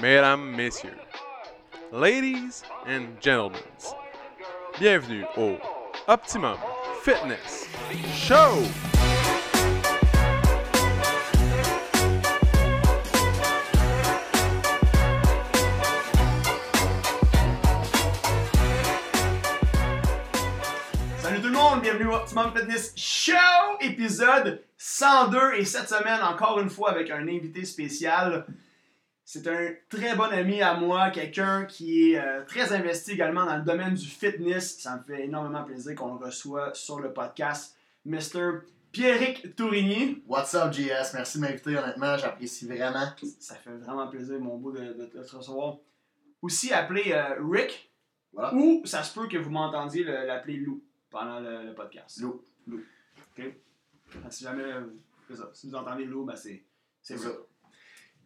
mesdames, 0.00 0.56
messieurs, 0.56 0.96
ladies 1.92 2.62
and 2.86 3.20
gentlemen, 3.20 3.60
bienvenue 4.78 5.24
au 5.36 5.58
Optimum 6.08 6.56
Fitness 7.02 7.68
Show! 8.14 8.64
Salut 21.18 21.40
tout 21.42 21.48
le 21.48 21.52
monde, 21.52 21.82
bienvenue 21.82 22.06
au 22.06 22.14
Optimum 22.14 22.52
Fitness 22.56 22.94
Show, 22.96 23.34
épisode 23.80 24.62
102 24.78 25.56
et 25.56 25.64
cette 25.66 25.90
semaine 25.90 26.22
encore 26.22 26.58
une 26.58 26.70
fois 26.70 26.90
avec 26.90 27.10
un 27.10 27.28
invité 27.28 27.66
spécial. 27.66 28.46
C'est 29.32 29.46
un 29.46 29.68
très 29.88 30.16
bon 30.16 30.24
ami 30.24 30.60
à 30.60 30.74
moi, 30.74 31.10
quelqu'un 31.10 31.64
qui 31.64 32.10
est 32.10 32.18
euh, 32.18 32.44
très 32.46 32.72
investi 32.72 33.12
également 33.12 33.46
dans 33.46 33.58
le 33.58 33.62
domaine 33.62 33.94
du 33.94 34.08
fitness. 34.08 34.80
Ça 34.80 34.96
me 34.96 35.04
fait 35.04 35.26
énormément 35.26 35.62
plaisir 35.62 35.94
qu'on 35.94 36.14
le 36.18 36.24
reçoit 36.26 36.74
sur 36.74 36.98
le 36.98 37.12
podcast, 37.12 37.76
Mr. 38.04 38.62
Pierrick 38.90 39.54
Tourigny. 39.54 40.20
What's 40.26 40.52
up, 40.56 40.72
JS? 40.72 41.12
Merci 41.14 41.38
de 41.38 41.42
m'inviter, 41.42 41.76
honnêtement, 41.78 42.16
j'apprécie 42.18 42.66
vraiment. 42.66 43.06
Ça 43.38 43.54
fait 43.54 43.70
vraiment 43.70 44.08
plaisir, 44.08 44.40
mon 44.40 44.58
beau, 44.58 44.72
de, 44.72 44.80
de- 44.80 44.94
de 44.94 45.06
te 45.22 45.36
recevoir. 45.36 45.76
Aussi 46.42 46.72
appelé 46.72 47.12
euh, 47.12 47.36
Rick, 47.48 47.92
Voilà. 48.32 48.52
ou 48.52 48.82
ça 48.84 49.04
se 49.04 49.14
peut 49.16 49.28
que 49.28 49.36
vous 49.38 49.50
m'entendiez 49.50 50.02
le- 50.02 50.26
l'appeler 50.26 50.56
Lou 50.56 50.82
pendant 51.08 51.38
le, 51.38 51.66
le 51.66 51.72
podcast. 51.74 52.18
Lou. 52.20 52.42
Lou. 52.66 52.80
OK? 53.38 53.44
Si 54.30 54.42
jamais, 54.42 54.64
euh, 54.64 54.80
ça. 55.36 55.50
Si 55.54 55.68
vous 55.68 55.76
entendez 55.76 56.04
Lou, 56.04 56.24
ben 56.24 56.34
c'est 56.34 56.64
c'est 57.00 57.16
ça. 57.16 57.28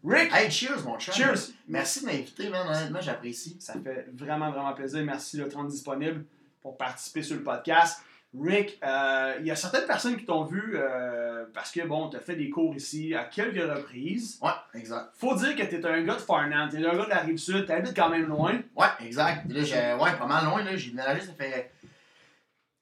Rick, 0.07 0.33
Hey, 0.35 0.51
cheers, 0.51 0.85
mon 0.85 0.99
chum. 0.99 1.15
cheers! 1.15 1.53
Merci 1.67 2.01
de 2.03 2.07
m'inviter, 2.07 2.51
man, 2.51 2.67
honnêtement, 2.69 3.01
j'apprécie. 3.01 3.57
Ça 3.59 3.75
fait 3.83 4.07
vraiment, 4.13 4.51
vraiment 4.51 4.75
plaisir. 4.75 5.03
Merci 5.03 5.39
de 5.39 5.45
te 5.45 5.55
rendre 5.55 5.71
disponible 5.71 6.27
pour 6.61 6.77
participer 6.77 7.23
sur 7.23 7.37
le 7.37 7.43
podcast. 7.43 8.03
Rick, 8.39 8.79
euh, 8.85 9.37
il 9.41 9.47
y 9.47 9.51
a 9.51 9.57
certaines 9.57 9.87
personnes 9.87 10.17
qui 10.17 10.27
t'ont 10.27 10.45
vu 10.45 10.75
euh, 10.75 11.47
parce 11.55 11.71
que, 11.71 11.87
bon, 11.87 12.11
tu 12.11 12.17
as 12.17 12.21
fait 12.21 12.35
des 12.37 12.51
cours 12.51 12.75
ici 12.75 13.15
à 13.15 13.25
quelques 13.25 13.63
reprises. 13.63 14.39
Ouais, 14.43 14.51
exact. 14.75 15.11
Faut 15.15 15.35
dire 15.37 15.57
que 15.57 15.63
tu 15.63 15.77
es 15.77 15.87
un 15.87 16.03
gars 16.03 16.17
de 16.17 16.21
Farnham, 16.21 16.69
tu 16.69 16.83
es 16.83 16.87
un 16.87 16.97
gars 16.97 17.05
de 17.05 17.11
la 17.11 17.21
rive 17.21 17.39
sud, 17.39 17.65
tu 17.65 17.73
habites 17.73 17.97
quand 17.97 18.11
même 18.11 18.27
loin. 18.27 18.61
Ouais, 18.77 18.87
exact. 19.01 19.51
Là, 19.51 19.63
j'ai, 19.63 19.95
ouais, 19.95 20.19
pas 20.19 20.27
mal 20.27 20.45
loin, 20.45 20.63
là. 20.65 20.77
J'ai 20.77 20.91
déménagé, 20.91 21.21
ça 21.23 21.33
fait, 21.33 21.71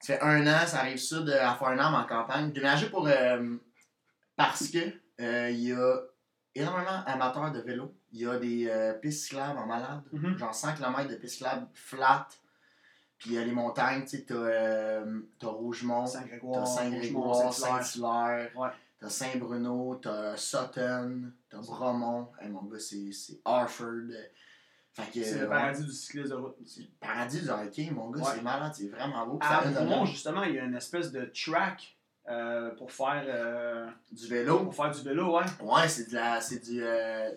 ça 0.01 0.15
fait 0.15 0.23
un 0.23 0.45
an, 0.47 0.67
ça 0.67 0.81
arrive 0.81 0.97
sud 0.99 1.29
euh, 1.29 1.47
à 1.47 1.55
Farnham, 1.55 1.95
en 1.95 2.05
campagne. 2.05 2.47
J'ai 2.47 2.53
déménagé 2.55 2.87
pour, 2.89 3.07
euh, 3.07 3.57
parce 4.35 4.69
que 4.69 4.79
euh, 5.21 5.51
il 5.51 5.61
y 5.69 5.73
a 5.73 5.97
énormément 6.55 7.03
d'amateurs 7.07 7.51
de 7.53 7.61
vélo. 7.61 7.95
Il 8.13 8.21
y 8.21 8.27
a 8.27 8.39
des 8.39 8.67
euh, 8.69 8.93
pistes 8.95 9.25
cyclables 9.25 9.59
en 9.59 9.67
malade. 9.67 10.03
Mhm. 10.13 10.37
Genre 10.39 10.55
100 10.55 10.75
km 10.75 11.09
de 11.09 11.17
pistes 11.17 11.35
cyclables 11.35 11.67
flat. 11.75 12.29
Puis 13.19 13.31
il 13.31 13.37
y 13.37 13.39
a 13.39 13.45
les 13.45 13.53
montagnes, 13.53 14.03
tu 14.03 14.09
sais, 14.19 14.25
t'as, 14.25 14.35
euh, 14.35 15.21
Rougemont. 15.43 16.07
Saint-Grégoire, 16.07 16.67
Saint-Grégoire, 16.67 17.53
Saint-Hilaire. 17.55 17.85
Saint-Hilaire, 17.85 18.51
Ouais. 18.57 18.69
t'as 18.99 19.09
Saint-Bruno, 19.09 19.95
t'as 20.03 20.37
Sutton, 20.37 21.31
t'as 21.49 21.59
Bromont. 21.59 22.29
Hey, 22.41 22.49
mon 22.51 22.63
gars, 22.63 22.79
c'est 22.81 23.11
Harford. 23.45 24.11
Fait 24.95 25.11
que, 25.11 25.25
C'est 25.25 25.39
euh, 25.39 25.43
le 25.43 25.49
paradis 25.49 25.85
du 25.85 25.91
cycliste 25.93 26.31
de 26.31 26.35
route. 26.35 26.57
c'est 26.67 26.81
le 26.83 26.87
paradis 27.01 27.41
du 27.41 27.49
hockey, 27.49 27.91
mon 27.93 28.11
gars, 28.11 28.21
Ouais. 28.23 28.33
c'est 28.35 28.43
malade, 28.43 28.73
c'est 28.77 28.89
vraiment 28.89 29.27
beau. 29.27 29.39
À 29.41 29.63
Bromont, 29.65 30.05
justement, 30.05 30.43
il 30.43 30.55
y 30.55 30.59
a 30.59 30.65
une 30.65 30.75
espèce 30.75 31.11
de 31.13 31.25
track 31.27 31.97
euh, 32.29 32.71
pour 32.77 32.93
faire 32.93 33.25
euh, 33.27 33.87
du 34.11 34.27
vélo. 34.29 34.61
pour 34.65 34.75
faire 34.75 34.91
du 34.91 35.03
vélo, 35.03 35.37
ouais. 35.39 35.45
Ouais, 35.61 35.89
c'est 35.89 36.11
de 36.11 36.15
la. 36.15 36.41
C'est 36.41 36.61
du. 36.61 36.83
euh, 36.83 37.31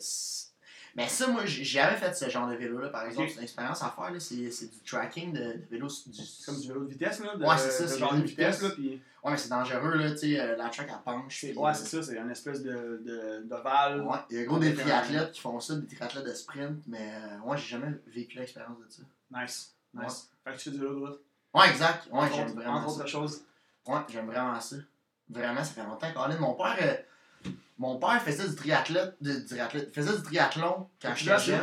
mais 0.95 1.09
ça, 1.09 1.27
moi, 1.27 1.45
j'ai 1.45 1.65
jamais 1.65 1.97
fait 1.97 2.13
ce 2.15 2.29
genre 2.29 2.47
de 2.47 2.55
vélo-là, 2.55 2.87
par 2.89 3.05
exemple. 3.05 3.27
C'est 3.29 3.35
une 3.37 3.43
expérience 3.43 3.83
à 3.83 3.89
faire. 3.89 4.13
C'est 4.21 4.35
du 4.71 4.79
tracking 4.85 5.33
de, 5.33 5.39
de 5.39 5.65
vélo. 5.69 5.87
Du, 6.07 6.19
comme 6.45 6.57
du 6.59 6.67
vélo 6.69 6.85
de 6.85 6.89
vitesse, 6.89 7.19
là. 7.19 7.35
De, 7.35 7.43
Ouais, 7.43 7.57
c'est 7.57 7.71
ça, 7.71 7.83
de 7.83 7.87
c'est 7.89 7.99
genre 7.99 8.11
de 8.11 8.15
vélo 8.17 8.25
de 8.25 8.29
vitesse, 8.29 8.55
vitesse. 8.55 8.69
là. 8.69 8.75
Puis 8.75 9.01
Ouais, 9.23 9.31
mais 9.31 9.37
c'est 9.37 9.49
dangereux, 9.49 9.95
là, 9.95 10.11
tu 10.11 10.17
sais. 10.19 10.55
la 10.55 10.69
track, 10.69 10.87
elle 10.87 11.03
penche. 11.03 11.37
puis, 11.39 11.57
ouais, 11.57 11.73
c'est 11.73 11.85
ça, 11.87 12.03
c'est 12.03 12.17
une 12.17 12.29
espèce 12.29 12.61
de, 12.61 13.01
de, 13.03 13.41
d'ovale. 13.43 14.01
Ouais, 14.03 14.17
il 14.29 14.37
y 14.37 14.41
a 14.41 14.45
gros 14.45 14.59
des 14.59 14.73
triathlètes 14.75 15.31
qui 15.31 15.41
font 15.41 15.59
ça, 15.59 15.75
des 15.75 15.87
triathlètes 15.95 16.25
de 16.27 16.33
sprint, 16.33 16.77
mais 16.87 17.11
moi 17.43 17.55
j'ai 17.55 17.65
jamais 17.69 17.91
vécu 18.07 18.37
l'expérience 18.37 18.77
de 18.77 18.85
ça. 18.87 19.01
Nice, 19.41 19.73
nice. 19.95 20.29
Fait 20.43 20.51
que 20.53 20.57
tu 20.57 20.63
fais 20.65 20.69
du 20.71 20.77
vélo 20.77 20.93
de 20.93 21.05
route. 21.07 21.21
Ouais, 21.55 21.69
exact. 21.71 22.07
Ouais, 22.11 22.27
j'aime 22.35 22.51
vraiment 22.51 22.77
entre 22.77 22.89
ça. 22.91 22.95
autres 22.99 23.07
choses. 23.09 23.41
Ouais, 23.87 23.99
j'aime 24.09 24.27
vraiment 24.27 24.59
ça. 24.59 24.75
Vraiment, 25.29 25.63
ça 25.63 25.73
fait 25.73 25.83
longtemps. 25.83 26.11
Colin, 26.13 26.37
mon 26.39 26.53
père, 26.53 26.75
euh, 26.81 27.49
mon 27.77 27.97
père 27.97 28.21
faisait 28.21 28.47
du 28.47 28.55
triathlon, 28.55 29.11
du 29.21 29.45
triathlon, 29.45 29.81
faisait 29.93 30.15
du 30.17 30.23
triathlon 30.23 30.89
quand 31.01 31.09
j'étais 31.15 31.31
jeune. 31.39 31.59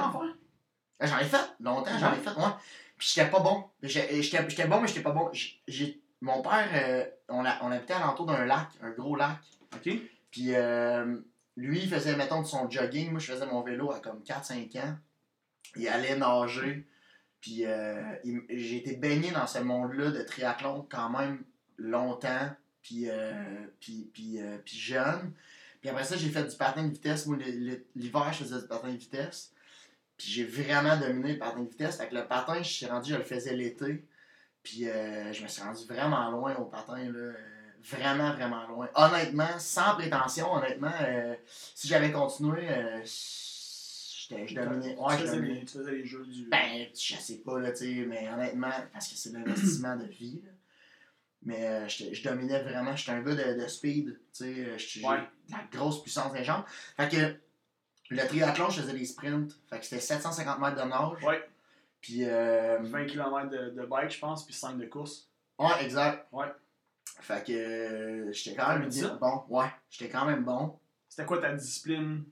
Euh, 1.03 1.07
J'en 1.07 1.19
ai 1.19 1.25
fait, 1.25 1.55
longtemps, 1.61 1.91
j'en 1.99 2.13
ai 2.13 2.17
fait, 2.17 2.31
ouais. 2.31 2.53
Puis 2.97 3.13
j'étais 3.15 3.29
pas 3.31 3.41
bon. 3.41 3.65
J'ai- 3.83 4.23
J'étais 4.23 4.67
bon, 4.69 4.81
mais 4.81 4.89
j'étais 4.89 5.03
pas 5.03 5.11
bon. 5.13 5.31
J'ai- 5.33 6.01
mon 6.21 6.41
père, 6.43 6.69
euh, 6.75 7.05
on, 7.29 7.45
a, 7.45 7.59
on 7.63 7.73
habitait 7.73 7.95
alentour 7.95 8.27
d'un 8.27 8.45
lac, 8.45 8.69
un 8.81 8.91
gros 8.91 9.17
lac. 9.17 9.39
Ok. 9.75 9.89
Puis 10.31 10.55
euh, 10.55 11.17
lui, 11.57 11.81
il 11.83 11.89
faisait, 11.89 12.15
mettons, 12.17 12.43
de 12.43 12.47
son 12.47 12.71
jogging. 12.71 13.11
Moi, 13.11 13.19
je 13.19 13.33
faisais 13.33 13.47
mon 13.47 13.63
vélo 13.63 13.91
à 13.93 13.99
comme 14.01 14.23
4-5 14.23 14.77
ans. 14.79 14.97
Il 15.77 15.89
allait 15.89 16.17
nager. 16.17 16.87
Puis 17.41 17.67
euh, 17.67 18.01
j'ai 18.51 18.77
été 18.77 18.97
baigné 18.97 19.33
dans 19.33 19.47
ce 19.49 19.59
monde-là 19.59 20.13
de 20.13 20.23
triathlon 20.23 20.87
quand 20.89 21.11
même 21.11 21.43
longtemps. 21.79 22.51
Puis, 22.83 23.05
euh, 23.09 23.33
puis, 23.81 24.11
puis, 24.13 24.41
euh, 24.41 24.59
puis 24.65 24.77
jeune. 24.77 25.33
Puis 25.81 25.91
après 25.91 26.05
ça, 26.05 26.17
j'ai 26.17 26.29
fait 26.31 26.45
du 26.45 26.57
patin 26.57 26.85
de 26.85 26.93
vitesse. 26.93 27.27
Moi, 27.27 27.37
l'hiver, 27.97 28.33
je 28.33 28.45
faisais 28.45 28.61
du 28.61 28.67
patin 28.69 28.89
de 28.93 28.97
vitesse. 28.97 29.53
Puis 30.17 30.29
j'ai 30.31 30.45
vraiment 30.45 30.97
dominé 30.97 31.33
le 31.35 31.39
patin 31.39 31.61
de 31.61 31.69
vitesse. 31.69 31.97
Fait 31.97 32.09
que 32.09 32.15
le 32.15 32.27
patin, 32.27 32.63
je 32.63 32.69
suis 32.69 32.87
rendu, 32.87 33.11
je 33.13 33.17
le 33.17 33.25
faisais 33.25 33.55
l'été. 33.55 34.05
Puis 34.63 34.89
euh, 34.89 35.33
je 35.33 35.43
me 35.43 35.49
suis 35.49 35.63
rendu 35.63 35.85
vraiment 35.87 36.31
loin 36.31 36.55
au 36.57 36.65
patin, 36.67 37.11
là. 37.11 37.33
Vraiment, 37.85 38.33
vraiment 38.35 38.65
loin. 38.69 38.89
Honnêtement, 38.95 39.59
sans 39.59 39.95
prétention, 39.97 40.53
honnêtement, 40.53 40.93
si 41.75 41.89
j'avais 41.89 42.13
continué, 42.13 42.69
j'étais- 43.05 44.47
je 44.47 44.55
dominais. 44.55 44.97
Ouais, 44.97 45.17
tu, 45.17 45.23
je 45.23 45.27
faisais 45.27 45.41
les, 45.41 45.65
tu 45.65 45.79
faisais 45.79 45.91
les 45.93 46.05
jeux 46.07 46.27
du. 46.27 46.47
Ben, 46.49 46.87
je 46.95 47.15
sais 47.17 47.39
pas, 47.39 47.59
là, 47.59 47.73
tu 47.73 47.79
sais, 47.79 48.07
mais 48.07 48.29
honnêtement, 48.29 48.71
parce 48.93 49.09
que 49.09 49.17
c'est 49.17 49.33
l'investissement 49.33 49.97
de 49.97 50.05
vie, 50.07 50.41
là. 50.45 50.52
Mais 51.45 51.67
euh, 51.67 51.89
je 51.89 52.23
dominais 52.23 52.63
vraiment, 52.63 52.95
j'étais 52.95 53.13
un 53.13 53.23
gars 53.23 53.35
de, 53.35 53.61
de 53.61 53.67
speed, 53.67 54.07
tu 54.07 54.19
sais, 54.33 54.55
euh, 54.59 55.09
Ouais. 55.09 55.19
de 55.49 55.53
la 55.53 55.65
grosse 55.73 56.01
puissance 56.03 56.33
des 56.33 56.45
jambes. 56.45 56.65
Fait 56.97 57.09
que 57.09 57.35
le 58.15 58.27
triathlon, 58.29 58.71
je 58.71 58.81
faisais 58.83 58.93
des 58.93 59.05
sprints, 59.05 59.53
fait 59.69 59.79
que 59.81 59.85
c'était 59.85 60.01
750 60.01 60.61
mètres 60.61 60.77
de 60.83 60.89
nage. 60.89 61.23
Ouais. 61.25 61.43
Puis, 62.01 62.25
euh, 62.25 62.79
20 62.83 63.07
km 63.07 63.49
de, 63.51 63.71
de 63.71 63.87
bike, 63.87 64.11
je 64.13 64.19
pense, 64.21 64.45
puis 64.45 64.55
5 64.55 64.77
de 64.79 64.87
course. 64.87 65.29
ouais, 65.59 65.85
exact. 65.85 66.27
Ouais. 66.33 66.47
Fait 67.21 67.45
que 67.45 67.53
euh, 67.53 68.33
j'étais 68.33 68.57
quand 68.57 68.79
même 68.79 68.89
bon. 69.21 69.45
Ouais, 69.49 69.67
j'étais 69.91 70.11
quand 70.11 70.25
même 70.25 70.45
bon. 70.45 70.79
C'était 71.09 71.25
quoi 71.27 71.39
ta 71.39 71.53
discipline 71.53 72.25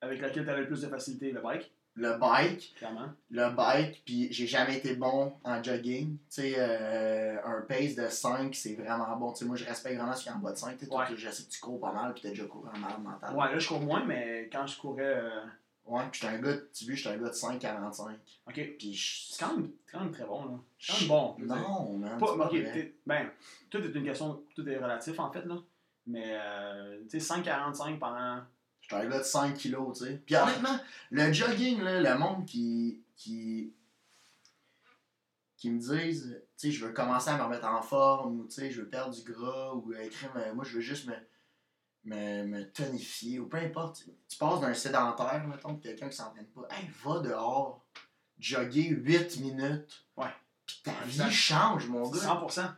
avec 0.00 0.20
laquelle 0.20 0.44
tu 0.44 0.50
avais 0.50 0.60
le 0.62 0.66
plus 0.66 0.80
de 0.82 0.88
facilité? 0.88 1.30
Le 1.30 1.40
bike, 1.40 1.72
Le 1.98 2.18
bike, 2.18 2.74
clairement. 2.76 3.08
le 3.30 3.50
bike, 3.56 4.02
puis 4.04 4.30
j'ai 4.30 4.46
jamais 4.46 4.76
été 4.76 4.94
bon 4.96 5.32
en 5.44 5.62
jogging. 5.62 6.18
Tu 6.18 6.24
sais, 6.28 6.54
euh, 6.58 7.36
un 7.42 7.62
pace 7.62 7.94
de 7.94 8.06
5, 8.08 8.54
c'est 8.54 8.74
vraiment 8.74 9.16
bon. 9.16 9.32
Tu 9.32 9.38
sais, 9.40 9.44
moi, 9.46 9.56
je 9.56 9.64
respecte 9.64 9.96
vraiment 9.96 10.14
celui 10.14 10.36
en 10.36 10.38
bas 10.40 10.52
de 10.52 10.56
5. 10.58 10.72
Tu 10.76 10.84
sais, 10.84 10.90
toi, 10.90 11.06
Ouais. 11.08 11.16
je 11.16 11.30
sais 11.30 11.44
que 11.44 11.48
tu 11.50 11.58
cours 11.60 11.80
pas 11.80 11.92
mal, 11.92 12.12
puis 12.12 12.22
t'as 12.22 12.28
déjà 12.28 12.44
couru 12.44 12.68
en 12.68 12.78
malade 12.78 13.02
mental. 13.02 13.34
Ouais, 13.34 13.50
là, 13.50 13.58
je 13.58 13.66
cours 13.68 13.80
moins, 13.80 14.04
mais 14.04 14.48
quand 14.52 14.66
je 14.66 14.78
courais. 14.78 15.04
euh, 15.04 15.40
Ouais, 15.86 16.02
puis 16.10 16.20
j'étais 16.20 16.34
un 16.34 16.38
gars, 16.40 16.56
tu 16.74 16.84
vois, 16.84 16.94
j'étais 16.96 17.08
un 17.10 17.16
gars 17.18 17.28
de 17.28 17.32
5,45. 17.34 18.16
Ok. 18.48 18.54
Puis 18.76 18.92
je. 18.92 19.32
C'est 19.32 19.44
quand 19.44 19.54
même, 19.56 19.70
quand 19.90 20.00
même 20.00 20.10
très 20.10 20.24
bon, 20.24 20.44
là. 20.44 20.50
C'est 20.80 21.06
quand 21.08 21.38
même 21.38 21.46
bon. 21.48 21.54
Non, 21.54 21.92
man. 21.98 22.18
Pas, 22.18 22.26
ok, 22.32 22.50
t'es- 22.50 22.94
ben, 23.06 23.30
tout 23.70 23.78
est 23.78 23.94
une 23.94 24.04
question, 24.04 24.42
tout 24.54 24.68
est 24.68 24.76
relatif 24.78 25.18
en 25.20 25.30
fait, 25.30 25.44
là. 25.46 25.54
Mais, 26.08 26.24
euh, 26.40 27.00
tu 27.08 27.20
sais, 27.20 27.34
5,45 27.34 27.98
pendant. 28.00 28.40
Un 28.92 29.06
gars 29.06 29.18
de 29.18 29.24
5 29.24 29.54
kilos, 29.54 29.98
tu 29.98 30.04
sais. 30.04 30.22
Puis 30.24 30.36
honnêtement, 30.36 30.78
le 31.10 31.32
jogging, 31.32 31.80
là, 31.82 32.00
le 32.00 32.18
monde 32.18 32.44
qui. 32.46 33.02
qui 33.16 33.72
qui 35.56 35.70
me 35.70 35.78
disent, 35.78 36.42
tu 36.58 36.68
sais, 36.68 36.70
je 36.70 36.84
veux 36.84 36.92
commencer 36.92 37.30
à 37.30 37.38
me 37.38 37.42
remettre 37.42 37.66
en 37.66 37.80
forme, 37.80 38.40
ou 38.40 38.44
tu 38.44 38.54
sais, 38.54 38.70
je 38.70 38.82
veux 38.82 38.88
perdre 38.88 39.14
du 39.14 39.22
gras, 39.22 39.72
ou 39.74 39.92
euh, 39.92 40.00
écrire, 40.00 40.30
mais 40.34 40.52
moi, 40.52 40.64
je 40.64 40.74
veux 40.74 40.80
juste 40.80 41.08
me, 41.08 41.14
me, 42.04 42.44
me 42.44 42.70
tonifier, 42.70 43.38
ou 43.38 43.46
peu 43.46 43.56
importe. 43.56 44.04
Tu 44.28 44.36
passes 44.36 44.60
d'un 44.60 44.74
sédentaire, 44.74 45.46
mettons, 45.48 45.72
de 45.72 45.82
quelqu'un 45.82 46.08
qui 46.08 46.16
s'entraîne 46.16 46.46
pas, 46.46 46.68
hey, 46.70 46.88
va 47.02 47.20
dehors, 47.20 47.84
jogger 48.38 48.88
8 48.88 49.40
minutes. 49.40 50.04
Ouais. 50.16 50.26
Puis 50.66 50.82
ta 50.84 50.92
vie 51.06 51.32
change, 51.32 51.88
mon 51.88 52.08
gars. 52.08 52.20
100%. 52.20 52.74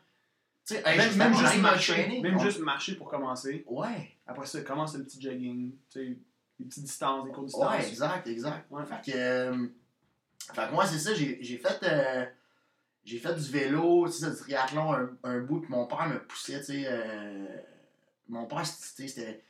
Tu 0.69 0.75
sais, 0.75 0.83
hey, 0.85 0.99
même 1.17 1.35
juste 1.35 1.61
marcher. 1.63 2.21
Même 2.23 2.37
Ouais. 2.37 2.45
juste 2.45 2.61
marcher 2.61 2.95
pour 2.95 3.09
commencer. 3.09 3.65
Ouais. 3.67 4.13
Après 4.27 4.45
ça, 4.47 4.61
commence 4.61 4.95
le 4.97 5.03
petit 5.05 5.19
jogging, 5.21 5.73
tu 5.91 6.19
des 6.61 6.65
petites 6.67 6.85
distances, 6.85 7.25
des 7.25 7.31
courtes 7.33 7.47
distances. 7.47 7.71
Ouais, 7.73 7.89
exact, 7.89 8.27
exact. 8.27 8.67
Ouais. 8.71 8.85
Fait 8.85 9.13
que, 9.13 9.17
euh, 9.17 9.67
fait 10.53 10.69
que 10.69 10.73
moi, 10.75 10.85
c'est 10.87 10.99
ça, 10.99 11.15
j'ai 11.15 11.39
j'ai 11.41 11.57
fait, 11.57 11.83
euh, 11.85 12.27
j'ai 13.05 13.19
fait 13.19 13.35
du 13.35 13.49
vélo, 13.51 14.07
tu 14.09 14.13
sais, 14.13 14.29
du 14.31 14.37
triathlon 14.37 14.93
un, 14.93 15.11
un 15.23 15.39
bout, 15.41 15.61
puis 15.61 15.71
mon 15.71 15.87
père 15.87 16.07
me 16.07 16.19
poussait, 16.19 16.59
tu 16.59 16.65
sais. 16.67 16.83
euh, 16.87 17.47
mon 18.29 18.45
père, 18.47 18.67
c'était- 18.67 19.43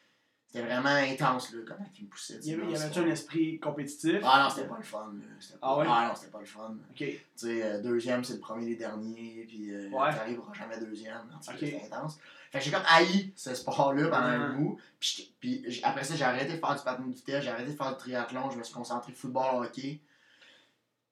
c'était 0.50 0.65
vraiment 0.67 0.89
intense, 0.89 1.53
là, 1.53 1.61
comment 1.67 1.87
il 1.99 2.05
me 2.05 2.09
poussait. 2.09 2.39
Il 2.43 2.49
y 2.49 2.53
avait, 2.55 2.62
dans 2.62 2.69
il 2.69 2.71
y 2.71 2.75
le 2.75 2.81
avait 2.81 2.91
sport. 2.93 3.05
un 3.05 3.11
esprit 3.11 3.59
compétitif? 3.61 4.21
Ah 4.25 4.43
non, 4.45 4.50
c'était 4.50 4.67
pas 4.67 4.77
le 4.79 4.83
fun. 4.83 5.12
Pas... 5.50 5.59
Ah 5.61 5.77
ouais? 5.77 5.85
non, 5.87 6.15
c'était 6.15 6.31
pas 6.31 6.41
le 6.41 6.47
fun. 6.47 6.77
Ok. 6.91 6.97
Tu 6.97 7.21
sais, 7.37 7.62
euh, 7.62 7.83
deuxième, 7.83 8.25
c'est 8.25 8.33
le 8.35 8.39
premier 8.41 8.65
des 8.65 8.77
derniers, 8.77 9.45
puis 9.47 9.75
euh, 9.75 9.91
Ouais. 9.91 10.11
t'arriveras 10.15 10.53
jamais 10.55 10.79
deuxième. 10.81 11.17
En 11.35 11.39
tout 11.39 11.47
cas, 11.47 11.53
Ok. 11.53 11.59
C'était 11.61 11.83
intense. 11.85 12.19
Fait 12.50 12.59
que 12.61 12.65
j'ai 12.65 12.71
comme 12.71 12.83
haï 12.89 13.31
ce 13.37 13.55
sport-là 13.55 14.09
pendant 14.09 14.27
un 14.27 14.55
bout. 14.55 14.79
Puis, 14.99 15.31
puis 15.39 15.81
après 15.83 16.03
ça, 16.03 16.17
j'ai 16.17 16.25
arrêté 16.25 16.55
de 16.55 16.59
faire 16.59 16.75
du 16.77 16.83
patin 16.83 17.03
de 17.03 17.12
vitesse, 17.12 17.45
j'ai 17.45 17.50
arrêté 17.50 17.73
de 17.73 17.77
faire 17.77 17.91
du 17.93 17.99
triathlon, 17.99 18.50
je 18.50 18.56
me 18.56 18.62
suis 18.62 18.73
concentré 18.75 19.12
football, 19.12 19.65
hockey. 19.67 20.00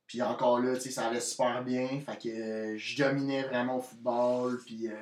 Puis 0.07 0.23
encore 0.23 0.61
là, 0.61 0.77
tu 0.77 0.83
sais, 0.83 0.91
ça 0.91 1.09
allait 1.09 1.21
super 1.21 1.63
bien. 1.63 2.01
Fait 2.01 2.17
que 2.19 2.29
euh, 2.29 2.79
je 2.79 2.97
dominais 3.03 3.43
vraiment 3.43 3.77
au 3.77 3.81
football, 3.83 4.59
puis 4.65 4.89
euh, 4.89 4.95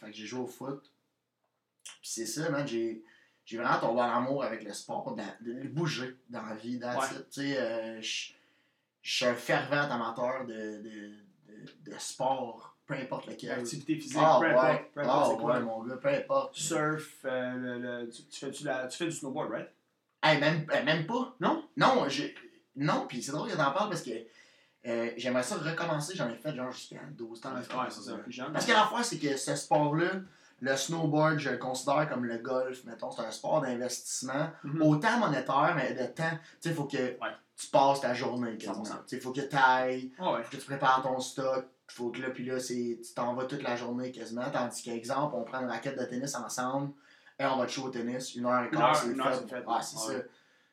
fait 0.00 0.06
que 0.10 0.12
j'ai 0.16 0.26
joué 0.26 0.40
au 0.40 0.46
foot. 0.48 0.90
Puis 1.84 2.10
c'est 2.10 2.26
ça, 2.26 2.48
man, 2.50 2.66
j'ai 2.66 3.00
j'ai 3.46 3.56
vraiment 3.58 3.78
tombé 3.78 4.00
en 4.02 4.16
amour 4.16 4.44
avec 4.44 4.64
le 4.64 4.72
sport, 4.74 5.14
de, 5.14 5.52
de 5.52 5.68
bouger 5.68 6.16
dans 6.28 6.42
la 6.42 6.54
vie, 6.56 6.78
dans 6.78 6.98
Ouais. 6.98 7.06
Sais, 7.30 7.56
euh, 7.56 8.02
je 8.02 8.32
suis 9.02 9.24
un 9.24 9.34
fervent 9.34 9.88
amateur 9.88 10.44
de, 10.46 10.82
de, 10.82 11.12
de, 11.90 11.98
sport, 11.98 12.76
peu 12.86 12.94
importe 12.94 13.26
lequel. 13.28 13.52
Activité 13.52 13.94
physique, 13.94 14.18
Ah 14.20 14.38
peu 14.40 14.46
ouais, 14.48 14.52
importe. 14.52 14.82
Peu 14.92 15.00
importe 15.00 15.32
ah 15.32 15.40
quoi. 15.40 15.54
ouais, 15.54 15.60
mon 15.60 15.84
gars, 15.84 15.96
peu 15.96 16.08
importe. 16.08 16.56
Surf, 16.56 17.08
euh, 17.24 17.54
le, 17.54 17.78
le- 17.78 18.10
tu, 18.10 18.24
tu 18.24 18.40
fais, 18.40 18.50
tu, 18.50 18.64
la, 18.64 18.88
tu 18.88 18.98
fais 18.98 19.04
du 19.06 19.12
snowboard, 19.12 19.50
right? 19.52 19.70
Hey, 20.22 20.40
même, 20.40 20.66
même 20.84 21.06
pas. 21.06 21.36
Non? 21.38 21.68
Non, 21.76 22.08
je, 22.08 22.24
non, 22.74 23.06
puis 23.08 23.22
c'est 23.22 23.30
drôle 23.30 23.48
que 23.48 23.56
t'en 23.56 23.70
parles 23.70 23.90
parce 23.90 24.02
que 24.02 24.10
euh, 24.86 25.10
j'aimerais 25.16 25.44
ça 25.44 25.54
recommencer. 25.56 26.16
J'en 26.16 26.28
ai 26.30 26.36
fait 26.36 26.52
genre 26.54 26.72
jusqu'à 26.72 26.98
12 27.12 27.46
ans. 27.46 27.54
Ouais, 27.54 27.90
c'est 27.90 28.00
ça, 28.00 28.16
jeune. 28.26 28.52
Parce 28.52 28.66
que 28.66 28.72
la 28.72 28.86
fois, 28.86 29.04
c'est 29.04 29.18
que 29.18 29.36
ce 29.36 29.54
sport-là, 29.54 30.10
le 30.60 30.74
snowboard, 30.76 31.38
je 31.38 31.50
le 31.50 31.58
considère 31.58 32.08
comme 32.08 32.24
le 32.24 32.38
golf, 32.38 32.84
mettons, 32.84 33.10
c'est 33.10 33.22
un 33.22 33.30
sport 33.30 33.60
d'investissement, 33.60 34.50
Mhm. 34.64 34.82
autant 34.82 35.18
monétaire, 35.18 35.74
mais 35.76 35.92
de 35.94 36.06
temps. 36.12 36.30
Tu 36.30 36.38
sais, 36.60 36.68
il 36.70 36.74
faut 36.74 36.84
que 36.84 36.96
tu 37.56 37.66
passes 37.70 38.00
ta 38.00 38.14
journée. 38.14 38.56
quasiment. 38.56 38.84
100%. 38.84 38.94
Tu 38.98 39.02
sais, 39.08 39.16
il 39.16 39.22
faut 39.22 39.32
que 39.32 39.40
tu 39.40 39.56
ailles, 39.56 40.12
Ah 40.18 40.32
ouais. 40.34 40.42
que 40.50 40.56
tu 40.56 40.64
prépares 40.66 41.02
ton 41.02 41.20
stock, 41.20 41.66
faut 41.88 42.10
que 42.10 42.20
là, 42.22 42.30
puis 42.30 42.44
là, 42.44 42.58
tu 42.60 42.98
t'en 43.14 43.34
vas 43.34 43.44
toute 43.44 43.62
la 43.62 43.76
journée 43.76 44.10
quasiment. 44.12 44.50
Tandis 44.50 44.82
qu'exemple, 44.82 45.34
on 45.36 45.44
prend 45.44 45.60
une 45.60 45.68
raquette 45.68 45.98
de 45.98 46.04
tennis 46.04 46.34
ensemble 46.34 46.92
et 47.38 47.44
on 47.46 47.56
va 47.58 47.66
te 47.66 47.72
jouer 47.72 47.84
au 47.86 47.90
tennis, 47.90 48.34
une 48.34 48.46
heure 48.46 48.64
et 48.64 48.70
quart, 48.70 48.96
c'est 48.96 49.08
une 49.12 49.20
heure, 49.20 49.34
fait. 49.34 49.46
fait. 49.48 49.64
Ouais, 49.66 49.82
c'est 49.82 49.96
Ouais. 50.14 50.16
ça. 50.18 50.22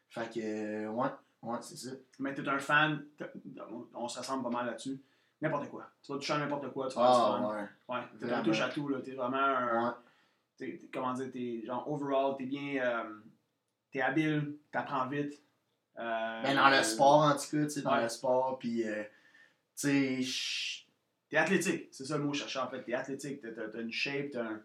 Fait 0.09 0.33
que, 0.33 0.39
euh, 0.39 0.89
ouais, 0.89 1.09
ouais, 1.43 1.57
c'est 1.61 1.77
ça. 1.77 1.89
Mais 2.19 2.33
t'es 2.33 2.47
un 2.47 2.59
fan, 2.59 3.03
on, 3.71 3.87
on 3.95 4.07
se 4.07 4.19
ressemble 4.19 4.43
pas 4.43 4.49
mal 4.49 4.65
là-dessus. 4.67 5.01
N'importe 5.43 5.69
quoi. 5.69 5.89
Tu 6.01 6.11
vas 6.11 6.17
toucher 6.17 6.33
à 6.33 6.37
n'importe 6.39 6.71
quoi, 6.71 6.87
tu 6.87 6.95
vas 6.95 7.01
Ah, 7.03 7.09
avoir 7.13 7.37
du 7.39 7.45
fun. 7.45 7.53
ouais. 7.55 7.67
Ouais, 7.99 8.07
tu 8.19 8.25
Vraiment. 8.25 8.43
touches 8.43 8.61
à 8.61 8.69
tout, 8.69 8.87
là. 8.87 9.01
T'es 9.01 9.11
vraiment 9.13 9.37
un. 9.37 9.87
Ouais. 9.89 9.93
t'es- 10.57 10.77
t'es- 10.77 10.89
comment 10.93 11.13
dire, 11.13 11.31
t'es 11.31 11.63
genre 11.65 11.89
overall, 11.91 12.35
t'es 12.37 12.45
bien. 12.45 12.81
euh, 12.83 13.19
t'es 13.91 14.01
habile, 14.01 14.55
t'apprends 14.71 15.07
vite. 15.07 15.33
Euh, 15.99 16.41
Ben, 16.43 16.55
dans 16.55 16.69
le 16.69 16.81
sport, 16.83 17.21
en 17.23 17.33
tout 17.33 17.41
cas, 17.57 17.63
tu 17.65 17.69
sais, 17.69 17.81
dans 17.81 17.93
Ouais. 17.95 18.03
le 18.03 18.09
sport, 18.09 18.57
puis, 18.57 18.87
euh, 18.87 19.03
tu 19.75 20.23
sais, 20.23 20.83
T'es 21.29 21.37
athlétique, 21.37 21.87
c'est 21.91 22.05
ça 22.05 22.17
le 22.19 22.23
mot 22.23 22.31
cherchais 22.33 22.59
en 22.59 22.67
fait. 22.69 22.83
T'es 22.83 22.93
athlétique, 22.93 23.41
t'as, 23.41 23.81
une 23.81 23.91
shape, 23.91 24.29
t'as, 24.31 24.43
un- 24.43 24.61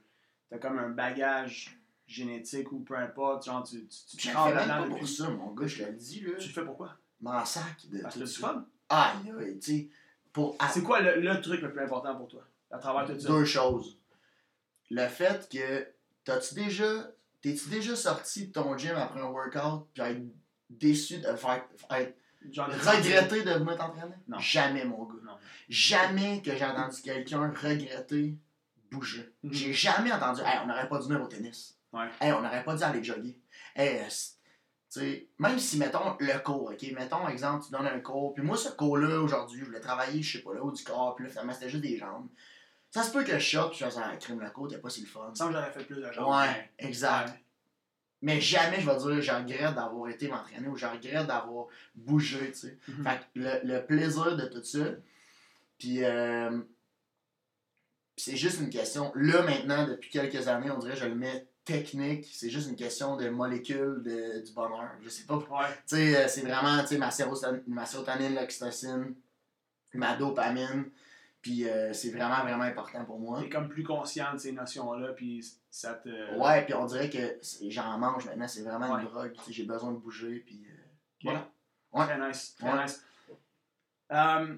t'as 0.51 0.59
comme 0.59 0.79
un 0.79 0.91
bagage 0.91 1.75
génétique 2.07 2.71
ou 2.73 2.81
peu 2.81 2.95
importe. 2.95 3.47
Genre, 3.47 3.63
tu, 3.67 3.87
tu, 3.89 4.17
tu 4.19 4.29
là-dedans 4.29 4.83
pas 4.83 4.97
pour 4.99 5.09
ça, 5.09 5.31
mon 5.31 5.53
gars, 5.55 5.67
je 5.67 5.83
te 5.83 5.89
le 5.89 5.95
dis, 5.97 6.21
là. 6.21 6.33
Tu 6.39 6.49
le 6.49 6.53
fais 6.53 6.65
pourquoi? 6.65 6.95
M'en 7.23 7.43
sac 7.45 7.87
de 7.91 8.01
Parce 8.03 8.15
que 8.17 8.21
tout 8.21 8.27
c'est 8.27 8.41
ça. 8.43 8.49
fun. 8.49 8.67
Aïe, 8.91 9.33
aïe, 9.41 9.59
tu 9.59 9.67
sais, 9.79 9.89
pour... 10.39 10.57
C'est 10.73 10.85
quoi 10.85 11.01
le, 11.01 11.21
le 11.21 11.41
truc 11.41 11.61
le 11.63 11.73
plus 11.73 11.83
important 11.83 12.15
pour 12.15 12.29
toi 12.29 12.45
à 12.71 12.79
travers 12.79 13.07
tout 13.07 13.19
ça? 13.19 13.29
Deux 13.29 13.45
choses. 13.45 13.99
Le 14.91 15.07
fait 15.09 15.49
que, 15.51 15.87
t'as-tu 16.25 16.55
déjà... 16.55 17.11
T'es-tu 17.41 17.69
déjà 17.69 17.95
sorti 17.97 18.49
de 18.49 18.53
ton 18.53 18.77
gym 18.77 18.97
après 18.97 19.21
un 19.21 19.31
workout, 19.31 19.89
puis 19.93 20.03
être 20.03 20.23
déçu 20.71 21.19
de 21.19 21.35
faire... 21.35 21.65
être 21.91 22.15
regretter 22.57 23.43
de 23.43 23.51
venir 23.51 23.77
t'entraîner? 23.77 24.15
Non. 24.29 24.39
Jamais, 24.39 24.85
mon 24.85 25.05
gars. 25.05 25.21
Non. 25.25 25.37
Jamais 25.69 26.41
que 26.43 26.57
j'ai 26.57 26.65
entendu 26.65 27.03
quelqu'un 27.03 27.49
regretter 27.51 28.37
bouger. 28.91 29.35
Mhm. 29.43 29.53
J'ai 29.53 29.73
jamais 29.73 30.13
entendu, 30.13 30.41
hey, 30.43 30.59
on 30.63 30.67
n'aurait 30.67 30.89
pas 30.89 30.99
dû 30.99 31.09
venir 31.09 31.23
au 31.23 31.27
tennis. 31.27 31.79
Ouais. 31.93 32.09
Hey, 32.21 32.33
on 32.33 32.41
n'aurait 32.43 32.65
pas 32.65 32.77
dû 32.77 32.83
aller 32.83 33.05
jogger. 33.05 33.41
Hey, 33.75 34.01
même 35.39 35.59
si, 35.59 35.79
mettons, 35.79 36.17
le 36.19 36.39
cours, 36.43 36.71
ok, 36.73 36.93
mettons, 36.97 37.29
exemple, 37.29 37.65
tu 37.65 37.73
donnes 37.73 37.87
un 37.87 38.01
cours, 38.01 38.33
puis 38.35 38.43
moi, 38.43 38.57
ce 38.57 38.71
cours-là, 38.71 39.21
aujourd'hui, 39.21 39.61
je 39.61 39.67
voulais 39.67 39.81
travailler, 39.81 40.23
je 40.23 40.39
sais 40.39 40.43
pas, 40.43 40.55
là, 40.55 40.63
haut 40.63 40.73
du 40.73 40.83
corps, 40.83 41.15
puis 41.15 41.25
là, 41.25 41.31
finalement, 41.31 41.53
c'était 41.53 41.69
juste 41.69 41.83
des 41.83 41.97
jambes. 41.97 42.29
Ça 42.91 43.03
se 43.03 43.13
peut 43.13 43.23
que 43.23 43.39
je 43.39 43.51
sorte, 43.51 43.71
puis 43.71 43.81
je 43.81 43.85
fasse 43.85 43.99
un 43.99 44.17
crime, 44.17 44.41
le 44.41 44.51
cours, 44.51 44.69
t'es 44.69 44.79
pas 44.79 44.89
si 44.89 45.03
le 45.03 45.07
fun. 45.07 45.31
Que 45.31 45.53
j'aurais 45.53 45.71
fait 45.71 45.85
plus 45.85 45.97
de 45.97 46.11
gens. 46.11 46.39
Ouais, 46.39 46.71
exact. 46.79 47.39
Mais 48.21 48.41
jamais 48.41 48.81
je 48.81 48.91
vais 48.91 48.97
dire, 48.97 49.23
je 49.23 49.33
regrette 49.33 49.75
d'avoir 49.75 50.09
été 50.09 50.27
m'entraîner 50.27 50.67
ou 50.67 50.77
je 50.77 50.87
regrette 50.87 51.27
d'avoir 51.27 51.67
bougé, 51.95 52.51
tu 52.51 52.59
sais. 52.59 52.79
Mhm. 52.89 53.05
Fait 53.05 53.19
que 53.19 53.25
le, 53.39 53.61
le 53.63 53.87
plaisir 53.87 54.37
de 54.37 54.47
tout 54.47 54.65
ça, 54.65 54.87
puis 55.79 56.03
euh, 56.03 56.59
puis 58.19 58.25
c'est 58.25 58.37
juste 58.37 58.59
une 58.59 58.71
question, 58.71 59.13
là 59.15 59.43
maintenant, 59.43 59.87
depuis 59.87 60.11
quelques 60.11 60.49
années, 60.49 60.73
on 60.73 60.79
dirait 60.79 60.97
je 60.97 61.05
le 61.05 61.15
mets 61.15 61.47
technique, 61.73 62.27
c'est 62.33 62.51
juste 62.51 62.69
une 62.71 62.77
question 62.77 63.17
de 63.17 63.29
molécules 63.29 64.03
de, 64.03 64.45
du 64.45 64.53
bonheur. 64.53 64.91
Je 65.03 65.09
sais 65.09 65.25
pas, 65.27 65.39
tu 65.39 65.53
Ouais. 65.53 65.67
sais, 65.87 66.17
euh, 66.17 66.29
c'est 66.29 66.41
vraiment, 66.41 66.83
ma, 66.99 67.11
sérotonine, 67.11 67.63
ma 67.67 67.85
sérotonine, 67.87 68.35
l'oxytocine, 68.35 69.15
ma 69.95 70.17
dopamine, 70.17 70.91
puis 71.43 71.69
euh, 71.69 71.93
c'est 71.93 72.11
vraiment, 72.11 72.43
vraiment 72.43 72.65
important 72.65 73.05
pour 73.05 73.21
moi. 73.21 73.41
T'es 73.43 73.49
comme 73.51 73.69
plus 73.69 73.85
conscient 73.85 74.33
de 74.33 74.39
ces 74.39 74.53
notions-là, 74.53 75.13
puis 75.13 75.45
ça 75.71 75.95
te. 75.95 76.09
Ouais, 76.39 76.65
puis 76.65 76.75
on 76.75 76.87
dirait 76.87 77.11
que 77.11 77.39
j'en 77.69 77.99
mange 77.99 78.25
maintenant, 78.27 78.49
c'est 78.49 78.63
vraiment 78.63 78.93
Ouais. 78.95 79.03
une 79.03 79.09
drogue, 79.09 79.35
j'ai 79.49 79.65
besoin 79.65 79.93
de 79.93 79.99
bouger, 79.99 80.41
puis... 80.45 80.67
euh. 80.67 80.75
Voilà. 81.23 81.51
Ouais. 81.93 82.05
Très 82.07 82.29
nice. 82.29 82.55
Très 82.59 82.73
Ouais. 82.73 82.83
nice. 82.83 83.05
Euh, 84.13 84.57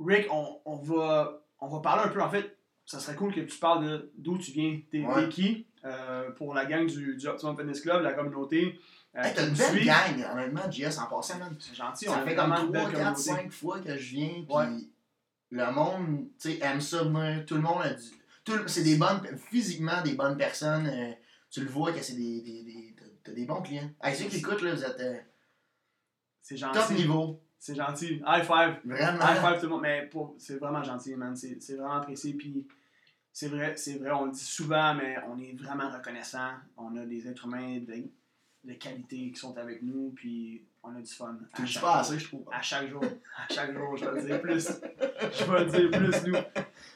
Rick, 0.00 0.26
on, 0.30 0.60
on, 0.64 0.76
va, 0.76 1.42
on 1.60 1.68
va 1.68 1.80
parler 1.80 2.04
un 2.08 2.12
peu. 2.12 2.22
En 2.22 2.30
fait, 2.30 2.56
ça 2.86 2.98
serait 3.00 3.16
cool 3.16 3.34
que 3.34 3.40
tu 3.40 3.58
parles 3.58 3.84
de 3.84 4.12
d'où 4.16 4.38
tu 4.38 4.52
viens. 4.52 4.80
T'es 4.90 5.04
qui 5.30 5.67
euh, 5.84 6.30
pour 6.32 6.54
la 6.54 6.64
gang 6.66 6.86
du, 6.86 7.16
du 7.16 7.26
Optimum 7.28 7.56
Fitness 7.56 7.80
Club, 7.80 8.02
la 8.02 8.12
communauté. 8.12 8.78
euh, 9.16 9.22
Hey, 9.22 9.32
t'as 9.34 9.46
une 9.46 9.54
belle 9.54 9.84
gang, 9.84 10.26
honnêtement, 10.32 10.70
JS, 10.70 10.98
en 10.98 11.06
passant, 11.06 11.38
man. 11.38 11.56
C'est 11.58 11.74
gentil. 11.74 12.04
Ça 12.06 12.22
fait 12.22 12.34
comme 12.34 12.50
vraiment 12.50 12.66
une 12.66 12.72
belle 12.72 12.80
3, 12.82 12.92
4, 12.92 13.00
communauté. 13.14 13.22
5 13.22 13.52
fois 13.52 13.80
que 13.80 13.96
je 13.96 14.10
viens, 14.10 14.28
puis 14.28 14.44
Ouais. 14.48 14.66
le 15.50 15.72
monde, 15.72 16.26
tu 16.38 16.50
sais, 16.52 16.58
aime 16.62 16.80
ça 16.80 17.02
venir, 17.04 17.44
tout 17.46 17.54
le 17.54 17.60
monde 17.62 17.82
a 17.82 17.94
du... 17.94 18.02
C'est 18.66 18.82
des 18.82 18.96
bonnes, 18.96 19.20
physiquement 19.50 20.00
des 20.02 20.14
bonnes 20.14 20.36
personnes, 20.38 20.86
euh, 20.86 21.12
tu 21.50 21.60
le 21.60 21.68
vois 21.68 21.92
que 21.92 22.00
c'est 22.02 22.14
des, 22.16 22.40
des, 22.40 22.62
des, 22.62 22.94
t'as- 23.22 23.32
des 23.32 23.44
bons 23.44 23.60
clients. 23.60 23.90
Hey, 24.02 24.14
ceux 24.16 24.24
qui 24.26 24.38
écoutent, 24.38 24.62
là, 24.62 24.74
vous 24.74 24.84
êtes 24.84 25.00
euh, 25.00 25.18
C'est 26.40 26.56
top 26.58 26.74
gentil. 26.74 26.94
niveau, 26.94 27.40
C'est 27.58 27.74
gentil. 27.74 28.22
High 28.26 28.42
five. 28.44 28.76
vraiment. 28.84 29.18
High 29.22 29.40
five 29.40 29.56
tout 29.60 29.66
le 29.66 29.68
monde. 29.68 29.82
Mais 29.82 30.06
pour- 30.06 30.34
c'est 30.38 30.56
vraiment 30.56 30.82
gentil, 30.82 31.14
man. 31.16 31.36
C'est 31.36 31.60
c'est 31.60 31.74
vraiment 31.74 31.94
apprécié. 31.96 32.32
Puis 32.34 32.66
c'est 33.38 33.46
vrai, 33.46 33.72
c'est 33.76 33.98
vrai, 33.98 34.10
on 34.10 34.24
le 34.24 34.32
dit 34.32 34.44
souvent, 34.44 34.94
mais 34.94 35.14
on 35.28 35.38
est 35.38 35.52
vraiment 35.56 35.88
reconnaissant. 35.90 36.50
On 36.76 36.96
a 36.96 37.04
des 37.06 37.28
êtres 37.28 37.46
humains 37.46 37.78
de, 37.78 38.02
de 38.64 38.72
qualité 38.74 39.30
qui 39.30 39.36
sont 39.36 39.56
avec 39.56 39.80
nous, 39.80 40.10
puis 40.16 40.64
on 40.82 40.88
a 40.96 41.00
du 41.00 41.06
fun. 41.14 41.36
Tu 41.54 41.62
dis 41.62 41.78
pas 41.78 42.00
assez, 42.00 42.18
je 42.18 42.26
trouve. 42.26 42.44
À 42.50 42.60
chaque 42.62 42.88
jour. 42.88 43.04
À 43.04 43.52
chaque 43.54 43.72
jour, 43.72 43.96
je 43.96 44.06
vais 44.06 44.20
le 44.20 44.26
dire 44.26 44.40
plus. 44.40 44.68
Je 45.38 45.44
vais 45.44 45.64
le 45.64 45.70
dire 45.70 45.88
plus, 45.88 46.26
nous. 46.26 46.38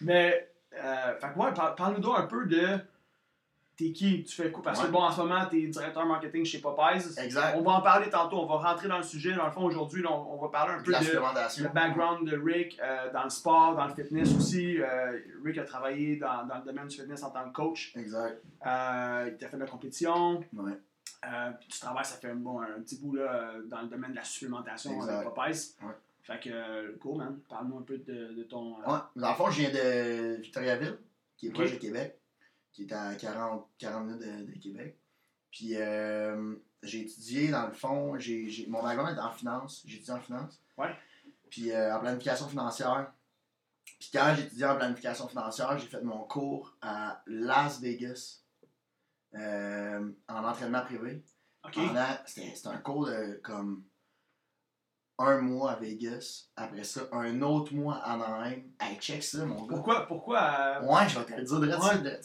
Mais, 0.00 0.50
euh, 0.74 1.16
fait 1.16 1.32
que 1.32 1.38
ouais, 1.38 1.54
par- 1.54 1.76
parle-nous 1.76 2.00
donc 2.00 2.18
un 2.18 2.26
peu 2.26 2.44
de. 2.46 2.76
T'es 3.74 3.90
qui? 3.90 4.22
Tu 4.24 4.34
fais 4.42 4.50
quoi? 4.52 4.62
Parce 4.62 4.82
que 4.82 4.88
bon, 4.88 5.00
en 5.00 5.10
ce 5.10 5.20
moment, 5.22 5.46
t'es 5.50 5.62
directeur 5.66 6.04
marketing 6.04 6.44
chez 6.44 6.60
Popeyes. 6.60 7.18
Exact. 7.18 7.56
On 7.56 7.62
va 7.62 7.72
en 7.72 7.80
parler 7.80 8.10
tantôt, 8.10 8.36
on 8.40 8.46
va 8.46 8.56
rentrer 8.70 8.86
dans 8.86 8.98
le 8.98 9.02
sujet. 9.02 9.34
Dans 9.34 9.46
le 9.46 9.50
fond, 9.50 9.64
aujourd'hui, 9.64 10.04
on, 10.06 10.34
on 10.34 10.40
va 10.42 10.48
parler 10.48 10.74
un 10.74 10.78
De 10.80 10.84
peu 10.84 10.90
la 10.92 10.98
de 11.00 11.04
supplémentation. 11.04 11.64
le 11.64 11.70
background 11.70 12.28
de 12.28 12.36
Rick 12.36 12.78
euh, 12.82 13.10
dans 13.12 13.24
le 13.24 13.30
sport, 13.30 13.74
dans 13.74 13.86
le 13.86 13.94
fitness 13.94 14.34
aussi. 14.36 14.78
Euh, 14.80 15.18
Rick 15.42 15.56
a 15.58 15.64
travaillé 15.64 16.16
dans, 16.16 16.44
dans 16.46 16.58
le 16.58 16.64
domaine 16.64 16.86
du 16.86 16.96
fitness 16.96 17.22
en 17.22 17.30
tant 17.30 17.44
que 17.48 17.52
coach. 17.54 17.94
Exact. 17.96 18.42
Euh, 18.66 19.30
il 19.38 19.44
a 19.44 19.48
fait 19.48 19.56
de 19.56 19.62
la 19.62 19.68
compétition. 19.68 20.44
Ouais. 20.52 20.72
Puis 21.58 21.68
tu 21.68 21.80
travailles, 21.80 22.04
ça 22.04 22.16
fait 22.16 22.28
un, 22.30 22.34
bon, 22.34 22.60
un 22.60 22.80
petit 22.82 22.98
bout 23.00 23.14
là, 23.14 23.52
dans 23.70 23.80
le 23.82 23.88
domaine 23.88 24.10
de 24.10 24.16
la 24.16 24.24
supplémentation 24.24 24.92
Exact. 24.96 25.12
avec 25.12 25.28
Popeyes. 25.34 25.74
Ouais. 25.82 25.94
Fait 26.24 26.38
que, 26.40 26.96
cool, 26.98 27.18
man. 27.18 27.38
Parle-nous 27.48 27.78
un 27.78 27.82
peu 27.82 27.96
de, 27.98 28.34
de 28.34 28.42
ton. 28.44 28.76
Ouais. 28.80 28.98
Dans 29.16 29.28
le 29.30 29.34
fond, 29.34 29.50
je 29.50 29.60
viens 29.62 29.70
de 29.70 30.40
Victoriaville, 30.42 30.98
qui 31.36 31.48
est 31.48 31.50
proche 31.50 31.72
de 31.72 31.78
Québec, 31.78 32.18
qui 32.72 32.84
est 32.84 32.92
à 32.92 33.14
40, 33.14 33.68
40 33.78 34.06
minutes 34.06 34.20
de, 34.20 34.52
de 34.52 34.58
Québec. 34.58 34.98
Puis 35.50 35.76
euh, 35.76 36.54
j'ai 36.82 37.02
étudié, 37.02 37.48
dans 37.50 37.66
le 37.66 37.72
fond, 37.72 38.18
j'ai, 38.18 38.48
j'ai- 38.48 38.66
mon 38.66 38.82
background 38.82 39.16
est 39.16 39.20
en 39.20 39.30
finance. 39.30 39.82
J'ai 39.86 39.96
étudié 39.96 40.14
en 40.14 40.20
finance. 40.20 40.60
Ouais. 40.78 40.94
Puis 41.50 41.70
euh, 41.72 41.94
en 41.94 42.00
planification 42.00 42.48
financière. 42.48 43.12
Puis 43.84 44.10
quand 44.12 44.34
j'ai 44.36 44.44
étudié 44.44 44.64
en 44.66 44.76
planification 44.76 45.28
financière, 45.28 45.76
j'ai 45.78 45.86
fait 45.86 46.00
mon 46.02 46.24
cours 46.24 46.74
à 46.80 47.22
Las 47.26 47.80
Vegas 47.80 48.40
euh, 49.34 50.10
en 50.28 50.44
entraînement 50.44 50.82
privé. 50.82 51.22
Ok. 51.64 51.74
Pendant, 51.74 52.06
c'était, 52.26 52.54
c'était 52.54 52.68
un 52.68 52.78
cours 52.78 53.06
de 53.06 53.40
comme 53.42 53.84
un 55.18 55.38
mois 55.40 55.72
à 55.72 55.76
Vegas. 55.76 56.48
Après 56.56 56.84
ça, 56.84 57.02
un 57.12 57.40
autre 57.42 57.72
mois 57.74 57.96
à 57.96 58.14
Anaheim. 58.14 58.62
Hey, 58.80 58.96
check 58.98 59.22
ça, 59.22 59.44
mon 59.44 59.66
gars. 59.66 59.76
Pourquoi, 59.76 60.06
pourquoi 60.06 60.40
euh, 60.40 60.86
Ouais, 60.86 61.08
je 61.08 61.18
vais 61.18 61.24
te 61.26 61.32
le 61.34 61.44
dire 61.44 61.60
de 61.60 61.66
Ouais. 61.68 62.20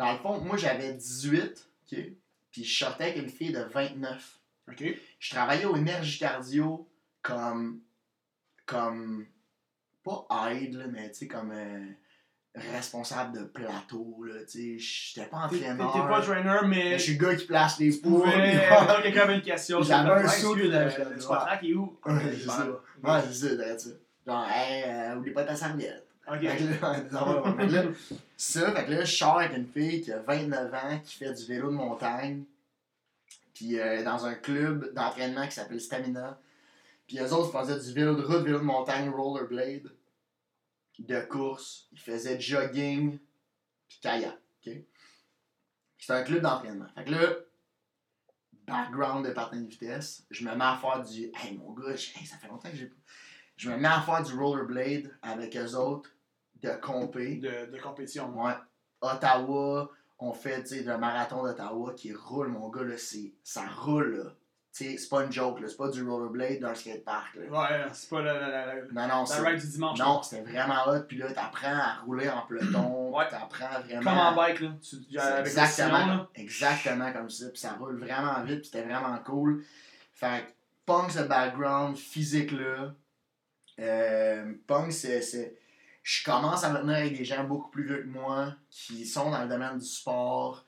Dans 0.00 0.12
le 0.12 0.18
fond, 0.18 0.40
moi 0.40 0.56
j'avais 0.56 0.94
18, 0.94 1.68
ok? 1.92 1.98
Puis 2.50 2.64
je 2.64 2.84
sortais 2.84 3.04
avec 3.04 3.18
une 3.18 3.28
fille 3.28 3.52
de 3.52 3.60
29. 3.60 4.38
Ok. 4.70 4.82
Je 5.18 5.30
travaillais 5.30 5.66
au 5.66 5.76
Énergie 5.76 6.18
Cardio 6.18 6.88
comme. 7.20 7.80
comme. 8.64 9.26
pas 10.02 10.26
aide, 10.52 10.76
là, 10.76 10.86
mais 10.90 11.10
tu 11.10 11.18
sais, 11.18 11.28
comme. 11.28 11.52
euh, 11.52 11.84
responsable 12.54 13.40
de 13.40 13.44
plateau, 13.44 14.24
là, 14.24 14.40
tu 14.50 14.78
sais. 14.78 14.78
J'étais 14.78 15.28
pas 15.28 15.36
entraîneur. 15.36 16.08
pas 16.08 16.22
trainer, 16.22 16.60
mais 16.62 16.68
mais 16.68 16.98
je 16.98 17.02
suis 17.02 17.18
le 17.18 17.26
gars 17.26 17.36
qui 17.36 17.44
place 17.44 17.78
les 17.78 17.92
poules. 17.98 18.22
Ouais, 18.22 18.56
avoir 18.70 19.02
quelqu'un 19.02 19.20
avait 19.24 19.36
une 19.36 19.42
question. 19.42 19.82
J'avais 19.82 20.08
un 20.08 20.54
lui, 20.54 20.70
de 20.70 21.12
le- 21.14 21.20
squat 21.20 21.42
rack 21.42 21.62
est 21.62 21.74
où? 21.74 22.00
c'est 22.06 22.46
ça. 22.46 22.66
Ouais, 23.02 23.20
c'est 23.30 23.78
ça. 23.78 23.90
Genre, 24.26 24.48
hey, 24.48 24.82
euh, 24.86 25.16
oublie 25.16 25.32
pas 25.32 25.44
ta 25.44 25.54
serviette. 25.54 26.09
Ça, 28.36 28.72
fait 28.72 28.86
que 28.86 28.90
là, 28.90 29.04
je 29.04 29.16
sors 29.16 29.38
avec 29.38 29.56
une 29.56 29.66
fille 29.66 30.00
qui 30.00 30.12
a 30.12 30.20
29 30.20 30.74
ans, 30.74 31.00
qui 31.04 31.16
fait 31.16 31.32
du 31.32 31.46
vélo 31.46 31.68
de 31.68 31.76
montagne, 31.76 32.44
puis 33.54 33.78
euh, 33.78 34.04
dans 34.04 34.24
un 34.24 34.34
club 34.34 34.94
d'entraînement 34.94 35.46
qui 35.46 35.52
s'appelle 35.52 35.80
Stamina. 35.80 36.38
Puis 37.06 37.18
eux 37.18 37.32
autres 37.32 37.50
faisaient 37.50 37.78
du 37.78 37.92
vélo 37.92 38.14
de 38.14 38.22
route, 38.22 38.44
vélo 38.44 38.58
de 38.58 38.64
montagne, 38.64 39.10
rollerblade, 39.10 39.90
de 41.00 41.20
course. 41.22 41.88
Ils 41.92 41.98
faisaient 41.98 42.40
jogging, 42.40 43.18
puis 43.88 43.98
kayak. 44.00 44.38
ok? 44.64 44.72
C'était 45.98 46.12
un 46.12 46.22
club 46.22 46.42
d'entraînement. 46.42 46.86
Fait 46.94 47.04
que 47.04 47.10
là, 47.10 47.34
background 48.66 49.26
de 49.26 49.32
patin 49.32 49.60
de 49.60 49.66
vitesse, 49.66 50.24
je 50.30 50.44
me 50.44 50.54
mets 50.54 50.64
à 50.64 50.78
faire 50.80 51.02
du. 51.02 51.30
Hey 51.34 51.58
mon 51.58 51.72
gars, 51.72 51.90
hey, 51.90 52.26
ça 52.26 52.36
fait 52.36 52.48
longtemps 52.48 52.70
que 52.70 52.76
j'ai 52.76 52.86
pas. 52.86 52.96
Je 53.56 53.70
me 53.70 53.76
mets 53.76 53.88
à 53.88 54.00
faire 54.00 54.22
du 54.22 54.32
rollerblade 54.34 55.10
avec 55.22 55.56
eux 55.56 55.74
autres 55.74 56.10
de 56.62 56.70
compé. 56.80 57.36
De, 57.36 57.70
de 57.70 57.80
compétition. 57.80 58.32
Ouais. 58.42 58.52
Ottawa, 59.00 59.90
on 60.18 60.32
fait 60.32 60.70
le 60.70 60.98
marathon 60.98 61.42
d'Ottawa 61.42 61.94
qui 61.96 62.12
roule, 62.12 62.48
mon 62.48 62.68
gars, 62.68 62.82
là, 62.84 62.98
c'est, 62.98 63.32
ça 63.42 63.62
roule. 63.66 64.16
Là. 64.16 64.30
Tu 64.72 64.84
sais, 64.84 64.96
c'est 64.98 65.08
pas 65.08 65.24
une 65.24 65.32
joke, 65.32 65.60
là, 65.60 65.66
c'est 65.68 65.76
pas 65.76 65.88
du 65.88 66.06
rollerblade 66.08 66.60
d'un 66.60 66.74
skatepark. 66.74 67.34
Là. 67.34 67.42
Ouais, 67.50 67.86
c'est 67.92 68.08
pas 68.08 68.22
la, 68.22 68.34
la, 68.34 68.66
la, 68.66 68.74
Non, 68.92 69.08
non, 69.08 69.20
la 69.22 69.26
c'est. 69.26 69.40
ride 69.40 69.60
du 69.60 69.66
dimanche. 69.66 69.98
Non, 69.98 70.22
c'était 70.22 70.42
vraiment 70.42 70.86
hot. 70.86 71.00
Puis 71.08 71.16
là, 71.16 71.32
t'apprends 71.32 71.74
à 71.74 72.02
rouler 72.04 72.28
en 72.28 72.42
peloton. 72.42 72.98
Ouais. 73.10 73.28
T'apprends 73.28 73.80
vraiment. 73.80 74.02
Comme 74.08 74.18
en 74.20 74.36
bike, 74.36 74.60
là. 74.60 74.68
Tu, 74.80 74.96
C'est 75.10 75.18
avec 75.18 75.44
le 75.44 75.48
exactement, 75.50 76.06
là. 76.06 76.28
exactement 76.36 77.12
comme 77.12 77.28
ça. 77.28 77.48
Puis 77.48 77.58
ça 77.58 77.72
roule 77.72 77.98
vraiment 77.98 78.40
vite. 78.44 78.60
Puis 78.60 78.70
c'était 78.72 78.84
vraiment 78.84 79.18
cool. 79.24 79.64
Fait 80.12 80.44
que 80.46 80.52
punk 80.86 81.10
ce 81.10 81.24
background 81.24 81.96
physique-là. 81.96 82.94
Euh, 83.80 84.52
punk, 84.68 84.92
c'est. 84.92 85.56
Je 86.02 86.24
commence 86.24 86.64
à 86.64 86.72
me 86.72 86.80
tenir 86.80 86.96
avec 86.96 87.16
des 87.16 87.24
gens 87.24 87.44
beaucoup 87.44 87.70
plus 87.70 87.84
vieux 87.86 88.02
que 88.02 88.08
moi 88.08 88.54
qui 88.70 89.06
sont 89.06 89.30
dans 89.30 89.42
le 89.42 89.48
domaine 89.48 89.78
du 89.78 89.86
sport. 89.86 90.66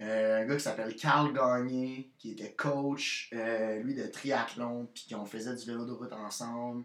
Euh, 0.00 0.42
un 0.42 0.46
gars 0.46 0.56
qui 0.56 0.62
s'appelle 0.62 0.96
Carl 0.96 1.32
Gagné, 1.32 2.10
qui 2.18 2.32
était 2.32 2.52
coach, 2.52 3.30
euh, 3.32 3.78
lui 3.80 3.94
de 3.94 4.06
triathlon, 4.06 4.88
puis 4.92 5.06
qu'on 5.10 5.24
faisait 5.24 5.54
du 5.54 5.64
vélo 5.64 5.84
de 5.84 5.92
route 5.92 6.12
ensemble. 6.12 6.84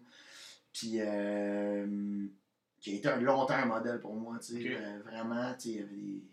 Puis 0.74 0.98
euh, 1.00 2.27
qui 2.80 2.94
a 2.94 2.96
été 2.96 3.08
un 3.08 3.20
longtemps 3.20 3.56
un 3.56 3.66
modèle 3.66 4.00
pour 4.00 4.13
moi, 4.13 4.38
tu 4.39 4.62
sais. 4.62 4.77
Vraiment, 5.06 5.54
tu 5.56 5.60
sais, 5.62 5.70
il 5.70 5.75
y 5.75 5.80
avait 5.80 5.96
des, 5.96 6.24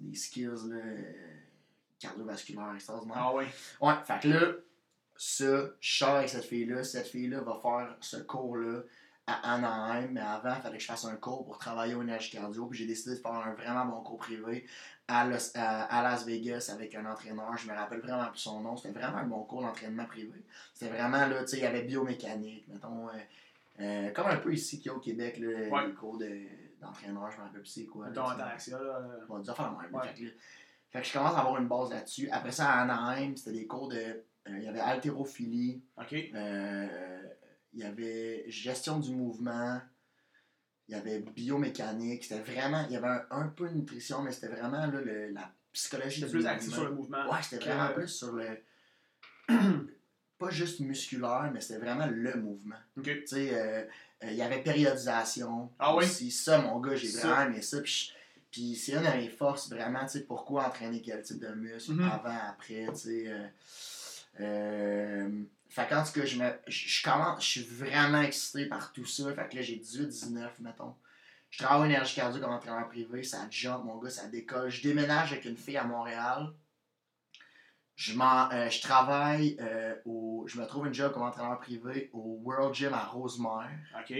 des 0.00 0.16
skills 0.16 0.68
là, 0.68 0.76
cardiovasculaires 1.98 2.74
extraordinaires. 2.74 3.16
Ah 3.18 3.34
ouais. 3.34 3.46
Ouais, 3.80 3.94
fait 4.04 4.20
que 4.20 4.28
là, 4.28 4.52
ça, 5.16 5.70
je 5.80 5.98
sors 5.98 6.16
avec 6.16 6.28
cette 6.28 6.44
fille-là. 6.44 6.84
Cette 6.84 7.08
fille-là 7.08 7.40
va 7.40 7.58
faire 7.60 7.96
ce 8.00 8.18
cours-là 8.18 8.82
à 9.28 9.52
Anaheim, 9.54 10.08
mais 10.12 10.20
avant, 10.20 10.54
il 10.56 10.62
fallait 10.62 10.76
que 10.78 10.82
je 10.82 10.88
fasse 10.88 11.04
un 11.04 11.16
cours 11.16 11.44
pour 11.44 11.58
travailler 11.58 11.94
au 11.94 12.02
énergie 12.02 12.30
cardio. 12.30 12.66
Puis 12.66 12.78
j'ai 12.78 12.86
décidé 12.86 13.16
de 13.16 13.20
faire 13.20 13.32
un 13.32 13.52
vraiment 13.54 13.84
bon 13.84 14.00
cours 14.02 14.18
privé 14.18 14.66
à, 15.06 15.26
Los- 15.26 15.52
à- 15.56 15.84
à 15.84 16.02
Las 16.02 16.24
Vegas 16.24 16.70
avec 16.72 16.94
un 16.94 17.04
entraîneur. 17.06 17.56
Je 17.56 17.68
me 17.70 17.74
rappelle 17.76 18.00
vraiment 18.00 18.26
plus 18.28 18.38
son 18.40 18.60
nom. 18.60 18.76
C'était 18.76 18.98
vraiment 18.98 19.18
un 19.18 19.26
bon 19.26 19.42
cours 19.44 19.62
d'entraînement 19.62 20.04
privé. 20.06 20.42
C'était 20.74 20.90
vraiment 20.92 21.26
là, 21.26 21.40
tu 21.42 21.48
sais, 21.48 21.56
il 21.58 21.62
y 21.62 21.66
avait 21.66 21.82
biomécanique, 21.82 22.66
mettons. 22.68 23.08
euh, 23.08 23.12
euh, 23.80 24.10
comme 24.10 24.26
un 24.26 24.36
peu 24.36 24.52
ici 24.52 24.78
qu'il 24.78 24.86
y 24.86 24.94
a 24.94 24.96
au 24.96 25.00
Québec, 25.00 25.38
là, 25.38 25.46
Ouais. 25.68 25.86
les 25.86 25.92
cours 25.94 26.18
de- 26.18 26.46
d'entraîneur, 26.80 27.30
je 27.30 27.36
me 27.38 27.42
rappelle 27.42 27.60
plus 27.60 27.68
c'est 27.70 27.84
quoi. 27.86 28.06
là. 28.06 28.12
euh, 28.72 29.24
Bon, 29.28 29.38
de 29.38 29.44
même. 29.82 29.94
Ouais. 29.94 30.08
Fait, 30.90 31.00
que, 31.00 31.06
je 31.06 31.12
commence 31.12 31.34
à 31.34 31.40
avoir 31.40 31.58
une 31.58 31.68
base 31.68 31.90
là-dessus. 31.90 32.28
Après 32.32 32.50
ça, 32.52 32.68
à 32.70 32.80
Anaheim, 32.82 33.36
c'était 33.36 33.52
des 33.52 33.66
cours 33.66 33.88
de. 33.88 33.96
euh, 33.96 34.22
Il 34.48 34.62
y 34.62 34.68
avait 34.68 34.80
haltérophilie, 34.80 35.82
Ok. 35.98 36.14
euh, 36.34 37.22
il 37.74 37.80
y 37.80 37.84
avait 37.84 38.44
gestion 38.48 38.98
du 38.98 39.10
mouvement, 39.14 39.80
il 40.88 40.94
y 40.96 40.98
avait 40.98 41.18
biomécanique. 41.20 42.24
C'était 42.24 42.40
vraiment. 42.40 42.84
Il 42.88 42.92
y 42.92 42.96
avait 42.96 43.08
un, 43.08 43.26
un 43.30 43.48
peu 43.48 43.68
de 43.68 43.74
nutrition, 43.74 44.22
mais 44.22 44.32
c'était 44.32 44.48
vraiment 44.48 44.86
là, 44.86 45.00
le- 45.00 45.30
la 45.30 45.52
psychologie 45.72 46.22
du 46.24 46.30
plus 46.30 46.46
axé 46.46 46.70
sur 46.70 46.84
le 46.84 46.94
mouvement. 46.94 47.30
Ouais, 47.30 47.42
c'était 47.42 47.64
vraiment 47.64 47.88
plus 47.94 48.08
sur 48.08 48.32
le. 48.32 48.58
pas 50.38 50.50
juste 50.50 50.80
musculaire, 50.80 51.50
mais 51.52 51.60
c'était 51.60 51.80
vraiment 51.80 52.06
le 52.06 52.34
mouvement. 52.36 52.76
Tu 53.02 53.26
sais, 53.26 53.54
euh, 53.54 53.82
euh, 54.22 54.30
il 54.30 54.34
y 54.36 54.42
avait 54.42 54.62
périodisation. 54.62 55.70
Ah 55.78 55.94
oui? 55.96 56.04
aussi. 56.04 56.30
Ça, 56.30 56.58
mon 56.62 56.78
gars, 56.80 56.94
j'ai 56.94 57.08
vraiment 57.10 57.42
aimé 57.42 57.60
ça. 57.62 57.80
Puis, 57.82 58.12
puis 58.50 58.76
c'est 58.76 58.92
une 58.92 59.02
de 59.02 59.16
mes 59.16 59.28
forces, 59.28 59.68
vraiment, 59.68 60.06
tu 60.06 60.12
sais, 60.18 60.20
pourquoi 60.24 60.68
entraîner 60.68 61.02
quel 61.02 61.22
type 61.22 61.40
de 61.40 61.48
muscle, 61.54 61.92
Mhm. 61.92 62.02
avant, 62.08 62.38
après, 62.48 62.86
tu 62.94 62.96
sais. 62.96 63.52
Fait 65.68 65.86
qu'en 65.88 66.02
tout 66.02 66.12
cas, 66.12 66.24
je, 66.24 66.38
me, 66.38 66.50
je, 66.66 66.88
je 66.88 67.02
commence, 67.02 67.44
je 67.44 67.48
suis 67.48 67.62
vraiment 67.62 68.22
excité 68.22 68.66
par 68.66 68.92
tout 68.92 69.04
ça. 69.04 69.32
Fait 69.34 69.48
que 69.48 69.56
là, 69.56 69.62
j'ai 69.62 69.76
18-19, 69.76 70.48
mettons. 70.60 70.94
Je 71.50 71.62
travaille 71.62 71.80
au 71.80 71.90
énergie 71.90 72.14
cardio 72.16 72.40
comme 72.40 72.52
entraîneur 72.52 72.88
privé, 72.88 73.22
ça 73.22 73.46
jump, 73.50 73.84
mon 73.84 73.98
gars, 73.98 74.10
ça 74.10 74.26
décolle. 74.26 74.70
Je 74.70 74.82
déménage 74.82 75.32
avec 75.32 75.44
une 75.44 75.56
fille 75.56 75.76
à 75.76 75.84
Montréal. 75.84 76.52
Je, 77.96 78.12
euh, 78.12 78.70
je 78.70 78.80
travaille 78.80 79.56
euh, 79.60 79.94
au. 80.04 80.44
Je 80.46 80.60
me 80.60 80.66
trouve 80.66 80.86
une 80.86 80.94
job 80.94 81.12
comme 81.12 81.22
entraîneur 81.22 81.58
privé 81.58 82.10
au 82.12 82.38
World 82.44 82.74
Gym 82.74 82.94
à 82.94 83.04
Rosemère. 83.04 83.70
Ok. 83.98 84.14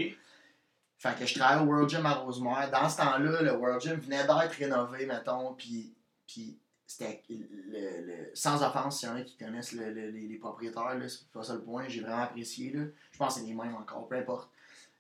Fait 0.99 1.17
que 1.17 1.27
je 1.27 1.35
travaille 1.35 1.65
au 1.65 1.69
World 1.69 1.89
Gym 1.89 2.05
à 2.05 2.15
Rosemère. 2.15 2.71
Dans 2.71 2.89
ce 2.89 2.97
temps-là, 2.97 3.43
le 3.43 3.53
World 3.53 3.81
Gym 3.81 4.01
venait 4.01 4.27
d'être 4.27 4.53
rénové, 4.59 5.07
mettons, 5.07 5.55
puis, 5.55 5.95
puis 6.27 6.59
c'était 6.89 7.23
le, 7.29 8.07
le- 8.07 8.31
sans 8.35 8.63
offense, 8.65 8.99
s'il 8.99 9.09
y 9.11 9.13
en 9.13 9.17
a 9.17 9.21
qui 9.23 9.37
connaissent 9.37 9.73
le- 9.73 9.93
le- 9.93 10.11
les, 10.11 10.39
propriétaires, 10.39 10.97
c'est 11.07 11.29
pas 11.29 11.43
ça 11.45 11.55
le 11.55 11.61
point, 11.63 11.87
j'ai 11.87 12.01
vraiment 12.01 12.23
apprécié. 12.23 12.73
Là. 12.73 12.85
Je 13.13 13.19
pense 13.19 13.35
que 13.35 13.41
c'est 13.41 13.47
les 13.47 13.55
mêmes 13.55 13.77
encore, 13.77 14.09
peu 14.09 14.17
importe. 14.17 14.51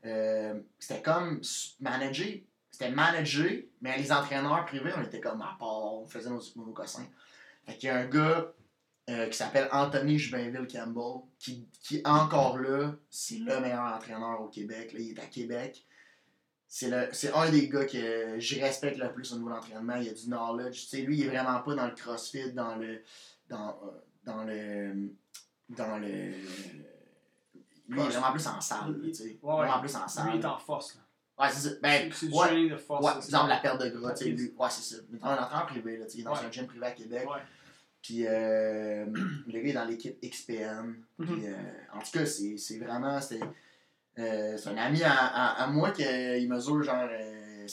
Euh, 0.04 0.60
c'était 0.78 1.02
comme 1.02 1.40
manager, 1.80 2.28
c'était 2.70 2.90
manager, 2.90 3.50
mais 3.80 3.96
les 3.98 4.12
entraîneurs 4.12 4.64
privés, 4.66 4.92
on 4.96 5.02
était 5.02 5.18
comme 5.18 5.40
à 5.40 5.56
part, 5.58 5.94
on 5.94 6.06
faisait 6.06 6.30
nos, 6.30 6.42
nos 6.56 6.72
cossins. 6.72 7.06
Fait 7.66 7.74
qu'il 7.76 7.88
y 7.88 7.90
a 7.90 7.96
un 7.96 8.06
gars 8.06 8.52
euh, 9.08 9.26
qui 9.28 9.36
s'appelle 9.36 9.68
Anthony 9.72 10.18
Jubinville 10.18 10.68
Campbell, 10.70 11.22
qui, 11.38 11.66
qui 11.82 12.02
encore 12.04 12.58
là, 12.58 12.92
c'est 13.10 13.38
le 13.38 13.58
meilleur 13.60 13.82
entraîneur 13.94 14.40
au 14.42 14.48
Québec. 14.48 14.92
Là, 14.92 15.00
il 15.00 15.10
est 15.12 15.20
à 15.20 15.26
Québec. 15.26 15.86
C'est 16.70 16.90
le- 16.90 17.08
c'est 17.12 17.32
un 17.32 17.48
des 17.50 17.66
gars 17.68 17.86
que 17.86 18.38
je 18.38 18.60
respecte 18.60 18.98
le 18.98 19.10
plus 19.12 19.32
au 19.32 19.36
niveau 19.36 19.48
de 19.48 19.54
l'entraînement. 19.54 19.96
Il 19.96 20.08
a 20.08 20.12
du 20.12 20.26
knowledge. 20.26 20.82
Tu 20.82 20.86
sais, 20.88 20.98
lui, 21.00 21.18
il 21.18 21.24
est 21.24 21.28
vraiment 21.28 21.60
pas 21.62 21.74
dans 21.74 21.86
le 21.86 21.94
crossfit, 21.94 22.52
dans 22.52 22.76
le. 22.76 23.02
dans, 23.48 23.70
euh, 23.70 23.90
dans 24.24 24.44
le. 24.44 25.10
dans 25.70 25.96
le. 25.98 26.06
Lui, 26.06 26.34
il 27.88 27.98
est 28.00 28.08
vraiment 28.10 28.32
plus 28.32 28.46
en 28.46 28.60
salle. 28.60 29.00
tu 29.02 29.14
sais. 29.14 29.24
Ouais, 29.24 29.54
ouais. 29.54 29.66
Vraiment 29.66 29.80
plus 29.80 29.96
en 29.96 30.06
salle. 30.06 30.26
Lui, 30.30 30.36
il 30.36 30.40
est 30.42 30.44
en 30.46 30.58
force. 30.58 30.96
là. 30.96 31.00
Ouais, 31.44 31.50
c'est 31.52 31.68
ça. 31.68 31.74
Ben, 31.80 32.10
C'est 32.12 32.26
du 32.26 32.34
ouais. 32.34 32.46
training 32.48 32.70
de 32.70 32.76
force. 32.76 33.04
Ouais, 33.06 33.12
exemple 33.16 33.30
c'est- 33.30 33.48
la 33.54 33.60
perte 33.60 33.80
de 33.80 33.88
gras, 33.90 34.12
tu 34.12 34.24
sais, 34.24 34.30
lui. 34.30 34.52
Ouais, 34.58 34.68
c'est 34.70 34.94
ça. 34.96 35.00
Mais 35.08 35.18
dans 35.18 35.26
un 35.28 35.38
entraîneur 35.38 35.66
privé, 35.66 35.96
là, 35.96 36.04
il 36.12 36.20
est 36.20 36.22
dans 36.24 36.32
Ouais. 36.34 36.38
un 36.46 36.50
gym 36.50 36.66
privé 36.66 36.84
à 36.86 36.90
Québec. 36.90 37.26
Ouais. 37.30 37.38
Puis 38.02 38.26
euh, 38.26 39.06
le 39.46 39.52
gars 39.60 39.68
est 39.68 39.72
dans 39.72 39.84
l'équipe 39.84 40.18
XPN. 40.20 40.96
Mhm. 41.18 41.26
Puis, 41.26 41.46
euh, 41.46 41.54
en 41.94 42.00
tout 42.00 42.10
cas, 42.12 42.26
c'est 42.26 42.78
vraiment. 42.78 43.20
Euh, 44.18 44.56
c'est 44.56 44.68
un 44.70 44.76
ami 44.76 45.02
à, 45.02 45.12
à, 45.14 45.62
à 45.64 45.66
moi 45.68 45.90
qui 45.92 46.04
euh, 46.04 46.38
il 46.38 46.48
mesure 46.48 46.82
genre 46.82 47.08
6-8. 47.66 47.68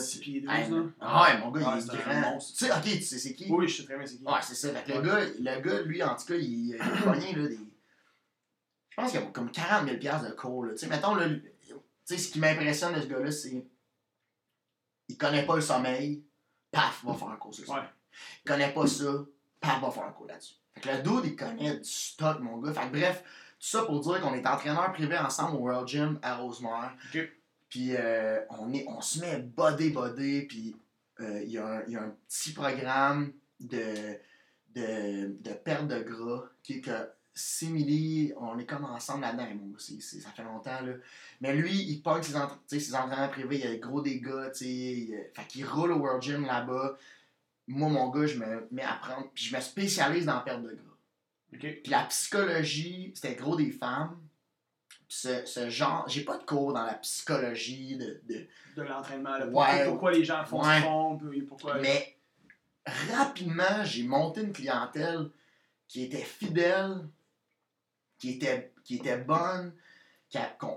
Six 0.00 0.18
pieds 0.18 0.40
douze, 0.40 0.50
Hey, 0.50 0.70
là. 0.70 0.82
ah 1.00 1.22
ouais, 1.22 1.38
mon 1.38 1.50
gars, 1.52 1.78
il 1.78 1.86
est 1.86 1.90
un 2.08 2.20
grand. 2.22 2.38
Tu 2.38 2.54
sais, 2.54 2.70
ok, 2.72 2.82
tu 2.82 3.02
sais 3.02 3.18
c'est 3.18 3.34
qui? 3.34 3.46
Oui, 3.50 3.68
je 3.68 3.76
sais 3.76 3.84
très 3.84 3.96
bien 3.96 4.06
c'est 4.06 4.16
qui. 4.16 4.24
Ouais, 4.24 4.32
c'est 4.42 4.54
ça. 4.54 4.72
Fait 4.74 4.92
que 4.92 4.98
le, 4.98 5.02
gars, 5.02 5.20
le 5.24 5.60
gars, 5.60 5.82
lui, 5.82 6.02
en 6.02 6.16
tout 6.16 6.26
cas, 6.26 6.34
il, 6.34 6.68
il 6.70 6.80
a 6.80 6.84
pogné 7.02 7.32
là, 7.34 7.48
des. 7.48 7.56
Je 8.90 8.96
pense 9.02 9.10
qu'il 9.12 9.20
y 9.20 9.22
a 9.22 9.26
comme 9.26 9.50
40 9.50 9.84
000 9.86 9.98
piastres 9.98 10.28
de 10.28 10.34
cours. 10.34 10.64
là. 10.64 10.72
Tu 10.72 10.78
sais, 10.78 10.86
mettons, 10.88 11.14
là, 11.14 11.28
tu 11.28 11.74
sais, 12.04 12.18
ce 12.18 12.28
qui 12.32 12.38
m'impressionne 12.40 12.94
de 12.94 13.00
ce 13.02 13.06
gars-là, 13.06 13.30
c'est. 13.30 13.64
Il 15.08 15.16
connaît 15.16 15.46
pas 15.46 15.54
le 15.54 15.60
sommeil, 15.62 16.24
paf, 16.72 17.04
va 17.04 17.14
faire 17.14 17.28
un 17.28 17.36
cours 17.36 17.54
sur 17.54 17.64
le 17.72 17.78
Ouais. 17.80 17.86
Il 18.44 18.48
connaît 18.48 18.72
pas 18.72 18.86
ça, 18.88 19.04
paf, 19.60 19.80
va 19.80 19.90
faire 19.90 20.04
un 20.04 20.12
cours 20.12 20.26
là-dessus. 20.26 20.54
Fait 20.74 20.80
que 20.80 20.88
le 20.88 21.02
dude, 21.02 21.24
il 21.32 21.36
connaît 21.36 21.76
du 21.76 21.84
stock, 21.88 22.40
mon 22.40 22.58
gars. 22.58 22.72
Fait 22.72 22.88
que 22.88 22.92
bref, 22.98 23.22
ça 23.70 23.82
pour 23.82 24.00
dire 24.00 24.20
qu'on 24.20 24.34
est 24.34 24.46
entraîneur 24.46 24.92
privé 24.92 25.16
ensemble 25.18 25.56
au 25.56 25.60
World 25.60 25.88
Gym 25.88 26.18
à 26.22 26.36
Rosemère. 26.36 26.94
Ok. 27.14 27.20
Puis 27.68 27.96
euh, 27.96 28.40
on, 28.50 28.72
est, 28.72 28.84
on 28.88 29.00
se 29.00 29.20
met 29.20 29.38
body 29.40 29.90
body, 29.90 30.42
puis 30.42 30.76
euh, 31.20 31.42
il 31.42 31.50
y, 31.50 31.58
a 31.58 31.66
un- 31.66 31.82
il 31.86 31.92
y 31.94 31.96
a 31.96 32.02
un 32.02 32.14
petit 32.28 32.52
programme 32.52 33.32
de, 33.58 34.16
de, 34.74 35.36
de 35.40 35.52
perte 35.54 35.88
de 35.88 36.00
gras 36.00 36.44
qui 36.62 36.74
est 36.74 36.80
que 36.80 37.08
Simili, 37.34 38.32
on 38.38 38.58
est 38.58 38.64
comme 38.64 38.84
ensemble 38.86 39.20
là-dedans, 39.22 39.46
c'est- 39.78 40.00
ça 40.00 40.30
fait 40.30 40.42
longtemps. 40.42 40.80
Là. 40.82 40.92
Mais 41.42 41.54
lui, 41.54 41.70
il 41.74 42.00
pogne 42.02 42.22
ses, 42.22 42.34
entra- 42.34 42.58
ses 42.66 42.94
entraînements 42.94 43.28
privés, 43.28 43.56
il 43.56 43.64
y 43.64 43.66
a 43.66 43.70
des 43.72 43.78
gros 43.78 44.00
dégâts, 44.00 44.50
tu 44.54 44.64
sais, 44.64 45.30
fait 45.34 45.46
qu'il 45.48 45.66
roule 45.66 45.92
au 45.92 45.96
World 45.98 46.22
Gym 46.22 46.46
là-bas. 46.46 46.96
moi, 47.66 47.88
mon 47.90 48.08
gars, 48.10 48.26
je 48.26 48.38
me 48.38 48.66
mets 48.70 48.82
à 48.84 48.94
prendre, 48.94 49.28
puis 49.34 49.44
je 49.44 49.56
me 49.56 49.60
spécialise 49.60 50.24
dans 50.24 50.36
la 50.36 50.40
perte 50.40 50.62
de 50.62 50.68
gras. 50.70 50.85
Puis 51.58 51.90
la 51.90 52.04
psychologie, 52.04 53.12
c'était 53.14 53.34
gros 53.34 53.56
des 53.56 53.70
femmes. 53.70 54.18
Puis 55.08 55.18
ce, 55.18 55.44
ce 55.46 55.70
genre, 55.70 56.08
j'ai 56.08 56.24
pas 56.24 56.36
de 56.38 56.44
cours 56.44 56.72
dans 56.72 56.84
la 56.84 56.94
psychologie 56.94 57.96
de, 57.96 58.20
de 58.28 58.46
De 58.76 58.82
l'entraînement. 58.82 59.36
là. 59.38 59.46
Ouais. 59.46 59.50
Pourquoi, 59.52 59.84
pourquoi 59.86 60.12
les 60.12 60.24
gens 60.24 60.44
font 60.44 60.62
ce 60.62 60.68
Ouais. 60.68 61.30
puis 61.30 61.42
pourquoi. 61.42 61.78
Mais 61.78 62.16
rapidement, 63.12 63.84
j'ai 63.84 64.02
monté 64.04 64.40
une 64.42 64.52
clientèle 64.52 65.30
qui 65.88 66.02
était 66.04 66.22
fidèle, 66.22 67.08
qui 68.18 68.30
était, 68.30 68.72
qui 68.84 68.96
était 68.96 69.18
bonne, 69.18 69.74
qui 70.28 70.38
a- 70.38 70.56
on, 70.62 70.76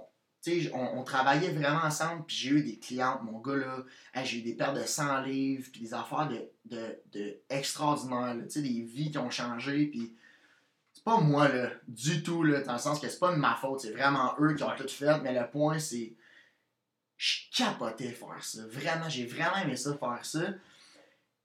on 0.99 1.03
travaillait 1.03 1.51
vraiment 1.51 1.83
ensemble, 1.83 2.25
puis 2.25 2.35
j'ai 2.35 2.49
eu 2.51 2.63
des 2.63 2.79
clientes, 2.79 3.21
mon 3.23 3.39
gars 3.39 3.55
là, 3.57 3.83
hey, 4.13 4.25
j'ai 4.25 4.39
eu 4.39 4.41
des 4.41 4.55
pertes 4.55 4.75
de 4.77 4.83
100 4.83 5.21
livres, 5.21 5.67
puis 5.71 5.81
des 5.81 5.93
affaires 5.93 6.27
de, 6.29 6.49
de, 6.65 6.99
de 7.11 7.39
extraordinaires, 7.49 8.35
là, 8.35 8.43
tu 8.43 8.49
sais, 8.51 8.61
des 8.61 8.81
vies 8.81 9.11
qui 9.11 9.17
ont 9.17 9.29
changé, 9.29 9.87
puis 9.87 10.15
pas 11.09 11.19
moi 11.21 11.47
là, 11.49 11.71
du 11.87 12.21
tout, 12.23 12.43
là, 12.43 12.61
dans 12.61 12.73
le 12.73 12.79
sens 12.79 12.99
que 12.99 13.09
c'est 13.09 13.19
pas 13.19 13.31
de 13.31 13.37
ma 13.37 13.55
faute, 13.55 13.81
c'est 13.81 13.91
vraiment 13.91 14.35
eux 14.39 14.53
qui 14.55 14.63
ont 14.63 14.75
tout 14.77 14.87
fait, 14.87 15.19
mais 15.21 15.33
le 15.33 15.49
point 15.49 15.79
c'est, 15.79 16.13
je 17.17 17.37
capotais 17.55 18.11
faire 18.11 18.43
ça, 18.43 18.65
vraiment, 18.67 19.09
j'ai 19.09 19.25
vraiment 19.25 19.57
aimé 19.57 19.75
ça, 19.75 19.97
faire 19.97 20.23
ça, 20.23 20.53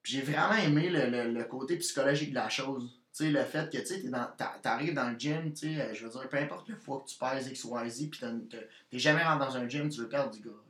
j'ai 0.03 0.21
vraiment 0.23 0.55
aimé 0.55 0.91
le, 0.91 1.09
le- 1.11 1.33
le 1.33 1.45
côté 1.45 1.77
psychologique 1.79 2.31
de 2.31 2.35
la 2.37 2.49
chose. 2.49 2.91
Tu 3.17 3.25
sais, 3.27 3.31
le 3.31 3.45
fait 3.45 3.71
que 3.73 3.79
tu 3.79 3.87
sais, 3.87 4.01
t'es 4.03 4.09
dans- 4.09 4.29
t'a- 4.37 4.59
t'arrives 4.63 4.95
dans 4.95 5.09
le 5.11 5.19
gym, 5.19 5.53
tu 5.53 5.75
sais, 5.75 5.81
euh, 5.81 5.95
je 5.95 6.05
veux 6.05 6.11
dire, 6.11 6.29
peu 6.29 6.37
importe 6.39 6.69
le 6.69 6.77
fois 6.77 7.01
que 7.05 7.11
tu 7.11 7.17
pèses 7.19 7.49
X, 7.49 7.65
Y, 7.65 7.89
Z, 7.91 8.11
puis 8.11 8.21
t'es 8.91 8.99
jamais 8.99 9.23
rentré 9.25 9.47
dans 9.49 9.57
un 9.57 9.69
gym, 9.69 9.89
tu 9.89 10.01
veux 10.01 10.09
perdre 10.09 10.33
du 10.33 10.41
gras? 10.41 10.64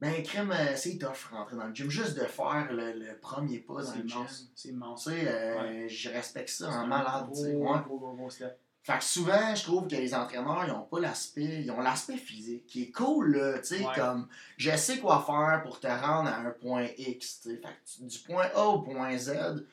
Ben, 0.00 0.22
crème, 0.22 0.50
euh, 0.52 0.76
c'est 0.76 0.98
tough 0.98 1.30
rentrer 1.30 1.56
dans 1.56 1.66
le 1.66 1.74
gym. 1.74 1.88
Juste 1.88 2.14
de 2.18 2.24
faire 2.24 2.68
le, 2.72 2.92
le 2.92 3.18
premier 3.20 3.58
pas 3.60 3.74
dans 3.82 3.92
c'est 3.92 3.98
le 4.02 4.08
gym. 4.08 4.18
immense. 4.18 4.50
C'est 4.54 4.68
Tu 4.68 4.74
immense. 4.74 5.04
sais, 5.04 5.28
euh, 5.28 5.88
je 5.88 6.08
respecte 6.10 6.48
ça 6.50 6.68
en 6.68 6.72
un 6.72 6.86
malade. 6.86 7.26
Gros, 7.30 7.44
ouais. 7.44 7.78
gros, 7.86 7.98
gros, 7.98 8.14
gros 8.14 8.30
step. 8.30 8.58
Fait 8.82 8.98
que 8.98 9.04
souvent, 9.04 9.54
je 9.54 9.62
trouve 9.62 9.86
que 9.88 9.94
les 9.96 10.14
entraîneurs, 10.14 10.64
ils 10.66 10.72
ont 10.72 10.82
pas 10.82 11.00
l'aspect, 11.00 11.62
ils 11.62 11.70
ont 11.70 11.80
l'aspect 11.80 12.18
physique, 12.18 12.66
qui 12.66 12.82
est 12.82 12.90
cool, 12.92 13.34
là, 13.34 13.58
tu 13.60 13.78
sais, 13.78 13.78
Ouais. 13.86 13.94
comme, 13.94 14.28
je 14.58 14.76
sais 14.76 14.98
quoi 14.98 15.24
faire 15.26 15.62
pour 15.62 15.80
te 15.80 15.86
rendre 15.86 16.28
à 16.28 16.36
un 16.36 16.50
point 16.50 16.86
X, 16.98 17.40
tu 17.40 17.48
sais, 17.48 17.56
fait 17.56 17.62
que 17.62 18.04
du 18.06 18.18
point 18.18 18.46
A 18.54 18.66
au 18.66 18.82
point 18.82 19.16
Z, 19.16 19.64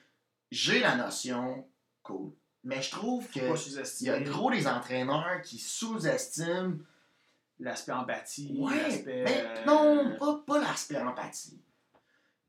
j'ai 0.50 0.80
la 0.80 0.96
notion, 0.96 1.68
cool. 2.04 2.32
Mais 2.64 2.82
je 2.82 2.92
trouve 2.92 3.28
que 3.28 3.40
il 4.00 4.08
y 4.08 4.10
a 4.10 4.20
gros 4.22 4.50
des 4.50 4.66
entraîneurs 4.66 5.42
qui 5.42 5.58
sous-estiment, 5.58 6.78
l'aspect 7.62 7.92
empathie, 7.94 8.58
ouais, 8.60 9.04
mais 9.06 9.26
euh, 9.28 9.66
non, 9.66 10.16
pas, 10.20 10.44
pas 10.46 10.60
l'aspect 10.60 10.98
empathie. 11.00 11.62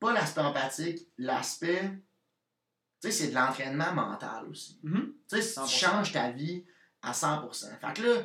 Pas 0.00 0.12
l'aspect 0.12 0.40
empathique, 0.40 1.06
l'aspect, 1.18 1.90
tu 3.00 3.10
sais, 3.10 3.10
c'est 3.10 3.28
de 3.30 3.34
l'entraînement 3.34 3.92
mental 3.92 4.46
aussi. 4.48 4.80
mhm. 4.82 5.12
Tu 5.28 5.40
sais, 5.40 5.54
tu 5.54 5.60
100%. 5.60 5.68
changes 5.68 6.12
ta 6.12 6.30
vie 6.30 6.64
à 7.02 7.12
100%. 7.12 7.78
Fait 7.78 7.92
que 7.94 8.02
là, 8.06 8.22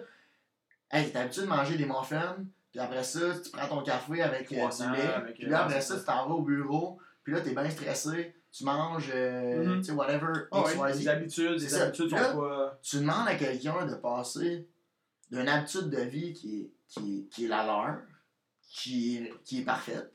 hey, 0.91 1.11
t'es 1.11 1.17
habitué 1.19 1.41
de 1.43 1.47
manger 1.47 1.77
des 1.77 1.85
muffins, 1.85 2.37
puis 2.71 2.79
après 2.79 3.03
ça, 3.03 3.19
tu 3.43 3.49
prends 3.51 3.67
ton 3.67 3.83
café 3.83 4.21
avec 4.21 4.51
euh, 4.51 4.55
du 4.69 4.91
lait, 4.91 5.13
avec, 5.13 5.33
puis 5.35 5.45
euh, 5.45 5.49
là, 5.49 5.63
après 5.63 5.75
ouais, 5.75 5.81
ça, 5.81 5.97
tu 5.99 6.05
t'en 6.05 6.27
vas 6.27 6.35
au 6.35 6.41
bureau, 6.41 6.99
puis 7.23 7.33
là, 7.33 7.41
t'es 7.41 7.51
bien 7.53 7.69
stressé, 7.69 8.33
tu 8.51 8.63
manges, 8.63 9.11
euh, 9.13 9.63
Mhm. 9.75 9.77
tu 9.81 9.83
sais, 9.85 9.91
whatever, 9.91 10.31
X, 10.53 10.75
ouais, 10.75 10.93
les 10.93 11.07
habitudes, 11.07 11.59
ça. 11.59 11.83
habitudes 11.83 12.09
sont 12.09 12.15
Là, 12.15 12.33
pas. 12.33 12.79
Tu 12.81 12.97
demandes 12.97 13.27
à 13.27 13.35
quelqu'un 13.35 13.85
de 13.85 13.95
passer 13.95 14.67
d'une 15.29 15.47
habitude 15.49 15.89
de 15.89 16.01
vie 16.01 16.33
qui 16.33 16.61
est, 16.61 16.71
qui 16.87 17.19
est, 17.19 17.23
qui 17.29 17.45
est 17.45 17.47
la 17.47 17.65
leur, 17.65 17.97
qui 18.61 19.17
est, 19.17 19.33
qui 19.43 19.59
est 19.59 19.65
parfaite. 19.65 20.13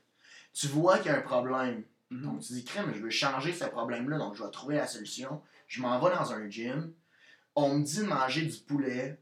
Tu 0.53 0.67
vois 0.67 0.99
qu'il 0.99 1.11
y 1.11 1.15
a 1.15 1.19
un 1.19 1.23
problème. 1.23 1.85
Mhm. 2.11 2.23
Donc, 2.23 2.41
tu 2.41 2.53
dis, 2.53 2.65
crème, 2.65 2.93
je 2.95 3.01
veux 3.01 3.11
changer 3.11 3.53
ce 3.53 3.65
problème-là, 3.65 4.19
donc 4.19 4.35
je 4.37 4.43
vais 4.43 4.51
trouver 4.51 4.77
la 4.77 4.87
solution. 4.87 5.43
Je 5.67 5.81
m'en 5.81 5.99
vais 5.99 6.15
dans 6.15 6.33
un 6.33 6.49
gym. 6.49 6.93
On 7.55 7.77
me 7.79 7.85
dit 7.85 7.99
de 7.99 8.05
manger 8.05 8.43
du 8.43 8.59
poulet. 8.59 9.21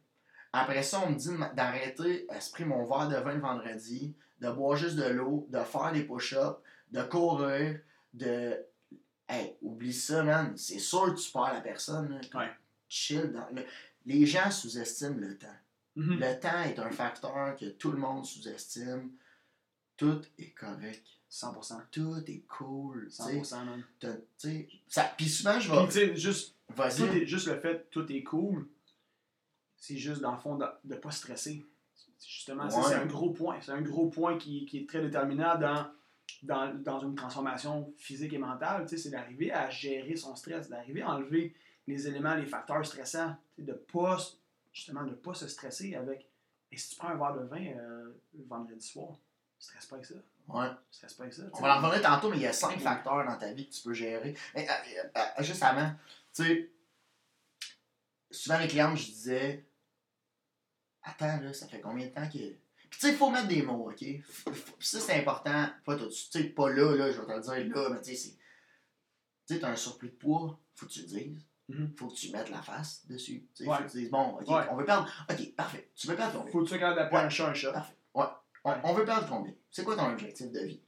Après 0.52 0.82
ça, 0.82 1.00
on 1.06 1.10
me 1.10 1.16
dit 1.16 1.30
d'arrêter, 1.54 2.26
esprit 2.34 2.64
mon 2.64 2.84
verre 2.84 3.08
de 3.08 3.16
vin 3.16 3.34
le 3.34 3.40
vendredi, 3.40 4.16
de 4.40 4.50
boire 4.50 4.76
juste 4.76 4.96
de 4.96 5.04
l'eau, 5.04 5.46
de 5.50 5.60
faire 5.60 5.92
des 5.92 6.02
push-ups, 6.04 6.58
de 6.90 7.02
courir, 7.02 7.80
de. 8.12 8.58
Hey, 9.28 9.56
oublie 9.62 9.92
ça, 9.92 10.24
man. 10.24 10.56
C'est 10.56 10.80
sûr 10.80 11.14
que 11.14 11.20
tu 11.20 11.30
perds 11.30 11.54
la 11.54 11.60
personne. 11.60 12.08
là. 12.10 12.38
Ouais. 12.40 12.50
Chill. 12.88 13.32
Dans... 13.32 13.46
Les 14.04 14.26
gens 14.26 14.50
sous-estiment 14.50 15.18
le 15.18 15.38
temps. 15.38 15.46
Mhm. 15.96 16.18
Le 16.20 16.40
temps 16.40 16.60
est 16.62 16.78
un 16.78 16.90
facteur 16.90 17.56
que 17.56 17.66
tout 17.70 17.90
le 17.92 17.98
monde 17.98 18.24
sous-estime. 18.24 19.10
Tout 19.96 20.22
est 20.38 20.50
correct. 20.50 21.04
100%. 21.30 21.80
Tout 21.90 22.22
est 22.26 22.42
cool. 22.48 23.06
tu 23.08 23.10
sais. 23.16 23.22
100%, 23.42 23.64
man. 23.64 23.84
Ça- 24.88 25.12
Puis 25.16 25.28
souvent, 25.28 25.58
je 25.60 25.70
vais. 25.70 25.86
tu 25.86 25.92
sais, 25.92 26.16
juste, 26.16 26.54
tout 26.68 26.74
Vas-y. 26.74 27.02
est, 27.02 27.26
juste 27.26 27.46
le 27.48 27.60
fait 27.60 27.84
que 27.88 27.90
tout 27.90 28.10
est 28.12 28.22
cool, 28.22 28.66
c'est 29.76 29.96
juste, 29.96 30.20
dans 30.22 30.32
le 30.32 30.38
fond, 30.38 30.56
de 30.56 30.66
ne 30.84 30.94
pas 30.96 31.10
stresser. 31.10 31.64
Justement, 32.26 32.64
Ouais. 32.64 32.82
c'est 32.86 32.94
un 32.94 33.06
gros 33.06 33.30
point. 33.30 33.58
C'est 33.60 33.72
un 33.72 33.80
gros 33.80 34.08
point 34.08 34.36
qui, 34.38 34.66
qui 34.66 34.78
est 34.78 34.88
très 34.88 35.00
déterminant 35.00 35.56
dans, 35.58 35.86
dans, 36.42 36.74
dans 36.74 37.00
une 37.00 37.14
transformation 37.14 37.92
physique 37.96 38.32
et 38.32 38.38
mentale. 38.38 38.86
C'est 38.88 39.10
d'arriver 39.10 39.52
à 39.52 39.70
gérer 39.70 40.16
son 40.16 40.34
stress, 40.36 40.68
d'arriver 40.68 41.02
à 41.02 41.10
enlever 41.14 41.54
les 41.86 42.06
éléments, 42.06 42.34
les 42.34 42.46
facteurs 42.46 42.84
stressants. 42.84 43.36
De 43.56 43.72
pas, 43.72 44.18
justement, 44.72 45.04
de 45.04 45.10
ne 45.10 45.14
pas 45.14 45.34
se 45.34 45.48
stresser 45.48 45.94
avec. 45.94 46.28
Et 46.72 46.76
si 46.76 46.90
tu 46.90 46.96
prends 46.96 47.08
un 47.08 47.16
verre 47.16 47.34
de 47.34 47.46
vin 47.46 47.64
euh, 47.64 48.12
le 48.34 48.44
vendredi 48.44 48.86
soir, 48.86 49.18
stresse 49.58 49.86
pas 49.86 49.96
avec 49.96 50.06
ça. 50.06 50.14
Ouais. 50.48 50.68
Stresse 50.90 51.14
pas 51.14 51.24
avec 51.24 51.34
ça. 51.34 51.42
On 51.52 51.60
va 51.60 51.78
en 51.78 51.82
revenir 51.86 52.02
tantôt, 52.02 52.30
mais 52.30 52.36
il 52.36 52.42
y 52.42 52.46
a 52.46 52.52
cinq 52.52 52.78
facteurs 52.80 53.24
dans 53.26 53.36
ta 53.36 53.52
vie 53.52 53.68
que 53.68 53.74
tu 53.74 53.82
peux 53.82 53.92
gérer. 53.94 54.36
Mais, 54.54 54.68
euh, 54.68 54.72
euh, 55.16 55.20
euh, 55.38 55.42
juste 55.42 55.62
avant, 55.62 55.92
tu 56.34 56.44
sais, 56.44 56.70
souvent 58.30 58.58
les 58.58 58.68
clients, 58.68 58.94
je 58.94 59.04
disais, 59.06 59.66
attends, 61.02 61.40
là, 61.40 61.52
ça 61.52 61.66
fait 61.68 61.80
combien 61.80 62.06
de 62.06 62.12
temps 62.12 62.28
que. 62.28 62.38
Puis, 62.38 62.98
tu 62.98 63.06
sais, 63.06 63.12
il 63.12 63.16
faut 63.16 63.30
mettre 63.30 63.48
des 63.48 63.62
mots, 63.62 63.90
OK? 63.90 64.00
F- 64.00 64.22
f- 64.46 64.74
Ça, 64.80 64.98
c'est 65.00 65.14
important. 65.20 65.68
Pas 65.84 65.96
tout 65.96 66.06
de 66.06 66.10
suite, 66.10 66.32
tu 66.32 66.42
sais, 66.42 66.48
pas 66.48 66.70
là, 66.70 66.96
là, 66.96 67.10
je 67.12 67.20
vais 67.20 67.26
te 67.26 67.32
le 67.32 67.40
dire 67.66 67.76
là, 67.76 67.90
mais 67.90 68.00
tu 68.00 68.10
sais, 68.10 68.16
c'est. 68.16 68.36
Tu 69.46 69.54
sais, 69.54 69.60
t'as 69.60 69.70
un 69.70 69.76
surplus 69.76 70.10
de 70.10 70.14
poids, 70.16 70.58
faut 70.74 70.86
que 70.86 70.90
tu 70.92 71.00
le 71.02 71.06
dises. 71.06 71.46
Mhm. 71.70 71.94
Faut 71.96 72.08
que 72.08 72.14
tu 72.14 72.30
mettes 72.32 72.50
la 72.50 72.62
face 72.62 73.06
dessus. 73.06 73.46
Tu 73.54 73.64
sais, 73.64 73.70
Ouais. 73.70 73.76
faut 73.78 73.84
que 73.84 73.90
tu 73.90 73.98
dises, 73.98 74.10
bon, 74.10 74.38
OK, 74.38 74.48
Ouais. 74.48 74.66
on 74.70 74.76
veut 74.76 74.84
perdre. 74.84 75.08
OK, 75.30 75.54
parfait. 75.54 75.90
Tu 75.94 76.06
veux 76.08 76.16
perdre 76.16 76.38
combien? 76.38 76.52
Faut 76.52 76.64
que 76.64 76.68
tu 76.68 76.78
d'appeler 76.78 77.08
Ouais. 77.16 77.16
un 77.24 77.28
chat 77.28 77.48
un 77.48 77.54
chat. 77.54 77.72
Parfait. 77.72 77.96
Ouais. 78.14 78.24
On, 78.64 78.74
on 78.84 78.92
veut 78.94 79.04
perdre 79.04 79.28
combien? 79.28 79.54
C'est 79.70 79.84
quoi 79.84 79.96
ton 79.96 80.10
objectif 80.10 80.50
de 80.50 80.60
vie? 80.60 80.82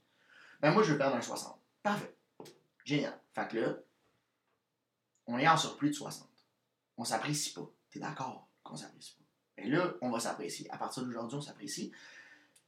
Ben 0.61 0.71
moi, 0.71 0.83
je 0.83 0.91
veux 0.91 0.97
perdre 0.97 1.15
un 1.15 1.21
60. 1.21 1.59
Parfait. 1.81 2.15
Génial. 2.85 3.17
Fait 3.33 3.47
que 3.47 3.57
là, 3.57 3.75
on 5.27 5.37
est 5.39 5.47
en 5.47 5.57
surplus 5.57 5.89
de 5.89 5.95
60. 5.95 6.29
On 6.97 7.03
s'apprécie 7.05 7.53
pas. 7.53 7.69
T'es 7.91 7.99
d'accord 7.99 8.47
qu'on 8.63 8.75
s'apprécie 8.75 9.15
pas? 9.15 9.63
Et 9.63 9.67
là, 9.69 9.93
on 10.01 10.09
va 10.09 10.19
s'apprécier. 10.19 10.69
À 10.71 10.77
partir 10.77 11.03
d'aujourd'hui, 11.03 11.37
on 11.37 11.41
s'apprécie. 11.41 11.91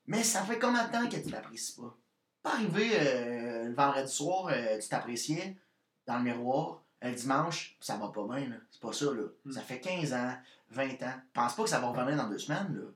Mais 0.08 0.24
ça 0.24 0.44
fait 0.44 0.60
combien 0.60 0.88
de 0.88 0.92
temps 0.92 1.08
que 1.10 1.16
tu 1.18 1.32
t'apprécies 1.32 1.76
pas? 1.76 1.98
Pas 2.44 2.54
arrivé 2.54 2.92
euh, 3.00 3.64
le 3.70 3.74
vendredi 3.74 4.12
soir, 4.12 4.48
euh, 4.52 4.78
tu 4.80 4.88
t'appréciais 4.88 5.58
dans 6.06 6.18
le 6.18 6.24
miroir. 6.24 6.84
Le 7.02 7.12
dimanche, 7.12 7.78
ça 7.80 7.98
va 7.98 8.10
pas 8.10 8.26
bien, 8.26 8.50
là. 8.50 8.56
C'est 8.72 8.82
pas 8.82 8.94
ça, 8.94 9.06
là. 9.06 9.24
Mm. 9.46 9.52
Ça 9.52 9.62
fait 9.62 9.80
15 9.80 10.14
ans, 10.14 10.34
20 10.72 11.04
ans. 11.04 11.14
Pense 11.34 11.56
pas 11.56 11.64
que 11.64 11.70
ça 11.70 11.80
va 11.80 11.88
revenir 11.88 12.16
dans 12.18 12.30
deux 12.30 12.40
semaines, 12.40 12.76
là. 12.76 12.88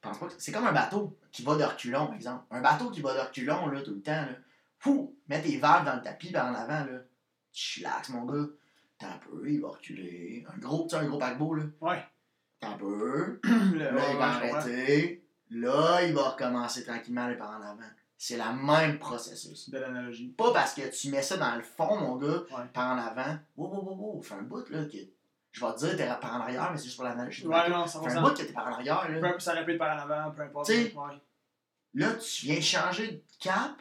Pense 0.00 0.18
pas 0.18 0.26
que... 0.26 0.34
C'est 0.38 0.52
comme 0.52 0.66
un 0.66 0.72
bateau 0.72 1.18
qui 1.32 1.42
va 1.42 1.56
de 1.56 1.64
reculons, 1.64 2.06
par 2.06 2.14
exemple. 2.14 2.44
Un 2.50 2.60
bateau 2.60 2.90
qui 2.90 3.00
va 3.00 3.14
de 3.14 3.20
reculons, 3.20 3.66
là, 3.66 3.82
tout 3.82 3.94
le 3.94 4.02
temps, 4.02 4.12
là. 4.12 4.36
Fou! 4.78 5.16
Mets 5.28 5.42
tes 5.42 5.58
valves 5.58 5.84
dans 5.84 5.96
le 5.96 6.02
tapis 6.02 6.30
par 6.30 6.46
en 6.46 6.54
avant, 6.54 6.84
là. 6.84 7.00
Chillax, 7.52 8.10
mon 8.10 8.24
gars. 8.24 8.46
T'as 8.98 9.14
un 9.14 9.18
peu, 9.18 9.48
il 9.48 9.60
va 9.60 9.68
reculer. 9.68 10.44
Un 10.52 10.58
gros, 10.58 10.84
tu 10.84 10.90
sais, 10.90 11.02
un 11.02 11.06
gros 11.06 11.18
paquebot, 11.18 11.54
là. 11.54 11.64
Ouais. 11.80 12.04
T'as 12.60 12.70
un 12.70 12.78
peu. 12.78 13.40
Là, 13.44 14.10
il 14.10 14.16
va 14.16 14.26
arrêter. 14.26 15.24
Là, 15.50 16.02
il 16.02 16.14
va 16.14 16.30
recommencer 16.30 16.84
tranquillement 16.84 17.32
par 17.36 17.50
en 17.50 17.62
avant. 17.62 17.78
C'est 18.20 18.36
le 18.36 18.66
même 18.66 18.98
processus. 18.98 19.70
Belle 19.70 19.84
analogie. 19.84 20.28
Pas 20.36 20.52
parce 20.52 20.74
que 20.74 20.82
tu 20.90 21.08
mets 21.10 21.22
ça 21.22 21.36
dans 21.36 21.54
le 21.54 21.62
fond, 21.62 21.96
mon 21.96 22.16
gars, 22.16 22.42
Ouais. 22.50 22.66
par 22.74 22.92
en 22.94 22.98
avant. 22.98 23.38
Wow, 23.56 23.68
wow, 23.70 23.82
wow, 23.84 24.14
wow. 24.16 24.22
Fais 24.22 24.34
un 24.34 24.42
bout, 24.42 24.68
là, 24.70 24.84
que. 24.86 24.96
Je 25.52 25.64
vais 25.64 25.72
te 25.72 25.78
dire, 25.78 25.96
t'es 25.96 26.06
par 26.20 26.34
en 26.34 26.40
arrière, 26.40 26.70
mais 26.70 26.76
c'est 26.76 26.84
juste 26.84 26.96
pour 26.96 27.04
l'analogie. 27.04 27.46
Ouais, 27.46 27.68
non, 27.70 27.86
Fais 27.86 27.96
un 27.98 28.02
100%. 28.02 28.20
bout 28.22 28.30
que 28.34 28.42
t'es 28.42 28.52
par 28.52 28.66
en 28.66 28.72
arrière, 28.72 29.06
Peu 29.06 29.12
là. 29.12 29.18
importe, 29.28 29.40
ça 29.40 29.52
répète 29.52 29.78
par 29.78 29.96
en 29.96 30.00
avant, 30.10 30.30
peu 30.32 30.42
importe. 30.42 30.64
T'sais, 30.66 30.92
Ouais. 30.94 31.14
Là, 31.94 32.14
tu 32.14 32.46
viens 32.46 32.60
changer 32.60 33.08
de 33.12 33.22
cap. 33.40 33.80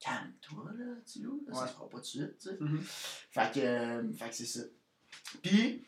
Calme-toi, 0.00 0.64
là, 0.78 0.84
tu 1.10 1.22
loup. 1.22 1.44
Là, 1.48 1.54
Ça 1.54 1.66
se 1.68 1.72
fera 1.74 1.88
pas 1.88 1.96
tout 1.98 2.00
de 2.02 2.06
suite, 2.06 2.38
tu 2.38 2.48
sais. 2.48 2.56
Mhm. 2.58 2.80
Fait 2.82 3.52
que, 3.54 3.60
euh, 3.60 4.12
fait 4.14 4.28
que 4.30 4.34
c'est 4.34 4.46
ça. 4.46 4.60
Puis, 5.42 5.84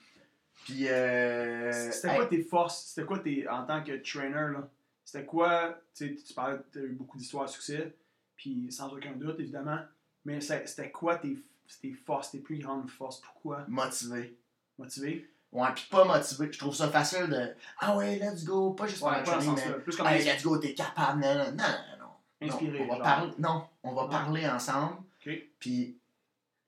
puis, 0.64 0.88
euh. 0.88 1.90
C'était 1.90 2.08
hey, 2.08 2.16
quoi 2.16 2.26
tes 2.26 2.42
forces? 2.44 2.86
C'était 2.88 3.06
quoi 3.06 3.18
tes, 3.20 3.48
en 3.48 3.64
tant 3.66 3.82
que 3.82 3.92
trainer, 4.08 4.52
là? 4.52 4.68
C'était 5.04 5.26
quoi, 5.26 5.78
tu 5.94 6.16
sais, 6.16 6.22
tu 6.22 6.34
parlais, 6.34 6.58
tu 6.72 6.78
as 6.78 6.82
eu 6.82 6.92
beaucoup 6.92 7.18
d'histoires 7.18 7.44
à 7.44 7.48
succès, 7.48 7.94
puis 8.36 8.70
sans 8.72 8.92
aucun 8.92 9.12
doute, 9.12 9.38
évidemment, 9.38 9.78
mais 10.24 10.40
c'était 10.40 10.90
quoi 10.90 11.16
tes, 11.16 11.38
tes 11.82 11.92
forces, 11.92 12.30
tes 12.30 12.38
plus 12.38 12.58
grandes 12.58 12.88
forces? 12.90 13.20
Pourquoi? 13.20 13.64
motivé. 13.68 14.38
Motivé? 14.78 15.30
Ouais, 15.52 15.68
puis 15.74 15.86
pas 15.88 16.04
motivé. 16.04 16.50
Je 16.50 16.58
trouve 16.58 16.74
ça 16.74 16.88
facile 16.88 17.28
de. 17.28 17.54
Ah 17.78 17.96
ouais, 17.96 18.18
let's 18.18 18.44
go. 18.44 18.72
Pas 18.72 18.86
juste 18.88 18.98
pour 18.98 19.08
Ouais, 19.08 19.24
sens-là. 19.24 19.54
mais. 19.54 19.82
Plus 19.84 19.96
comme 19.96 20.06
Hey, 20.08 20.24
let's 20.24 20.42
go, 20.42 20.58
t'es 20.58 20.74
capable. 20.74 21.20
Non, 21.20 21.34
non, 21.34 21.52
non, 21.52 21.64
non. 22.00 22.48
inspiré. 22.48 22.78
Non, 22.80 22.84
on 22.84 22.96
va 22.96 23.04
parler, 23.04 23.32
non, 23.38 23.68
on 23.84 23.92
va 23.94 24.08
parler 24.08 24.48
ensemble. 24.48 24.96
Ok. 25.24 25.32
Puis 25.60 25.96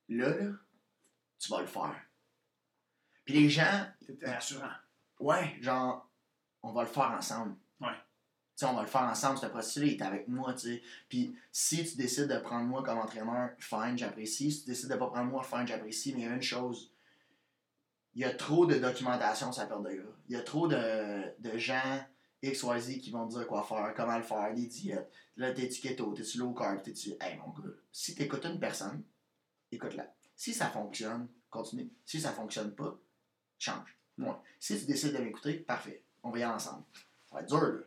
là, 0.08 0.28
là, 0.28 0.52
tu 1.38 1.50
vas 1.50 1.60
le 1.62 1.66
faire. 1.66 1.96
Puis 3.24 3.34
les 3.34 3.48
gens, 3.50 3.86
T'étais 4.06 4.30
rassurant. 4.30 4.70
ouais, 5.18 5.56
genre, 5.60 6.08
on 6.62 6.72
va 6.72 6.82
le 6.82 6.88
faire 6.88 7.10
ensemble. 7.10 7.56
On 8.62 8.72
va 8.72 8.82
le 8.82 8.88
faire 8.88 9.02
ensemble, 9.02 9.38
ce 9.38 9.46
processus-là, 9.46 9.86
il 9.86 9.92
est 9.94 10.02
avec 10.02 10.28
moi, 10.28 10.54
tu. 10.54 10.80
Puis 11.08 11.36
si 11.52 11.84
tu 11.84 11.96
décides 11.96 12.28
de 12.28 12.38
prendre 12.38 12.66
moi 12.66 12.82
comme 12.82 12.98
entraîneur, 12.98 13.50
fine, 13.58 13.98
j'apprécie. 13.98 14.50
Si 14.50 14.62
tu 14.62 14.70
décides 14.70 14.88
de 14.88 14.96
pas 14.96 15.08
prendre 15.08 15.30
moi, 15.30 15.42
fine, 15.42 15.66
j'apprécie. 15.66 16.14
Mais 16.14 16.22
il 16.22 16.24
y 16.26 16.28
a 16.28 16.34
une 16.34 16.42
chose, 16.42 16.90
il 18.14 18.22
y 18.22 18.24
a 18.24 18.32
trop 18.32 18.64
de 18.64 18.76
documentation 18.76 19.50
la 19.56 19.66
perte 19.66 19.82
de 19.82 19.94
gras. 19.96 20.16
Il 20.28 20.32
y 20.34 20.36
a 20.36 20.42
trop 20.42 20.68
de, 20.68 21.38
de 21.38 21.58
gens 21.58 22.00
XYZ 22.42 22.98
qui 23.00 23.10
vont 23.10 23.28
te 23.28 23.34
dire 23.34 23.46
quoi 23.46 23.62
faire, 23.62 23.92
comment 23.94 24.16
le 24.16 24.22
faire, 24.22 24.54
des 24.54 24.66
diètes. 24.66 25.10
Là, 25.36 25.52
t'es-tu 25.52 25.82
keto, 25.82 26.14
t'es-tu 26.14 26.38
low 26.38 26.54
carb, 26.54 26.82
t'es-tu... 26.82 27.10
Hey, 27.20 27.36
mon 27.38 27.50
gars, 27.50 27.74
si 27.92 28.14
t'écoutes 28.14 28.46
une 28.46 28.58
personne, 28.58 29.02
écoute-la. 29.70 30.14
Si 30.34 30.54
ça 30.54 30.68
fonctionne, 30.70 31.28
continue. 31.50 31.90
Si 32.04 32.20
ça 32.20 32.32
fonctionne 32.32 32.74
pas, 32.74 32.98
change. 33.58 33.98
Si 34.58 34.78
tu 34.78 34.86
décides 34.86 35.12
de 35.12 35.18
m'écouter, 35.18 35.54
parfait. 35.54 36.02
On 36.22 36.30
va 36.30 36.38
y 36.38 36.42
aller 36.42 36.54
ensemble. 36.54 36.84
Ça 37.28 37.36
va 37.36 37.42
être 37.42 37.48
dur, 37.48 37.60
là. 37.60 37.82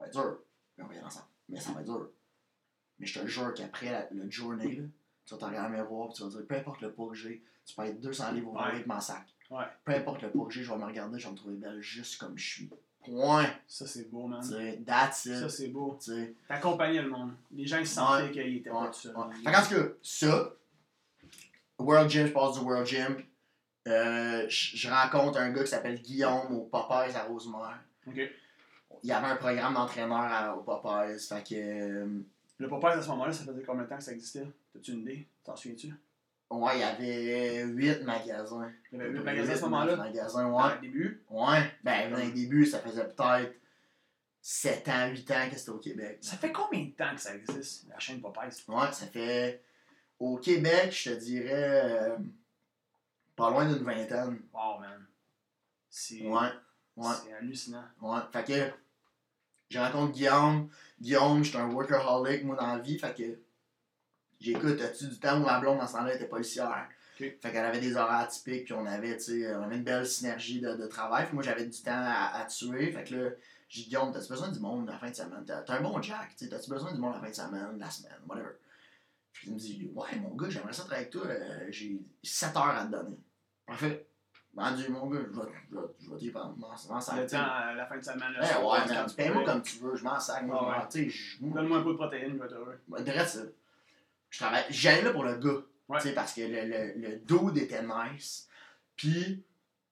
Ça 0.00 0.04
va 0.04 0.06
être 0.08 0.12
dur. 0.14 0.38
Mais 0.78 0.84
on 0.84 0.86
va 0.88 0.94
y 0.94 0.96
aller 0.96 1.06
ensemble. 1.06 1.26
Mais 1.48 1.60
ça 1.60 1.72
va 1.72 1.80
être 1.80 1.86
dur. 1.86 2.08
Mais 2.98 3.06
je 3.06 3.20
te 3.20 3.26
jure 3.26 3.54
qu'après 3.54 3.90
la- 3.90 4.08
le 4.10 4.30
journée, 4.30 4.76
là, 4.76 4.82
tu 5.26 5.34
vas 5.34 5.40
te 5.40 5.44
regarder 5.44 5.68
dans 5.68 5.76
le 5.78 5.82
miroir 5.82 6.10
et 6.10 6.12
tu 6.14 6.22
vas 6.22 6.28
dire 6.28 6.46
peu 6.46 6.54
importe 6.56 6.80
le 6.80 6.92
poids 6.92 7.08
que 7.10 7.14
j'ai, 7.14 7.42
tu 7.66 7.74
peux 7.74 7.84
être 7.84 8.00
200 8.00 8.32
livres 8.32 8.52
au 8.52 8.58
avec 8.58 8.86
mon 8.86 9.00
sac. 9.00 9.26
Ouais. 9.50 9.64
Peu 9.84 9.92
importe 9.92 10.22
le 10.22 10.30
poids 10.30 10.46
que 10.46 10.52
j'ai, 10.52 10.62
je 10.62 10.70
vais 10.72 10.78
me 10.78 10.84
regarder, 10.84 11.18
je 11.18 11.26
vais 11.26 11.32
me 11.32 11.36
trouver 11.36 11.56
belle 11.56 11.80
juste 11.80 12.18
comme 12.20 12.36
je 12.38 12.46
suis. 12.48 12.70
Point. 13.04 13.46
Ça, 13.66 13.86
c'est 13.86 14.10
beau, 14.10 14.26
man. 14.26 14.40
Tu 14.42 14.48
sais, 14.48 14.82
that's 14.86 15.24
it. 15.24 15.36
Ça, 15.36 15.48
c'est 15.48 15.68
beau. 15.68 15.98
T'accompagnais 16.48 17.00
le 17.02 17.08
monde. 17.08 17.32
Les 17.50 17.66
gens, 17.66 17.78
ils 17.78 17.86
sentaient 17.86 18.24
Ouais. 18.24 18.30
qu'ils 18.30 18.56
étaient 18.58 18.70
Ouais, 18.70 18.78
pas 18.80 18.88
tout 18.88 18.98
seuls. 19.00 19.14
Fait 19.42 19.52
qu'en 19.52 19.62
tout 19.62 19.74
cas, 19.74 19.88
ça, 20.02 20.52
World 21.78 22.10
Gym, 22.10 22.26
je 22.26 22.32
passe 22.32 22.58
du 22.58 22.64
World 22.64 22.86
Gym. 22.86 23.24
Euh, 23.88 24.44
je 24.48 24.88
rencontre 24.90 25.38
un 25.38 25.50
gars 25.50 25.62
qui 25.64 25.70
s'appelle 25.70 26.00
Guillaume 26.02 26.54
au 26.54 26.64
Popeyes 26.66 27.16
à 27.16 27.24
Rosemère. 27.24 27.78
OK. 28.06 28.20
Il 29.02 29.08
y 29.08 29.12
avait 29.12 29.26
un 29.28 29.36
programme 29.36 29.74
d'entraîneur 29.74 30.58
au 30.58 30.62
Popeyes. 30.62 31.18
Fait 31.18 31.42
que. 31.42 31.54
euh, 31.54 32.20
Le 32.58 32.68
Popeyes, 32.68 32.92
à 32.98 33.02
ce 33.02 33.08
moment-là, 33.08 33.32
ça 33.32 33.44
faisait 33.44 33.62
combien 33.62 33.84
de 33.84 33.88
temps 33.88 33.96
que 33.96 34.02
ça 34.04 34.12
existait? 34.12 34.46
T'as-tu 34.72 34.92
une 34.92 35.00
idée? 35.00 35.28
T'en 35.44 35.56
souviens-tu? 35.56 35.94
ouais, 36.50 36.72
il 36.76 36.80
y 36.80 36.82
avait 36.82 37.62
8 37.64 38.02
magasins. 38.02 38.70
Il 38.92 38.98
y 38.98 39.00
avait 39.00 39.10
8 39.10 39.20
magasins 39.22 39.52
à 39.52 39.56
ce 39.56 39.62
moment-là? 39.62 39.96
magasins, 39.96 40.50
ouais. 40.50 40.80
début? 40.82 41.22
Ouais. 41.30 41.72
Ben, 41.84 42.10
dans 42.10 42.18
les 42.18 42.32
débuts, 42.32 42.66
ça 42.66 42.80
faisait 42.80 43.04
peut-être 43.04 43.54
7 44.42 44.88
ans, 44.88 45.08
8 45.10 45.30
ans 45.30 45.48
que 45.50 45.56
c'était 45.56 45.70
au 45.70 45.78
Québec. 45.78 46.18
Ça 46.22 46.36
fait 46.36 46.50
combien 46.50 46.84
de 46.86 46.90
temps 46.90 47.14
que 47.14 47.20
ça 47.20 47.34
existe, 47.36 47.86
la 47.88 47.98
chaîne 47.98 48.20
Popeyes? 48.20 48.64
Ouais, 48.68 48.90
ça 48.92 49.06
fait. 49.06 49.62
Au 50.18 50.36
Québec, 50.38 50.90
je 50.92 51.10
te 51.10 51.18
dirais. 51.18 52.10
euh, 52.10 52.16
pas 53.36 53.48
loin 53.50 53.64
d'une 53.72 53.82
vingtaine. 53.84 54.40
Wow, 54.52 54.80
man. 54.80 55.06
C'est 55.88 56.20
Ouais. 56.22 56.48
Ouais. 56.96 57.12
c'est 57.24 57.32
hallucinant. 57.32 57.84
Ouais, 58.02 58.18
fait 58.32 58.44
que 58.44 58.72
je 59.70 59.78
rencontre 59.78 60.12
Guillaume. 60.12 60.68
Guillaume, 61.00 61.42
j'étais 61.42 61.58
un 61.58 61.70
workaholic, 61.70 62.44
moi, 62.44 62.56
dans 62.56 62.66
la 62.66 62.78
vie. 62.78 62.98
Fait 62.98 63.16
que 63.16 63.38
j'écoute, 64.40 64.80
as-tu 64.80 65.06
du 65.08 65.18
temps 65.18 65.40
où 65.40 65.44
ma 65.44 65.58
blonde, 65.60 65.78
dans 65.78 65.86
ce 65.86 65.94
temps-là, 65.94 66.14
était 66.14 66.26
policière. 66.28 66.88
Ok. 67.18 67.26
Fait 67.40 67.52
qu'elle 67.52 67.64
avait 67.64 67.80
des 67.80 67.96
horaires 67.96 68.20
atypiques, 68.20 68.64
puis 68.64 68.74
on 68.74 68.84
avait, 68.86 69.16
tu 69.16 69.24
sais, 69.24 69.54
on 69.54 69.62
avait 69.62 69.76
une 69.76 69.84
belle 69.84 70.06
synergie 70.06 70.60
de, 70.60 70.74
de 70.74 70.86
travail. 70.86 71.26
Puis 71.26 71.34
moi, 71.34 71.42
j'avais 71.42 71.64
du 71.66 71.80
temps 71.80 71.92
à, 71.92 72.40
à 72.40 72.44
tuer. 72.46 72.92
Fait 72.92 73.04
que 73.04 73.14
là, 73.14 73.30
j'ai 73.68 73.82
dit, 73.82 73.88
Guillaume, 73.88 74.12
t'as-tu 74.12 74.28
besoin 74.28 74.48
du 74.48 74.58
monde 74.58 74.88
la 74.88 74.98
fin 74.98 75.10
de 75.10 75.14
semaine? 75.14 75.44
T'as 75.46 75.64
un 75.74 75.80
bon 75.80 76.00
Jack, 76.02 76.34
t'as-tu 76.36 76.70
besoin 76.70 76.92
du 76.92 76.98
monde 77.00 77.14
la 77.14 77.20
fin 77.20 77.30
de 77.30 77.34
semaine, 77.34 77.78
la 77.78 77.90
semaine, 77.90 78.12
whatever. 78.28 78.54
Puis 79.32 79.46
il 79.48 79.54
me 79.54 79.58
dit, 79.58 79.90
ouais, 79.94 80.16
mon 80.16 80.34
gars, 80.34 80.50
j'aimerais 80.50 80.72
ça 80.72 80.82
travailler 80.82 81.02
avec 81.06 81.12
toi. 81.12 81.26
euh, 81.26 81.66
j'ai 81.70 82.00
7 82.22 82.56
heures 82.56 82.64
à 82.76 82.84
te 82.86 82.90
donner. 82.90 83.16
Parfait. 83.64 84.09
Vendu, 84.52 84.88
mon 84.88 85.06
gars, 85.06 85.20
je 85.22 85.40
vais, 85.40 85.46
je 85.70 85.76
vais, 85.76 85.82
je 86.00 86.10
vais 86.10 86.16
t'y 86.18 86.30
prendre. 86.30 86.56
M'en- 86.56 86.68
m'en 86.68 87.00
sac, 87.00 87.16
Le 87.20 87.26
temps 87.26 87.38
à 87.38 87.72
la 87.72 87.86
fin 87.86 87.96
de 87.98 88.04
semaine. 88.04 88.32
Là, 88.32 88.44
sur- 88.46 88.66
ouais, 88.66 88.86
man, 88.88 89.06
paye-moi 89.16 89.44
comme 89.44 89.62
tu 89.62 89.76
veux, 89.78 89.94
je 89.96 90.02
m'en 90.02 90.18
sac, 90.18 90.42
moi, 90.42 90.58
je 90.92 90.98
m'en- 91.02 91.08
je 91.08 91.36
Donne-moi 91.54 91.78
un 91.78 91.82
peu 91.82 91.90
de 91.92 91.96
protéines, 91.96 92.32
je 92.32 92.38
vais 92.38 92.46
être 92.46 92.54
heureux. 92.54 92.80
moi, 92.88 93.00
direct 93.00 93.28
ça. 93.28 93.40
Je 94.28 94.38
travaille, 94.38 94.64
j'allais 94.70 95.02
là 95.02 95.10
pour 95.12 95.24
le 95.24 95.36
gars, 95.36 95.60
Ouais. 95.88 96.00
sais, 96.00 96.12
parce 96.14 96.32
que 96.34 96.40
le, 96.42 96.64
le, 96.66 97.08
le 97.08 97.16
dude 97.18 97.58
était 97.58 97.82
nice, 97.82 98.48
puis 98.96 99.42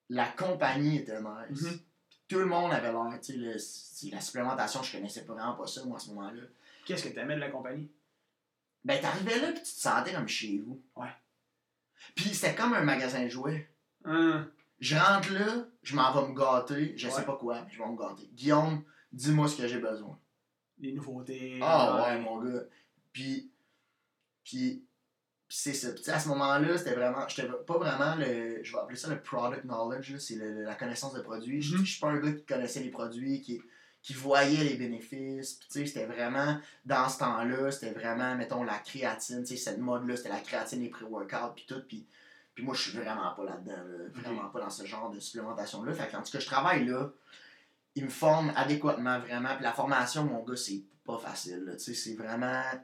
la 0.09 0.27
compagnie 0.27 0.99
était 0.99 1.21
nice. 1.21 1.62
Mhm. 1.62 1.79
Tout 2.29 2.38
le 2.40 2.47
monde 2.47 2.73
avait 2.73 2.92
l'air, 2.92 3.18
tu 3.23 3.59
sais, 3.59 4.11
la 4.11 4.21
supplémentation, 4.21 4.83
je 4.83 4.92
connaissais 4.97 5.23
vraiment 5.23 5.55
pas 5.55 5.66
ça, 5.66 5.85
moi, 5.85 5.97
à 5.97 6.01
ce 6.01 6.09
moment-là. 6.11 6.42
Qu'est-ce 6.85 7.05
que 7.05 7.09
t'aimais 7.14 7.37
de 7.37 7.40
la 7.40 7.49
compagnie? 7.51 7.88
Ben, 8.85 9.01
t'arrivais 9.01 9.38
là, 9.40 9.53
puis 9.53 9.62
tu 9.62 9.73
te 9.75 9.81
sentais 9.81 10.12
comme 10.12 10.29
chez 10.29 10.59
vous. 10.64 10.81
Ouais. 10.97 11.09
Puis 12.14 12.35
c'était 12.35 12.55
comme 12.55 12.75
un 12.75 12.83
magasin 12.83 13.23
de 13.25 13.29
jouets. 13.29 13.68
Hum. 14.09 14.47
Je 14.81 14.97
rentre 14.97 15.33
là, 15.33 15.66
je 15.83 15.97
m'en 15.97 16.12
vais 16.12 16.29
me 16.29 16.35
gâter, 16.35 16.94
je 16.97 17.09
sais 17.09 17.25
pas 17.25 17.37
quoi, 17.37 17.66
je 17.68 17.79
vais 17.79 17.88
me 17.88 17.97
gâter. 17.97 18.29
Guillaume, 18.33 18.85
dis-moi 19.12 19.49
ce 19.49 19.57
que 19.57 19.66
j'ai 19.66 19.79
besoin. 19.81 20.16
Les 20.79 20.92
nouveautés. 20.92 21.59
Ah 21.61 22.03
ouais, 22.03 22.21
mon 22.21 22.40
gars. 22.40 22.62
Puis, 23.12 23.51
puis, 24.44 24.85
c'est 25.49 25.73
ça. 25.75 25.90
Puis 25.92 26.09
à 26.11 26.21
ce 26.21 26.29
moment-là, 26.29 26.79
c'était 26.79 26.94
vraiment, 26.94 27.27
j'étais 27.27 27.49
pas 27.49 27.79
vraiment 27.79 28.14
le, 28.14 28.62
je 28.62 28.73
vais 28.73 28.79
appeler 28.79 28.97
ça 28.97 29.09
le 29.09 29.21
product 29.21 29.64
knowledge, 29.64 30.16
c'est 30.18 30.37
la 30.37 30.75
connaissance 30.77 31.14
de 31.14 31.21
produits. 31.21 31.61
Je 31.61 31.77
Mhm. 31.77 31.85
je 31.85 31.90
suis 31.90 32.01
pas 32.01 32.09
un 32.11 32.18
gars 32.18 32.33
qui 32.33 32.44
connaissait 32.44 32.81
les 32.81 32.90
produits, 32.90 33.40
qui, 33.40 33.61
qui 34.03 34.12
voyait 34.14 34.62
les 34.62 34.77
bénéfices. 34.77 35.55
Puis 35.55 35.68
tu 35.68 35.81
sais, 35.81 35.87
c'était 35.87 36.07
vraiment, 36.07 36.59
dans 36.85 37.09
ce 37.09 37.18
temps-là, 37.18 37.73
c'était 37.73 37.90
vraiment, 37.92 38.37
mettons, 38.37 38.62
la 38.62 38.79
créatine, 38.79 39.40
tu 39.42 39.49
sais, 39.49 39.57
cette 39.57 39.79
mode-là, 39.79 40.16
c'était 40.16 40.29
la 40.29 40.40
créatine, 40.40 40.81
les 40.83 40.88
pré-workouts, 40.90 41.55
puis 41.57 41.64
tout. 41.66 41.83
Puis, 41.88 42.07
puis 42.59 42.64
moi, 42.64 42.75
je 42.75 42.90
suis 42.90 42.99
vraiment 42.99 43.33
pas 43.37 43.44
là-dedans, 43.44 43.71
là, 43.71 44.05
vraiment 44.14 44.49
pas 44.49 44.59
dans 44.59 44.68
ce 44.68 44.85
genre 44.85 45.12
de 45.12 45.21
supplémentation-là. 45.21 45.92
Fait 45.94 46.09
qu'en 46.11 46.25
tout 46.25 46.33
cas, 46.33 46.40
je 46.40 46.47
travaille 46.47 46.85
là, 46.87 47.09
ils 47.94 48.03
me 48.03 48.09
forment 48.11 48.53
adéquatement, 48.57 49.21
vraiment. 49.21 49.55
Puis 49.55 49.62
la 49.62 49.73
formation, 49.73 50.25
mon 50.25 50.42
gars, 50.42 50.57
c'est 50.57 50.83
pas 51.05 51.18
facile, 51.18 51.73
tu 51.75 51.79
sais, 51.79 51.94
c'est 51.94 52.14
vraiment, 52.14 52.64
tu 52.73 52.81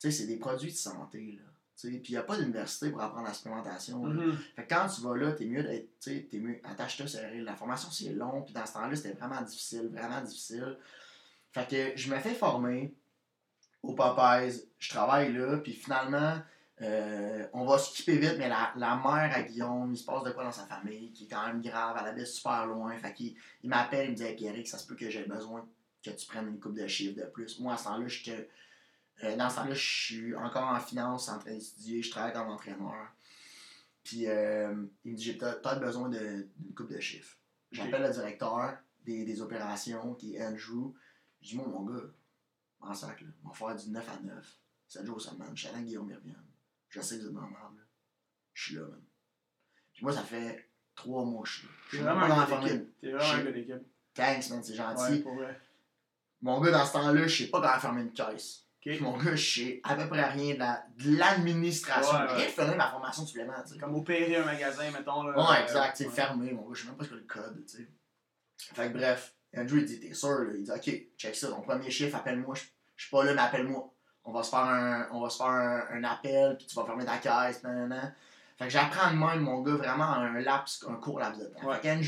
sais, 0.00 0.10
c'est 0.10 0.26
des 0.26 0.36
produits 0.36 0.72
de 0.72 0.76
santé, 0.76 1.38
là. 1.38 1.44
tu 1.76 1.92
sais. 1.92 1.98
Puis 2.00 2.08
il 2.08 2.14
n'y 2.14 2.18
a 2.18 2.24
pas 2.24 2.36
d'université 2.38 2.90
pour 2.90 3.00
apprendre 3.00 3.28
la 3.28 3.34
supplémentation. 3.34 4.04
là. 4.04 4.14
mhm. 4.14 4.36
Fait 4.56 4.66
que 4.66 4.74
quand 4.74 4.88
tu 4.88 5.00
vas 5.02 5.14
là, 5.16 5.30
t'es 5.30 5.46
mieux 5.46 5.62
d'être, 5.62 6.00
tu 6.00 6.10
sais, 6.10 6.28
t'es 6.28 6.40
mieux, 6.40 6.58
attache-toi 6.64 7.06
serré. 7.06 7.40
La 7.40 7.54
formation, 7.54 7.92
c'est 7.92 8.12
long, 8.12 8.42
puis 8.42 8.52
dans 8.52 8.66
ce 8.66 8.72
temps-là, 8.72 8.96
c'était 8.96 9.12
vraiment 9.12 9.40
difficile, 9.42 9.90
vraiment 9.92 10.20
difficile. 10.22 10.76
Fait 11.52 11.70
que 11.70 11.96
je 11.96 12.12
me 12.12 12.18
fais 12.18 12.34
former 12.34 12.92
au 13.80 13.94
Popeyes, 13.94 14.64
je 14.76 14.90
travaille 14.90 15.32
là, 15.32 15.58
puis 15.58 15.72
finalement, 15.72 16.42
euh, 16.82 17.46
on 17.52 17.64
va 17.66 17.78
skipper 17.78 18.18
vite, 18.18 18.36
mais 18.38 18.48
la, 18.48 18.72
la 18.76 18.96
mère 18.96 19.30
à 19.34 19.42
Guillaume, 19.42 19.92
il 19.92 19.96
se 19.96 20.04
passe 20.04 20.22
de 20.24 20.30
quoi 20.30 20.44
dans 20.44 20.52
sa 20.52 20.66
famille, 20.66 21.12
qui 21.12 21.24
est 21.24 21.28
quand 21.28 21.46
même 21.46 21.60
grave, 21.62 21.96
elle 22.00 22.06
habite 22.08 22.26
super 22.26 22.66
loin. 22.66 22.96
Il 23.18 23.36
m'appelle, 23.70 24.06
il 24.06 24.10
me 24.12 24.16
dit 24.16 24.46
hey, 24.46 24.66
ça 24.66 24.78
se 24.78 24.86
peut 24.86 24.94
que 24.96 25.10
j'ai 25.10 25.24
besoin 25.24 25.68
que 26.02 26.10
tu 26.10 26.26
prennes 26.26 26.48
une 26.48 26.60
coupe 26.60 26.74
de 26.74 26.86
chiffres 26.86 27.18
de 27.20 27.26
plus. 27.26 27.58
Moi, 27.60 27.74
à 27.74 27.76
ce 27.76 27.84
temps-là, 27.84 28.06
j'étais. 28.08 28.48
euh, 29.24 29.36
dans 29.36 29.50
ce 29.50 29.56
temps-là, 29.56 29.74
je 29.74 30.04
suis 30.06 30.36
encore 30.36 30.68
en 30.68 30.80
finance, 30.80 31.28
en 31.28 31.38
train 31.38 31.52
d'étudier, 31.52 32.02
je 32.02 32.10
travaille 32.10 32.32
comme 32.32 32.48
entraîneur. 32.50 33.08
Puis 34.04 34.26
euh, 34.28 34.74
il 35.04 35.12
me 35.12 35.16
dit 35.16 35.24
j'ai 35.24 35.34
peut-être 35.38 35.80
besoin 35.80 36.08
d'une 36.08 36.48
coupe 36.76 36.90
de 36.92 37.00
chiffres. 37.00 37.36
J'appelle 37.72 38.02
le 38.02 38.10
directeur 38.12 38.78
des, 39.04 39.24
des 39.24 39.42
opérations, 39.42 40.14
qui 40.14 40.36
est 40.36 40.44
Andrew. 40.46 40.94
Je 41.42 41.48
dis 41.50 41.56
moi, 41.56 41.66
mon 41.68 41.82
gars, 41.84 42.04
en 42.80 42.94
sac, 42.94 43.20
là, 43.22 43.28
on 43.44 43.48
va 43.50 43.54
faire 43.54 43.76
du 43.76 43.90
9 43.90 44.08
à 44.08 44.20
9, 44.22 44.58
7 44.88 45.06
jours 45.06 45.20
semaine. 45.20 45.50
Je 45.54 45.66
suis 45.66 45.76
à 45.76 45.80
Guillaume 45.80 46.06
Mervienne. 46.08 46.44
Je 46.88 47.00
sais 47.00 47.16
que 47.16 47.22
vous 47.22 47.28
êtes 47.28 47.34
dans 47.34 47.40
la 47.42 47.46
merde, 47.48 47.76
là. 47.76 47.82
Je 48.54 48.62
suis 48.64 48.74
là, 48.74 48.82
man. 48.82 49.00
Puis 49.92 50.04
moi, 50.04 50.12
ça 50.12 50.22
fait 50.22 50.68
3 50.94 51.24
mois 51.24 51.42
que 51.42 51.48
je 51.48 51.58
suis 51.58 51.66
là. 51.66 51.72
Je 51.90 51.96
suis 51.96 52.04
vraiment 52.04 52.28
dans 52.28 52.34
un 52.40 52.48
la 52.60 52.64
d'équipe. 52.68 53.00
T'es 53.00 53.10
vraiment 53.12 53.32
un 53.32 53.44
gars 53.44 53.52
d'équipe. 53.52 53.82
Thanks, 54.14 54.50
man, 54.50 54.62
c'est 54.62 54.74
gentil. 54.74 55.12
Ouais, 55.12 55.18
pour 55.20 55.34
vrai. 55.34 55.60
Mon 56.40 56.60
gars, 56.60 56.70
dans 56.70 56.84
ce 56.86 56.92
temps-là, 56.92 57.26
je 57.26 57.36
sais 57.44 57.50
pas 57.50 57.60
comment 57.60 57.78
fermer 57.80 58.02
une 58.02 58.12
caisse. 58.12 58.64
Ok. 58.86 59.00
Mon 59.00 59.16
gars, 59.18 59.34
je 59.34 59.54
sais 59.60 59.80
à 59.84 59.96
peu 59.96 60.08
près 60.08 60.24
rien 60.30 60.54
de 60.54 60.58
la- 60.60 60.86
de 60.96 61.16
l'administration. 61.16 62.12
Ouais, 62.12 62.26
J'ai 62.28 62.34
ouais. 62.34 62.36
rien 62.38 62.46
de 62.46 62.50
finir 62.52 62.76
ma 62.76 62.90
formation 62.90 63.22
de 63.24 63.28
supplément, 63.28 63.62
tu 63.66 63.74
sais. 63.74 63.78
Comme 63.78 63.94
opérer 63.96 64.36
un 64.36 64.44
magasin, 64.44 64.90
mettons. 64.92 65.24
Là, 65.24 65.50
Ouais, 65.50 65.62
exact, 65.64 65.98
ouais. 66.00 66.06
fermé, 66.08 66.52
mon 66.52 66.62
gars, 66.68 66.74
je 66.74 66.82
sais 66.82 66.88
même 66.88 66.96
pas 66.96 67.04
ce 67.04 67.10
que 67.10 67.14
le 67.16 67.22
code, 67.22 67.64
tu 67.66 67.76
sais. 67.76 67.88
Fait 68.74 68.88
que 68.88 68.96
bref, 68.96 69.34
Andrew, 69.56 69.78
il 69.78 69.84
dit, 69.84 69.98
t'es 70.00 70.14
sûr, 70.14 70.28
là? 70.44 70.52
Il 70.54 70.62
dit, 70.64 70.70
ok, 70.70 71.16
check 71.16 71.34
ça, 71.34 71.48
ton 71.48 71.60
premier 71.62 71.90
chiffre, 71.90 72.16
appelle-moi, 72.16 72.54
je 72.96 73.02
suis 73.02 73.10
pas 73.10 73.24
là, 73.24 73.34
mais 73.34 73.40
appelle-moi. 73.42 73.92
On 74.28 74.32
va 74.32 74.42
se 74.42 74.50
faire 74.50 74.58
un, 74.58 75.08
on 75.10 75.22
va 75.22 75.30
se 75.30 75.38
faire 75.38 75.46
un, 75.46 75.84
un 75.90 76.04
appel, 76.04 76.58
puis 76.58 76.66
tu 76.66 76.74
vas 76.74 76.84
fermer 76.84 77.06
ta 77.06 77.16
caisse, 77.16 77.62
nanana. 77.62 78.12
Fait 78.58 78.66
que 78.66 78.70
j'apprends 78.70 79.10
de 79.10 79.16
même, 79.16 79.40
mon 79.40 79.62
gars, 79.62 79.76
vraiment 79.76 80.04
en 80.04 80.20
un 80.20 80.40
laps, 80.40 80.84
un 80.86 80.96
court 80.96 81.18
laps 81.18 81.40
de 81.40 81.46
temps. 81.46 81.66
Ouais. 81.66 81.76
Fait 81.80 81.98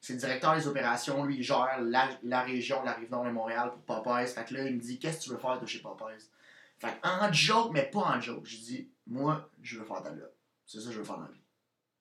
c'est 0.00 0.12
le 0.12 0.18
directeur 0.20 0.54
des 0.54 0.68
opérations, 0.68 1.24
lui, 1.24 1.38
il 1.38 1.42
gère 1.42 1.80
la, 1.80 2.08
la 2.22 2.42
région, 2.42 2.84
la 2.84 2.92
rive 2.92 3.10
nord 3.10 3.24
de 3.24 3.30
Montréal 3.30 3.72
pour 3.72 4.02
Popeyes. 4.02 4.28
Fait 4.28 4.44
que 4.44 4.54
là, 4.54 4.66
il 4.68 4.76
me 4.76 4.80
dit, 4.80 5.00
qu'est-ce 5.00 5.18
que 5.18 5.24
tu 5.24 5.30
veux 5.30 5.38
faire 5.38 5.60
de 5.60 5.66
chez 5.66 5.80
Popeyes? 5.80 6.30
Fait 6.78 6.88
que 7.00 7.08
en 7.08 7.32
joke, 7.32 7.70
mais 7.72 7.90
pas 7.90 8.00
en 8.00 8.20
joke, 8.20 8.44
je 8.44 8.56
dis, 8.58 8.90
moi, 9.08 9.50
je 9.62 9.80
veux 9.80 9.84
faire 9.84 10.02
ta 10.02 10.10
job. 10.10 10.30
C'est 10.64 10.78
ça 10.78 10.86
que 10.86 10.92
je 10.92 10.98
veux 10.98 11.04
faire 11.04 11.16
dans 11.16 11.22
la 11.22 11.32
vie. 11.32 11.42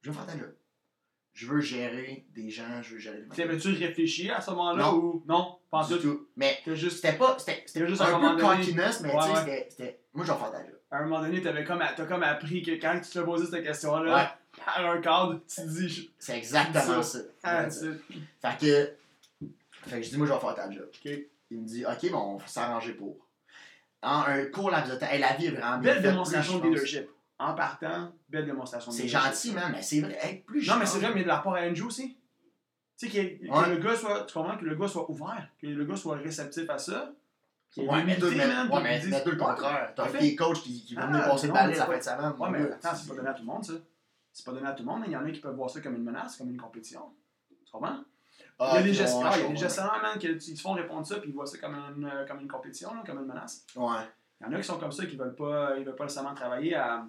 Je 0.01 0.11
veux 0.11 0.15
faire 0.15 0.27
ta 0.27 0.37
job. 0.37 0.53
Je 1.33 1.47
veux 1.47 1.61
gérer 1.61 2.25
des 2.35 2.49
gens, 2.49 2.81
je 2.81 2.93
veux 2.93 2.99
gérer 2.99 3.21
des 3.21 3.35
T'avais-tu 3.35 3.69
réfléchi 3.73 4.29
à 4.29 4.41
ce 4.41 4.51
moment-là 4.51 4.83
ou 4.95 5.23
non? 5.27 5.57
Pas 5.69 5.85
Du 5.87 5.97
tout. 5.99 6.27
Mais 6.35 6.59
c'était 6.89 7.13
pas. 7.13 7.37
C'était 7.39 7.87
juste 7.87 8.01
un 8.01 8.19
peu 8.35 8.41
cockiness, 8.57 9.01
mais 9.01 9.09
tu 9.09 9.15
sais, 9.35 9.65
c'était-. 9.69 9.99
Moi, 10.13 10.25
je 10.25 10.31
vais 10.31 10.37
faire 10.37 10.51
ta 10.51 10.57
job. 10.65 10.75
À 10.91 10.97
un 10.97 11.03
moment 11.03 11.21
donné, 11.21 11.41
t'avais 11.41 11.63
comme, 11.63 11.79
t'as 11.95 12.05
comme 12.05 12.23
appris 12.23 12.61
que 12.61 12.71
quand 12.71 12.99
tu 13.01 13.09
te 13.09 13.19
posais 13.19 13.45
cette 13.45 13.63
question-là, 13.63 14.11
par 14.65 14.85
un 14.85 14.99
cadre, 14.99 15.39
tu 15.47 15.55
te 15.55 15.67
dis. 15.69 15.87
je- 15.89 16.01
C'est 16.19 16.37
exactement 16.37 17.01
Ça. 17.01 17.19
Ah, 17.43 17.65
tu- 17.65 17.97
Fait 18.41 18.57
que. 18.59 19.47
Fait 19.89 19.97
que 19.97 20.03
je 20.03 20.09
dis, 20.09 20.17
moi, 20.17 20.27
je 20.27 20.33
vais 20.33 20.39
faire 20.39 20.55
ta 20.55 20.69
job. 20.69 20.89
Il 21.49 21.59
me 21.61 21.65
dit, 21.65 21.85
ok, 21.85 22.11
bon, 22.11 22.17
on 22.17 22.37
va 22.37 22.47
s'arranger 22.47 22.93
pour. 22.93 23.25
En 24.03 24.23
un 24.27 24.45
court 24.47 24.69
laps 24.71 24.91
de 24.93 24.99
temps. 24.99 25.07
La 25.17 25.33
vie 25.35 25.45
est 25.45 25.51
vraiment. 25.51 25.77
Belle 25.77 26.01
démonstration 26.01 26.59
de 26.59 26.63
leadership. 26.73 27.09
En 27.43 27.55
partant, 27.55 28.11
belle 28.29 28.45
démonstration 28.45 28.91
C'est 28.91 29.07
gentil, 29.07 29.51
man, 29.51 29.71
mais 29.71 29.81
c'est 29.81 29.99
vrai. 30.01 30.17
Hey, 30.21 30.35
plus 30.45 30.61
je 30.61 30.71
Non, 30.71 30.77
mais 30.77 30.85
c'est 30.85 30.99
vrai, 30.99 31.11
mais 31.13 31.23
de 31.23 31.27
la 31.27 31.37
part 31.39 31.55
à 31.55 31.61
Andrew 31.61 31.87
aussi. 31.87 32.15
Tu 32.97 33.09
sais, 33.09 33.39
que, 33.39 33.45
que 33.47 33.51
Ouais. 33.51 33.69
le 33.75 33.77
gars 33.81 33.95
soit. 33.95 34.25
Tu 34.25 34.33
comprends 34.33 34.57
que 34.57 34.65
le 34.65 34.75
gars 34.75 34.87
soit 34.87 35.09
ouvert, 35.09 35.47
que 35.59 35.65
le 35.65 35.85
gars 35.85 35.95
soit 35.95 36.17
réceptif 36.17 36.69
à 36.69 36.77
ça. 36.77 37.11
Ouais, 37.77 38.03
mais 38.03 38.17
tout, 38.19 38.27
mais, 38.29 38.45
man, 38.47 38.69
ouais, 38.69 38.83
mais, 38.83 39.01
mais 39.07 39.23
tout 39.23 39.31
le 39.31 39.37
contraire. 39.37 39.91
T'as 39.95 40.11
des 40.11 40.35
coachs 40.35 40.61
qui, 40.61 40.83
qui 40.85 40.93
vont 40.93 41.01
Ah, 41.03 41.07
venir 41.07 41.23
passer 41.23 41.47
le 41.47 41.53
balai 41.53 41.71
mais 41.73 41.79
la 41.79 41.85
pas- 41.85 41.91
fin 41.93 41.97
de 41.97 42.03
semaine. 42.03 42.33
Ouais, 42.37 42.49
mais 42.51 42.59
gars, 42.69 42.75
attends, 42.75 42.95
c'est 42.95 43.07
pas 43.07 43.15
donné 43.15 43.29
à 43.29 43.33
tout 43.33 43.41
le 43.41 43.47
monde, 43.47 43.63
ça. 43.65 43.73
C'est 44.33 44.45
pas 44.45 44.51
donné 44.51 44.67
à 44.67 44.71
tout 44.73 44.83
le 44.83 44.89
monde. 44.89 45.03
Il 45.07 45.11
y 45.11 45.17
en 45.17 45.25
a 45.25 45.31
qui 45.31 45.39
peuvent 45.39 45.55
voir 45.55 45.69
ça 45.69 45.81
comme 45.81 45.95
une 45.95 46.03
menace, 46.03 46.35
comme 46.37 46.49
une 46.51 46.57
compétition. 46.61 47.01
Tu 47.49 47.71
comprends? 47.71 47.97
Ah, 48.59 48.73
il 48.73 48.75
y 48.75 48.77
a 48.77 48.83
des 48.83 48.89
ok, 48.91 48.95
gestionnaires, 48.97 49.31
ouais, 49.31 49.37
il 49.37 49.41
y 49.41 49.45
a 49.45 49.47
des 49.47 49.53
ouais. 49.53 49.59
gestionnaires, 49.59 49.99
man, 50.03 50.19
qui 50.19 50.55
se 50.55 50.61
font 50.61 50.73
répondre 50.73 51.07
ça, 51.07 51.15
puis 51.19 51.29
ils 51.29 51.33
voient 51.33 51.47
ça 51.47 51.57
comme 51.57 51.73
une, 51.73 52.05
euh, 52.05 52.25
comme 52.27 52.41
une 52.41 52.47
compétition, 52.47 52.93
là, 52.93 53.01
comme 53.03 53.17
une 53.19 53.25
menace. 53.25 53.65
Ouais. 53.75 54.03
Il 54.39 54.45
y 54.45 54.49
en 54.49 54.53
a 54.53 54.57
qui 54.57 54.63
sont 54.63 54.77
comme 54.77 54.91
ça, 54.91 55.05
qui 55.05 55.15
veulent 55.15 55.35
pas, 55.35 55.77
ils 55.77 55.85
veulent 55.85 55.95
pas 55.95 56.03
nécessairement 56.03 56.33
travailler 56.35 56.75
à, 56.75 57.05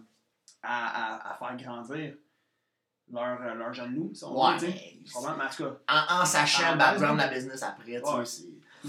à, 0.62 1.30
à, 1.30 1.32
à 1.32 1.34
faire 1.36 1.56
grandir 1.56 2.14
leur, 3.10 3.42
euh, 3.42 3.54
leur 3.54 3.72
jeune 3.74 3.94
loup, 3.94 4.10
si 4.14 4.24
on 4.24 4.32
Ouais, 4.40 4.54
veut, 4.54 4.66
tu 4.66 4.72
sais. 4.72 4.96
mais 4.98 5.48
Tu 5.50 5.62
en 5.64 6.20
en, 6.20 6.24
sachant 6.24 6.72
le 6.72 6.78
background 6.78 7.18
de 7.18 7.22
la 7.24 7.28
business 7.28 7.62
après, 7.62 8.00
tu 8.00 8.08
Ouais. 8.08 8.24
sais, 8.24 8.42
c'est... 8.84 8.88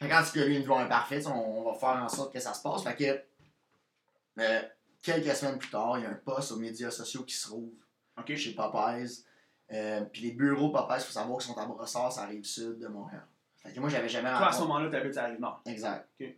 Fait 0.00 0.08
quand 0.08 0.22
tu 0.32 0.40
as 0.42 0.46
une 0.46 0.64
voix 0.64 0.80
imparfaite, 0.82 1.26
on, 1.26 1.32
on 1.32 1.72
va 1.72 1.78
faire 1.78 2.02
en 2.02 2.08
sorte 2.08 2.32
que 2.32 2.40
ça 2.40 2.52
se 2.52 2.62
passe. 2.62 2.82
Fait 2.82 2.94
que, 2.96 4.40
euh, 4.40 4.62
quelques 5.02 5.34
semaines 5.34 5.58
plus 5.58 5.70
tard, 5.70 5.98
il 5.98 6.02
y 6.02 6.06
a 6.06 6.10
un 6.10 6.14
poste 6.14 6.52
aux 6.52 6.56
médias 6.56 6.90
sociaux 6.90 7.22
qui 7.24 7.34
se 7.34 7.48
rouvre 7.50 7.72
ok. 8.18 8.34
chez 8.36 8.54
Popeyes. 8.54 9.24
Euh, 9.72 10.02
Puis 10.12 10.22
les 10.22 10.32
bureaux 10.32 10.70
Popeyes, 10.70 10.98
il 10.98 11.04
faut 11.04 11.12
savoir 11.12 11.38
qu'ils 11.38 11.52
sont 11.52 11.58
à 11.58 11.66
Brossard, 11.66 12.12
ça 12.12 12.26
rive 12.26 12.44
sud 12.44 12.78
de 12.78 12.88
Montréal. 12.88 13.24
Fait 13.56 13.72
que 13.72 13.80
moi, 13.80 13.88
j'avais 13.88 14.08
jamais 14.08 14.28
Toi, 14.30 14.48
à 14.48 14.52
ce 14.52 14.58
rencontré... 14.58 14.66
moment-là, 14.68 14.90
t'habites 14.90 15.16
à 15.16 15.24
Rive-Nord. 15.26 15.62
Exact. 15.64 16.08
Ok. 16.20 16.28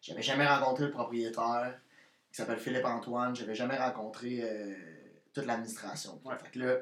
J'avais 0.00 0.22
jamais 0.22 0.46
rencontré 0.46 0.84
le 0.86 0.90
propriétaire, 0.90 1.78
qui 2.36 2.42
s'appelle 2.42 2.58
Philippe 2.58 2.84
Antoine. 2.84 3.34
J'avais 3.34 3.54
jamais 3.54 3.78
rencontré 3.78 4.40
euh, 4.42 4.74
toute 5.32 5.46
l'administration. 5.46 6.20
Ouais. 6.22 6.36
Fait 6.36 6.50
que 6.50 6.58
là, 6.58 6.76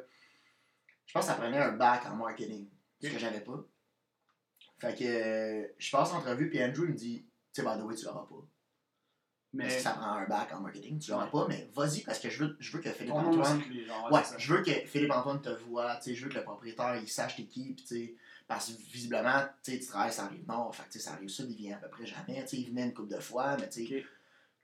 je 1.07 1.13
pense 1.13 1.27
que 1.27 1.31
ça 1.31 1.37
prenait 1.37 1.59
un 1.59 1.73
bac 1.73 2.05
en 2.07 2.17
marketing, 2.17 2.69
ce 3.01 3.09
que 3.09 3.19
j'avais 3.21 3.39
pas. 3.39 3.65
Fait 4.79 4.97
que 4.97 5.05
euh, 5.05 5.69
je 5.79 5.91
passe 5.93 6.13
l'entrevue, 6.13 6.51
puis 6.51 6.63
Andrew 6.63 6.87
me 6.87 6.95
dit 6.95 7.25
Tu 7.53 7.63
sais, 7.63 7.69
by 7.69 7.79
the 7.81 7.85
way, 7.85 7.95
tu 7.95 8.05
l'auras 8.05 8.27
pas. 8.27 8.45
Mais 9.53 9.63
Parce 9.63 9.77
que 9.77 9.83
ça 9.83 9.91
prend 9.93 10.15
un 10.15 10.27
bac 10.27 10.53
en 10.53 10.61
marketing, 10.61 10.99
tu 10.99 11.13
l'auras 11.13 11.29
pas, 11.29 11.47
mais 11.49 11.71
vas-y, 11.73 12.01
parce 12.01 12.19
que 12.19 12.29
je 12.29 12.43
veux, 12.43 12.57
je 12.59 12.77
veux 12.77 12.83
que 12.83 12.91
Philippe 12.91 13.15
Antoine. 13.15 13.63
gens, 13.87 14.11
Ouais, 14.11 14.25
ça. 14.25 14.37
je 14.37 14.53
veux 14.53 14.63
que 14.63 14.73
Philippe 14.73 15.13
Antoine 15.13 15.41
te 15.41 15.51
voit, 15.51 15.95
tu 15.99 16.11
sais, 16.11 16.15
je 16.17 16.25
veux 16.25 16.31
que 16.31 16.35
le 16.39 16.43
propriétaire 16.43 16.97
il 16.97 17.07
sache 17.07 17.37
t'es 17.37 17.45
qui, 17.45 17.77
tu 17.77 17.87
sais, 17.87 18.15
parce 18.49 18.73
que 18.73 18.83
visiblement, 18.91 19.45
tu 19.63 19.71
sais, 19.71 19.79
tu 19.79 19.87
travailles 19.87 20.13
ça 20.13 20.25
arrive 20.25 20.45
nord, 20.49 20.75
fait 20.75 20.83
que 20.91 20.99
ça 20.99 21.13
arrive 21.13 21.29
sud, 21.29 21.49
il 21.49 21.57
vient 21.57 21.77
à 21.77 21.79
peu 21.79 21.89
près 21.91 22.07
jamais, 22.07 22.43
tu 22.43 22.49
sais, 22.49 22.57
il 22.57 22.71
venait 22.71 22.87
une 22.87 22.93
couple 22.93 23.15
de 23.15 23.21
fois, 23.21 23.57
mais 23.57 23.69
tu 23.69 23.87
sais. 23.87 24.05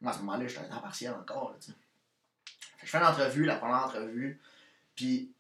Moi 0.00 0.12
à 0.12 0.14
ce 0.14 0.20
moment-là, 0.20 0.46
j'étais 0.46 0.60
un 0.60 0.68
temps 0.68 0.80
partiel 0.80 1.12
encore, 1.14 1.56
je 2.82 2.86
fais 2.86 3.00
l'entrevue, 3.00 3.44
la 3.44 3.56
première 3.56 3.84
entrevue, 3.84 4.40
puis, 4.94 5.32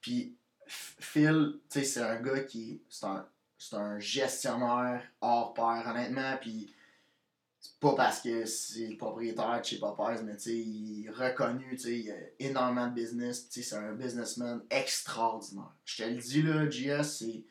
puis 0.00 0.36
Phil, 0.66 1.58
c'est 1.68 2.00
un 2.00 2.20
gars 2.20 2.40
qui, 2.40 2.82
c'est 2.88 3.06
un, 3.06 3.26
un 3.72 3.98
gestionnaire 3.98 5.02
hors 5.20 5.54
pair, 5.54 5.84
honnêtement, 5.86 6.36
puis 6.40 6.72
c'est 7.60 7.78
pas 7.78 7.94
parce 7.94 8.20
que 8.20 8.46
c'est 8.46 8.86
le 8.86 8.96
propriétaire 8.96 9.60
de 9.60 9.64
chez 9.64 9.78
Popeyes, 9.78 10.22
mais 10.24 10.36
tu 10.36 10.42
sais, 10.42 10.56
il 10.56 11.06
est 11.06 11.10
reconnu, 11.10 11.76
tu 11.76 11.78
sais, 11.78 11.98
il 11.98 12.10
a 12.10 12.14
énormément 12.38 12.86
de 12.86 12.94
business, 12.94 13.48
c'est 13.50 13.74
un 13.74 13.92
businessman 13.92 14.62
extraordinaire. 14.70 15.74
Je 15.84 16.02
te 16.02 16.08
le 16.08 16.16
dis, 16.16 16.42
là, 16.42 16.70
JS, 16.70 17.02
c'est... 17.02 17.44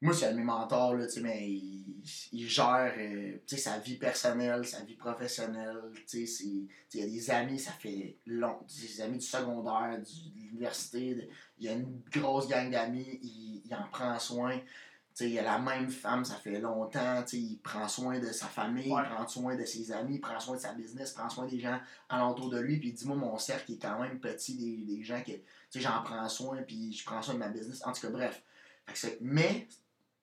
Moi, 0.00 0.14
c'est 0.14 0.26
un 0.26 0.32
de 0.32 0.36
mes 0.36 0.44
mentors, 0.44 0.94
là, 0.94 1.06
mais 1.22 1.50
il, 1.50 2.00
il 2.32 2.48
gère, 2.48 2.94
euh, 2.96 3.36
sa 3.48 3.78
vie 3.80 3.96
personnelle, 3.96 4.64
sa 4.64 4.82
vie 4.84 4.94
professionnelle, 4.94 5.76
il 6.14 6.68
y 6.94 7.02
a 7.02 7.06
des 7.06 7.30
amis, 7.30 7.58
ça 7.58 7.72
fait 7.72 8.16
long, 8.24 8.58
des 8.80 9.00
amis 9.00 9.18
du 9.18 9.26
secondaire, 9.26 9.98
du- 10.00 10.30
de 10.30 10.46
l'université, 10.46 11.28
il 11.58 11.64
y 11.66 11.68
a 11.68 11.72
une 11.72 12.00
grosse 12.12 12.46
gang 12.46 12.70
d'amis, 12.70 13.18
il, 13.22 13.62
il 13.64 13.74
en 13.74 13.88
prend 13.90 14.16
soin. 14.20 14.56
Tu 14.58 15.24
sais, 15.24 15.30
il 15.30 15.38
a 15.40 15.42
la 15.42 15.58
même 15.58 15.90
femme, 15.90 16.24
ça 16.24 16.36
fait 16.36 16.60
longtemps. 16.60 17.24
Il 17.32 17.58
prend 17.58 17.88
soin 17.88 18.20
de 18.20 18.26
sa 18.30 18.46
famille, 18.46 18.92
Ouais. 18.92 19.02
il 19.04 19.12
prend 19.12 19.26
soin 19.26 19.56
de 19.56 19.64
ses 19.64 19.90
amis, 19.90 20.14
il 20.16 20.20
prend 20.20 20.38
soin 20.38 20.54
de 20.54 20.60
sa 20.60 20.72
business, 20.74 21.10
il 21.10 21.18
prend 21.18 21.28
soin 21.28 21.46
des 21.46 21.58
gens 21.58 21.80
alentour 22.08 22.50
de 22.50 22.60
lui. 22.60 22.78
Puis 22.78 22.92
dis-moi, 22.92 23.16
mon 23.16 23.36
cercle 23.36 23.72
est 23.72 23.78
quand 23.82 24.00
même 24.00 24.20
petit, 24.20 24.54
des, 24.56 24.76
des 24.94 25.02
gens 25.02 25.20
que 25.20 25.32
tu 25.32 25.40
sais, 25.70 25.80
j'en 25.80 26.02
prends 26.04 26.28
soin, 26.28 26.62
puis 26.62 26.92
je 26.92 27.04
prends 27.04 27.20
soin 27.20 27.34
de 27.34 27.40
ma 27.40 27.48
business. 27.48 27.82
En 27.84 27.92
tout 27.92 28.00
cas, 28.02 28.10
bref. 28.10 28.40
Fait 28.86 28.92
que 28.92 28.98
c'est- 28.98 29.18
mais, 29.20 29.66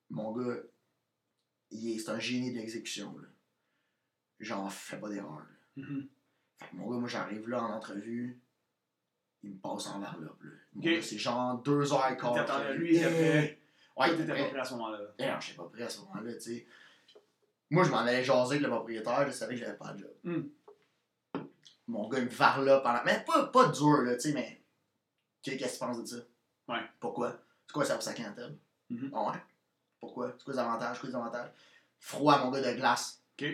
mon 0.10 0.32
gars, 0.34 0.58
c'est 1.72 2.10
un 2.10 2.20
génie 2.20 2.52
de 2.54 2.58
l'exécution. 2.60 3.18
là. 3.18 3.28
J'en 4.40 4.70
fais 4.70 4.98
pas 5.00 5.10
d'erreur. 5.10 5.46
Mhm. 5.76 6.08
Fait 6.58 6.68
que 6.70 6.76
mon 6.76 6.90
gars, 6.90 6.98
moi 6.98 7.10
j'arrive 7.10 7.48
là 7.50 7.64
en 7.64 7.72
entrevue, 7.74 8.40
il 9.44 9.52
me 9.52 9.58
passe 9.60 9.88
en 9.88 10.00
varlope. 10.00 10.42
là. 10.44 10.52
Mon 10.74 10.82
Ok. 10.82 10.88
gars, 10.88 11.02
C'est 11.02 11.18
genre 11.18 11.58
deux 11.62 11.92
heures 11.94 12.10
et 12.12 12.18
quart. 12.18 12.34
D'entrevue. 12.34 12.78
lui. 12.88 12.98
Ouais, 13.98 14.10
t'étais 14.18 14.28
pas 14.28 14.50
prêt 14.50 14.60
à 14.60 14.64
ce 14.66 14.74
moment-là. 14.74 15.00
Eh 15.20 15.26
non, 15.28 15.40
j'étais 15.40 15.58
pas 15.58 15.70
prêt 15.70 15.84
à 15.84 15.90
ce 15.90 16.00
moment-là, 16.02 16.34
tu 16.34 16.40
sais. 16.42 16.68
Moi, 17.70 17.84
je 17.86 17.92
m'en 17.92 17.98
allais 18.00 18.24
jaser 18.24 18.56
avec 18.56 18.62
le 18.62 18.70
propriétaire, 18.70 19.26
je 19.26 19.32
savais 19.32 19.56
que 19.56 19.62
j'avais 19.62 19.78
pas 19.78 19.94
de 19.94 20.00
job. 20.00 20.14
Hmm. 20.24 20.44
Mon 21.88 22.10
gars, 22.10 22.20
il 22.20 22.26
me 22.26 22.30
varlope 22.30 22.84
pendant. 22.84 23.04
Mais 23.06 23.24
pas, 23.26 23.48
pas 23.48 23.68
dur, 23.70 24.02
là, 24.02 24.16
tu 24.16 24.22
sais, 24.22 24.34
mais. 24.34 24.62
Qu'est- 25.42 25.58
Qu'est-ce 25.58 25.80
que 25.80 25.86
tu 25.86 25.92
penses 25.92 26.02
de 26.02 26.06
ça? 26.06 26.26
Ouais. 26.68 26.82
Pourquoi? 27.00 27.40
C'est 27.68 27.74
quoi 27.74 27.86
ça 27.86 27.94
pour 27.94 28.04
sa 28.04 28.14
clientèle? 28.14 28.58
Mhm. 28.90 29.12
Ah 29.14 29.32
ouais. 29.32 29.38
Pourquoi? 30.00 30.34
C'est 30.38 30.44
quoi 30.44 30.54
les 30.54 30.60
avantages? 30.60 30.96
C'est 30.96 31.00
quoi 31.02 31.10
les 31.10 31.16
avantages? 31.16 31.52
Froid, 32.00 32.38
mon 32.40 32.52
gars, 32.52 32.62
de 32.62 32.78
glace. 32.78 33.22
Ok. 33.40 33.48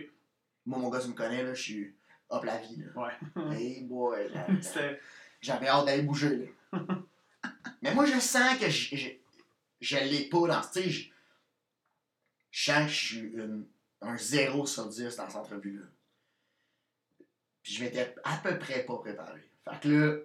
Moi, 0.65 0.79
mon 0.79 0.89
gars, 0.89 0.99
tu 0.99 1.07
me 1.07 1.13
connais, 1.13 1.43
là, 1.43 1.53
je 1.53 1.61
suis 1.61 1.95
hop 2.29 2.43
la 2.43 2.57
vie, 2.57 2.77
là. 2.83 3.01
Ouais. 3.01 3.55
Hey 3.57 3.83
boy. 3.83 4.31
J'avais 5.41 5.67
hâte 5.67 5.85
d'aller 5.85 6.03
bouger, 6.03 6.53
là. 6.71 6.79
Mais 7.81 7.93
moi, 7.95 8.05
je 8.05 8.19
sens 8.19 8.57
que 8.59 8.69
je, 8.69 8.95
je, 8.95 9.09
je 9.79 9.97
l'ai 9.97 10.29
pas 10.29 10.47
dans 10.47 10.61
ce. 10.63 10.81
Je, 10.81 11.09
je 12.51 12.63
sens 12.71 12.83
que 12.85 12.91
je 12.91 13.05
suis 13.05 13.19
une- 13.19 13.65
un 14.01 14.17
0 14.17 14.65
sur 14.65 14.87
10 14.87 15.15
dans 15.15 15.27
cette 15.27 15.35
entrevue-là. 15.35 15.85
Puis 17.63 17.73
je 17.75 17.83
m'étais 17.83 18.15
à 18.23 18.37
peu 18.37 18.57
près 18.59 18.83
pas 18.83 18.97
préparé. 18.97 19.41
Fait 19.63 19.79
que 19.79 19.87
là, 19.89 20.17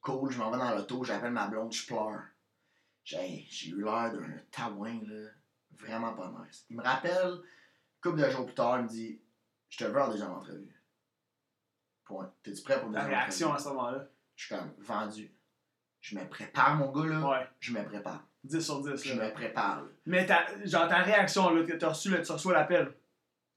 cool, 0.00 0.30
je 0.30 0.38
m'en 0.38 0.50
vais 0.50 0.58
dans 0.58 0.74
l'auto, 0.74 1.02
j'appelle 1.04 1.32
ma 1.32 1.48
blonde, 1.48 1.72
je 1.72 1.86
pleure. 1.86 2.22
J'ai 3.04 3.46
eu 3.68 3.82
l'air 3.82 4.12
d'un 4.12 4.38
taouin, 4.50 5.00
là. 5.06 5.30
Vraiment 5.78 6.12
pas 6.14 6.32
nice. 6.44 6.66
Il 6.68 6.76
me 6.76 6.82
rappelle, 6.82 7.38
couple 8.02 8.20
de 8.20 8.28
jours 8.30 8.44
plus 8.46 8.54
tard, 8.54 8.78
il 8.78 8.82
me 8.84 8.88
dit 8.88 9.20
Je 9.68 9.78
te 9.78 9.84
veux 9.84 10.00
en 10.00 10.08
deuxième 10.10 10.30
entrevue. 10.30 10.74
Point. 12.04 12.32
T'es-tu 12.42 12.62
prêt 12.62 12.78
pour 12.78 12.88
une 12.88 12.94
La 12.94 13.04
réaction 13.04 13.52
à 13.52 13.58
ce 13.58 13.68
moment-là. 13.68 14.08
Je 14.36 14.46
suis 14.46 14.54
comme 14.54 14.72
vendu. 14.78 15.32
Je 16.00 16.18
me 16.18 16.28
prépare, 16.28 16.76
mon 16.76 16.90
gars, 16.92 17.06
là. 17.06 17.28
Ouais. 17.28 17.48
Je 17.60 17.72
me 17.72 17.84
prépare. 17.84 18.26
10 18.44 18.60
sur 18.60 18.80
10. 18.82 19.02
Je 19.04 19.14
là. 19.14 19.26
me 19.28 19.32
prépare, 19.32 19.82
là. 19.82 19.88
Mais 20.06 20.26
ta, 20.26 20.46
genre 20.64 20.88
ta 20.88 21.02
réaction, 21.02 21.50
là, 21.54 21.64
que 21.64 21.74
t'as 21.74 21.90
reçu, 21.90 22.10
le, 22.10 22.22
tu 22.22 22.32
reçois 22.32 22.52
l'appel. 22.54 22.92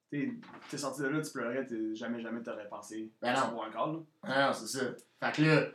T'es 0.09 0.77
sorti 0.77 1.01
de 1.01 1.07
là, 1.07 1.21
tu 1.21 1.31
pleurais, 1.31 1.65
t'es- 1.65 1.95
jamais, 1.95 2.21
jamais 2.21 2.43
t'aurais 2.43 2.67
pensé. 2.69 3.11
Ben 3.19 3.33
non. 3.33 3.59
Call, 3.71 3.93
là. 3.93 3.99
Ah 4.21 4.47
non, 4.47 4.53
c'est 4.53 4.67
ça. 4.67 4.85
Fait 5.19 5.31
que 5.35 5.41
là, 5.41 5.67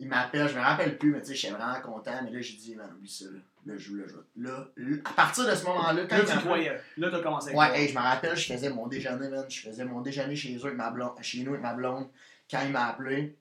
il 0.00 0.08
m'appelle, 0.08 0.48
je 0.48 0.54
me 0.56 0.60
rappelle 0.60 0.98
plus, 0.98 1.12
mais 1.12 1.20
tu 1.20 1.28
sais, 1.28 1.34
j'étais 1.36 1.54
vraiment 1.54 1.80
content. 1.80 2.20
Mais 2.24 2.30
là, 2.32 2.40
j'ai 2.40 2.56
dit, 2.56 2.74
man, 2.74 2.90
oublie 2.96 3.08
ça, 3.08 3.26
là. 3.26 3.38
Là, 3.66 3.74
je 3.76 3.78
joue 3.78 3.94
le 3.94 4.08
jeu. 4.08 4.26
Là, 4.36 4.68
là, 4.76 4.96
à 5.04 5.12
partir 5.12 5.46
de 5.46 5.54
ce 5.54 5.64
moment-là, 5.66 6.06
quand 6.06 6.16
Là, 6.16 6.24
tu 6.24 6.38
croyais. 6.38 6.80
Là, 6.96 7.10
t'as 7.10 7.22
commencé 7.22 7.52
Ouais, 7.54 7.78
hey, 7.82 7.88
je 7.88 7.94
me 7.94 8.00
rappelle, 8.00 8.34
je 8.36 8.46
faisais 8.52 8.70
mon 8.70 8.86
déjeuner, 8.86 9.28
man. 9.28 9.44
Je 9.48 9.60
faisais 9.60 9.84
mon 9.84 10.00
déjeuner 10.00 10.34
chez 10.34 10.56
eux 10.56 10.64
avec 10.64 10.76
ma 10.76 10.90
blonde, 10.90 11.12
chez 11.22 11.42
nous 11.42 11.50
avec 11.50 11.62
ma 11.62 11.74
blonde, 11.74 12.08
quand 12.50 12.62
il 12.64 12.72
m'a 12.72 12.86
appelé. 12.88 13.36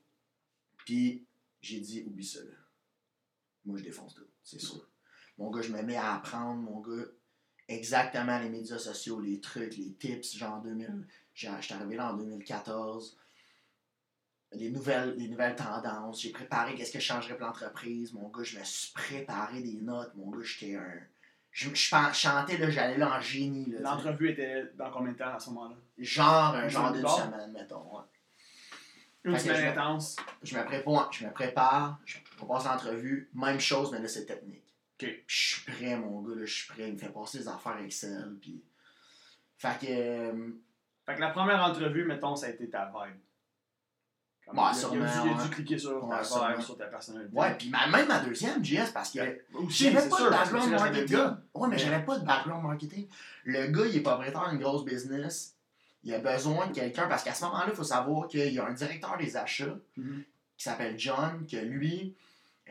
Puis 0.85 1.23
j'ai 1.61 1.79
dit, 1.79 2.03
oublie 2.05 2.25
ça, 2.25 2.39
là. 2.41 2.51
Moi, 3.65 3.77
je 3.77 3.83
défonce 3.83 4.13
tout, 4.15 4.25
c'est 4.43 4.59
sûr. 4.59 4.85
Mon 5.37 5.49
gars, 5.51 5.61
je 5.61 5.71
me 5.71 5.81
mets 5.81 5.95
à 5.95 6.15
apprendre, 6.15 6.59
mon 6.61 6.81
gars, 6.81 7.05
exactement 7.67 8.39
les 8.39 8.49
médias 8.49 8.77
sociaux, 8.79 9.19
les 9.21 9.39
trucs, 9.39 9.77
les 9.77 9.93
tips, 9.93 10.35
genre 10.37 10.61
2000. 10.61 11.05
j'ai- 11.33 11.49
J'étais 11.61 11.75
arrivé 11.75 11.95
là 11.95 12.11
en 12.11 12.17
2014. 12.17 13.17
Les 14.51 14.71
nouvelles, 14.71 15.15
les 15.17 15.27
nouvelles 15.27 15.55
tendances. 15.55 16.21
J'ai 16.21 16.31
préparé 16.31 16.73
qu'est-ce 16.73 16.91
que 16.91 16.99
je 16.99 17.05
changerais 17.05 17.37
pour 17.37 17.45
l'entreprise. 17.47 18.13
Mon 18.13 18.29
gars, 18.29 18.43
je 18.43 18.57
me 18.57 18.63
suis 18.63 18.91
préparé 18.93 19.61
des 19.61 19.77
notes. 19.81 20.11
Mon 20.15 20.29
gars, 20.31 20.43
j'étais 20.43 20.75
un. 20.75 20.91
Je, 21.51 21.69
je 21.73 21.95
chantais, 22.13 22.57
là, 22.57 22.69
j'allais 22.69 22.97
là 22.97 23.15
en 23.17 23.21
génie. 23.21 23.73
L'entrevue 23.79 24.29
était 24.31 24.65
dans 24.75 24.89
combien 24.91 25.11
de 25.13 25.17
temps 25.17 25.33
à 25.33 25.39
ce 25.39 25.49
moment-là? 25.49 25.75
Genre, 25.97 26.55
un 26.55 26.67
genre 26.67 26.91
d'une 26.93 27.07
semaine, 27.07 27.51
mettons. 27.51 27.95
ouais. 27.95 28.03
Une 29.25 29.33
Fait 29.37 29.39
semaine 29.49 29.61
je- 29.61 29.79
intense. 29.79 30.15
Je 30.43 30.57
me 30.57 30.63
prépare, 30.63 31.11
je 31.11 31.25
me 31.25 31.31
prépare, 31.31 31.99
je, 32.05 32.17
passe 32.47 32.65
l'entrevue, 32.65 33.29
même 33.33 33.59
chose, 33.59 33.91
mais 33.91 33.99
là, 33.99 34.07
c'est 34.07 34.25
technique. 34.25 34.63
Ok. 34.93 35.07
Puis 35.09 35.23
je 35.27 35.47
suis 35.55 35.71
prêt, 35.71 35.95
mon 35.97 36.21
gars, 36.21 36.35
là, 36.35 36.45
je 36.45 36.53
suis 36.53 36.67
prêt. 36.73 36.87
Il 36.87 36.93
me 36.93 36.97
fait 36.97 37.09
passer 37.09 37.39
des 37.39 37.47
affaires 37.47 37.77
Excel, 37.79 38.35
puis... 38.41 38.63
Fait 39.57 39.77
que... 39.79 39.85
euh, 39.89 40.51
Fait 41.05 41.15
que 41.15 41.19
la 41.19 41.29
première 41.31 41.61
entrevue, 41.63 42.05
mettons, 42.05 42.35
ça 42.35 42.45
a 42.45 42.49
été 42.49 42.69
ta 42.69 42.85
vibe. 42.85 43.17
Ouais, 44.53 44.63
il 44.73 44.85
a- 44.85 44.89
il 44.95 45.01
a 45.01 45.05
dû- 45.23 45.29
il 45.29 45.39
a 45.39 45.43
dû 45.43 45.49
cliquer 45.49 45.77
sur 45.77 46.03
Ouais, 46.07 46.17
ta 46.17 46.23
sur 46.23 46.77
personnalité. 46.77 47.35
Ouais, 47.37 47.55
puis 47.57 47.69
même 47.69 48.07
ma 48.07 48.19
deuxième, 48.19 48.63
JS, 48.63 48.91
parce 48.93 49.11
que... 49.11 49.19
J'avais 49.69 50.09
pas 50.09 50.23
de 50.25 50.29
background 50.29 50.71
marketing. 50.71 51.17
Ouais, 51.53 51.67
mais 51.69 51.77
j'avais 51.77 52.03
pas 52.05 52.17
de 52.17 52.25
background 52.25 52.63
marketing. 52.63 53.07
Le 53.45 53.67
gars, 53.67 53.85
il 53.85 53.97
est 53.97 54.01
propriétaire 54.01 54.49
d'une 54.49 54.59
grosse 54.59 54.83
business. 54.85 55.55
Il 56.03 56.13
a 56.13 56.19
besoin 56.19 56.67
de 56.67 56.73
quelqu'un 56.73 57.07
parce 57.07 57.23
qu'à 57.23 57.33
ce 57.33 57.43
moment-là, 57.45 57.65
il 57.69 57.75
faut 57.75 57.83
savoir 57.83 58.27
qu'il 58.27 58.51
y 58.53 58.59
a 58.59 58.65
un 58.65 58.73
directeur 58.73 59.17
des 59.17 59.35
achats 59.35 59.77
Mhm. 59.97 60.23
qui 60.57 60.63
s'appelle 60.63 60.97
John, 60.97 61.45
que 61.45 61.57
lui, 61.57 62.15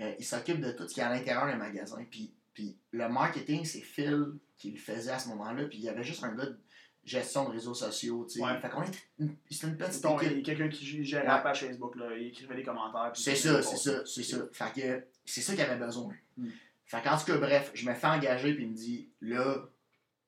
euh, 0.00 0.14
il 0.18 0.24
s'occupe 0.24 0.60
de 0.60 0.72
tout 0.72 0.88
ce 0.88 0.94
qui 0.94 1.00
est 1.00 1.04
à 1.04 1.10
l'intérieur 1.10 1.46
des 1.46 1.54
magasins. 1.56 2.02
Puis, 2.10 2.32
puis 2.54 2.76
le 2.92 3.08
marketing, 3.08 3.64
c'est 3.64 3.80
Phil 3.82 4.32
qui 4.56 4.70
le 4.72 4.78
faisait 4.78 5.10
à 5.12 5.18
ce 5.18 5.28
moment-là. 5.28 5.64
Puis 5.64 5.78
il 5.78 5.84
y 5.84 5.88
avait 5.88 6.02
juste 6.02 6.24
un 6.24 6.32
gars 6.34 6.46
de 6.46 6.58
gestion 7.04 7.44
de 7.46 7.50
réseaux 7.52 7.74
sociaux. 7.74 8.26
tu 8.28 8.38
sais. 8.38 8.44
Ouais. 8.44 8.58
Fait 8.60 8.68
qu'on 8.68 8.82
était 8.82 8.98
une- 9.18 9.34
c'était 9.50 9.66
une 9.68 9.76
petite 9.76 10.04
Mettons, 10.04 10.20
il 10.20 10.36
y 10.36 10.40
a 10.40 10.42
quelqu'un 10.42 10.68
qui 10.68 11.14
Ouais. 11.14 11.24
la 11.24 11.38
page 11.38 11.60
Facebook, 11.60 11.96
là, 11.96 12.16
il 12.16 12.26
écrivait 12.28 12.54
des 12.56 12.62
commentaires. 12.62 13.10
C'est 13.14 13.32
il 13.32 13.36
ça, 13.36 13.62
c'est 13.62 13.76
ça, 13.76 14.04
c'est 14.04 14.22
ça. 14.22 14.36
Fait 14.52 14.80
que 14.80 15.04
c'est 15.24 15.40
ça 15.40 15.52
qu'il 15.54 15.62
avait 15.62 15.82
besoin. 15.84 16.12
Mm. 16.36 16.48
Fait 16.84 17.02
qu'en 17.02 17.16
tout 17.16 17.24
cas, 17.26 17.36
bref, 17.38 17.70
je 17.74 17.88
me 17.88 17.94
fais 17.94 18.06
engager 18.06 18.54
puis 18.54 18.64
il 18.64 18.70
me 18.70 18.74
dit 18.74 19.08
là, 19.20 19.56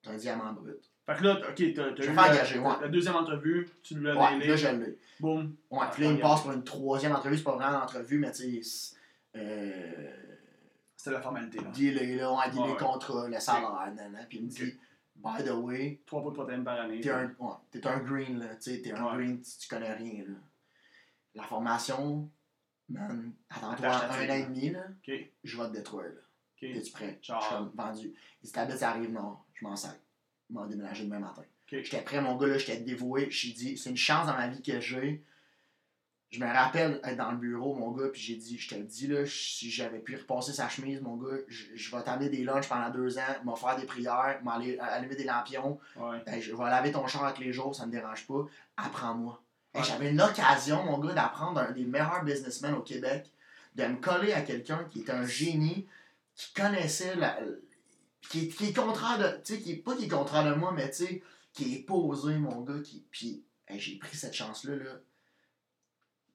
t'as 0.01 0.11
un 0.11 0.17
diamant 0.17 0.53
brut. 0.53 0.77
Fait 1.05 1.15
que 1.17 1.23
là, 1.23 1.33
ok, 1.49 1.73
t'as 1.75 1.91
t'as 1.93 2.03
Je 2.03 2.11
eu 2.11 2.13
la, 2.13 2.21
engager, 2.31 2.59
ouais. 2.59 2.73
la 2.81 2.87
deuxième 2.87 3.15
entrevue, 3.15 3.67
tu 3.83 3.99
l'as 3.99 4.15
Ouais, 4.15 4.45
là 4.47 4.55
je 4.55 4.67
l'ai. 4.67 4.97
boum. 5.19 5.55
Ouais, 5.71 5.85
puis 5.91 6.03
là 6.03 6.09
il 6.11 6.15
me 6.17 6.21
passe 6.21 6.41
pour 6.41 6.51
une 6.51 6.63
troisième 6.63 7.11
entrevue, 7.13 7.37
c'est 7.37 7.43
pas 7.43 7.55
vraiment 7.55 7.77
une 7.77 7.83
entrevue, 7.83 8.19
mais 8.19 8.31
tu 8.31 8.61
sais, 8.63 8.95
c'est, 9.33 9.39
euh, 9.39 10.13
C'était 10.95 11.11
la 11.11 11.21
formalité, 11.21 11.57
là. 11.59 11.69
dealer, 11.71 12.15
là, 12.17 12.31
ouais, 12.31 12.49
dealer 12.51 12.63
Ouais, 12.65 12.71
ouais. 12.73 12.77
contrat, 12.77 13.27
le 13.27 13.39
salaire, 13.39 13.71
nanana. 13.95 14.19
Puis 14.29 14.37
il 14.37 14.43
me 14.45 14.49
dit, 14.49 14.77
by 15.23 15.43
the 15.43 15.51
way, 15.51 16.01
Trois 16.05 16.21
pots 16.23 16.31
de 16.31 16.35
protéines 16.35 16.63
par 16.63 16.79
année. 16.79 16.99
t'es 17.01 17.09
un, 17.11 17.25
ouais, 17.39 17.85
un 17.87 17.99
green, 17.99 18.39
là, 18.39 18.55
t'es 18.55 18.91
un 18.91 19.05
Ouais. 19.05 19.17
green, 19.23 19.41
tu, 19.41 19.51
tu 19.59 19.67
connais 19.67 19.93
rien, 19.93 20.23
là. 20.27 20.35
La 21.35 21.43
formation, 21.43 22.29
man, 22.89 23.33
attends-toi 23.49 23.89
un 24.05 24.29
an 24.29 24.33
et 24.33 24.43
demi, 24.45 24.69
là, 24.71 24.85
je 25.43 25.57
vais 25.57 25.67
te 25.67 25.73
détruire, 25.73 26.09
là. 26.09 26.21
ok. 26.57 26.63
Es-tu 26.63 26.91
prêt? 26.91 27.19
Genre- 27.21 27.39
Je 27.41 27.45
suis 27.47 27.55
comme 27.55 27.71
vendu. 27.75 28.13
Il 28.41 28.45
dit 28.45 28.51
T'habites 28.51 28.83
à 28.83 28.91
Rive-Nord. 28.93 29.45
Je 29.53 29.65
m'en 29.65 29.75
sac. 29.75 29.99
Je 30.49 30.53
m'en 30.53 30.65
déménager 30.65 31.05
demain 31.05 31.19
matin. 31.19 31.41
Ok. 31.41 31.79
J'étais 31.83 32.01
prêt, 32.01 32.19
mon 32.21 32.35
gars, 32.35 32.47
là, 32.47 32.57
j'étais 32.57 32.77
dévoué. 32.81 33.29
J'ai 33.31 33.53
dit 33.53 33.77
C'est 33.77 33.89
une 33.91 33.97
chance 33.97 34.27
dans 34.27 34.33
ma 34.35 34.47
vie 34.49 34.61
que 34.61 34.79
j'ai. 34.79 35.23
Je 36.31 36.39
me 36.39 36.45
rappelle 36.45 37.01
être 37.03 37.17
dans 37.17 37.31
le 37.31 37.37
bureau, 37.37 37.75
mon 37.75 37.91
gars, 37.91 38.07
puis 38.07 38.21
j'ai 38.21 38.35
dit 38.35 38.57
Je 38.57 38.69
te 38.69 38.75
le 38.75 38.83
dis, 38.83 39.07
là, 39.07 39.25
si 39.25 39.69
j'avais 39.69 39.99
pu 39.99 40.15
repasser 40.15 40.53
sa 40.53 40.69
chemise, 40.69 41.01
mon 41.01 41.17
gars, 41.17 41.37
je, 41.49 41.65
je 41.75 41.95
vais 41.95 42.01
t'amener 42.03 42.29
des 42.29 42.43
lunchs 42.45 42.69
pendant 42.69 42.89
deux 42.89 43.17
ans, 43.17 43.35
m'en 43.43 43.57
faire 43.57 43.75
des 43.75 43.85
prières, 43.85 44.39
m'aller 44.41 44.79
allumer 44.79 45.15
des 45.15 45.25
lampions. 45.25 45.77
Ouais. 45.97 46.23
Ben, 46.25 46.41
je 46.41 46.55
vais 46.55 46.63
laver 46.63 46.93
ton 46.93 47.05
char 47.05 47.33
tous 47.33 47.41
les 47.41 47.51
jours, 47.51 47.75
ça 47.75 47.85
me 47.85 47.91
dérange 47.91 48.25
pas. 48.27 48.47
Apprends-moi. 48.77 49.41
Ouais. 49.75 49.83
J'avais 49.83 50.11
une 50.11 50.21
occasion, 50.21 50.83
mon 50.85 50.99
gars, 50.99 51.13
d'apprendre 51.13 51.59
un 51.59 51.71
des 51.71 51.85
meilleurs 51.85 52.23
businessmen 52.23 52.75
au 52.75 52.81
Québec, 52.81 53.29
de 53.75 53.85
me 53.85 53.97
coller 53.97 54.31
à 54.31 54.41
quelqu'un 54.41 54.85
qui 54.89 55.01
était 55.01 55.11
un 55.11 55.25
génie, 55.25 55.85
qui 56.35 56.53
connaissait 56.53 57.15
la. 57.15 57.39
qui 58.21 58.45
est, 58.45 58.47
qui 58.47 58.67
est 58.67 58.73
contraire 58.73 59.17
de. 59.17 59.41
Tu 59.43 59.55
sais, 59.55 59.61
qui 59.61 59.71
est, 59.73 59.75
pas 59.77 59.95
qui 59.97 60.05
est 60.05 60.09
contraire 60.09 60.45
de 60.45 60.53
moi, 60.53 60.71
mais 60.73 60.89
tu 60.91 61.05
sais, 61.05 61.23
qui 61.51 61.75
est 61.75 61.79
posé, 61.79 62.37
mon 62.37 62.61
gars. 62.61 62.79
Qui, 62.81 63.05
puis, 63.11 63.43
hey, 63.67 63.79
j'ai 63.79 63.97
pris 63.97 64.15
cette 64.15 64.33
chance-là, 64.33 64.75
là. 64.75 64.91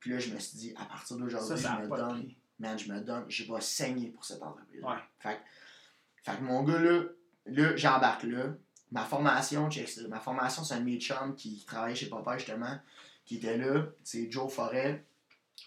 Puis 0.01 0.11
là, 0.11 0.19
je 0.19 0.33
me 0.33 0.39
suis 0.39 0.57
dit, 0.59 0.75
à 0.77 0.85
partir 0.85 1.17
d'aujourd'hui, 1.17 1.57
je 1.57 1.69
me 1.69 1.89
donne 1.97 2.31
man, 2.59 2.79
je 2.79 2.91
me 2.93 3.01
donne, 3.01 3.25
je 3.29 3.53
vais 3.53 3.61
saigner 3.61 4.09
pour 4.11 4.25
cette 4.25 4.43
entreprise. 4.43 4.83
Ouais. 4.83 4.97
Fait, 5.19 5.37
que- 5.37 6.31
fait 6.31 6.37
que 6.39 6.43
mon 6.43 6.63
gars, 6.63 6.79
là, 6.81 7.03
là 7.47 7.77
j'embarque 7.77 8.23
là. 8.25 8.55
Ma 8.93 9.03
formation, 9.05 9.69
check 9.71 9.89
ça. 9.89 10.07
Ma 10.09 10.21
formation, 10.21 10.63
c'est 10.65 10.75
un 10.75 10.81
de 10.81 10.85
mes 10.85 10.99
chums 11.01 11.35
qui 11.35 11.65
travaillait 11.67 11.97
chez 11.97 12.09
Papa, 12.09 12.39
justement, 12.39 12.79
qui 13.25 13.37
était 13.37 13.59
là. 13.59 13.87
C'est 14.05 14.31
Joe 14.31 14.53
Forêt. 14.53 15.05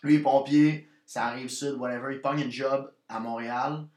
Lui, 0.04 0.16
est 0.16 0.20
pompier, 0.20 0.90
ça 1.06 1.26
arrive 1.26 1.50
sud, 1.50 1.74
whatever. 1.74 2.14
Il 2.16 2.22
pogne 2.22 2.40
une 2.42 2.52
job 2.52 2.94
à 3.10 3.20
Montréal 3.20 3.88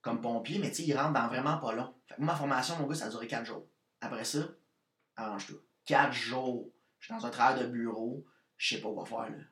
comme 0.00 0.20
pompier, 0.20 0.58
mais 0.60 0.70
tu 0.70 0.76
sais, 0.76 0.84
il 0.84 0.96
rentre 0.96 1.12
dans 1.12 1.26
vraiment 1.26 1.58
pas 1.58 1.74
long. 1.74 1.92
Fait 2.06 2.14
que 2.14 2.22
ma 2.22 2.36
formation, 2.36 2.76
mon 2.78 2.86
gars, 2.86 2.94
ça 2.94 3.06
a 3.06 3.10
duré 3.10 3.26
4 3.26 3.44
jours. 3.44 3.66
Après 4.00 4.24
ça, 4.24 4.38
arrange-toi. 5.16 5.58
4 5.84 6.12
jours. 6.12 6.70
Je 7.00 7.06
suis 7.06 7.14
dans 7.14 7.26
un 7.26 7.30
travail 7.30 7.60
de 7.64 7.66
bureau, 7.68 8.24
je 8.56 8.76
sais 8.76 8.80
pas 8.80 8.90
quoi 8.92 9.04
faire, 9.04 9.30
là. 9.30 9.44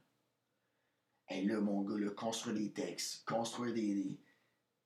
Et 1.29 1.43
là, 1.45 1.61
mon 1.61 1.83
gars, 1.83 1.99
là, 1.99 2.11
construire 2.11 2.57
des 2.57 2.71
textes, 2.71 3.25
construire 3.25 3.75
des. 3.75 3.95
des... 3.95 4.21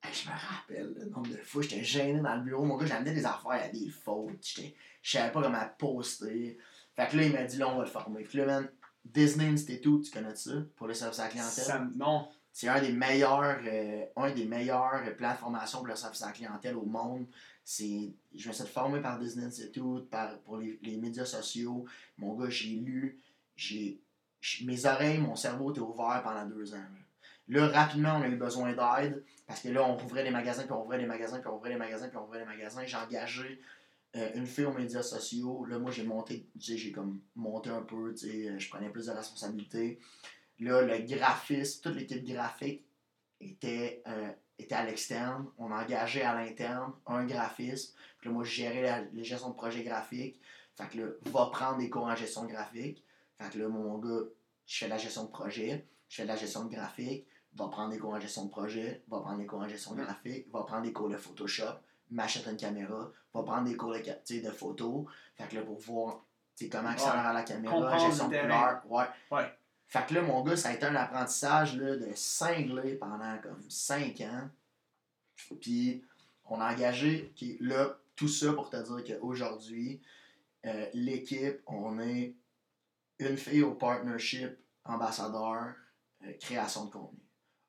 Hey, 0.03 0.15
je 0.15 0.29
me 0.29 0.35
rappelle 0.35 0.95
le 0.99 1.05
nombre 1.11 1.29
de 1.31 1.37
fois, 1.37 1.63
j'étais 1.63 1.85
gêné 1.85 2.21
dans 2.21 2.35
le 2.37 2.43
bureau. 2.43 2.65
Mon 2.65 2.79
gars, 2.79 2.87
j'amenais 2.87 3.13
des 3.13 3.27
affaires 3.27 3.51
à 3.51 3.69
des 3.69 3.91
fautes. 3.91 4.43
Je 5.03 5.11
savais 5.11 5.31
pas 5.31 5.43
comment 5.43 5.69
poster. 5.79 6.57
Fait 6.97 7.09
que 7.09 7.17
là, 7.17 7.25
il 7.25 7.33
m'a 7.33 7.45
dit, 7.45 7.59
là, 7.59 7.69
on 7.69 7.77
va 7.77 7.85
le 7.85 7.91
former. 7.91 8.25
Puis 8.25 8.39
là, 8.39 8.47
man, 8.47 8.69
Disney 9.05 9.47
Institute, 9.47 10.05
tu 10.05 10.11
connais 10.11 10.35
ça, 10.35 10.53
pour 10.77 10.87
le 10.87 10.95
service 10.95 11.19
à 11.19 11.25
la 11.25 11.31
clientèle? 11.31 11.65
Ça 11.65 11.87
non. 11.97 12.29
C'est 12.53 12.69
un 12.69 12.81
des 12.81 12.93
meilleurs, 12.93 13.61
euh, 13.65 14.05
un 14.17 14.33
des 14.33 14.45
meilleurs 14.45 15.03
plans 15.17 15.33
de 15.33 15.39
formation 15.39 15.79
pour 15.79 15.87
le 15.87 15.97
service 15.97 16.23
à 16.23 16.27
la 16.27 16.33
clientèle 16.33 16.77
au 16.77 16.85
monde. 16.85 17.27
C'est, 17.65 18.13
je 18.35 18.49
me 18.49 18.53
suis 18.53 18.65
fait 18.65 18.69
former 18.69 19.01
par 19.01 19.19
Disney 19.19 19.47
Institute, 19.47 20.11
par, 20.11 20.39
pour 20.41 20.57
les, 20.57 20.79
les 20.83 20.97
médias 20.97 21.25
sociaux. 21.25 21.85
Mon 22.19 22.35
gars, 22.35 22.51
j'ai 22.51 22.71
lu, 22.71 23.21
j'ai, 23.55 24.01
mes 24.65 24.87
oreilles, 24.87 25.19
mon 25.19 25.37
cerveau 25.37 25.71
était 25.71 25.81
ouvert 25.81 26.23
pendant 26.23 26.47
deux 26.47 26.75
ans. 26.75 26.85
Là. 27.49 27.67
Rapidement, 27.69 28.17
on 28.17 28.23
a 28.23 28.29
eu 28.29 28.37
besoin 28.37 28.73
d'aide 28.73 29.25
parce 29.47 29.61
que 29.61 29.69
là, 29.69 29.85
on 29.85 29.97
rouvrait 29.97 30.23
les 30.23 30.31
magasins, 30.31 30.63
puis 30.63 30.73
on 30.73 30.85
ouvrait 30.85 30.99
les 30.99 31.07
magasins, 31.07 31.39
puis 31.39 31.49
on 31.49 31.57
ouvrait 31.57 31.71
les 31.71 31.77
magasins, 31.77 32.09
puis 32.09 32.17
on 32.17 32.25
ouvrait 32.25 32.39
les 32.39 32.45
magasins. 32.45 32.85
J'ai 32.85 32.97
engagé 32.97 33.61
euh, 34.17 34.31
une 34.35 34.47
fille 34.47 34.65
aux 34.65 34.73
médias 34.73 35.03
sociaux. 35.03 35.65
Là, 35.65 35.79
moi, 35.79 35.91
j'ai 35.91 36.05
monté, 36.05 36.47
tu 36.55 36.73
sais, 36.73 36.77
j'ai 36.77 36.93
comme 36.93 37.21
monté 37.35 37.71
un 37.71 37.83
peu, 37.83 38.15
tu 38.15 38.31
sais, 38.31 38.59
je 38.59 38.69
prenais 38.69 38.89
plus 38.89 39.07
de 39.07 39.13
responsabilités. 39.13 39.99
Là, 40.61 40.83
le 40.83 40.99
graphiste, 40.99 41.83
toute 41.83 41.97
l'équipe 41.97 42.25
graphique 42.25 42.85
était, 43.41 44.03
euh, 44.07 44.31
était 44.59 44.75
à 44.77 44.85
l'externe. 44.85 45.47
On 45.59 45.73
engageait 45.73 46.23
à 46.23 46.35
l'interne 46.35 46.93
un 47.07 47.25
graphiste. 47.25 47.97
Puis 48.19 48.29
là, 48.29 48.35
moi, 48.35 48.45
je 48.45 48.53
gérais 48.53 48.83
la, 48.83 49.01
la 49.01 49.23
gestion 49.23 49.51
de 49.51 49.55
projet 49.55 49.83
graphique. 49.83 50.41
Fait 50.77 50.89
que 50.89 50.99
là, 50.99 51.07
va 51.27 51.47
prendre 51.47 51.79
des 51.79 51.91
cours 51.91 52.05
en 52.05 52.15
gestion 52.15 52.45
graphique. 52.45 53.03
Fait 53.41 53.51
que 53.51 53.59
là, 53.59 53.69
mon 53.69 53.99
gars, 53.99 54.25
je 54.67 54.79
fais 54.79 54.85
de 54.87 54.91
la 54.91 54.99
gestion 54.99 55.25
de 55.25 55.31
projet, 55.31 55.87
je 56.09 56.17
fais 56.17 56.23
de 56.23 56.29
la 56.29 56.37
gestion 56.37 56.65
de 56.65 56.71
graphique, 56.75 57.27
va 57.55 57.69
prendre 57.69 57.91
des 57.91 57.99
cours 57.99 58.13
en 58.15 58.21
gestion 58.21 58.45
de 58.45 58.51
projet, 58.51 59.03
va 59.09 59.21
prendre 59.21 59.39
des 59.39 59.47
cours 59.47 59.61
en 59.61 59.69
gestion 59.69 59.95
Mm. 59.95 60.03
graphique, 60.03 60.47
va 60.53 60.63
prendre 60.65 60.83
des 60.83 60.93
cours 60.93 61.09
de 61.09 61.17
Photoshop, 61.17 61.75
m'achète 62.11 62.47
une 62.47 62.57
caméra, 62.57 63.11
va 63.35 63.43
prendre 63.43 63.65
des 63.69 63.77
cours 63.77 63.93
de, 63.93 64.41
de 64.43 64.51
photo. 64.51 65.07
Fait 65.37 65.49
que 65.49 65.57
là, 65.57 65.63
pour 65.63 65.79
voir 65.79 66.25
comment 66.71 66.97
ça 66.99 67.13
Ouais. 67.15 67.19
à 67.21 67.33
la 67.33 67.43
caméra, 67.43 67.75
Comprendre 67.75 68.07
gestion 68.07 68.29
de 68.29 68.37
couleur. 68.39 68.83
Ouais. 68.89 69.05
Ouais. 69.31 69.53
Fait 69.89 70.07
que 70.07 70.15
là, 70.15 70.23
mon 70.23 70.43
gars, 70.43 70.57
ça 70.57 70.69
a 70.69 70.73
été 70.75 70.85
un 70.87 70.95
apprentissage 70.95 71.77
là, 71.77 71.97
de 71.97 72.09
cingler 72.15 72.95
pendant 72.97 73.39
comme 73.39 73.63
5 73.69 74.21
ans. 74.21 74.49
Puis, 75.61 76.05
on 76.45 76.61
a 76.61 76.73
engagé, 76.73 77.33
qui 77.35 77.57
là, 77.61 77.97
tout 78.15 78.29
ça 78.29 78.53
pour 78.53 78.71
te 78.71 78.77
dire 78.77 79.19
qu'aujourd'hui, 79.19 80.01
euh, 80.67 80.87
l'équipe, 80.93 81.61
on 81.67 81.99
est 81.99 82.35
une 83.21 83.37
fille 83.37 83.63
au 83.63 83.75
partnership 83.75 84.51
ambassadeur, 84.85 85.75
euh, 86.25 86.33
création 86.41 86.87
de 86.87 86.91
contenu. 86.91 87.21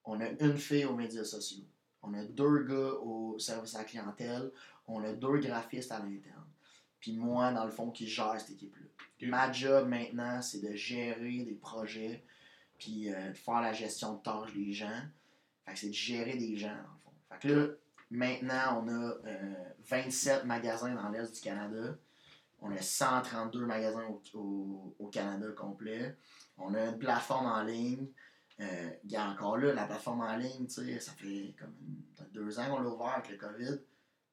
On 0.05 0.19
a 0.19 0.29
une 0.39 0.57
fille 0.57 0.85
aux 0.85 0.95
médias 0.95 1.23
sociaux. 1.23 1.65
On 2.01 2.13
a 2.13 2.23
deux 2.23 2.63
gars 2.63 2.93
au 3.01 3.37
service 3.37 3.75
à 3.75 3.79
la 3.79 3.83
clientèle. 3.83 4.51
On 4.87 5.03
a 5.03 5.13
deux 5.13 5.37
graphistes 5.37 5.91
à 5.91 5.99
l'interne. 5.99 6.47
Puis 6.99 7.13
moi, 7.13 7.51
dans 7.51 7.65
le 7.65 7.71
fond, 7.71 7.91
qui 7.91 8.07
gère 8.07 8.39
cette 8.39 8.51
équipe-là. 8.51 8.87
Ma 9.27 9.51
job 9.51 9.87
maintenant, 9.87 10.41
c'est 10.41 10.61
de 10.61 10.73
gérer 10.73 11.43
des 11.43 11.53
projets, 11.53 12.23
puis 12.79 13.11
euh, 13.11 13.29
de 13.29 13.33
faire 13.37 13.61
la 13.61 13.73
gestion 13.73 14.15
de 14.15 14.21
tâches 14.23 14.53
des 14.53 14.73
gens. 14.73 15.01
Fait 15.65 15.73
que 15.73 15.79
c'est 15.79 15.89
de 15.89 15.93
gérer 15.93 16.37
des 16.37 16.57
gens, 16.57 16.69
dans 16.69 16.93
le 16.93 16.99
fond. 17.03 17.11
Fait 17.29 17.47
que 17.47 17.53
là, 17.53 17.67
maintenant, 18.09 18.83
on 18.83 18.87
a 18.87 19.13
euh, 19.27 19.53
27 19.85 20.45
magasins 20.45 20.93
dans 20.95 21.09
l'Est 21.09 21.33
du 21.33 21.41
Canada. 21.41 21.95
On 22.61 22.71
a 22.71 22.81
132 22.81 23.65
magasins 23.65 24.05
au, 24.07 24.21
au- 24.37 24.95
au 24.99 25.07
Canada 25.07 25.47
complet. 25.55 26.15
On 26.57 26.73
a 26.75 26.85
une 26.85 26.99
plateforme 26.99 27.47
en 27.47 27.63
ligne. 27.63 28.07
Euh, 28.59 28.89
il 29.03 29.11
y 29.11 29.15
a 29.15 29.27
encore 29.27 29.57
là, 29.57 29.73
la 29.73 29.85
plateforme 29.87 30.21
en 30.21 30.35
ligne, 30.37 30.67
tu 30.67 30.73
sais, 30.85 30.99
ça 30.99 31.11
fait 31.13 31.55
comme 31.59 31.73
deux 32.31 32.59
ans 32.59 32.69
qu'on 32.69 32.81
l'a 32.81 32.89
ouvert 32.89 33.15
avec 33.17 33.29
le 33.31 33.37
COVID. 33.37 33.79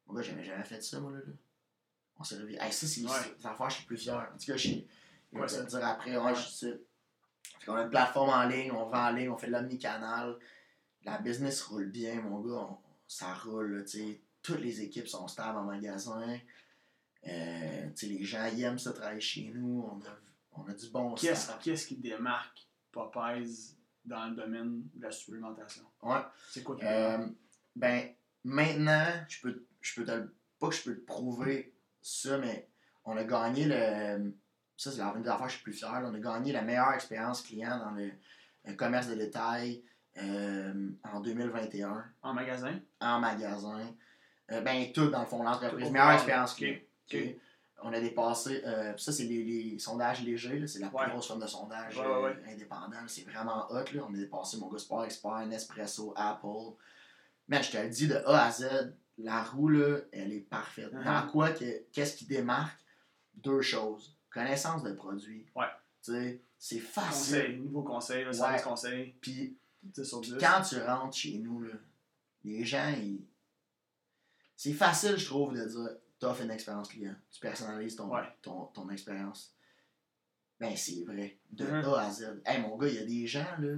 Moi, 0.09 0.20
j'avais 0.22 0.45
jamais 0.45 0.64
fait 0.64 0.83
ça, 0.83 1.01
moi, 1.01 1.12
là. 1.12 1.18
là. 1.18 1.33
On 2.18 2.24
s'est 2.24 2.37
réveillé. 2.37 2.59
Hey, 2.61 2.72
ça, 2.72 2.87
c'est 2.87 3.03
Ouais. 3.05 3.37
l'affaire, 3.43 3.70
je 3.70 3.76
suis 3.76 3.87
plus 3.87 3.97
fier. 3.97 4.14
En 4.16 4.37
tout 4.37 4.45
cas, 4.47 4.57
je 4.57 4.68
vais 4.68 4.87
Ouais, 5.33 5.47
te 5.47 5.53
ça- 5.53 5.64
dire 5.64 5.87
après. 5.87 6.16
Ouais, 6.18 6.35
je 6.35 6.41
suis 6.41 6.74
qu'on 7.64 7.74
a 7.76 7.83
une 7.85 7.91
plateforme 7.91 8.31
en 8.31 8.45
ligne, 8.45 8.72
on 8.72 8.87
vend 8.89 9.07
en 9.07 9.11
ligne, 9.12 9.31
on 9.31 9.37
fait 9.39 9.47
de 9.47 9.53
l'omnicanal. 9.53 10.37
La 11.05 11.18
business 11.18 11.62
roule 11.62 11.87
bien, 11.91 12.20
mon 12.20 12.41
gars. 12.41 12.66
on- 12.70 12.79
ça 13.07 13.33
roule, 13.35 13.85
tu 13.87 13.99
sais. 13.99 14.20
Toutes 14.43 14.61
les 14.61 14.83
équipes 14.83 15.09
sont 15.09 15.26
stables 15.29 15.57
en 15.59 15.64
magasin. 15.64 16.39
Euh, 17.27 17.89
les 18.03 18.25
gens 18.25 18.47
ils 18.53 18.62
aiment 18.62 18.79
ça 18.79 18.93
travailler 18.93 19.21
chez 19.21 19.51
nous. 19.55 19.85
On 19.91 19.99
a, 20.01 20.16
on 20.53 20.69
a 20.71 20.75
du 20.75 20.89
bon 20.91 21.14
Qu'est-ce 21.14 21.43
staff. 21.43 21.59
qu'est-ce 21.62 21.87
qui 21.87 21.97
démarque 21.97 22.66
Popeyes 22.93 23.77
dans 24.05 24.27
le 24.29 24.37
domaine 24.37 24.83
de 24.95 25.03
la 25.03 25.11
supplémentation? 25.11 25.83
Ouais. 26.03 26.21
C'est 26.51 26.62
quoi 26.62 26.77
Euh, 26.83 27.27
ben, 27.77 28.09
maintenant, 28.45 29.07
je 29.29 29.41
peux, 29.43 29.66
je 29.81 29.95
peux 30.01 30.05
te 30.07 30.29
pas 30.59 30.69
que 30.69 30.75
je 30.75 30.83
peux 30.83 30.95
te 30.97 31.05
prouver 31.07 31.75
ça, 32.01 32.39
mais 32.39 32.69
on 33.05 33.16
a 33.16 33.25
gagné 33.25 33.64
le. 33.66 34.33
Ça, 34.77 34.93
c'est 34.93 34.99
la 34.99 35.12
une 35.16 35.23
des 35.23 35.29
affaires 35.29 35.47
que 35.47 35.53
je 35.53 35.57
suis 35.57 35.64
plus 35.64 35.73
fier. 35.73 35.91
On 36.05 36.14
a 36.14 36.19
gagné 36.21 36.53
la 36.53 36.62
meilleure 36.62 36.93
expérience 36.93 37.43
client 37.43 37.79
dans 37.79 37.91
le, 37.91 38.11
le 38.64 38.75
commerce 38.75 39.09
de 39.09 39.14
détail 39.16 39.83
euh, 40.19 40.91
en 41.05 41.21
2021 41.21 42.05
en 42.23 42.35
magasin? 42.35 42.79
en 43.01 43.19
magasin. 43.21 43.95
Euh, 44.51 44.61
ben, 44.62 44.93
tout 44.93 45.11
dans 45.11 45.21
le 45.21 45.27
fond, 45.27 45.43
l'entreprise. 45.43 45.91
Meilleure 45.91 46.09
au 46.11 46.12
expérience 46.12 46.55
client. 46.55 46.79
On 47.81 47.93
a 47.93 48.01
dépassé. 48.01 48.61
euh, 48.65 48.97
ça, 48.97 49.13
c'est 49.13 49.23
les, 49.25 49.45
les 49.45 49.79
sondages 49.79 50.23
légers. 50.25 50.67
C'est 50.67 50.81
la 50.81 50.89
plus 50.89 50.97
Ouais. 50.99 51.09
grosse 51.11 51.29
forme 51.29 51.41
de 51.41 51.47
sondage 51.47 51.97
Ouais, 51.97 52.05
euh, 52.05 52.35
indépendant. 52.53 52.97
C'est 53.07 53.23
vraiment 53.23 53.71
hot. 53.71 53.85
Là. 53.95 54.03
On 54.09 54.13
a 54.15 54.17
dépassé 54.17 54.57
mon 54.57 54.69
gars 54.69 54.79
Sport 54.79 55.05
Expert, 55.05 55.47
Nespresso, 55.47 56.13
Apple. 56.17 56.75
Man, 57.47 57.63
je 57.63 57.71
te 57.71 57.77
le 57.77 57.89
dis 57.89 58.09
de 58.09 58.17
A 58.17 58.47
à 58.47 58.51
Z, 58.51 58.67
la 59.19 59.43
roue, 59.45 59.69
là, 59.69 59.99
elle 60.13 60.33
est 60.33 60.41
parfaite. 60.41 60.93
Mhm. 60.93 61.05
Dans 61.05 61.29
quoi 61.29 61.51
que- 61.51 61.85
Qu'est-ce 61.93 62.17
qui 62.17 62.27
démarque? 62.27 62.79
Deux 63.35 63.61
choses. 63.63 64.17
Connaissance 64.31 64.83
de 64.83 64.93
produit. 64.93 65.47
Ouais. 65.55 65.67
C'est 66.59 66.79
facile. 66.81 67.37
Conseil, 67.43 67.61
niveau 67.61 67.83
conseil, 67.83 68.25
le 68.25 68.33
service 68.33 68.63
conseil, 68.63 69.15
Puis 69.21 69.57
10 69.85 70.05
sur 70.05 70.21
10. 70.21 70.35
quand 70.41 70.63
tu 70.69 70.81
rentres 70.81 71.17
chez 71.17 71.39
nous, 71.39 71.63
là, 71.63 71.75
les 72.45 72.65
gens, 72.65 72.93
ils... 72.97 73.25
c'est 74.57 74.73
facile, 74.73 75.17
je 75.17 75.27
trouve, 75.27 75.55
de 75.55 75.65
dire 75.65 75.91
t'offres 76.19 76.43
une 76.43 76.51
expérience 76.51 76.89
client. 76.89 77.14
Tu 77.31 77.41
personnalises 77.41 77.97
ton, 77.97 78.09
Ouais. 78.12 78.23
ton, 78.43 78.64
ton 78.66 78.89
expérience. 78.91 79.55
Ben, 80.61 80.77
c'est 80.77 81.05
vrai. 81.05 81.37
De 81.51 81.64
Mhm. 81.64 81.85
A 81.85 82.01
à 82.07 82.11
Z. 82.11 82.41
Hey, 82.45 82.61
mon 82.61 82.77
gars, 82.77 82.89
il 82.89 82.95
y 82.95 82.99
a 82.99 83.05
des 83.05 83.27
gens, 83.27 83.47
là, 83.61 83.77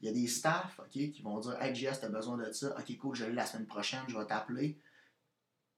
il 0.00 0.06
y 0.06 0.08
a 0.08 0.12
des 0.12 0.26
staffs, 0.26 0.78
OK, 0.78 0.88
qui 0.90 1.20
vont 1.22 1.38
dire 1.40 1.60
Hey, 1.60 1.74
JS, 1.74 2.00
t'as 2.00 2.08
besoin 2.08 2.38
de 2.38 2.50
ça. 2.52 2.74
OK, 2.78 2.96
cool, 2.98 3.14
je 3.14 3.24
l'ai 3.26 3.32
la 3.34 3.44
semaine 3.46 3.66
prochaine, 3.66 4.00
je 4.08 4.16
vais 4.18 4.24
t'appeler. 4.26 4.78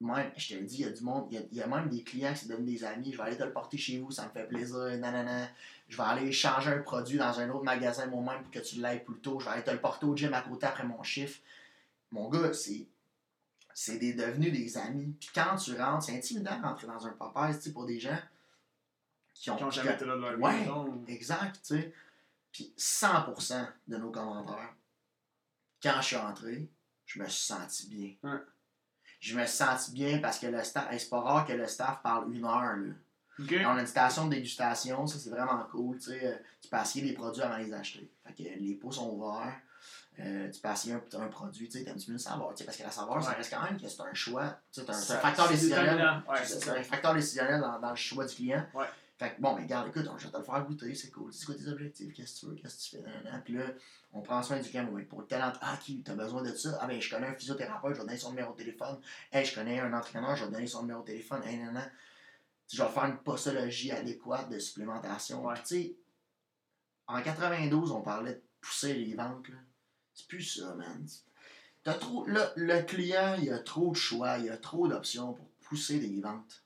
Même, 0.01 0.33
je 0.37 0.49
te 0.55 0.61
le 0.61 0.67
dis, 0.67 0.77
il 0.77 0.81
y 0.81 0.85
a 0.85 0.91
du 0.91 1.03
monde, 1.03 1.29
il 1.31 1.35
y 1.35 1.39
a, 1.39 1.43
il 1.51 1.57
y 1.59 1.63
a 1.63 1.67
même 1.67 1.89
des 1.89 2.03
clients 2.03 2.33
qui 2.35 2.41
se 2.45 2.49
donnent 2.49 2.65
des 2.65 2.85
amis. 2.85 3.13
Je 3.13 3.17
vais 3.17 3.23
aller 3.23 3.37
te 3.37 3.43
le 3.45 3.53
porter 3.53 3.79
chez 3.79 3.99
vous, 3.99 4.11
ça 4.11 4.27
me 4.27 4.31
fait 4.31 4.47
plaisir. 4.47 4.77
Nanana. 4.99 5.49
Je 5.89 5.97
vais 5.97 6.03
aller 6.03 6.33
changer 6.33 6.71
un 6.71 6.83
produit 6.83 7.17
dans 7.19 7.39
un 7.41 7.49
autre 7.51 7.65
magasin 7.65 8.07
moi-même 8.07 8.43
pour 8.43 8.51
que 8.53 8.59
tu 8.59 8.81
l'aies 8.81 8.99
plus 9.01 9.19
tôt. 9.21 9.39
Je 9.41 9.47
vais 9.47 9.53
aller 9.53 9.63
te 9.65 9.71
le 9.71 9.81
porter 9.81 10.05
au 10.07 10.17
gym 10.17 10.33
à 10.35 10.43
côté 10.43 10.67
après 10.67 10.85
mon 10.85 11.03
chiffre. 11.03 11.41
Mon 12.11 12.29
gars, 12.29 12.53
c'est. 12.53 12.87
C'est 13.77 13.99
des, 13.99 14.15
devenu 14.15 14.53
des 14.53 14.79
amis. 14.79 15.17
Puis 15.19 15.31
quand 15.35 15.57
tu 15.57 15.77
rentres, 15.77 16.05
c'est 16.05 16.17
intimidant 16.17 16.57
de 16.59 16.63
rentrer 16.63 16.87
dans 16.87 17.07
un 17.07 17.11
Popeyes, 17.11 17.73
pour 17.73 17.87
des 17.87 17.99
gens 17.99 18.19
qui 19.35 19.51
ont. 19.51 19.57
Qui 19.57 19.65
ont 19.65 19.71
jamais 19.71 19.95
été 19.95 20.05
là 20.05 20.15
de 20.17 20.21
leur 20.21 20.39
Ouais. 20.39 20.65
donc. 20.65 21.09
Exact, 21.09 21.55
tu 21.57 21.75
sais. 21.77 21.93
Puis 22.53 22.73
100% 22.79 23.67
de 23.89 23.97
nos 23.97 24.11
commentaires, 24.11 24.73
quand 25.83 26.01
je 26.01 26.07
suis 26.07 26.17
entré, 26.17 26.69
je 27.05 27.19
me 27.21 27.29
suis 27.29 27.45
senti 27.45 27.89
bien. 27.89 28.15
Ouais. 28.23 28.39
Je 29.19 29.37
me 29.37 29.45
suis 29.45 29.57
senti 29.57 29.91
bien 29.91 30.19
parce 30.19 30.39
que 30.39 30.47
le 30.47 30.63
staff, 30.63 30.93
hey, 30.93 31.01
c'est 31.01 31.09
pas 31.09 31.21
rare 31.21 31.47
que 31.47 31.53
le 31.53 31.67
staff 31.67 32.01
parle 32.03 32.33
une 32.33 32.45
heure. 32.45 32.77
Là. 32.77 32.93
On 33.39 33.77
a 33.77 33.81
une 33.81 33.87
station 33.87 34.27
de 34.27 34.35
dégustation, 34.35 35.07
ça 35.07 35.19
c'est 35.19 35.31
vraiment 35.31 35.65
cool. 35.71 35.99
Tu 35.99 36.11
sais, 36.11 36.25
euh, 36.25 36.37
tu 36.61 36.69
peux 36.69 36.77
essayer 36.77 37.05
les 37.05 37.15
produits 37.15 37.43
avant 37.43 37.59
de 37.59 37.65
les 37.65 37.73
acheter. 37.73 38.09
Fait 38.25 38.33
que 38.33 38.43
les 38.43 38.75
pots 38.75 38.93
sont 38.93 39.11
ouverts. 39.11 39.61
Euh, 40.21 40.49
tu 40.49 40.61
peux 40.61 40.69
essayer 40.69 40.95
un, 40.95 41.03
un 41.21 41.27
produit, 41.29 41.69
tu 41.69 41.79
sais, 41.79 41.85
t'aimes-tu 41.85 42.11
mieux 42.11 42.17
le 42.17 42.21
sais, 42.21 42.65
parce 42.65 42.77
que 42.77 42.83
la 42.85 42.91
saveur, 42.91 43.23
ça 43.23 43.33
reste 43.33 43.53
quand 43.53 43.63
même 43.65 43.81
que 43.81 43.89
c'est 43.89 44.01
un 44.01 44.15
choix. 44.15 44.59
C'est 44.71 44.89
un, 44.89 44.93
un 44.93 44.97
facteur 44.97 45.49
décisionnel. 45.49 46.23
Ouais, 46.29 46.45
C'est 46.45 46.69
un 46.69 46.83
facteur 46.85 47.15
décisionnel 47.15 47.61
dans, 47.61 47.81
dans 47.81 47.91
le 47.91 47.97
choix 47.97 48.25
du 48.25 48.35
client. 48.35 48.65
Ouais. 48.75 48.87
Fait 49.17 49.35
que 49.35 49.41
bon, 49.41 49.55
mais 49.55 49.63
regarde, 49.63 49.89
écoute, 49.89 50.09
je 50.19 50.25
vais 50.27 50.33
te 50.33 50.37
le 50.39 50.43
faire 50.43 50.65
goûter, 50.65 50.95
c'est 50.95 51.11
cool. 51.11 51.33
C'est 51.33 51.47
quoi 51.47 51.55
tes 51.55 51.69
objectifs? 51.69 52.13
Qu'est-ce 52.13 52.35
que 52.35 52.41
tu 52.41 52.47
veux? 52.47 52.55
Qu'est-ce 52.57 52.91
que 52.91 52.97
tu 52.97 53.03
fais? 53.03 53.03
Nan, 53.11 53.23
nan. 53.25 53.43
Puis 53.45 53.55
là, 53.55 53.65
on 54.13 54.23
prend 54.23 54.43
soin 54.43 54.59
du 54.59 54.69
client. 54.69 54.89
Ouais, 54.89 55.03
pour 55.03 55.21
le 55.21 55.27
talent, 55.27 55.53
ah, 55.61 55.77
qui, 55.81 56.03
t'as 56.03 56.15
besoin 56.15 56.43
de 56.43 56.53
ça? 56.55 56.79
Ah, 56.81 56.87
ben, 56.87 57.01
je 57.01 57.09
connais 57.11 57.29
un 57.29 57.35
physiothérapeute, 57.35 57.95
je 57.95 58.01
vais 58.01 58.07
donner 58.07 58.19
son 58.19 58.31
numéro 58.31 58.53
de 58.53 58.59
téléphone. 58.59 59.01
Hey, 59.33 59.45
je 59.45 59.55
connais 59.55 59.79
un 59.79 59.93
entraîneur, 59.93 60.35
je 60.35 60.45
vais 60.45 60.51
donner 60.51 60.67
son 60.67 60.83
numéro 60.83 61.01
de 61.03 61.07
téléphone. 61.07 61.43
Hey, 61.45 61.59
nan, 61.59 61.75
nan. 61.75 61.91
Je 62.73 62.83
vais 62.83 62.89
faire 62.89 63.05
une 63.05 63.19
posologie 63.19 63.93
adéquate 63.93 64.49
de 64.49 64.59
supplémentation. 64.59 65.45
Ouais. 65.45 65.55
Tu 65.59 65.63
sais, 65.67 65.97
en 67.07 67.23
92, 67.23 67.93
on 67.93 68.01
parlait 68.01 68.35
de 68.35 68.43
pousser 68.61 68.95
les 68.95 69.15
ventes, 69.15 69.49
là. 69.49 69.57
C'est 70.15 70.27
plus 70.29 70.43
ça, 70.43 70.75
man. 70.75 71.07
T'as 71.83 71.95
trop, 71.95 72.25
là, 72.27 72.51
le 72.57 72.81
client, 72.83 73.37
il 73.43 73.53
a 73.53 73.59
trop 73.59 73.91
de 73.91 73.97
choix, 73.97 74.39
il 74.39 74.49
a 74.51 74.57
trop 74.57 74.89
d'options 74.89 75.35
pour 75.35 75.47
pousser 75.61 75.99
des 75.99 76.21
ventes. 76.21 76.65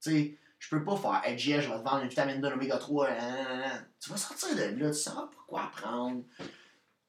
Tu 0.00 0.10
sais, 0.10 0.38
je 0.58 0.68
peux 0.68 0.84
pas 0.84 0.96
faire, 0.96 1.20
hey, 1.24 1.36
je 1.38 1.52
vais 1.52 1.60
te 1.60 1.82
vendre 1.82 2.02
une 2.02 2.08
vitamine 2.08 2.40
D, 2.40 2.48
l'oméga 2.48 2.78
3, 2.78 3.10
nan, 3.10 3.18
nan, 3.34 3.58
nan. 3.60 3.86
tu 3.98 4.10
vas 4.10 4.16
sortir 4.16 4.54
de 4.54 4.78
là, 4.80 4.90
tu 4.90 4.96
sauras 4.98 5.26
pas 5.26 5.44
quoi 5.48 5.70
prendre. 5.74 6.22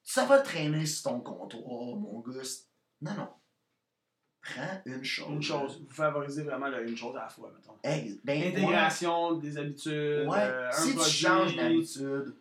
Ça 0.02 0.24
va 0.24 0.40
traîner 0.40 0.84
sur 0.86 1.10
ton 1.10 1.20
comptoir, 1.20 1.96
mon 1.96 2.20
gars. 2.20 2.42
Non, 3.02 3.14
non. 3.14 3.28
Prends 4.40 4.82
une 4.84 5.04
chose. 5.04 5.28
Une 5.30 5.42
chose. 5.42 5.82
Vous 5.88 5.94
favorisez 5.94 6.42
vraiment 6.42 6.68
là, 6.68 6.80
une 6.82 6.96
chose 6.96 7.16
à 7.16 7.20
la 7.20 7.28
fois, 7.28 7.50
mettons. 7.56 7.78
Hey, 7.82 8.20
ben, 8.24 8.42
Intégration 8.42 9.34
des 9.34 9.56
habitudes, 9.56 10.26
Ouais. 10.28 10.38
euh, 10.38 10.68
un 10.68 10.72
si 10.72 10.88
tu 10.90 10.94
produit, 10.96 11.12
changes 11.12 11.56
d'habitude, 11.56 12.34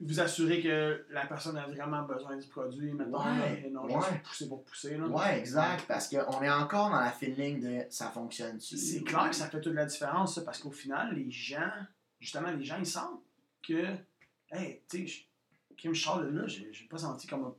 vous 0.00 0.20
assurez 0.20 0.62
que 0.62 1.04
la 1.10 1.26
personne 1.26 1.56
a 1.56 1.66
vraiment 1.66 2.02
besoin 2.02 2.36
du 2.36 2.48
produit, 2.48 2.92
Ouais, 2.92 3.04
là, 3.06 3.50
et 3.64 3.70
non 3.70 3.84
ouais. 3.84 3.92
juste 3.94 4.22
pousser 4.22 4.48
pour 4.48 4.64
pousser. 4.64 4.96
Là. 4.96 5.06
ouais, 5.06 5.38
exact, 5.38 5.84
parce 5.86 6.08
qu'on 6.08 6.42
est 6.42 6.50
encore 6.50 6.90
dans 6.90 7.00
la 7.00 7.10
fine 7.12 7.34
ligne 7.34 7.60
de 7.60 7.84
ça 7.90 8.10
fonctionne-tu. 8.10 8.76
C'est 8.76 9.02
clair 9.02 9.28
que 9.30 9.36
ça 9.36 9.48
fait 9.48 9.60
toute 9.60 9.74
la 9.74 9.86
différence, 9.86 10.34
ça, 10.34 10.42
parce 10.42 10.58
qu'au 10.58 10.70
final, 10.70 11.14
les 11.14 11.30
gens, 11.30 11.70
justement, 12.18 12.50
les 12.50 12.64
gens, 12.64 12.76
ils 12.78 12.86
sentent 12.86 13.22
que, 13.62 13.94
hey, 14.52 14.82
tu 14.88 15.06
sais, 15.08 15.24
Kim, 15.76 15.92
de 15.92 16.38
là, 16.38 16.46
j'ai 16.46 16.86
pas 16.90 16.98
senti 16.98 17.26
comme 17.26 17.44
un, 17.44 17.54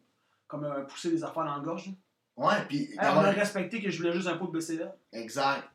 comme 0.47 0.63
un 0.65 0.81
pousser 0.81 1.09
des 1.09 1.23
affaires 1.23 1.43
dans 1.45 1.55
la 1.57 1.63
gorge. 1.63 1.87
là. 1.87 1.93
Ouais, 2.37 2.65
puis. 2.67 2.91
Hey, 2.91 2.97
on 3.01 3.19
a 3.19 3.31
respecté 3.31 3.81
que 3.81 3.89
je 3.89 3.97
voulais 3.97 4.13
juste 4.13 4.27
un 4.27 4.37
pot 4.37 4.47
de 4.47 4.57
BCA. 4.57 4.95
Exact. 5.11 5.67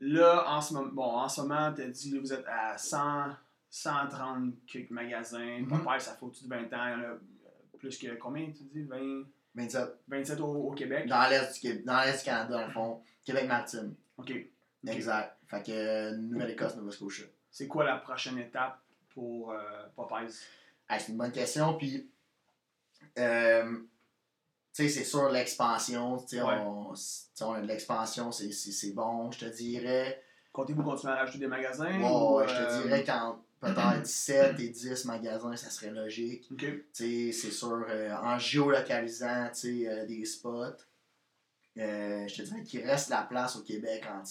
Là, 0.00 0.44
en 0.48 0.60
ce 0.60 0.74
moment, 0.74 0.90
bon, 0.92 1.02
en 1.02 1.28
ce 1.28 1.40
moment, 1.40 1.72
t'as 1.72 1.88
dit, 1.88 2.18
vous 2.18 2.32
êtes 2.32 2.46
à 2.46 2.78
100, 2.78 3.30
130 3.70 4.54
quelques 4.66 4.90
magasins. 4.90 5.60
Mhm. 5.60 5.68
Papa, 5.68 5.98
ça 5.98 6.14
fait 6.14 6.26
de 6.26 6.48
20 6.48 6.64
ans, 6.72 6.96
là, 6.96 7.14
plus 7.78 7.96
que 7.98 8.14
combien, 8.16 8.46
tu 8.50 8.64
dis, 8.64 8.82
20, 8.84 9.24
27. 9.54 9.88
27 10.08 10.40
au, 10.40 10.46
au 10.46 10.72
Québec? 10.72 11.06
Dans 11.06 11.28
l'Est 11.28 11.54
du, 11.54 11.60
Québec- 11.60 11.84
dans 11.84 12.00
l'Est 12.02 12.18
du 12.18 12.24
Canada, 12.24 12.58
dans 12.60 12.66
le 12.66 12.72
fond. 12.72 13.02
Québec-Maritime. 13.24 13.94
OK. 14.16 14.30
Ok. 14.30 14.90
Exact. 14.92 15.36
Fait 15.48 15.62
que 15.64 16.14
Nouvelle-Écosse, 16.16 16.76
Nova 16.76 16.90
Scotia. 16.90 17.24
C'est 17.50 17.66
quoi 17.66 17.84
la 17.84 17.96
prochaine 17.96 18.38
étape 18.38 18.78
pour 19.14 19.52
euh, 19.52 19.58
Popeyes? 19.96 20.34
Hey, 20.88 21.00
c'est 21.00 21.12
une 21.12 21.18
bonne 21.18 21.32
question. 21.32 21.74
Puis, 21.76 22.08
euh, 23.18 23.72
tu 24.72 24.82
sais, 24.84 24.88
c'est 24.88 25.04
sûr, 25.04 25.28
l'expansion, 25.30 26.18
tu 26.18 26.36
sais, 26.36 26.42
Ouais. 26.42 26.54
on, 26.60 26.92
a 27.52 27.60
de 27.60 27.66
l'expansion, 27.66 28.30
c'est- 28.32 28.92
bon, 28.94 29.30
je 29.32 29.40
te 29.40 29.44
dirais. 29.46 30.22
Comptez-vous 30.52 30.82
continuer 30.82 31.12
à 31.12 31.16
rajouter 31.16 31.38
des 31.38 31.46
magasins? 31.48 32.00
Ouais, 32.00 32.08
ou, 32.10 32.36
ouais, 32.36 32.48
je 32.48 32.54
te 32.54 32.58
euh, 32.60 32.82
dirais 32.82 33.04
qu'en 33.04 33.38
peut-être 33.60 34.06
7 34.06 34.58
et 34.60 34.68
10 34.68 35.04
magasins, 35.06 35.56
ça 35.56 35.70
serait 35.70 35.90
logique. 35.90 36.48
OK. 36.52 36.58
Tu 36.58 36.82
sais, 36.92 37.32
c'est 37.32 37.50
sûr, 37.50 37.84
euh, 37.88 38.14
en 38.14 38.38
géolocalisant, 38.38 39.50
tu 39.52 39.86
euh, 39.88 40.06
des 40.06 40.24
spots, 40.24 40.76
euh, 41.76 42.26
je 42.28 42.34
te 42.36 42.42
dirais 42.42 42.62
qu'il 42.62 42.84
reste 42.84 43.08
la 43.08 43.22
place 43.22 43.56
au 43.56 43.62
Québec 43.62 44.04
en 44.08 44.22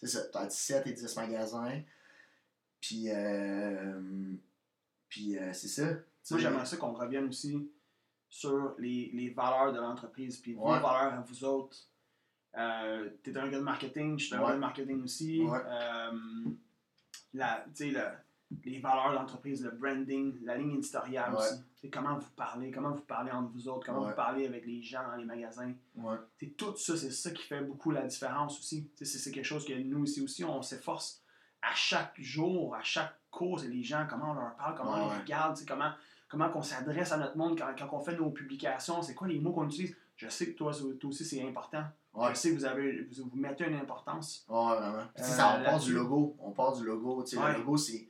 peut-être 0.00 0.52
7 0.52 0.86
et 0.86 0.92
10 0.92 1.16
magasins. 1.16 1.80
Puis, 2.80 3.06
euh, 3.10 4.00
puis 5.08 5.38
euh, 5.38 5.52
c'est 5.52 5.68
ça. 5.68 5.94
tu 6.24 6.34
Moi, 6.34 6.40
j'aimerais 6.42 6.66
ça 6.66 6.76
qu'on 6.76 6.92
revienne 6.92 7.28
aussi 7.28 7.70
sur 8.28 8.74
les, 8.78 9.10
les 9.14 9.30
valeurs 9.30 9.72
de 9.72 9.78
l'entreprise, 9.80 10.36
puis 10.38 10.54
vos 10.54 10.64
Ouais. 10.66 10.80
valeurs 10.80 11.14
à 11.14 11.20
vous 11.26 11.44
autres. 11.44 11.78
Euh, 12.56 13.10
T'es 13.22 13.36
un 13.36 13.48
gars 13.48 13.58
de 13.58 13.62
marketing, 13.64 14.18
je 14.18 14.26
suis 14.26 14.34
un 14.34 14.40
Ouais. 14.40 14.48
gars 14.48 14.54
de 14.54 14.58
marketing 14.60 15.02
aussi. 15.04 15.42
Ouais. 15.42 15.58
Euh, 15.66 16.10
la, 17.34 17.64
tu 17.74 17.94
les 18.64 18.78
valeurs 18.78 19.10
de 19.10 19.16
l'entreprise, 19.16 19.64
le 19.64 19.70
branding, 19.72 20.34
la 20.44 20.56
ligne 20.56 20.76
éditoriale 20.76 21.32
Ouais. 21.32 21.38
aussi. 21.38 21.54
C'est 21.74 21.90
comment 21.90 22.16
vous 22.16 22.30
parlez, 22.36 22.70
comment 22.70 22.92
vous 22.92 23.02
parlez 23.02 23.30
entre 23.32 23.50
vous 23.52 23.68
autres, 23.68 23.86
comment 23.86 24.02
Ouais. 24.02 24.10
vous 24.10 24.14
parlez 24.16 24.46
avec 24.46 24.64
les 24.66 24.80
gens 24.82 25.02
dans 25.08 25.16
les 25.16 25.24
magasins. 25.24 25.72
Ouais. 25.96 26.16
C'est 26.38 26.56
tout 26.56 26.76
ça, 26.76 26.96
c'est 26.96 27.10
ça 27.10 27.30
qui 27.30 27.42
fait 27.42 27.60
beaucoup 27.62 27.90
la 27.90 28.02
différence 28.06 28.58
aussi. 28.58 28.88
C'est 29.02 29.30
quelque 29.32 29.44
chose 29.44 29.64
que 29.64 29.72
nous 29.74 30.04
ici 30.04 30.20
aussi, 30.20 30.44
on 30.44 30.62
s'efforce 30.62 31.22
à 31.62 31.74
chaque 31.74 32.14
jour, 32.20 32.74
à 32.76 32.82
chaque 32.82 33.14
cours, 33.30 33.58
c'est 33.60 33.68
les 33.68 33.82
gens, 33.82 34.06
comment 34.08 34.30
on 34.30 34.34
leur 34.34 34.54
parle, 34.56 34.74
comment 34.76 34.92
on 35.06 35.10
les 35.12 35.18
regarde, 35.18 35.58
comment, 35.66 35.90
comment 36.28 36.50
on 36.54 36.62
s'adresse 36.62 37.10
à 37.12 37.16
notre 37.18 37.36
monde 37.36 37.58
quand, 37.58 37.74
quand 37.76 37.96
on 37.96 38.00
fait 38.00 38.16
nos 38.16 38.30
publications, 38.30 39.02
c'est 39.02 39.14
quoi 39.14 39.26
les 39.28 39.40
mots 39.40 39.52
qu'on 39.52 39.66
utilise. 39.66 39.94
Je 40.14 40.28
sais 40.28 40.52
que 40.52 40.56
toi, 40.56 40.72
aussi, 41.04 41.24
c'est 41.24 41.46
important. 41.46 41.84
Ouais. 42.14 42.30
Je 42.30 42.34
sais 42.38 42.50
que 42.50 42.54
vous, 42.54 42.64
avez, 42.64 43.02
vous, 43.04 43.28
vous 43.28 43.36
mettez 43.36 43.66
une 43.66 43.74
importance. 43.76 44.46
Ouais, 44.48 44.54
vraiment. 44.76 44.96
Euh, 44.98 45.04
ça, 45.22 45.58
on 45.60 45.64
part 45.64 45.78
du 45.80 45.92
logo. 45.92 46.34
On 46.38 46.52
part 46.52 46.74
du 46.74 46.84
logo. 46.86 47.22
Ouais. 47.22 47.52
Le 47.52 47.58
logo, 47.58 47.76
c'est. 47.76 48.08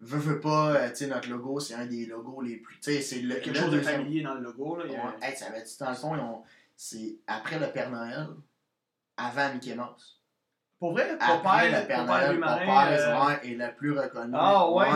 Veux, 0.00 0.18
veux 0.18 0.40
pas, 0.40 0.74
euh, 0.76 0.88
tu 0.90 0.96
sais, 0.96 1.06
notre 1.08 1.28
logo, 1.28 1.58
c'est 1.58 1.74
un 1.74 1.86
des 1.86 2.06
logos 2.06 2.40
les 2.40 2.56
plus. 2.56 2.76
Tu 2.76 2.92
sais, 2.92 3.00
c'est 3.02 3.20
le. 3.20 3.34
Quelque 3.36 3.48
le 3.48 3.54
chose 3.54 3.72
de 3.72 3.80
familier 3.80 4.22
dans 4.22 4.34
le 4.34 4.42
logo. 4.42 4.76
Là, 4.76 4.84
Ouais. 4.84 4.96
Hey, 5.20 5.36
ça 5.36 5.50
va 5.50 5.58
être 5.58 5.70
dans 5.80 5.90
le 5.90 5.96
fond, 5.96 6.14
ils 6.14 6.20
ont- 6.20 6.42
c'est 6.76 7.16
après 7.26 7.58
le 7.58 7.66
Père 7.72 7.90
Noël, 7.90 8.28
avant 9.16 9.52
Mickey 9.52 9.74
Mouse. 9.74 10.20
Pour 10.78 10.92
vrai, 10.92 11.10
Après 11.18 11.36
Popeye, 11.38 11.72
le 11.82 11.86
Père 11.88 12.04
Noël, 12.06 12.38
Popeye 12.38 12.68
euh, 12.68 13.26
ouais, 13.26 13.50
est 13.50 13.54
le 13.56 13.74
plus 13.76 13.98
reconnu. 13.98 14.32
Ah, 14.36 14.70
ouais? 14.70 14.86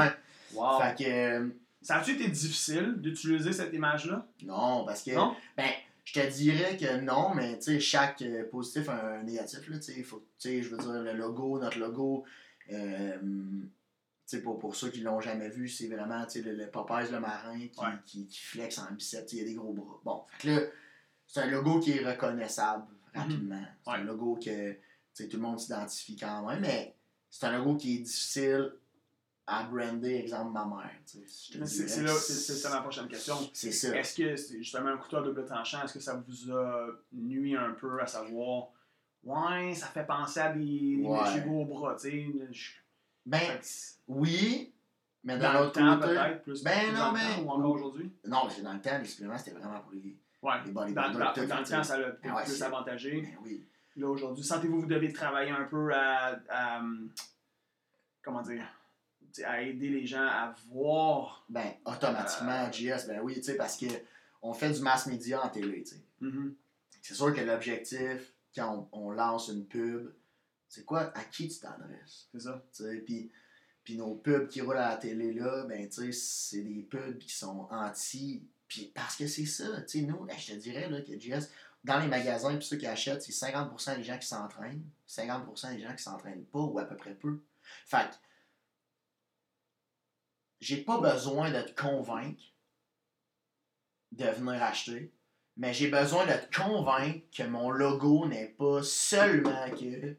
Wow. 0.55 0.81
Fait 0.81 1.05
que, 1.05 1.11
euh, 1.11 1.49
Ça 1.81 1.97
a-tu 1.97 2.13
été 2.13 2.29
difficile 2.29 2.95
d'utiliser 2.99 3.53
cette 3.53 3.75
image-là? 3.75 4.25
Non, 4.45 4.85
parce 4.85 5.03
que. 5.03 5.11
Non? 5.11 5.35
Ben, 5.57 5.67
je 6.05 6.13
te 6.13 6.25
dirais 6.33 6.77
que 6.77 7.01
non, 7.01 7.35
mais 7.35 7.57
tu 7.59 7.65
sais, 7.65 7.81
chaque 7.81 8.23
positif 8.53 8.89
a 8.89 9.15
un 9.17 9.23
négatif. 9.25 9.69
Là, 9.69 9.79
tu 9.79 9.93
sais, 9.93 10.03
faut- 10.05 10.25
tu 10.39 10.49
sais, 10.49 10.63
je 10.63 10.69
veux 10.69 10.79
dire, 10.79 10.93
le 10.93 11.13
logo, 11.15 11.59
notre 11.59 11.81
logo, 11.81 12.25
euh, 12.73 13.19
pour, 14.41 14.59
pour 14.59 14.75
ceux 14.77 14.91
qui 14.91 15.01
l'ont 15.01 15.21
jamais 15.21 15.49
vu, 15.49 15.69
c'est 15.69 15.89
vraiment 15.89 16.25
tu 16.25 16.33
sais, 16.33 16.43
le, 16.43 16.53
le 16.57 16.71
Popeyes 16.71 17.11
le 17.11 17.21
marin 17.21 17.59
qui, 17.59 17.79
Ouais. 17.81 17.87
qui, 18.07 18.27
qui 18.27 18.41
flex 18.41 18.79
en 18.79 18.91
biceps, 18.93 19.33
il 19.33 19.39
y 19.39 19.41
a 19.43 19.45
des 19.45 19.55
gros 19.55 19.73
bras. 19.73 20.01
Bon, 20.05 20.25
fait 20.39 20.49
que 20.49 20.55
là, 20.55 20.61
c'est 21.27 21.41
un 21.41 21.47
logo 21.51 21.81
qui 21.81 21.93
est 21.93 22.05
reconnaissable 22.07 22.85
rapidement. 23.15 23.63
C'est 23.85 23.91
un 23.93 24.05
logo 24.05 24.39
que 24.43 24.73
tout 24.73 25.29
le 25.37 25.39
monde 25.39 25.59
s'identifie 25.61 26.17
quand 26.17 26.47
même, 26.49 26.61
mais 26.61 26.95
c'est 27.31 27.47
un 27.47 27.59
logo 27.59 27.77
qui 27.77 27.97
est 27.97 28.01
difficile 28.01 28.73
à 29.47 29.65
brander, 29.65 30.15
exemple, 30.15 30.53
ma 30.53 30.65
mère. 30.65 30.91
C'est 31.05 31.19
dirais 31.53 31.67
c'est 31.67 32.01
que 32.01 32.07
là, 32.07 32.15
c'est 32.15 32.33
c'est 32.33 32.55
ça 32.55 32.71
ma 32.71 32.81
prochaine 32.81 33.09
question. 33.09 33.37
C'est 33.53 33.73
ça. 33.73 33.95
Est-ce 33.97 34.15
que 34.15 34.37
c'est 34.37 34.59
justement 34.59 34.91
un 34.91 34.97
couteau 34.99 35.17
à 35.19 35.23
double 35.23 35.45
tranchant, 35.45 35.83
est-ce 35.85 35.95
que 35.95 36.01
ça 36.01 36.23
vous 36.27 36.53
a 36.53 36.87
nuit 37.13 37.57
un 37.57 37.73
peu 37.73 38.01
à 38.01 38.07
savoir 38.07 38.69
Ouais, 39.25 39.73
ça 39.75 39.87
fait 39.87 40.05
penser 40.07 40.41
à 40.41 40.53
des, 40.53 40.61
des 40.97 41.03
Ouais. 41.05 41.19
méchants 41.23 41.47
gros 41.47 41.65
bras, 41.65 41.95
tu 41.97 42.11
sais. 42.11 42.27
Ben, 43.25 43.59
oui, 44.09 44.73
mais 45.25 45.39
dans 45.39 45.53
Dans 45.53 45.53
le 45.53 45.65
l'autre 45.67 46.01
peut-être, 46.07 46.43
plus, 46.43 46.63
Ben 46.65 46.89
plus 46.89 46.93
non, 46.99 47.13
mais- 47.13 47.21
temps, 47.37 47.43
ou 47.43 47.51
encore 47.51 47.71
aujourd'hui. 47.73 48.13
Non, 48.27 48.49
que 48.49 48.61
dans 48.61 48.73
le 48.73 48.81
temps, 48.81 48.99
les 48.99 49.05
suppléments, 49.05 49.39
c'était 49.39 49.53
vraiment 49.53 49.81
pour 49.81 49.93
les. 49.93 50.17
Ouais, 50.43 50.55
Les 50.67 50.73
bodybuilders, 50.73 51.13
dans- 51.13 51.47
dans 51.47 51.61
le 51.61 51.65
temps, 51.67 51.85
ça 51.85 51.99
l'a 51.99 52.11
peut-être 52.11 52.33
Ah 52.33 52.37
ouais, 52.37 52.45
plus 52.45 52.63
avantagé. 52.63 53.21
Ben 53.23 53.37
oui. 53.45 53.65
Là, 53.97 54.09
aujourd'hui, 54.09 54.43
sentez-vous 54.43 54.77
que 54.79 54.81
vous 54.83 54.89
devez 54.89 55.13
travailler 55.13 55.51
un 55.53 55.65
peu 55.65 55.95
à, 55.95 56.41
à, 56.49 56.83
comment 58.23 58.43
dire, 58.43 58.65
à 59.45 59.63
aider 59.63 59.89
les 59.91 60.05
gens 60.07 60.27
à 60.27 60.55
voir. 60.69 61.45
Ben, 61.49 61.73
automatiquement, 61.85 62.67
Euh. 62.67 62.71
GS, 62.73 63.07
ben 63.07 63.21
oui, 63.23 63.35
tu 63.35 63.43
sais, 63.45 63.57
parce 63.57 63.77
que 63.77 63.87
on 64.43 64.53
fait 64.53 64.71
du 64.73 64.81
mass 64.81 65.07
média 65.07 65.45
en 65.45 65.49
télé, 65.49 65.85
tu 65.85 65.95
sais. 65.95 66.03
Mhm. 66.21 66.55
C'est 67.01 67.15
sûr 67.15 67.33
que 67.35 67.41
l'objectif, 67.41 68.33
quand 68.55 68.89
on, 68.93 69.07
on 69.07 69.11
lance 69.13 69.49
une 69.49 69.65
pub, 69.67 70.11
c'est 70.73 70.87
quoi, 70.87 71.13
à 71.15 71.25
qui 71.25 71.49
tu 71.49 71.61
t'adresses, 71.61 72.29
C'est 72.33 72.41
ça. 72.41 72.63
puis. 73.05 73.31
Puis 73.85 73.97
nos 73.97 74.15
pubs 74.15 74.47
qui 74.47 74.61
roulent 74.61 74.77
à 74.77 74.91
la 74.91 74.97
télé 74.97 75.33
là, 75.33 75.65
ben 75.65 75.89
tu 75.89 76.13
sais, 76.13 76.13
c'est 76.13 76.63
des 76.63 76.83
pubs 76.83 77.19
qui 77.19 77.31
sont 77.35 77.67
anti. 77.69 78.47
Puis 78.69 78.93
parce 78.95 79.17
que 79.17 79.27
c'est 79.27 79.45
ça, 79.45 79.83
tu 79.83 79.99
sais, 79.99 80.07
nous, 80.07 80.25
ben, 80.25 80.39
je 80.39 80.53
te 80.53 80.57
dirais 80.57 80.89
là, 80.89 81.01
que 81.01 81.11
dans 81.83 81.99
les 81.99 82.07
magasins, 82.07 82.57
puis 82.57 82.65
ceux 82.65 82.77
qui 82.77 82.87
achètent, 82.87 83.23
c'est 83.23 83.33
50% 83.33 83.97
des 83.97 84.05
gens 84.05 84.19
qui 84.19 84.27
s'entraînent, 84.29 84.89
50% 85.09 85.75
des 85.75 85.83
gens 85.83 85.95
qui 85.97 86.03
s'entraînent 86.03 86.45
pas 86.45 86.61
ou 86.61 86.79
à 86.79 86.85
peu 86.85 86.97
près 86.97 87.15
peu. 87.15 87.41
Fait 87.87 88.09
que, 88.09 88.15
j'ai 90.61 90.77
pas 90.85 91.01
besoin 91.01 91.51
de 91.51 91.61
te 91.61 91.81
convaincre 91.81 92.43
de 94.13 94.27
venir 94.27 94.63
acheter, 94.63 95.13
mais 95.57 95.75
j'ai 95.75 95.89
besoin 95.89 96.25
de 96.25 96.33
te 96.33 96.57
convaincre 96.57 97.27
que 97.37 97.43
mon 97.43 97.71
logo 97.71 98.29
n'est 98.29 98.47
pas 98.47 98.83
seulement 98.85 99.69
que, 99.71 100.17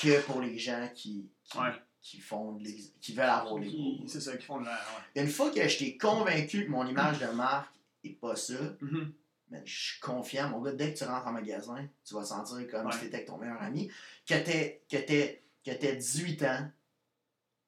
que 0.00 0.20
pour 0.22 0.40
les 0.40 0.58
gens 0.58 0.88
qui, 0.94 1.30
qui, 1.44 1.58
Ouais. 1.58 1.72
qui 2.00 2.18
font 2.20 2.58
qui 3.00 3.12
veulent 3.14 3.24
avoir 3.26 3.58
les 3.58 3.70
gros. 3.70 4.06
C'est 4.08 4.20
ça, 4.20 4.36
qui 4.36 4.44
font 4.44 4.60
de 4.60 4.64
la. 4.64 4.72
Ouais. 4.72 5.22
Une 5.22 5.28
fois 5.28 5.50
que 5.50 5.66
je 5.68 5.78
t'ai 5.78 5.96
convaincu 5.96 6.64
que 6.64 6.70
mon 6.70 6.86
image 6.86 7.18
de 7.18 7.26
marque 7.26 7.74
est 8.04 8.18
pas 8.18 8.34
ça, 8.36 8.54
Mhm. 8.80 9.12
ben, 9.48 9.62
je 9.64 9.80
suis 9.92 10.00
confiant, 10.00 10.48
mon 10.48 10.60
gars, 10.62 10.72
dès 10.72 10.92
que 10.94 10.98
tu 10.98 11.04
rentres 11.04 11.26
en 11.26 11.32
magasin, 11.32 11.86
tu 12.04 12.14
vas 12.14 12.24
sentir 12.24 12.66
comme 12.70 12.86
Ouais. 12.86 12.92
si 12.92 12.98
tu 13.00 13.04
étais 13.06 13.16
avec 13.16 13.28
ton 13.28 13.38
meilleur 13.38 13.60
ami. 13.62 13.90
Que 14.26 14.34
t'aies 14.42 14.82
que 14.90 14.96
t'aies- 14.96 15.42
que 15.64 15.70
t'aies 15.72 15.96
18 15.96 16.42
ans, 16.42 16.68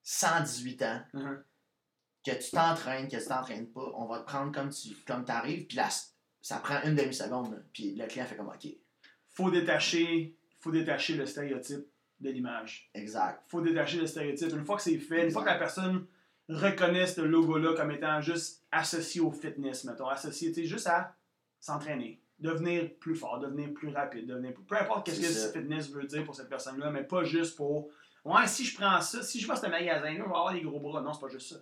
118 0.03 0.81
ans, 0.83 1.01
Mhm. 1.13 1.43
que 2.25 2.31
tu 2.31 2.51
t'entraînes, 2.51 3.07
que 3.07 3.17
tu 3.17 3.25
t'entraînes 3.27 3.67
pas, 3.67 3.91
on 3.95 4.05
va 4.05 4.19
te 4.19 4.25
prendre 4.25 4.51
comme 4.51 4.69
tu 4.69 4.95
comme 5.07 5.25
arrives, 5.27 5.67
puis 5.67 5.77
là, 5.77 5.89
ça 6.41 6.57
prend 6.57 6.81
une 6.83 6.95
demi-seconde, 6.95 7.63
puis 7.73 7.95
le 7.95 8.05
client 8.07 8.25
fait 8.25 8.35
comme 8.35 8.47
OK, 8.49 8.67
Faut 9.29 9.51
détacher, 9.51 10.35
faut 10.59 10.71
détacher 10.71 11.15
le 11.15 11.25
stéréotype 11.25 11.85
de 12.25 12.31
l'image. 12.31 12.89
exact. 12.93 13.43
faut 13.47 13.61
détacher 13.61 13.97
le 13.99 14.07
stéréotype. 14.07 14.51
Une 14.51 14.65
fois 14.65 14.75
que 14.75 14.81
c'est 14.81 14.97
fait, 14.97 15.23
une 15.25 15.31
fois 15.31 15.43
que 15.43 15.49
la 15.49 15.55
personne 15.57 16.05
reconnaît 16.49 17.07
ce 17.07 17.21
logo-là 17.21 17.73
comme 17.75 17.91
étant 17.91 18.21
juste 18.21 18.63
associé 18.71 19.21
au 19.21 19.31
fitness, 19.31 19.83
mettons, 19.85 20.07
associé 20.07 20.49
tu 20.51 20.61
sais, 20.61 20.67
juste 20.67 20.87
à 20.87 21.15
s'entraîner, 21.59 22.21
devenir 22.39 22.93
plus 22.99 23.15
fort, 23.15 23.39
devenir 23.39 23.73
plus 23.73 23.89
rapide, 23.89 24.27
devenir 24.27 24.53
plus... 24.53 24.63
Peu 24.63 24.75
importe 24.77 25.05
qu'est-ce 25.05 25.21
que 25.21 25.27
ce 25.27 25.51
fitness 25.51 25.89
veut 25.89 26.03
dire 26.05 26.23
pour 26.23 26.35
cette 26.35 26.49
personne-là, 26.49 26.91
mais 26.91 27.03
pas 27.03 27.23
juste 27.23 27.55
pour... 27.55 27.89
Ouais, 28.23 28.47
si 28.47 28.63
je 28.65 28.75
prends 28.75 28.99
ça, 29.01 29.21
si 29.23 29.39
je 29.39 29.47
vais 29.47 29.53
à 29.53 29.55
ce 29.55 29.67
magasin-là, 29.67 30.11
je 30.11 30.17
vais 30.17 30.23
avoir 30.23 30.53
des 30.53 30.61
gros 30.61 30.79
bras. 30.79 31.01
Non, 31.01 31.13
c'est 31.13 31.21
pas 31.21 31.27
juste 31.27 31.49
ça. 31.53 31.61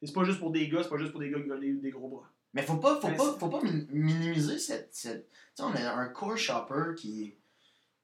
Et 0.00 0.06
C'est 0.06 0.12
pas 0.12 0.24
juste 0.24 0.38
pour 0.38 0.52
des 0.52 0.68
gars, 0.68 0.82
c'est 0.82 0.88
pas 0.88 0.96
juste 0.96 1.10
pour 1.10 1.20
des 1.20 1.30
gars 1.30 1.40
qui 1.40 1.48
veulent 1.48 1.60
des, 1.60 1.72
des 1.72 1.90
gros 1.90 2.08
bras. 2.08 2.30
Mais 2.54 2.62
faut 2.62 2.76
pas, 2.76 3.00
faut 3.00 3.08
pas, 3.08 3.36
faut 3.38 3.48
pas 3.48 3.60
min- 3.62 3.84
minimiser 3.90 4.58
cette. 4.58 4.94
cette... 4.94 5.28
Tu 5.28 5.36
sais, 5.56 5.62
on 5.64 5.74
a 5.74 5.92
un 5.92 6.08
core 6.08 6.36
shopper 6.36 6.94
qui 6.96 7.36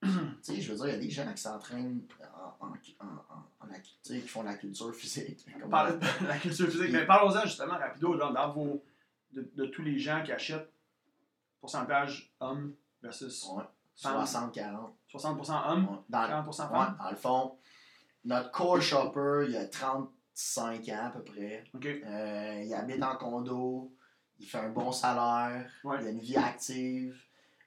sais, 0.42 0.60
je 0.60 0.72
veux 0.72 0.76
dire, 0.76 0.86
il 0.86 0.92
y 0.92 0.96
a 0.96 0.98
des 0.98 1.10
gens 1.10 1.32
qui 1.32 1.42
s'entraînent 1.42 2.02
en, 2.60 2.66
en, 2.66 2.70
en, 2.70 3.66
qui 4.02 4.20
font 4.28 4.42
la 4.42 4.54
culture 4.54 4.94
physique. 4.94 5.46
Parle 5.70 5.98
de 5.98 6.26
la 6.26 6.36
culture 6.38 6.68
physique, 6.68 6.88
mais 6.92 7.06
parlons-en 7.06 7.42
justement 7.42 7.78
rapido, 7.78 8.16
genre, 8.18 8.32
dans 8.32 8.52
vos... 8.52 8.82
De, 9.32 9.50
de 9.56 9.66
tous 9.66 9.82
les 9.82 9.98
gens 9.98 10.22
qui 10.24 10.30
achètent 10.30 10.70
pourcentage 11.60 12.32
hommes 12.38 12.72
versus 13.02 13.44
Ouais, 13.48 13.64
Femmes. 13.96 14.24
60-40. 14.24 14.90
60% 15.12 15.70
hommes, 15.72 15.88
Ouais. 15.88 15.96
Dans, 16.08 16.28
40% 16.28 16.46
ouais, 16.46 16.54
femmes. 16.54 16.96
dans 16.98 17.10
le 17.10 17.16
fond, 17.16 17.58
notre 18.24 18.50
core 18.52 18.80
shopper, 18.80 19.46
il 19.48 19.56
a 19.56 19.66
35 19.66 20.88
ans 20.90 21.06
à 21.06 21.10
peu 21.10 21.22
près. 21.24 21.64
Euh, 21.74 22.62
il 22.64 22.72
habite 22.74 23.02
en 23.02 23.16
condo, 23.16 23.92
il 24.38 24.46
fait 24.46 24.58
un 24.58 24.68
bon 24.70 24.92
salaire, 24.92 25.68
il 25.84 25.90
a 25.90 26.10
une 26.10 26.20
vie 26.20 26.36
active, 26.36 27.20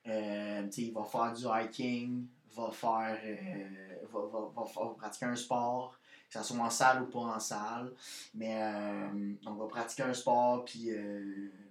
euh, 0.08 0.70
il 0.78 0.94
va 0.94 1.04
faire 1.04 1.34
du 1.34 1.46
hiking, 1.46 2.28
va 2.56 2.72
faire, 2.72 3.20
euh, 3.24 4.06
va, 4.12 4.20
va, 4.20 4.40
va, 4.56 4.64
va 4.64 4.94
pratiquer 4.96 5.26
un 5.26 5.36
sport, 5.36 6.00
que 6.30 6.40
ce 6.40 6.44
soit 6.44 6.58
en 6.58 6.70
salle 6.70 7.04
ou 7.04 7.06
pas 7.08 7.20
en 7.20 7.40
salle. 7.40 7.94
Mais 8.34 8.62
euh, 8.62 9.34
on 9.46 9.54
va 9.54 9.68
pratiquer 9.68 10.04
un 10.04 10.14
sport, 10.14 10.66
puis, 10.66 10.92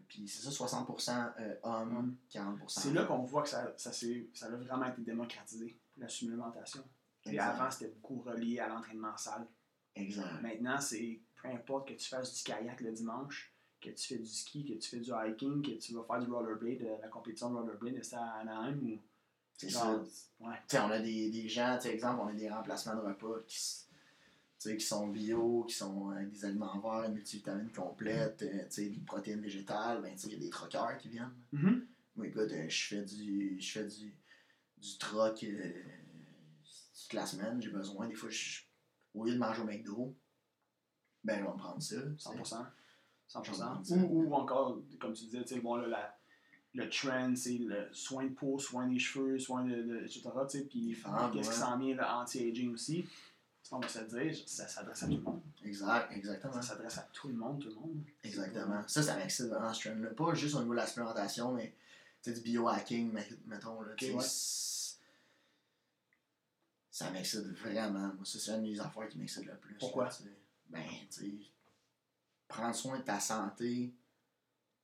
puis 0.09 0.29
c'est 0.29 0.49
ça, 0.49 0.51
60% 0.51 1.33
euh, 1.41 1.55
hommes, 1.63 2.17
40% 2.31 2.59
C'est 2.67 2.93
là 2.93 3.05
qu'on 3.05 3.25
voit 3.25 3.43
que 3.43 3.49
ça, 3.49 3.73
ça, 3.77 3.93
ça 3.93 4.47
a 4.47 4.51
vraiment 4.51 4.87
été 4.87 5.03
démocratisé, 5.03 5.77
la 5.97 6.09
supplémentation. 6.09 6.83
Avant, 7.39 7.71
c'était 7.71 7.93
beaucoup 7.93 8.21
relié 8.21 8.61
à 8.61 8.69
l'entraînement 8.69 9.09
en 9.09 9.17
salle. 9.17 9.47
Exact. 9.97 10.41
Maintenant, 10.43 10.79
c'est 10.79 11.21
peu 11.43 11.49
importe 11.49 11.89
que 11.89 11.95
tu 11.95 12.09
fasses 12.09 12.35
du 12.35 12.43
kayak 12.45 12.81
le 12.81 12.93
dimanche, 12.93 13.53
que 13.91 13.97
tu 13.97 14.07
fais 14.15 14.19
du 14.19 14.27
ski, 14.27 14.65
que 14.65 14.75
tu 14.75 14.89
fais 14.89 15.01
du 15.01 15.11
hiking, 15.11 15.63
que 15.63 15.79
tu 15.79 15.95
vas 15.95 16.03
faire 16.05 16.21
du 16.21 16.31
rollerblade, 16.31 16.83
euh, 16.83 16.97
la 17.01 17.09
compétition 17.09 17.51
de 17.51 17.57
rollerblade, 17.57 18.03
c'est 18.03 18.17
à 18.17 18.35
Anaheim 18.41 18.79
ou. 18.83 18.99
C'est 19.59 19.71
ça. 19.71 20.03
Ouais. 20.41 20.57
On 20.75 20.91
a 20.91 20.99
des, 20.99 21.31
des 21.31 21.49
gens, 21.49 21.79
exemple, 21.81 22.21
on 22.23 22.27
a 22.29 22.33
des 22.35 22.51
remplacements 22.51 22.95
de 22.95 23.01
repas 23.01 23.41
qui, 23.47 23.59
qui 24.59 24.81
sont 24.81 25.09
bio, 25.09 25.65
qui 25.67 25.75
sont 25.75 26.11
avec 26.11 26.31
des 26.31 26.45
aliments 26.45 26.79
verts, 26.79 27.05
une 27.09 27.15
multivitamine 27.15 27.71
complète, 27.71 28.43
euh, 28.43 28.69
des 28.77 29.01
protéines 29.07 29.41
végétales, 29.41 30.03
ben, 30.03 30.15
il 30.25 30.33
y 30.33 30.35
a 30.35 30.39
des 30.39 30.51
troqueurs 30.51 30.99
qui 30.99 31.09
viennent. 31.09 31.33
Mhm. 31.53 31.87
Moi, 32.17 32.27
écoute, 32.27 32.51
euh, 32.53 32.69
je 32.69 32.87
fais 32.87 33.03
du, 33.03 33.57
je 33.59 33.73
fais 33.73 33.87
du, 33.87 34.15
du 34.77 34.99
troc 34.99 35.43
euh, 35.45 35.73
toute 37.01 37.13
la 37.15 37.25
semaine, 37.25 37.61
j'ai 37.63 37.71
besoin. 37.71 38.09
Des 38.09 38.15
fois, 38.15 38.29
au 39.15 39.25
lieu 39.25 39.33
de 39.33 39.39
manger 39.39 39.63
au 39.63 39.65
McDo, 39.65 40.15
ben, 41.25 41.39
je 41.39 41.45
vais 41.45 41.51
me 41.51 41.57
prendre 41.57 41.83
ça. 41.83 41.97
tu 41.97 42.19
sais. 42.19 42.31
100%. 42.31 42.67
100%. 43.29 43.55
J'en 43.55 43.83
ai 43.97 44.03
Ou, 44.03 44.29
ou 44.31 44.35
encore, 44.35 44.79
comme 45.01 45.13
tu 45.13 45.25
disais, 45.27 45.61
bon, 45.61 45.77
là, 45.77 45.89
la- 45.89 46.19
le 46.75 46.89
trend, 46.91 47.35
c'est 47.35 47.57
le 47.59 47.89
soin 47.93 48.25
de 48.25 48.35
peau, 48.35 48.59
soin 48.59 48.87
des 48.87 48.99
cheveux, 48.99 49.39
soin 49.39 49.65
de, 49.65 49.83
de- 49.83 50.05
etc. 50.05 50.23
Puis 50.69 50.97
Ah, 51.05 51.31
qu'est-ce 51.33 51.51
qui 51.51 51.57
s'en 51.57 51.79
vient, 51.79 51.95
le 51.95 52.05
anti-aging 52.05 52.73
aussi? 52.75 53.07
On 53.73 53.81
va 53.81 53.89
se 53.89 53.99
dire, 54.01 54.37
ça 54.47 54.69
s'adresse 54.69 55.03
à 55.03 55.07
tout 55.07 55.15
le 55.17 55.23
monde. 55.23 55.41
Exact, 55.65 56.13
exactement. 56.13 56.53
Ça 56.53 56.63
s'adresse 56.63 56.99
à 56.99 57.09
tout 57.13 57.29
le 57.29 57.35
monde, 57.35 57.61
tout 57.61 57.69
le 57.71 57.75
monde. 57.75 58.01
Exactement. 58.23 58.83
Ça, 58.87 59.03
ça 59.03 59.17
m'excite 59.17 59.47
vraiment 59.47 59.73
ce 59.75 59.89
trend-là. 59.89 60.11
Pas 60.11 60.35
juste 60.35 60.55
au 60.55 60.61
niveau 60.61 60.73
de 60.73 60.77
la 60.77 60.87
supplémentation, 60.87 61.53
mais 61.53 61.75
du 62.25 62.41
biohacking, 62.43 63.11
met- 63.13 63.29
mettons. 63.47 63.81
Là, 63.81 63.95
sais, 63.99 64.13
ouais. 64.13 64.23
Ça 66.91 67.11
m'excite 67.11 67.47
vraiment. 67.59 68.09
Moi, 68.15 68.25
ça, 68.25 68.39
c'est 68.39 68.53
une 68.53 68.63
des 68.65 68.81
affaires 68.81 69.09
qui 69.09 69.19
m'excite 69.19 69.45
le 69.47 69.57
plus. 69.57 69.75
Pourquoi? 69.79 70.05
là. 70.05 70.11
Ben, 70.71 70.83
tu 71.11 71.21
sais, 71.21 71.33
prendre 72.49 72.75
soin 72.75 72.99
de 72.99 73.03
ta 73.03 73.21
santé 73.21 73.95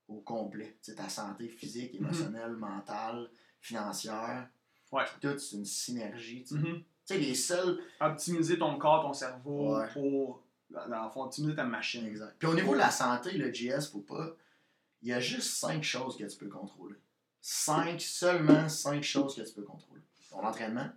au 0.08 0.20
complet. 0.20 0.78
Ta 0.96 1.08
santé 1.08 1.48
physique, 1.48 1.94
émotionnelle, 1.94 2.52
mentale, 2.52 3.30
financière. 3.60 4.48
Mhm. 4.92 4.98
Ouais. 4.98 5.04
Tout, 5.20 5.38
c'est 5.38 5.56
une 5.56 5.64
synergie. 5.64 6.44
Tu. 6.44 6.54
Mhm. 6.54 6.82
Sais, 7.04 7.18
les 7.18 7.34
seuls. 7.34 7.80
Optimiser 8.00 8.58
ton 8.58 8.78
corps, 8.78 9.02
ton 9.02 9.12
cerveau 9.12 9.76
Ouais. 9.78 9.88
pour, 9.92 10.42
dans 10.70 10.88
dans 10.88 11.04
le 11.04 11.10
fond, 11.10 11.22
optimiser 11.24 11.54
ta 11.56 11.64
machine. 11.64 12.06
Exact. 12.06 12.36
Puis 12.38 12.48
au 12.48 12.54
niveau 12.54 12.72
de 12.74 12.78
la 12.78 12.90
santé, 12.90 13.32
le 13.32 13.50
GS, 13.50 13.90
faut 13.90 14.00
pas. 14.00 14.36
Il 15.02 15.08
y 15.08 15.12
a 15.12 15.18
juste 15.20 15.54
cinq 15.56 15.82
choses 15.82 16.16
que 16.16 16.24
tu 16.24 16.36
peux 16.36 16.48
contrôler. 16.48 16.96
Cinq, 17.40 18.00
seulement 18.00 18.68
cinq 18.68 19.02
choses 19.02 19.34
que 19.34 19.42
tu 19.42 19.52
peux 19.54 19.62
contrôler. 19.64 20.00
Ton 20.30 20.44
entraînement, 20.46 20.88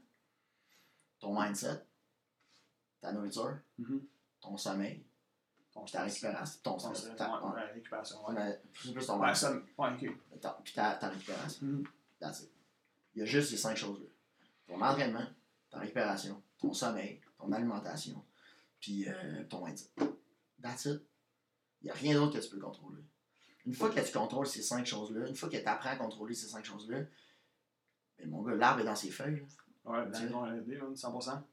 ton 1.20 1.40
mindset, 1.42 1.84
ta 3.02 3.12
nourriture, 3.12 3.58
Mhm. 3.80 4.06
ton 4.42 4.56
sommeil, 4.58 5.04
Ton 5.76 5.84
Puis 5.84 5.92
ta 5.92 6.04
récupération. 6.04 6.60
Ton 6.64 6.78
Ton 6.78 6.92
ta- 7.16 7.38
ouais, 7.40 7.48
ouais. 7.50 7.54
ouais, 7.56 7.72
récupération. 7.74 8.28
Ouais, 8.28 8.62
plus 8.74 9.06
ton 9.06 9.20
ouais 9.20 9.36
ça. 9.36 9.52
Ouais, 9.78 9.90
ok. 9.94 10.40
ta- 10.42 10.60
Puis 10.64 10.74
ta, 10.74 10.96
ta 10.96 11.10
récupération. 11.10 11.68
Mhm. 11.68 11.84
That's 12.20 12.40
it. 12.42 12.52
Il 13.14 13.20
y 13.20 13.22
a 13.22 13.26
juste 13.26 13.50
ces 13.52 13.58
cinq 13.58 13.76
choses-là. 13.78 14.08
Ton 14.68 14.82
entraînement, 14.82 15.28
ta 15.70 15.78
récupération, 15.80 16.42
ton 16.58 16.74
sommeil, 16.74 17.22
ton 17.38 17.52
alimentation, 17.52 18.26
puis 18.80 19.08
euh, 19.08 19.44
ton 19.50 19.64
mindset. 19.66 19.90
That's 20.62 20.86
it. 20.86 21.02
Il 21.82 21.86
n'y 21.86 21.92
a 21.92 21.94
rien 21.94 22.16
d'autre 22.16 22.40
que 22.40 22.44
tu 22.44 22.50
peux 22.50 22.60
contrôler. 22.60 23.04
Une 23.66 23.74
fois 23.74 23.90
que 23.90 24.00
tu 24.00 24.12
contrôles 24.12 24.48
ces 24.48 24.62
cinq 24.64 24.86
choses-là, 24.86 25.28
une 25.28 25.36
fois 25.36 25.50
que 25.50 25.58
tu 25.58 25.66
apprends 25.66 25.90
à 25.92 25.96
contrôler 25.98 26.34
ces 26.34 26.48
cinq 26.48 26.64
choses-là, 26.66 27.00
ben, 28.18 28.30
mon 28.30 28.42
gars, 28.44 28.56
l'arbre 28.56 28.80
est 28.82 28.86
dans 28.86 28.96
ses 28.96 29.12
feuilles. 29.12 29.46
là. 29.86 29.92
Ouais, 29.92 30.30
non, 30.30 30.46
LSD, 30.48 30.78
man, 30.78 30.96
100%. 30.96 31.44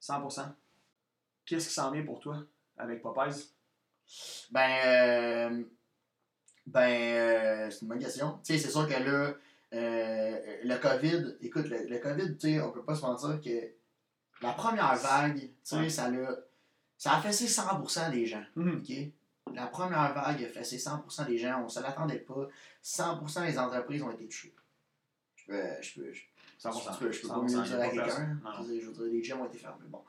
100%. 0.00 0.54
Qu'est-ce 1.44 1.68
qui 1.68 1.74
s'en 1.74 1.90
vient 1.90 2.04
pour 2.04 2.20
toi 2.20 2.42
avec 2.78 3.02
Popeyes? 3.02 3.50
Ben, 4.50 4.70
euh, 4.86 5.64
ben, 6.66 6.80
euh, 6.90 7.70
c'est 7.70 7.82
une 7.82 7.88
bonne 7.88 7.98
question. 7.98 8.38
Tu 8.44 8.52
sais, 8.54 8.58
c'est 8.58 8.70
sûr 8.70 8.86
que 8.88 8.94
là, 8.94 9.34
euh, 9.74 10.56
le 10.64 10.76
COVID, 10.78 11.36
écoute, 11.40 11.68
le, 11.68 11.86
le 11.88 11.98
COVID, 11.98 12.36
tu 12.36 12.54
sais, 12.54 12.60
on 12.60 12.70
peut 12.72 12.84
pas 12.84 12.94
se 12.94 13.02
mentir 13.02 13.40
que 13.40 13.72
la 14.42 14.52
première 14.52 14.94
vague, 14.96 15.38
tu 15.40 15.50
sais, 15.62 15.76
Ouais. 15.76 15.90
ça 15.90 16.10
l'a, 16.10 16.36
ça 16.98 17.16
a 17.16 17.20
fessé 17.20 17.46
100% 17.46 18.10
des 18.10 18.26
gens, 18.26 18.44
Mhm. 18.56 18.78
ok? 18.82 19.54
La 19.54 19.66
première 19.66 20.12
vague 20.12 20.42
a 20.44 20.48
fessé 20.48 20.76
100% 20.78 21.24
des 21.26 21.38
gens, 21.38 21.62
on 21.64 21.68
se 21.68 21.80
l'attendait 21.80 22.18
pas. 22.18 22.48
100% 22.82 23.46
des 23.46 23.58
entreprises 23.58 24.02
ont 24.02 24.10
été 24.10 24.26
touchées. 24.26 24.54
Je 25.36 25.46
peux, 25.46 25.62
je 25.82 25.94
peux, 26.00 26.12
je 26.12 26.22
100%. 26.58 26.92
je 26.94 26.98
peux, 26.98 27.12
je 27.12 27.22
peux 27.22 27.28
pas 27.28 27.34
100%, 27.36 27.42
mieux 27.42 27.62
dire 27.64 27.80
à 27.80 27.86
quelqu'un. 27.88 28.04
personne. 28.04 28.40
Je 28.80 28.86
veux 28.86 28.92
dire, 28.92 29.02
les 29.12 29.22
gyms 29.22 29.40
ont 29.40 29.46
été 29.46 29.58
fermés. 29.58 29.84
Bon. 29.88 30.02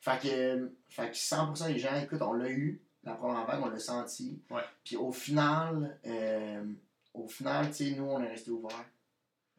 Fait 0.00 0.18
que, 0.22 0.70
fait 0.88 1.10
que 1.10 1.16
100% 1.16 1.66
des 1.72 1.78
gens, 1.78 1.96
écoute, 2.00 2.22
on 2.22 2.34
l'a 2.34 2.48
eu, 2.50 2.80
la 3.04 3.14
première 3.14 3.46
vague, 3.46 3.60
on 3.62 3.68
l'a 3.70 3.78
senti. 3.78 4.40
Ouais. 4.50 4.62
Puis 4.84 4.96
au 4.96 5.12
final, 5.12 5.98
euh, 6.06 6.64
au 7.14 7.26
final, 7.28 7.66
tu 7.68 7.74
sais, 7.74 7.90
nous, 7.96 8.04
on 8.04 8.22
est 8.22 8.28
resté 8.28 8.50
ouverts. 8.50 8.84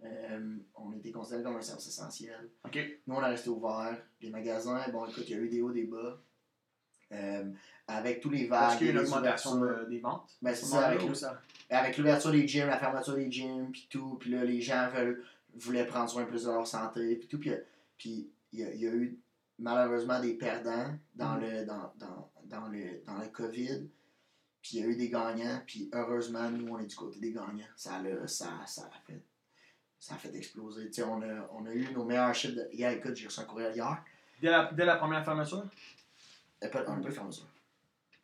Euh, 0.03 0.57
on 0.75 0.93
était 0.93 1.11
considérés 1.11 1.43
comme 1.43 1.57
un 1.57 1.61
service 1.61 1.87
essentiel. 1.87 2.49
Nous, 3.07 3.15
on 3.15 3.21
est 3.21 3.29
resté 3.29 3.49
ouverts. 3.49 3.97
Les 4.21 4.29
magasins, 4.29 4.81
bon, 4.91 5.05
écoute, 5.07 5.25
il 5.27 5.31
y 5.31 5.39
a 5.39 5.41
eu 5.41 5.49
des 5.49 5.61
hauts, 5.61 5.71
des 5.71 5.83
bas. 5.85 6.21
Euh, 7.11 7.51
avec 7.87 8.21
tous 8.21 8.29
les 8.29 8.45
vagues. 8.45 8.69
Est-ce 8.69 8.77
qu'il 8.77 8.87
y 8.87 8.89
a 8.91 8.93
une 8.93 8.99
augmentation 8.99 9.55
de- 9.59 9.85
des 9.89 9.99
ventes? 9.99 10.29
Ben, 10.43 10.53
c'est 10.53 10.65
ça, 10.65 10.87
avec 11.71 11.97
l'ouverture 11.97 12.31
des 12.31 12.47
gyms, 12.47 12.67
la 12.67 12.77
fermeture 12.77 13.15
des 13.15 13.31
gyms, 13.31 13.71
puis 13.71 13.87
tout, 13.89 14.15
puis 14.19 14.29
là, 14.29 14.43
les 14.45 14.61
gens 14.61 14.89
veulent, 14.89 15.25
voulaient 15.55 15.87
prendre 15.87 16.07
soin 16.09 16.25
plus 16.25 16.43
de 16.43 16.51
leur 16.51 16.67
santé, 16.67 17.15
puis 17.15 17.27
tout, 17.27 17.39
puis 17.39 17.49
y, 18.53 18.61
il 18.61 18.79
y 18.79 18.87
a 18.87 18.91
eu 18.93 19.19
malheureusement 19.59 20.19
des 20.19 20.33
perdants 20.35 20.93
dans, 21.15 21.35
Mhm. 21.35 21.41
le, 21.41 21.65
dans, 21.65 21.93
dans, 21.97 22.31
dans, 22.45 22.67
le, 22.67 23.03
dans 23.05 23.17
le 23.17 23.27
COVID, 23.27 23.87
puis 24.61 24.71
il 24.77 24.79
y 24.79 24.83
a 24.83 24.87
eu 24.87 24.95
des 24.95 25.09
gagnants, 25.09 25.61
puis 25.65 25.89
heureusement, 25.93 26.49
nous, 26.49 26.67
on 26.73 26.79
est 26.79 26.85
du 26.85 26.95
côté 26.95 27.19
des 27.19 27.31
gagnants. 27.31 27.65
Ça, 27.75 28.01
l'a- 28.01 28.27
ça, 28.27 28.47
ça 28.65 28.83
a 28.83 28.99
fait 29.07 29.21
ça 30.01 30.15
a 30.15 30.17
fait 30.17 30.33
exploser. 30.33 30.85
Tu 30.87 30.93
sais, 30.93 31.03
on 31.03 31.21
a, 31.21 31.49
on 31.51 31.65
a 31.65 31.73
eu 31.73 31.91
nos 31.93 32.05
meilleurs 32.05 32.33
chiffres 32.33 32.55
de... 32.55 32.69
Hier, 32.71 32.89
écoute, 32.91 33.17
j'ai 33.17 33.27
reçu 33.27 33.41
un 33.41 33.43
courriel 33.43 33.75
hier. 33.75 34.01
Dès 34.41 34.49
la, 34.49 34.71
dès 34.71 34.85
la 34.85 34.95
première 34.95 35.25
fermeture? 35.25 35.65
Euh, 36.63 36.67
On 36.87 36.95
n'a 36.97 37.09
pas 37.09 37.13
ça. 37.31 37.41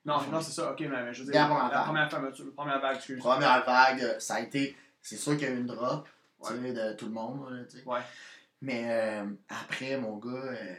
Non, 0.06 0.22
non, 0.32 0.40
c'est 0.40 0.52
ça. 0.54 0.72
OK, 0.72 0.80
mais, 0.80 1.14
je 1.14 1.24
veux 1.24 1.32
dire, 1.34 1.42
la 1.42 1.48
première 1.48 1.70
la 1.70 1.82
première 1.84 2.10
fermeture, 2.10 2.46
la 2.46 2.52
première 2.54 2.80
vague, 2.80 2.96
excuse. 2.96 3.20
Première 3.20 3.66
vague, 3.66 4.02
euh, 4.02 4.20
ça 4.20 4.36
a 4.36 4.40
été... 4.40 4.74
C'est 5.02 5.18
sûr 5.18 5.34
qu'il 5.34 5.50
y 5.50 5.52
a 5.52 5.54
eu 5.54 5.58
une 5.58 5.66
drop, 5.66 6.08
tu 6.46 6.54
Ouais. 6.54 6.62
sais, 6.62 6.74
de 6.74 6.94
tout 6.94 7.06
le 7.08 7.12
monde, 7.12 7.68
tu 7.70 7.80
sais. 7.80 7.84
Ouais. 7.86 8.00
Mais 8.62 8.86
euh, 8.90 9.26
après, 9.50 9.98
mon 9.98 10.16
gars, 10.18 10.30
euh, 10.32 10.76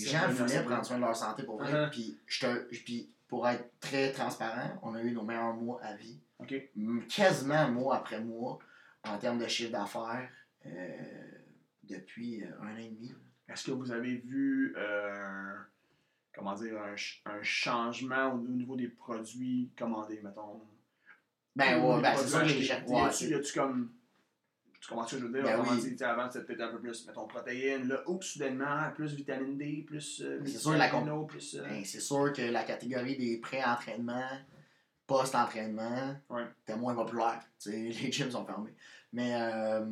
les 0.00 0.06
gens 0.06 0.28
voulaient 0.28 0.64
prendre 0.64 0.84
soin 0.84 0.96
de 0.96 1.02
leur 1.02 1.16
santé 1.16 1.42
pour 1.44 1.58
vrai. 1.58 1.72
Uh-huh. 1.72 1.90
Puis, 1.90 2.18
puis 2.84 3.10
pour 3.28 3.48
être 3.48 3.64
très 3.80 4.12
transparent, 4.12 4.78
on 4.82 4.94
a 4.94 5.02
eu 5.02 5.12
nos 5.12 5.22
meilleurs 5.24 5.54
mois 5.54 5.80
à 5.82 5.94
vie. 5.96 6.20
OK. 6.38 6.52
M- 6.76 7.04
Quasiment 7.08 7.70
mois 7.70 7.96
après 7.96 8.20
mois 8.20 8.58
en 9.04 9.16
termes 9.18 9.38
de 9.38 9.46
chiffre 9.46 9.72
d'affaires 9.72 10.30
euh, 10.66 11.02
depuis 11.84 12.42
euh, 12.44 12.48
un 12.60 12.74
an 12.74 12.76
et 12.76 12.88
demi. 12.88 13.14
Est-ce 13.48 13.66
que 13.66 13.70
vous 13.72 13.90
avez 13.90 14.16
vu, 14.16 14.74
euh, 14.76 15.54
comment 16.34 16.54
dire, 16.54 16.76
un, 16.80 16.96
ch- 16.96 17.22
un 17.26 17.42
changement 17.42 18.32
au, 18.34 18.38
au 18.38 18.48
niveau 18.48 18.76
des 18.76 18.88
produits 18.88 19.70
commandés, 19.76 20.20
mettons? 20.22 20.62
Ben 21.54 21.82
Ou 21.82 21.96
ouais, 21.96 22.02
ben 22.02 22.16
c'est 22.16 22.28
sûr 22.28 22.40
que 22.42 22.46
gens. 22.62 23.28
Y 23.28 23.34
a-tu 23.34 23.52
comme. 23.52 23.92
Tu 24.82 24.88
comprends 24.88 25.06
ce 25.06 25.14
que 25.14 25.20
je 25.22 25.26
veux 25.26 25.32
dire? 25.32 25.44
Ben 25.44 25.60
oui. 25.60 25.94
dit, 25.94 26.02
avant, 26.04 26.28
c'était 26.28 26.44
peut-être 26.44 26.62
un 26.62 26.72
peu 26.72 26.80
plus, 26.80 27.06
mettons, 27.06 27.28
protéines. 27.28 27.86
Là, 27.86 28.02
oups, 28.08 28.26
soudainement, 28.26 28.90
plus 28.96 29.14
vitamine 29.14 29.56
D, 29.56 29.84
plus. 29.86 30.20
Euh, 30.20 30.40
C'est 30.44 30.58
sûr, 30.58 30.72
la 30.72 30.88
com- 30.88 31.04
vitamino, 31.04 31.24
plus. 31.24 31.54
euh, 31.54 31.62
ben, 31.68 31.84
c'est 31.84 32.00
sûr 32.00 32.32
que 32.32 32.42
la 32.42 32.64
catégorie 32.64 33.16
des 33.16 33.38
pré-entraînements, 33.38 34.40
post-entraînement, 35.06 36.16
Ouais. 36.30 36.42
était 36.62 36.74
moins 36.76 36.96
populaire. 36.96 37.40
Tu 37.60 37.70
sais, 37.70 37.76
les 38.06 38.10
gyms 38.12 38.30
sont 38.32 38.44
fermés. 38.44 38.74
Mais, 39.12 39.32
euh, 39.40 39.86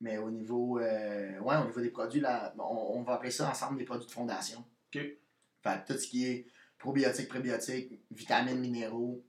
mais 0.00 0.18
au 0.18 0.30
niveau 0.30 0.78
euh, 0.78 1.40
ouais, 1.40 1.56
au 1.56 1.64
niveau 1.66 1.80
des 1.80 1.90
produits, 1.90 2.20
là, 2.20 2.54
on, 2.58 2.98
on 2.98 3.02
va 3.02 3.14
appeler 3.14 3.32
ça 3.32 3.50
ensemble 3.50 3.78
des 3.78 3.84
produits 3.84 4.06
de 4.06 4.12
fondation. 4.12 4.60
OK. 4.94 5.00
Fait 5.00 5.84
que 5.86 5.92
tout 5.92 5.98
ce 5.98 6.06
qui 6.06 6.28
est 6.28 6.46
probiotiques, 6.78 7.28
prébiotiques, 7.28 8.00
vitamines, 8.12 8.60
minéraux, 8.60 9.24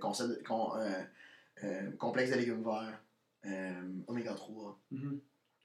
concept- 0.00 0.42
con- 0.44 0.72
complexe 1.98 2.30
de 2.30 2.36
légumes 2.36 2.62
verts, 2.62 3.00
euh, 3.44 3.82
oméga 4.06 4.34
3, 4.34 4.80
mhm. 4.90 5.20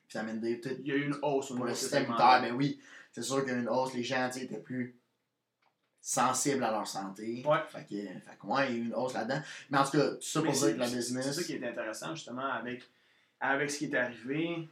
vitamine 0.07 0.39
D, 0.39 0.59
tout, 0.61 0.69
Il 0.79 0.87
y 0.87 0.91
a 0.91 0.95
eu 0.95 1.05
une 1.05 1.17
hausse 1.21 1.51
au 1.51 1.55
pour 1.55 1.65
niveau 1.65 1.67
le 1.67 1.75
système 1.75 2.03
immunitaire, 2.03 2.41
ben 2.41 2.53
oui, 2.53 2.79
c'est 3.11 3.21
sûr 3.23 3.43
qu'il 3.43 3.53
y 3.53 3.55
a 3.55 3.59
une 3.59 3.69
hausse, 3.69 3.93
les 3.93 4.03
gens 4.03 4.29
étaient 4.29 4.59
plus 4.59 4.97
sensibles 6.01 6.63
à 6.63 6.71
leur 6.71 6.87
santé. 6.87 7.43
Ouais. 7.45 7.59
Fait 7.69 7.83
que, 7.83 7.95
fait 7.95 8.37
que, 8.39 8.47
ouais, 8.47 8.71
il 8.71 8.77
y 8.77 8.79
a 8.79 8.83
eu 8.83 8.85
une 8.87 8.95
hausse 8.95 9.13
là-dedans. 9.13 9.41
Mais 9.69 9.77
en 9.77 9.83
tout 9.83 9.91
cas, 9.91 10.11
tout 10.15 10.21
ça 10.21 10.41
pour 10.41 10.51
dire 10.51 10.73
que 10.73 10.79
la 10.79 10.89
business. 10.89 11.25
C'est 11.25 11.33
ça 11.33 11.43
qui 11.43 11.53
est 11.53 11.67
intéressant, 11.67 12.15
justement, 12.15 12.45
avec, 12.45 12.83
avec 13.39 13.69
ce 13.69 13.77
qui 13.77 13.85
est 13.85 13.95
arrivé. 13.95 14.67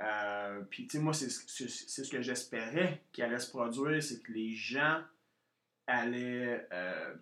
Euh, 0.00 0.62
Puis, 0.68 0.86
tu 0.86 0.98
sais, 0.98 1.02
moi, 1.02 1.14
c'est 1.14 1.30
ce- 1.30 2.10
que 2.10 2.20
j'espérais 2.20 3.02
qui 3.12 3.22
allait 3.22 3.38
se 3.38 3.48
produire, 3.48 4.02
c'est 4.02 4.20
que 4.22 4.32
les 4.32 4.54
gens 4.54 5.00
allaient, 5.86 6.68
euh, 6.72 7.14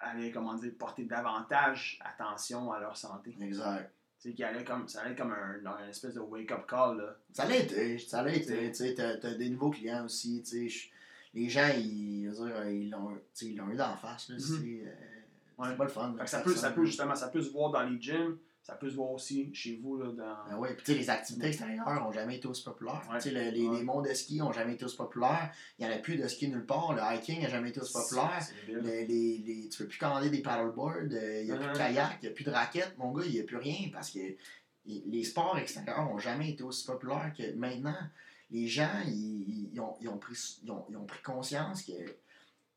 allaient, 0.00 0.32
comment 0.32 0.54
dire, 0.54 0.72
porter 0.76 1.04
davantage 1.04 2.00
attention 2.04 2.72
à 2.72 2.80
leur 2.80 2.96
santé. 2.96 3.36
Exact. 3.40 3.92
Sais, 4.18 4.32
qu'il 4.32 4.44
allait 4.44 4.64
comme, 4.64 4.88
ça 4.88 5.02
allait 5.02 5.14
comme 5.14 5.32
un, 5.32 5.64
un 5.64 5.88
espèce 5.88 6.14
de 6.14 6.20
wake-up 6.20 6.66
call, 6.66 6.96
là. 6.98 7.16
Ça 7.32 7.44
l'a 7.46 7.54
été, 7.56 7.98
ça 7.98 8.22
l'a 8.22 8.34
été. 8.34 8.68
Tu 8.70 8.74
sais, 8.74 8.94
t'as, 8.94 9.16
t'as 9.16 9.34
des 9.34 9.48
nouveaux 9.48 9.70
clients 9.70 10.04
aussi. 10.06 10.42
tu 10.42 10.50
sais, 10.50 10.68
je- 10.68 10.88
les 11.34 11.48
gens, 11.48 11.68
ils, 11.76 12.24
ils 12.24 12.90
l'ont, 12.90 13.16
ils 13.42 13.56
l'ont 13.56 13.70
eu 13.70 13.76
d'en 13.76 13.96
face. 13.96 14.28
Là, 14.30 14.34
Mhm. 14.36 14.40
c'est, 14.40 14.82
euh, 14.86 15.62
Ouais. 15.62 15.76
pas 15.76 15.84
le 15.84 15.90
fun. 15.90 16.14
Là, 16.18 16.26
ça, 16.26 16.40
peut, 16.40 16.54
ça 16.54 16.70
peut, 16.72 16.84
justement, 16.84 17.14
ça 17.14 17.28
peut 17.28 17.42
se 17.42 17.50
voir 17.52 17.70
dans 17.70 17.82
les 17.82 18.00
gyms, 18.00 18.38
ça 18.68 18.74
peut 18.74 18.90
se 18.90 18.96
voir 18.96 19.12
aussi 19.12 19.48
chez 19.54 19.76
vous, 19.82 19.96
là, 19.96 20.12
dans... 20.12 20.60
Ben 20.60 20.74
puis 20.74 20.84
sais, 20.84 20.94
les 20.94 21.08
activités 21.08 21.46
extérieures 21.46 21.88
n'ont 22.04 22.12
jamais 22.12 22.36
été 22.36 22.46
aussi 22.48 22.62
populaires. 22.62 23.02
Ouais. 23.10 23.30
Le- 23.30 23.50
les, 23.50 23.66
Ouais. 23.66 23.78
les 23.78 23.82
monts 23.82 24.02
de 24.02 24.12
ski 24.12 24.36
n'ont 24.36 24.52
jamais 24.52 24.74
été 24.74 24.84
aussi 24.84 24.98
populaires. 24.98 25.50
Il 25.78 25.86
n'y 25.86 25.90
en 25.90 25.96
a 25.96 25.98
plus 25.98 26.16
de 26.16 26.28
ski 26.28 26.48
nulle 26.50 26.66
part. 26.66 26.92
Le 26.92 27.00
hiking 27.00 27.40
n'a 27.40 27.48
jamais 27.48 27.70
été 27.70 27.80
aussi 27.80 27.94
populaire. 27.94 28.46
Les, 28.68 29.06
les, 29.06 29.68
tu 29.70 29.78
peux 29.78 29.88
plus 29.88 29.98
commander 29.98 30.28
des 30.28 30.42
paddleboards, 30.42 31.04
il 31.10 31.44
n'y 31.46 31.50
a 31.50 31.56
plus 31.56 31.66
de 31.72 31.78
kayak, 31.78 32.18
il 32.20 32.26
n'y 32.26 32.28
a 32.28 32.34
plus 32.34 32.44
de 32.44 32.50
raquettes. 32.50 32.94
Mon 32.98 33.10
gars, 33.12 33.24
il 33.24 33.32
n'y 33.32 33.40
a 33.40 33.44
plus 33.44 33.56
rien 33.56 33.88
parce 33.90 34.10
que 34.10 34.20
les 34.84 35.24
sports 35.24 35.56
extérieurs 35.56 36.04
n'ont 36.04 36.18
jamais 36.18 36.50
été 36.50 36.62
aussi 36.62 36.84
populaires 36.84 37.32
que 37.36 37.50
maintenant. 37.54 37.96
Les 38.50 38.66
gens, 38.66 39.00
ils, 39.06 39.70
ils 39.72 39.80
ont, 39.80 39.94
ils 40.02 40.08
ont 40.10 40.18
pris, 40.18 40.36
ils, 40.62 40.70
ont, 40.70 40.84
ils 40.90 40.96
ont 40.98 41.04
pris 41.06 41.22
conscience 41.22 41.82
que, 41.82 41.92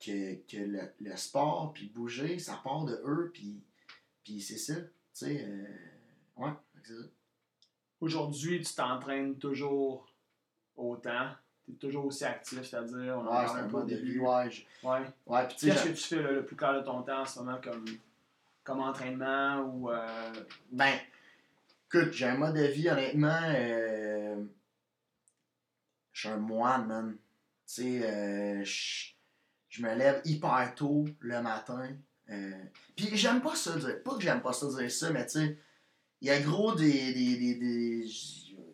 que, 0.05 0.35
que 0.47 0.57
le, 0.57 0.81
le 1.01 1.17
sport, 1.17 1.73
puis 1.73 1.87
bouger, 1.93 2.39
ça 2.39 2.59
part 2.63 2.85
de 2.85 3.01
eux, 3.05 3.29
puis, 3.33 3.61
puis 4.23 4.39
c'est 4.41 4.57
ça. 4.57 4.75
Tu 5.13 5.25
sais, 5.25 5.45
euh, 5.47 5.65
ouais, 6.37 6.51
c'est 6.83 6.93
ça. 6.93 7.03
Aujourd'hui, 7.99 8.61
tu 8.61 8.73
t'entraînes 8.73 9.37
toujours 9.37 10.07
autant. 10.75 11.29
Tu 11.65 11.71
es 11.71 11.75
toujours 11.75 12.05
aussi 12.05 12.23
actif, 12.25 12.63
c'est-à-dire, 12.63 13.17
on 13.17 13.23
Ouais, 13.25 13.29
parle 13.29 13.49
c'est 13.49 13.55
un 13.63 13.67
mode 13.67 13.87
de 13.87 13.95
vie, 13.95 14.03
début. 14.05 14.19
ouais. 14.21 14.49
je- 14.49 14.63
Ouais. 14.87 15.01
Ouais, 15.27 15.47
puis 15.47 15.57
tu 15.57 15.65
sais, 15.67 15.71
Qu'est-ce 15.73 15.83
que 15.83 15.89
tu 15.89 16.03
fais 16.15 16.21
le, 16.23 16.35
le 16.35 16.45
plus 16.45 16.55
clair 16.55 16.73
de 16.73 16.81
ton 16.81 17.03
temps 17.03 17.21
en 17.21 17.25
ce 17.25 17.39
moment 17.39 17.59
comme, 17.61 17.85
comme 18.63 18.79
entraînement 18.79 19.59
ou. 19.61 19.91
euh, 19.91 20.33
Ben, 20.71 20.97
écoute, 21.87 22.11
j'ai 22.13 22.25
un 22.27 22.37
mode 22.37 22.55
de 22.55 22.63
vie, 22.63 22.89
honnêtement. 22.89 23.41
euh, 23.55 24.43
je 26.13 26.19
suis 26.19 26.29
un 26.29 26.37
moine, 26.37 26.87
man. 26.87 27.13
Tu 27.67 27.83
sais, 27.99 28.01
euh, 28.09 28.63
je 28.65 29.81
me 29.83 29.93
lève 29.95 30.21
hyper 30.25 30.73
tôt 30.75 31.05
le 31.19 31.41
matin. 31.41 31.89
Euh, 32.31 32.63
Puis 32.95 33.09
j'aime 33.17 33.41
pas 33.41 33.55
ça 33.55 33.77
dire. 33.77 34.01
Pas 34.03 34.15
que 34.15 34.21
j'aime 34.21 34.41
pas 34.41 34.53
ça 34.53 34.67
dire 34.67 34.91
ça, 34.91 35.11
mais 35.11 35.25
tu 35.25 35.31
sais, 35.39 35.57
il 36.21 36.27
y 36.27 36.31
a 36.31 36.39
gros 36.39 36.73
des, 36.75 37.13
des, 37.13 37.37
des, 37.37 37.55
des- 37.55 38.07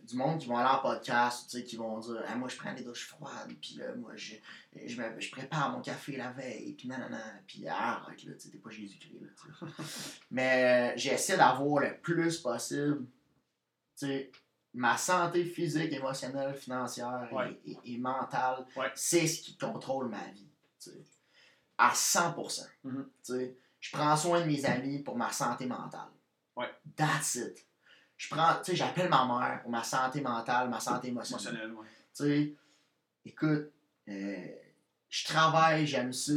du 0.04 0.16
monde 0.16 0.40
qui 0.40 0.48
vont 0.48 0.56
aller 0.58 0.70
en 0.70 0.80
podcast, 0.80 1.50
tu 1.50 1.58
sais, 1.58 1.64
qui 1.66 1.76
vont 1.76 2.00
dire 2.00 2.24
Ah, 2.28 2.36
Moi, 2.36 2.48
je 2.48 2.56
prends 2.56 2.74
des 2.74 2.84
douches 2.84 3.08
froides, 3.08 3.54
puis 3.62 3.76
là, 3.78 3.94
moi, 3.96 4.14
je, 4.16 4.36
je, 4.86 5.02
me- 5.02 5.20
je 5.20 5.30
prépare 5.32 5.72
mon 5.72 5.82
café 5.82 6.16
la 6.16 6.32
veille, 6.32 6.74
puis 6.74 6.88
nanana. 6.88 7.22
Puis 7.46 7.68
arrête, 7.68 8.24
là, 8.24 8.34
tu 8.34 8.40
sais, 8.40 8.50
t'es 8.50 8.58
pas 8.58 8.70
Jésus-Christ, 8.70 9.20
là, 9.22 9.28
tu 9.36 9.54
sais. 9.54 9.74
Mais 10.32 10.92
euh, 10.92 10.98
j'essaie 10.98 11.36
d'avoir 11.36 11.84
le 11.84 11.98
plus 12.00 12.38
possible, 12.40 13.06
tu 13.98 14.06
sais, 14.08 14.32
ma 14.74 14.96
santé 14.96 15.44
physique, 15.44 15.92
émotionnelle, 15.92 16.54
financière 16.56 17.28
et- 17.66 17.72
et, 17.72 17.78
et 17.96 17.98
mentale, 17.98 18.66
Ouais. 18.78 18.92
c'est 18.96 19.28
ce 19.28 19.42
qui 19.42 19.58
contrôle 19.58 20.08
ma 20.10 20.24
vie, 20.32 20.48
tu 20.82 20.92
sais. 20.92 21.04
À 21.78 21.94
100%. 21.94 22.66
Mhm. 22.84 23.06
Je 23.80 23.92
prends 23.92 24.18
soin 24.18 24.42
de 24.42 24.46
mes 24.46 24.66
amis 24.66 25.00
pour 25.00 25.16
ma 25.18 25.32
santé 25.32 25.66
mentale. 25.66 26.10
Ouais. 26.56 26.70
That's 26.96 27.36
it. 27.36 27.66
Je 28.18 28.30
prends, 28.30 28.56
tu 28.56 28.72
sais, 28.72 28.76
j'appelle 28.76 29.10
ma 29.10 29.26
mère 29.26 29.62
pour 29.62 29.70
ma 29.70 29.84
santé 29.84 30.22
mentale, 30.22 30.70
ma 30.70 30.80
santé 30.80 31.10
émotionnelle. 31.10 31.66
Émotionnel, 31.66 31.74
ouais. 31.74 31.88
Tu 32.16 32.24
sais, 32.24 32.54
écoute, 33.26 33.72
euh, 34.10 34.48
je 35.10 35.26
travaille, 35.26 35.86
j'aime 35.86 36.12
ça, 36.12 36.34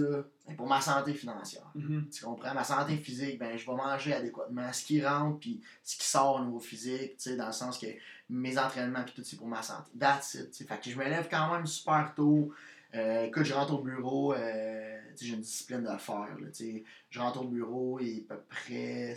mais 0.47 0.55
pour 0.55 0.66
ma 0.66 0.80
santé 0.80 1.14
financière. 1.14 1.70
Mhm. 1.74 2.11
Tu 2.11 2.22
comprends? 2.22 2.53
Ma 2.53 2.64
santé 2.64 2.97
physique, 2.99 3.38
ben, 3.38 3.57
je 3.57 3.66
vais 3.66 3.74
manger 3.74 4.12
adéquatement. 4.12 4.70
Ce 4.72 4.84
qui 4.84 5.05
rentre, 5.05 5.38
puis 5.41 5.62
ce 5.82 5.97
qui 5.97 6.05
sort 6.07 6.36
au 6.36 6.45
niveau 6.45 6.61
physique, 6.61 7.16
tu 7.16 7.30
sais, 7.30 7.36
dans 7.36 7.47
le 7.47 7.53
sens 7.53 7.78
que 7.78 7.86
mes 8.28 8.59
entraînements, 8.59 9.03
puis 9.03 9.14
tout, 9.14 9.24
c'est 9.24 9.36
pour 9.36 9.49
ma 9.49 9.62
santé. 9.62 9.91
That's 9.99 10.34
it. 10.34 10.51
tu 10.51 10.59
sais. 10.59 10.64
Fait 10.64 10.78
que 10.78 10.91
je 10.91 10.97
me 10.99 11.05
lève 11.05 11.28
quand 11.30 11.53
même 11.53 11.66
super 11.66 12.12
tôt. 12.14 12.53
Euh, 12.95 13.24
écoute, 13.24 13.45
je 13.45 13.55
rentre 13.55 13.72
au 13.74 13.82
bureau, 13.82 14.34
euh, 14.34 15.00
j'ai 15.19 15.35
une 15.35 15.41
discipline 15.41 15.83
de 15.83 15.91
le 15.91 15.99
faire. 15.99 16.37
Là, 16.41 16.47
tu 16.49 16.55
sais. 16.55 16.85
je 17.11 17.19
rentre 17.21 17.43
au 17.43 17.49
bureau, 17.49 17.99
il 18.01 18.19
est 18.19 18.33
à 18.33 18.37
peu 18.37 18.43
près 18.49 19.17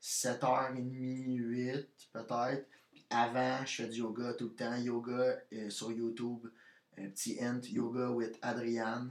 7h30, 0.00 0.92
8 0.92 1.88
peut-être. 2.12 2.66
Avant, 3.10 3.64
je 3.64 3.82
fais 3.82 3.88
du 3.88 4.00
yoga 4.00 4.34
tout 4.34 4.44
le 4.48 4.54
temps. 4.54 4.74
Yoga 4.76 5.36
euh, 5.52 5.70
sur 5.70 5.92
YouTube. 5.92 6.46
Un 6.98 7.08
petit 7.08 7.38
hint, 7.42 7.60
Yoga 7.70 8.10
with 8.10 8.38
Adriane. 8.42 9.10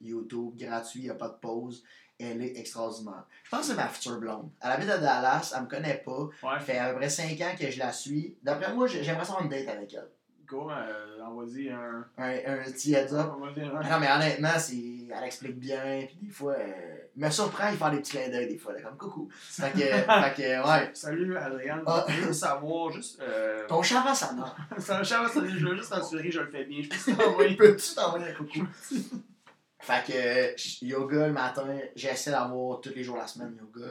YouTube, 0.00 0.54
gratuit, 0.56 1.00
il 1.00 1.04
n'y 1.04 1.10
a 1.10 1.14
pas 1.14 1.28
de 1.28 1.34
pause. 1.38 1.82
Elle 2.18 2.40
est 2.42 2.56
extraordinaire. 2.56 3.26
Je 3.44 3.50
pense 3.50 3.60
que 3.60 3.66
c'est 3.66 3.74
ma 3.74 3.88
future 3.88 4.18
blonde. 4.18 4.50
Elle 4.62 4.70
habite 4.70 4.88
à 4.88 4.98
Dallas, 4.98 5.52
elle 5.56 5.62
me 5.64 5.68
connaît 5.68 6.02
pas. 6.04 6.22
Ouais. 6.24 6.30
Ça 6.42 6.60
fait 6.60 6.78
à 6.78 6.90
peu 6.92 6.96
près 6.98 7.10
5 7.10 7.40
ans 7.40 7.54
que 7.58 7.70
je 7.70 7.78
la 7.78 7.92
suis. 7.92 8.36
D'après 8.42 8.72
moi, 8.72 8.86
j'ai- 8.86 9.02
j'aimerais 9.04 9.24
savoir 9.24 9.42
une 9.42 9.50
date 9.50 9.68
avec 9.68 9.92
elle. 9.92 10.08
Go, 10.46 10.70
euh, 10.70 11.20
envoie-y 11.24 11.70
un. 11.70 12.06
Un, 12.18 12.30
un 12.46 12.56
petit 12.64 12.94
heads 12.94 13.12
up. 13.14 13.26
Un. 13.42 13.82
Non, 13.90 13.98
mais 14.00 14.10
honnêtement, 14.10 14.58
c'est... 14.58 14.74
elle 15.10 15.24
explique 15.24 15.58
bien. 15.58 16.04
Puis 16.06 16.18
des 16.22 16.30
fois, 16.32 16.52
euh, 16.52 16.64
elle 17.16 17.24
me 17.24 17.30
surprend, 17.30 17.68
il 17.70 17.76
fait 17.76 17.90
des 17.90 17.96
petits 17.98 18.12
clins 18.16 18.28
d'œil 18.28 18.48
des 18.48 18.58
fois. 18.58 18.72
là, 18.74 18.80
comme 18.82 18.96
coucou. 18.96 19.28
Fait 19.32 19.72
que, 19.72 19.78
fait 19.80 20.34
que 20.36 20.66
ouais. 20.68 20.90
Salut 20.94 21.36
Adrien, 21.36 21.82
Ah. 21.86 22.04
je 22.08 22.20
veux 22.22 22.32
savoir 22.32 22.90
juste. 22.92 23.20
Euh... 23.22 23.66
Ton 23.68 23.82
chat 23.82 24.02
va 24.02 24.14
sa 24.14 24.32
mère. 24.34 24.56
Ça, 24.78 25.02
salut, 25.04 25.58
je 25.58 25.66
veux 25.66 25.76
juste 25.76 25.90
t'assurer 25.90 26.24
que 26.24 26.30
je 26.34 26.40
le 26.40 26.50
fais 26.50 26.64
bien. 26.64 26.80
Je 26.82 26.88
peux 26.88 27.16
t'envoyer. 27.24 27.56
Peux-tu 27.56 27.94
t'envoyer 27.94 28.26
un 28.28 28.32
coucou? 28.34 28.66
fait 29.80 30.04
que 30.06 30.84
yoga 30.84 31.26
le 31.28 31.32
matin, 31.32 31.66
j'essaie 31.94 32.30
d'avoir 32.32 32.80
tous 32.80 32.92
les 32.94 33.04
jours 33.04 33.16
de 33.16 33.20
la 33.20 33.26
semaine 33.26 33.56
yoga. 33.56 33.86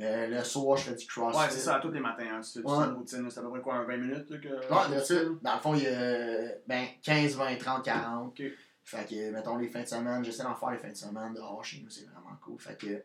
Euh, 0.00 0.26
le 0.28 0.44
soir, 0.44 0.76
je 0.76 0.84
fais 0.90 0.94
du 0.94 1.06
crossfit. 1.06 1.38
Ouais, 1.40 1.46
c'est 1.50 1.58
ça, 1.60 1.78
tous 1.80 1.90
les 1.90 2.00
matins. 2.00 2.24
Hein. 2.32 2.40
Tu 2.40 2.60
fais 2.60 2.66
Ouais. 2.66 2.84
une 2.86 2.94
routine, 2.94 3.30
c'est 3.30 3.40
à 3.40 3.42
peu 3.42 3.50
près 3.50 3.60
quoi, 3.60 3.74
un 3.76 3.84
20 3.84 3.96
minutes 3.96 4.30
là, 4.30 4.38
que. 4.38 4.48
Ouais, 4.48 4.88
bien 4.90 5.02
sûr. 5.04 5.36
Dans 5.42 5.54
le 5.54 5.60
fond, 5.60 5.74
il 5.74 5.82
y 5.82 5.86
a 5.86 6.48
ben, 6.66 6.86
15, 7.02 7.36
20, 7.36 7.56
30, 7.56 7.84
40. 7.84 8.28
Ok. 8.28 8.42
Fait 8.84 9.04
que, 9.08 9.30
mettons, 9.32 9.56
les 9.58 9.68
fins 9.68 9.82
de 9.82 9.86
semaine, 9.88 10.24
j'essaie 10.24 10.42
d'en 10.44 10.54
faire 10.54 10.70
les 10.70 10.78
fins 10.78 10.88
de 10.90 10.94
semaine 10.96 11.34
dehors 11.34 11.62
chez 11.64 11.80
nous, 11.82 11.90
c'est 11.90 12.06
vraiment 12.06 12.36
cool. 12.42 12.58
Fait 12.58 12.76
que, 12.78 13.02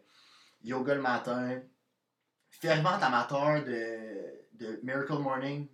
yoga 0.64 0.96
le 0.96 1.02
matin. 1.02 1.60
Fervent 2.50 2.98
amateur 3.02 3.64
de, 3.66 3.98
de 4.54 4.80
Miracle 4.84 5.14
Morning. 5.20 5.68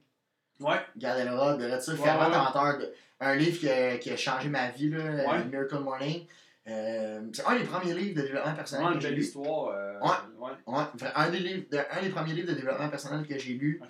Ouais, 0.60 0.80
Regardez 0.96 1.26
le 1.26 1.36
rock, 1.36 1.60
de 1.60 1.80
ça. 1.80 1.92
Ouais, 1.92 1.98
Fervent 2.00 2.30
ouais. 2.30 2.36
amateur 2.36 2.78
de. 2.80 2.92
Un 3.22 3.36
livre 3.36 3.60
qui 3.60 3.70
a, 3.70 3.98
qui 3.98 4.10
a 4.12 4.18
changé 4.18 4.48
ma 4.50 4.70
vie, 4.72 4.90
là, 4.90 5.44
Miracle 5.44 5.80
Morning. 5.80 6.26
Euh, 6.70 7.22
c'est 7.34 7.46
un 7.46 7.58
des 7.58 7.64
premiers 7.64 7.94
livres 7.96 8.16
de 8.22 8.28
développement 8.28 8.54
personnel 8.54 8.84
vraiment 8.86 8.92
que 8.92 8.96
une 8.98 9.02
j'ai 9.02 9.10
belle 9.10 9.18
lu. 9.20 9.26
histoire. 9.26 9.68
euh, 9.70 10.00
Ouais. 10.00 10.08
ouais. 10.38 10.52
Ouais, 10.68 11.12
un 11.16 11.30
des, 11.32 11.40
livres, 11.40 11.66
de- 11.72 11.78
un 11.92 12.02
des 12.02 12.10
premiers 12.10 12.34
livres 12.34 12.48
de 12.50 12.54
développement 12.54 12.90
personnel 12.90 13.26
que 13.28 13.38
j'ai 13.38 13.54
lu. 13.54 13.82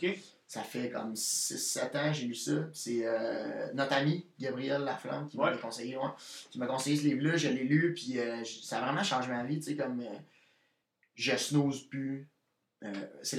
Ça 0.48 0.62
fait 0.64 0.90
comme 0.90 1.14
6-7 1.14 1.96
ans 1.96 2.08
que 2.12 2.14
j'ai 2.18 2.26
lu 2.26 2.34
ça. 2.36 2.52
C'est 2.74 3.02
euh, 3.06 3.72
notre 3.74 3.94
ami, 3.94 4.26
Gabriel 4.40 4.82
Laflamme, 4.84 5.28
qui 5.28 5.38
m'a 5.38 5.52
Ouais. 5.52 5.58
conseillé, 5.60 5.98
ouais, 5.98 6.04
qui 6.50 6.58
m'a 6.58 6.66
conseillé 6.68 6.96
ce 6.96 7.04
livre-là. 7.04 7.38
Je 7.38 7.50
l'ai 7.50 7.64
lu, 7.66 7.94
puis 7.94 8.18
ça 8.64 8.78
a 8.80 8.82
vraiment 8.82 9.04
changé 9.04 9.28
ma 9.30 9.44
vie. 9.44 9.58
Tu 9.60 9.72
sais, 9.72 9.76
comme 9.76 10.04
je 11.16 11.36
snooze 11.36 11.84
plus. 11.88 12.28
C'est 13.22 13.36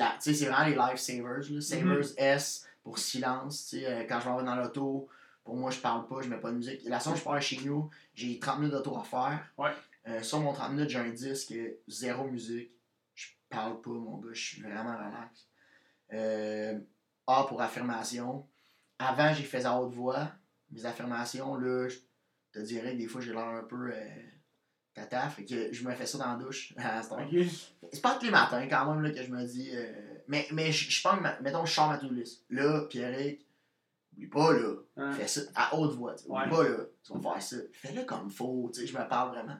vraiment 0.47 0.67
les 0.67 0.77
lifesavers. 0.77 1.63
Savers 1.63 2.07
S 2.17 2.67
pour 2.85 2.99
silence. 2.99 3.69
Tu 3.71 3.81
sais, 3.81 4.07
quand 4.09 4.21
je 4.21 4.29
vais 4.29 4.45
dans 4.45 4.57
l'auto, 4.57 5.09
pour 5.45 5.57
moi, 5.57 5.71
je 5.71 5.79
parle 5.81 6.07
pas, 6.07 6.21
je 6.23 6.29
mets 6.29 6.37
pas 6.39 6.51
de 6.51 6.57
musique. 6.57 6.81
La 6.85 7.01
seconde, 7.01 7.19
je 7.19 7.23
pars 7.25 7.41
chez 7.43 7.59
nous, 7.65 7.91
j'ai 8.15 8.39
30 8.39 8.59
minutes 8.59 8.73
d'auto 8.75 8.97
à 8.97 9.03
faire. 9.05 9.53
Ouais. 9.59 9.71
Euh, 10.09 10.23
sur 10.23 10.41
mon 10.41 10.53
30 10.53 10.73
minutes, 10.73 10.91
j'ai 10.91 10.99
un 10.99 11.11
disque, 11.11 11.55
zéro 11.89 12.25
musique. 12.25 12.71
Je 13.15 13.27
parle 13.49 13.81
pas, 13.81 13.91
mon 13.91 14.19
gars, 14.19 14.31
je 14.33 14.41
suis 14.41 14.63
vraiment 14.63 14.97
relax. 14.97 15.49
Euh, 16.13 16.79
A 17.27 17.45
pour 17.45 17.61
affirmation. 17.63 18.47
Avant, 18.99 19.33
j'ai 19.33 19.45
fait 19.45 19.65
à 19.65 19.79
haute 19.81 19.93
voix. 19.95 20.31
Mes 20.71 20.85
affirmations, 20.87 21.55
là, 21.57 21.89
je 21.89 21.97
te 22.53 22.59
dirais 22.61 22.93
que 22.93 22.99
des 22.99 23.07
fois, 23.07 23.21
j'ai 23.21 23.33
l'air 23.33 23.47
un 23.47 23.63
peu 23.65 23.91
euh, 23.93 24.07
tata. 24.95 25.29
Fait 25.31 25.45
que 25.45 25.73
je 25.73 25.87
me 25.87 25.95
fais 25.95 26.07
ça 26.07 26.19
dans 26.19 26.33
la 26.33 26.37
douche 26.37 26.75
à 26.77 27.03
cette 27.03 27.13
heure. 27.13 27.21
Ok. 27.21 27.47
C'est 27.93 28.03
pas 28.03 28.15
tous 28.17 28.27
les 28.27 28.31
matins, 28.31 28.67
quand 28.69 28.93
même, 28.95 29.03
là, 29.03 29.11
que 29.11 29.23
je 29.23 29.31
me 29.31 29.45
dis. 29.45 29.71
euh, 29.75 29.93
mais 30.29 30.47
mais 30.53 30.71
je 30.71 31.03
pense 31.03 31.19
mettons, 31.41 31.65
je 31.65 31.73
sors 31.73 31.89
ma 31.89 31.97
list. 31.99 32.45
Là, 32.51 32.83
Pierrick, 32.89 33.45
oublie 34.13 34.27
pas, 34.29 34.53
là. 34.53 34.75
Hein? 34.97 35.13
Fais 35.13 35.29
ça 35.29 35.41
à 35.55 35.75
haute 35.77 35.93
voix. 35.95 36.15
Oublie 36.27 36.43
Ouais. 36.45 36.49
pas, 36.49 36.69
là. 36.69 36.77
Tu 37.03 37.13
vas 37.13 37.33
faire 37.33 37.43
ça. 37.43 37.57
Fais-le 37.73 38.05
comme 38.05 38.31
faut. 38.31 38.71
Tu 38.73 38.81
sais, 38.81 38.87
je 38.87 38.97
me 38.99 39.09
parle 39.09 39.31
vraiment. 39.31 39.57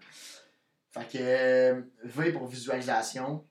Fait 0.93 1.07
que, 1.09 1.19
euh, 1.21 1.83
V 2.05 2.33
pour 2.33 2.47
visualisation. 2.47 3.47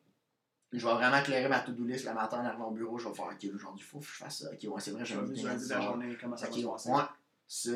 Je 0.71 0.85
vais 0.85 0.93
vraiment 0.93 1.17
éclairer 1.17 1.47
ma 1.49 1.61
to-do 1.61 1.83
list 1.83 2.05
le 2.05 2.13
matin 2.13 2.41
en 2.41 2.45
arrivant 2.45 2.67
au 2.67 2.71
bureau. 2.71 2.99
Je 2.99 3.07
vais 3.07 3.15
faire, 3.15 3.25
OK, 3.25 3.47
aujourd'hui, 3.55 3.83
il 3.83 3.89
faut 3.89 3.99
que 3.99 4.05
je 4.05 4.11
fasse 4.11 4.39
ça. 4.43 4.51
OK, 4.51 4.59
ouais, 4.71 4.81
c'est 4.81 4.91
vrai, 4.91 5.03
Je 5.03 5.15
j'ai 5.33 5.47
un 5.47 5.55
10 5.55 5.69
la 5.69 5.81
journée, 5.81 6.17
comment 6.21 6.37
ça 6.37 6.47
Ok, 6.47 6.57
va 6.59 6.77
se 6.77 6.89
ouais, 6.89 7.01
ça. 7.47 7.71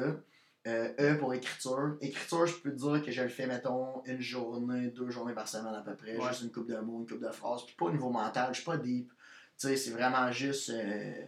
Euh, 0.66 0.94
e 1.00 1.18
pour 1.18 1.34
écriture. 1.34 1.98
Écriture, 2.02 2.46
je 2.46 2.56
peux 2.56 2.72
te 2.72 2.76
dire 2.78 3.04
que 3.04 3.12
je 3.12 3.22
le 3.24 3.30
fais, 3.30 3.48
mettons, 3.48 4.04
une 4.06 4.22
journée, 4.22 4.90
deux 4.92 5.10
journées 5.10 5.34
par 5.34 5.48
semaine 5.48 5.74
à 5.74 5.82
peu 5.82 5.96
près. 5.96 6.16
Ouais. 6.18 6.28
Juste 6.30 6.44
une 6.44 6.52
coupe 6.52 6.68
de 6.70 6.78
mots, 6.78 7.00
une 7.00 7.08
coupe 7.08 7.20
de 7.22 7.32
phrases. 7.32 7.66
Puis 7.66 7.76
pas 7.76 7.86
au 7.86 7.92
niveau 7.92 8.10
mental, 8.12 8.50
je 8.52 8.58
suis 8.58 8.66
pas 8.66 8.78
deep. 8.78 9.10
Tu 9.58 9.68
sais, 9.68 9.76
c'est 9.76 9.92
vraiment 9.92 10.32
juste. 10.32 10.70
euh, 10.70 11.26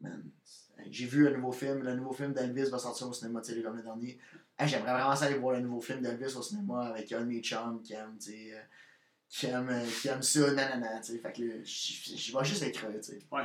Man, 0.00 0.30
j'ai 0.90 1.06
vu 1.06 1.28
un 1.28 1.30
nouveau 1.32 1.52
film. 1.52 1.82
Le 1.82 1.94
nouveau 1.94 2.12
film 2.12 2.32
d'Elvis 2.32 2.70
va 2.70 2.78
sortir 2.78 3.08
au 3.08 3.12
cinéma, 3.12 3.40
tu 3.40 3.52
sais, 3.54 3.62
comme 3.62 3.76
le 3.76 3.82
dernier. 3.82 4.18
Hey, 4.58 4.68
J'aimerais 4.68 4.92
vraiment 4.92 5.16
ça 5.16 5.26
aller 5.26 5.38
voir 5.38 5.54
le 5.56 5.60
nouveau 5.62 5.80
film 5.80 6.00
d'Elvis 6.00 6.36
au 6.36 6.42
cinéma 6.42 6.86
avec 6.88 7.10
un 7.12 7.20
de 7.20 7.26
mes 7.26 7.40
chums 7.40 7.80
qui 7.82 7.94
aime, 7.94 8.16
tu 8.18 8.30
sais. 8.32 8.52
euh, 8.54 8.60
qui 9.28 9.46
aime, 9.46 9.68
euh, 9.70 9.86
qui 10.00 10.08
aime 10.08 10.22
ça, 10.22 10.52
nanana, 10.52 11.00
tu 11.00 11.12
sais. 11.12 11.18
Fait 11.18 11.32
que 11.32 11.42
là, 11.42 11.54
je 11.64 12.38
vais 12.38 12.44
juste 12.44 12.62
écrire, 12.62 12.90
tu 12.96 13.02
sais. 13.02 13.18
Ouais. 13.30 13.42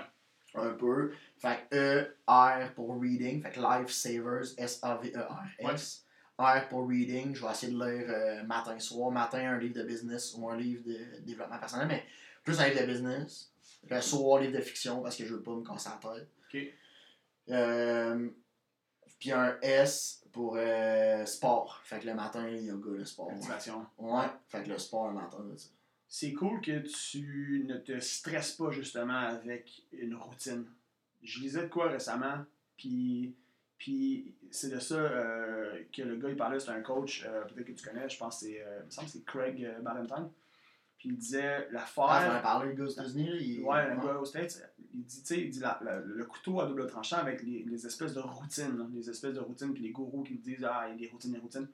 Un 0.56 0.72
peu. 0.72 1.12
Fait 1.38 1.60
que 1.70 1.76
E, 1.78 2.16
R 2.28 2.74
pour 2.74 3.00
reading. 3.00 3.42
Fait 3.42 3.52
que 3.52 3.60
Life 3.60 3.92
Savers, 3.92 4.54
S-A-V-E-R-S. 4.58 6.04
R 6.40 6.68
pour 6.70 6.88
reading. 6.88 7.34
Je 7.36 7.44
vais 7.46 7.52
essayer 7.52 7.72
de 7.74 7.78
lire 7.78 8.06
euh, 8.10 8.44
matin, 8.44 8.78
soir. 8.80 9.12
Matin, 9.12 9.40
un 9.40 9.58
livre 9.58 9.76
de 9.76 9.84
business 9.84 10.34
ou 10.38 10.50
un 10.50 10.58
livre 10.58 10.84
de 10.86 11.20
développement 11.26 11.58
personnel, 11.60 11.88
mais 11.88 12.04
plus 12.44 12.60
un 12.60 12.68
livre 12.70 12.82
de 12.82 12.86
business. 12.88 13.52
Le 13.90 14.02
soir, 14.02 14.42
livre 14.42 14.54
de 14.54 14.62
fiction 14.62 15.02
parce 15.02 15.16
que 15.16 15.26
je 15.26 15.34
veux 15.36 15.42
pas 15.44 15.52
me 15.56 15.64
casser 15.64 15.90
la 15.90 16.12
tête. 16.14 16.28
Euh, 17.50 18.30
puis 19.20 19.32
un 19.32 19.58
S 19.62 20.24
pour 20.32 20.56
euh, 20.58 21.26
sport. 21.26 21.82
Fait 21.84 22.00
que 22.00 22.06
le 22.06 22.14
matin, 22.14 22.46
le 22.48 22.62
yoga, 22.62 22.92
le 22.92 23.06
sport. 23.06 23.32
Motivation. 23.32 23.86
Ouais, 23.98 24.28
fait 24.48 24.64
que 24.64 24.70
le 24.70 24.78
sport 24.78 25.08
le 25.08 25.16
matin, 25.16 25.40
ça. 25.56 25.70
C'est 26.10 26.34
cool 26.34 26.62
que 26.62 26.80
tu 26.80 27.66
ne 27.68 27.78
te 27.78 28.00
stresses 28.00 28.54
pas 28.54 28.72
justement 28.72 29.20
avec 29.20 29.84
une 29.92 30.16
routine. 30.16 30.66
Je 31.22 31.42
lisais 31.42 31.64
de 31.64 31.68
quoi 31.68 31.90
récemment, 31.90 32.46
puis, 32.78 33.36
puis 33.78 34.34
c'est 34.50 34.70
de 34.70 34.80
ça 34.80 34.96
euh, 34.96 35.84
que 35.92 36.02
le 36.02 36.16
gars 36.16 36.30
il 36.30 36.38
parlait, 36.38 36.60
c'est 36.60 36.70
un 36.70 36.82
coach, 36.82 37.26
euh, 37.26 37.44
peut-être 37.44 37.68
que 37.68 37.72
tu 37.74 37.86
connais, 37.86 38.08
je 38.08 38.18
pense 38.18 38.40
que 38.40 38.46
c'est, 38.46 38.62
euh, 38.62 38.80
il 38.84 38.86
me 38.86 38.92
semble 38.92 39.08
que 39.08 39.14
c'est 39.14 39.26
Craig 39.26 39.82
Ballantyne. 39.82 40.30
Puis 40.98 41.10
il 41.10 41.18
disait 41.18 41.68
l'affaire. 41.72 42.06
Ah, 42.10 42.26
j'en 42.32 42.40
ai 42.40 42.42
parlé, 42.42 42.70
le 42.70 42.74
gars 42.76 42.84
aux 42.86 42.90
États-Unis. 42.90 43.30
Il... 43.40 43.64
Ouais, 43.64 43.88
le 43.90 43.96
gars 44.02 44.18
aux 44.20 44.26
States, 44.26 44.60
il 44.94 45.04
dit, 45.06 45.22
tu 45.22 45.28
sais, 45.28 45.40
il 45.42 45.50
dit 45.52 45.60
la- 45.60 45.80
la- 45.84 46.00
le 46.00 46.26
couteau 46.26 46.60
à 46.60 46.66
double 46.66 46.88
tranchant 46.88 47.18
avec 47.18 47.44
les, 47.44 47.64
les 47.64 47.86
espèces 47.86 48.14
de 48.14 48.20
routines, 48.20 48.78
là, 48.78 48.86
les 48.96 49.10
espèces 49.10 49.34
de 49.34 49.40
routines, 49.40 49.74
puis 49.74 49.84
les 49.84 49.92
gourous 49.92 50.24
qui 50.24 50.36
disent, 50.36 50.66
ah, 50.68 50.86
il 50.88 50.94
y 50.94 50.96
a 50.96 50.98
des 51.08 51.12
routines, 51.12 51.32
des 51.34 51.40
routines. 51.40 51.68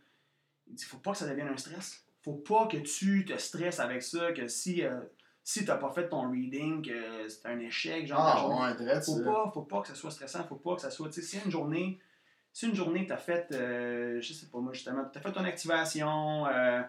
Il 0.68 0.76
dit, 0.76 0.84
faut 0.84 0.98
pas 0.98 1.12
que 1.12 1.18
ça 1.20 1.28
devienne 1.28 1.48
un 1.48 1.58
stress. 1.58 2.04
Faut 2.22 2.34
pas 2.34 2.68
que 2.68 2.78
tu 2.78 3.26
te 3.26 3.38
stresses 3.38 3.80
avec 3.80 4.02
ça, 4.04 4.32
que 4.34 4.48
si, 4.48 4.84
euh, 4.84 5.00
si 5.44 5.64
t'as 5.66 5.76
pas 5.78 5.92
fait 5.92 6.08
ton 6.10 6.30
reading, 6.30 6.82
que 6.86 7.28
c'est 7.30 7.46
un 7.48 7.60
échec, 7.60 8.08
genre, 8.08 8.20
Ah, 8.22 8.40
journée. 8.40 8.62
ouais, 8.62 8.76
direct, 8.76 9.06
Faut 9.06 9.18
ça. 9.18 9.24
pas, 9.24 9.52
faut 9.54 9.62
pas 9.64 9.82
que 9.82 9.88
ça 9.90 9.96
soit 9.96 10.12
stressant, 10.12 10.44
faut 10.46 10.56
pas 10.56 10.76
que 10.76 10.82
ça 10.82 10.90
soit, 10.92 11.10
tu 11.10 11.22
sais, 11.22 11.40
si 11.40 11.46
une 11.46 11.52
journée, 11.52 12.00
si 12.54 12.68
une 12.68 12.76
journée 12.76 13.06
t'as 13.08 13.18
fait, 13.18 13.48
euh, 13.52 14.22
je 14.22 14.32
sais 14.34 14.46
pas 14.46 14.60
moi 14.60 14.72
justement, 14.74 15.04
t'as 15.12 15.20
fait 15.20 15.32
ton 15.34 15.44
activation, 15.44 16.46
euh, 16.48 16.82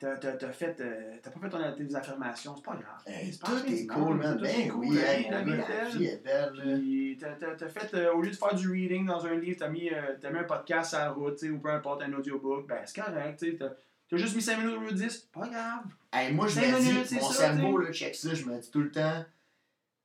t'as, 0.00 0.16
t'as, 0.16 0.32
t'as 0.32 0.50
fait, 0.50 0.80
euh, 0.80 1.16
t'as 1.22 1.30
pas 1.30 1.38
fait 1.40 1.48
ton, 1.50 1.72
tes 1.76 1.94
affirmations, 1.94 2.56
c'est 2.56 2.64
pas 2.64 2.72
grave. 2.76 3.02
Hey, 3.06 3.32
C'est 3.32 3.40
pas 3.40 3.46
tout 3.48 3.66
est 3.72 3.86
cool, 3.86 4.16
man. 4.16 4.36
tout 4.38 4.44
est 4.44 4.48
Ben 4.64 4.68
cool, 4.72 4.80
oui, 4.86 4.96
la 4.96 5.14
hey, 5.14 5.24
vie- 5.24 5.30
la 5.30 5.42
vie 5.42 5.50
est 5.52 5.56
la 5.56 5.66
belle. 5.66 5.96
vie 5.98 6.04
est 6.06 6.24
belle, 6.24 6.52
là. 6.54 6.76
Puis 6.78 7.18
t'as, 7.20 7.68
fait, 7.68 7.94
euh, 7.94 8.12
au 8.14 8.22
lieu 8.22 8.30
de 8.30 8.36
faire 8.36 8.54
du 8.54 8.68
reading 8.70 9.06
dans 9.06 9.24
un 9.26 9.34
livre, 9.34 9.58
t'as 9.60 9.68
mis, 9.68 9.88
euh, 9.90 10.16
t'as 10.20 10.30
mis 10.30 10.38
un 10.38 10.44
podcast 10.44 10.94
à 10.94 11.00
la 11.04 11.10
route, 11.12 11.36
tu 11.38 11.46
sais, 11.46 11.50
ou 11.52 11.58
peu 11.60 11.70
importe, 11.70 12.02
un 12.02 12.12
audiobook, 12.14 12.66
ben 12.66 12.80
c'est 12.86 13.00
correct, 13.00 13.38
tu 13.38 13.50
sais, 13.52 13.56
t'as, 13.56 13.68
t'as 14.08 14.16
juste 14.16 14.34
mis 14.34 14.42
5 14.42 14.58
minutes 14.58 14.76
au 14.76 14.80
lieu 14.80 14.90
de 14.92 14.96
10, 14.96 15.18
pas 15.32 15.46
grave. 15.46 15.84
Hey, 16.12 16.32
moi, 16.32 16.48
je 16.48 16.58
me 16.60 17.04
dis, 17.04 17.14
mon 17.14 17.30
cerveau, 17.30 17.78
là, 17.78 17.92
check 17.92 18.14
ça, 18.16 18.34
je 18.34 18.44
me 18.46 18.58
dis 18.58 18.70
tout 18.70 18.80
le 18.82 18.90
temps, 18.90 19.24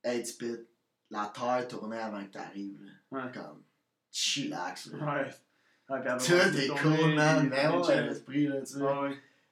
hey, 0.03 0.21
Tipit, 0.21 0.57
la 1.09 1.31
terre 1.33 1.67
tournait 1.67 1.99
avant 2.01 2.21
que 2.23 2.31
t'arrives, 2.31 2.83
là. 2.83 2.91
Ouais. 3.23 3.31
Comme, 3.33 3.61
chillax, 4.11 4.87
là. 4.93 5.05
Ouais. 5.17 5.29
Puis 6.17 6.27
t'es 6.51 6.67
tourné, 6.67 6.97
cool, 6.97 7.13
man. 7.13 7.47
Mais 7.49 7.67
on 7.67 7.81
ouais, 7.85 8.01
l'esprit, 8.07 8.47
là, 8.47 8.59
tu 8.61 8.65
sais. 8.73 8.79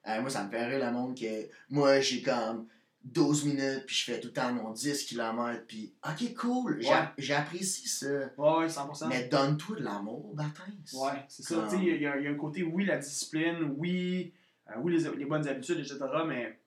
Euh, 0.08 0.22
moi, 0.22 0.30
ça 0.30 0.44
me 0.44 0.50
fait 0.50 0.66
rire 0.66 0.86
le 0.86 0.92
monde 0.92 1.18
que 1.18 1.48
moi, 1.70 2.00
j'ai 2.02 2.22
comme 2.22 2.68
12 3.04 3.46
minutes, 3.46 3.84
puis 3.86 3.96
je 3.96 4.04
fais 4.06 4.20
tout 4.20 4.28
le 4.28 4.34
temps 4.34 4.52
mon 4.54 4.72
10 4.72 5.06
km, 5.06 5.66
puis 5.68 5.94
ok, 6.08 6.34
cool, 6.36 6.78
Ouais. 6.80 6.86
j'apprécie 7.18 7.88
ça. 7.88 8.08
Ouais, 8.38 8.58
ouais, 8.60 8.68
100%. 8.70 9.08
Mais 9.08 9.28
donne-toi 9.28 9.76
de 9.78 9.84
l'amour, 9.84 10.34
bâtin. 10.34 10.64
Ouais, 10.94 11.24
c'est 11.28 11.44
ça. 11.44 11.68
Tu 11.70 11.76
sais, 11.78 11.82
il 11.84 12.02
y, 12.02 12.08
a 12.08 12.18
il 12.18 12.24
y 12.24 12.28
a 12.28 12.32
un 12.32 12.36
côté, 12.36 12.64
oui, 12.64 12.86
la 12.86 12.98
discipline, 12.98 13.74
oui, 13.78 14.34
euh, 14.70 14.74
oui, 14.80 14.98
les, 14.98 15.10
les 15.18 15.26
bonnes 15.26 15.48
habitudes, 15.48 15.80
etc., 15.80 16.00
mais 16.28 16.58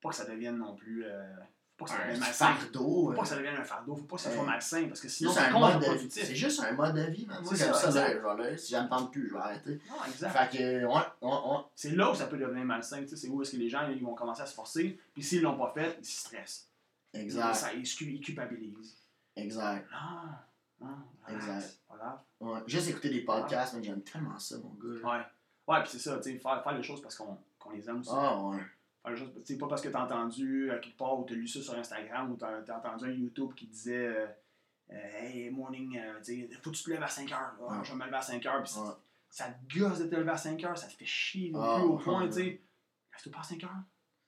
pas 0.00 0.08
que 0.10 0.16
ça 0.16 0.24
devienne 0.24 0.58
non 0.58 0.74
plus. 0.74 1.04
Euh, 1.04 1.34
faut 1.78 1.84
pas 1.84 1.90
que 1.90 1.90
ça 1.90 1.96
Un 1.96 2.06
devienne 2.06 2.20
malsain. 2.20 2.54
fardeau. 2.54 2.80
Faut 2.80 3.06
pas 3.12 3.18
euh, 3.18 3.22
que 3.22 3.28
ça 3.28 3.36
devienne 3.36 3.56
un 3.56 3.64
fardeau, 3.64 3.96
faut 3.96 4.02
pas 4.04 4.16
que 4.16 4.22
ça 4.22 4.32
soit 4.34 4.44
malsain, 4.44 4.88
parce 4.88 5.00
que 5.00 5.08
sinon, 5.08 5.32
C'est 5.32 5.40
c'est 5.40 5.46
un 5.46 5.50
mode 5.52 5.62
de 5.62 5.66
vie. 5.66 5.74
contre-productif. 5.74 6.24
C'est 6.24 6.34
juste 6.34 6.60
un 6.62 6.72
mode 6.72 6.94
de 6.94 7.02
vie, 7.02 7.26
man. 7.26 7.38
Moi, 7.42 7.52
C'est 7.54 7.64
j'aime 7.64 7.74
ça, 7.74 7.90
là. 8.34 8.56
Si 8.58 8.72
j'entends 8.72 9.06
plus, 9.06 9.28
je 9.28 9.34
vais 9.34 9.40
arrêter. 9.40 9.80
Non, 9.90 9.96
exact. 10.06 10.30
Fait 10.50 10.56
que, 10.58 10.84
ouais, 10.84 10.92
ouais, 11.22 11.30
ouais. 11.50 11.58
C'est 11.74 11.90
là 11.90 12.10
où 12.10 12.14
ça 12.14 12.26
peut 12.26 12.38
devenir 12.38 12.64
malsain, 12.64 13.02
tu 13.02 13.08
sais, 13.08 13.16
c'est 13.16 13.28
où 13.28 13.42
est-ce 13.42 13.52
que 13.52 13.56
les 13.58 13.68
gens 13.68 13.88
ils 13.88 14.02
vont 14.02 14.14
commencer 14.14 14.42
à 14.42 14.46
se 14.46 14.54
forcer, 14.54 14.98
puis 15.12 15.22
s'ils 15.22 15.42
l'ont 15.42 15.58
pas 15.58 15.70
fait, 15.74 15.96
ils 16.00 16.04
se 16.06 16.20
stressent. 16.26 16.68
Exact. 17.12 17.54
Ça, 17.54 17.72
ils, 17.74 17.86
se 17.86 17.96
cu- 17.96 18.10
ils 18.10 18.20
culpabilisent. 18.20 18.96
Exact. 19.36 19.86
Non, 19.90 20.86
non, 20.88 20.94
relax, 21.26 21.44
Exact. 21.46 21.78
pas 21.88 21.96
grave. 21.96 22.18
Ouais. 22.40 22.60
Juste 22.66 22.88
écouter 22.88 23.10
des 23.10 23.20
podcasts, 23.20 23.74
mais 23.74 23.82
j'aime 23.82 24.02
tellement 24.02 24.38
ça, 24.38 24.56
mon 24.58 24.70
gars. 24.82 25.08
Ouais. 25.10 25.24
Ouais, 25.68 25.82
puis 25.82 25.90
c'est 25.92 25.98
ça, 25.98 26.16
tu 26.18 26.32
sais, 26.32 26.38
faire, 26.38 26.62
faire 26.62 26.72
les 26.76 26.82
choses 26.82 27.02
parce 27.02 27.16
qu'on 27.16 27.36
qu'on 27.58 27.70
les 27.70 27.88
aime 27.88 28.00
aussi. 28.00 28.10
Ah, 28.12 28.38
ouais. 28.44 28.58
Tu 29.14 29.24
sais, 29.44 29.58
pas 29.58 29.68
parce 29.68 29.82
que 29.82 29.88
t'as 29.88 30.04
entendu 30.04 30.70
à 30.70 30.78
quelque 30.78 30.96
part 30.96 31.18
ou 31.18 31.24
t'as 31.24 31.34
lu 31.34 31.46
ça 31.46 31.62
sur 31.62 31.74
Instagram 31.74 32.32
ou 32.32 32.36
t'as 32.36 32.60
t'as 32.62 32.78
entendu 32.78 33.04
un 33.04 33.12
YouTube 33.12 33.52
qui 33.54 33.66
disait 33.66 34.06
euh, 34.06 34.26
euh, 34.90 34.94
Hey, 35.20 35.50
morning, 35.50 35.96
euh, 35.98 36.20
tu 36.24 36.48
faut 36.62 36.70
que 36.70 36.76
tu 36.76 36.82
te 36.84 36.90
lèves 36.90 37.02
à 37.02 37.08
5 37.08 37.30
heures. 37.30 37.54
Ah, 37.60 37.78
Ouais. 37.78 37.84
Je 37.84 37.92
vais 37.92 37.98
me 37.98 38.04
lever 38.04 38.16
à 38.16 38.22
5 38.22 38.44
heures. 38.46 38.62
Puis 38.64 38.72
Ouais. 38.80 38.88
ça 39.30 39.46
te 39.50 39.78
gosse 39.78 39.98
de 40.00 40.06
te 40.06 40.14
lever 40.16 40.30
à 40.30 40.36
5 40.36 40.62
heures, 40.64 40.76
ça 40.76 40.88
te 40.88 40.92
fait 40.94 41.04
chier 41.04 41.52
au 41.54 41.60
Ah, 41.60 42.02
point, 42.02 42.22
ouais. 42.22 42.28
tu 42.28 42.34
sais. 42.34 42.42
Lève-toi 43.12 43.32
pas 43.32 43.40
à 43.40 43.42
5 43.44 43.62
heures, 43.64 43.70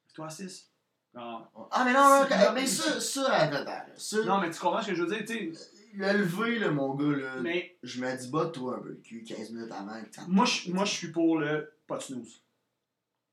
lève-toi 0.07 0.27
à 0.27 0.31
6. 0.31 0.71
Non. 1.15 1.47
Ah, 1.73 1.85
mais 1.85 1.93
non, 1.93 2.01
non, 2.21 2.27
C'est- 2.29 2.53
mais 2.53 2.67
ça, 2.67 3.01
ça, 3.01 3.51
ça, 3.97 4.25
non, 4.25 4.41
mais 4.41 4.51
tu 4.51 4.61
comprends 4.61 4.83
ce 4.83 4.89
que 4.89 4.95
je 4.95 5.03
veux 5.03 5.09
dire, 5.09 5.25
tu 5.27 5.55
sais. 5.55 5.75
le 5.95 6.13
lever, 6.19 6.59
là, 6.61 6.71
mon 6.71 6.95
gars, 6.95 7.17
là, 7.17 7.41
Mais 7.41 7.77
je 7.83 8.01
me 8.01 8.17
dis, 8.17 8.31
toi 8.53 8.77
un 8.77 8.81
peu 8.81 8.91
le 8.91 8.97
cul 9.03 9.25
15 9.25 9.51
minutes 9.51 9.73
avant 9.73 10.01
que 10.03 10.21
moi, 10.31 10.45
je, 10.45 10.71
moi, 10.71 10.85
je 10.85 10.93
suis 10.93 11.11
pour 11.11 11.39
le 11.39 11.73
pas 11.87 11.97
de 11.97 12.03
snooze. 12.03 12.43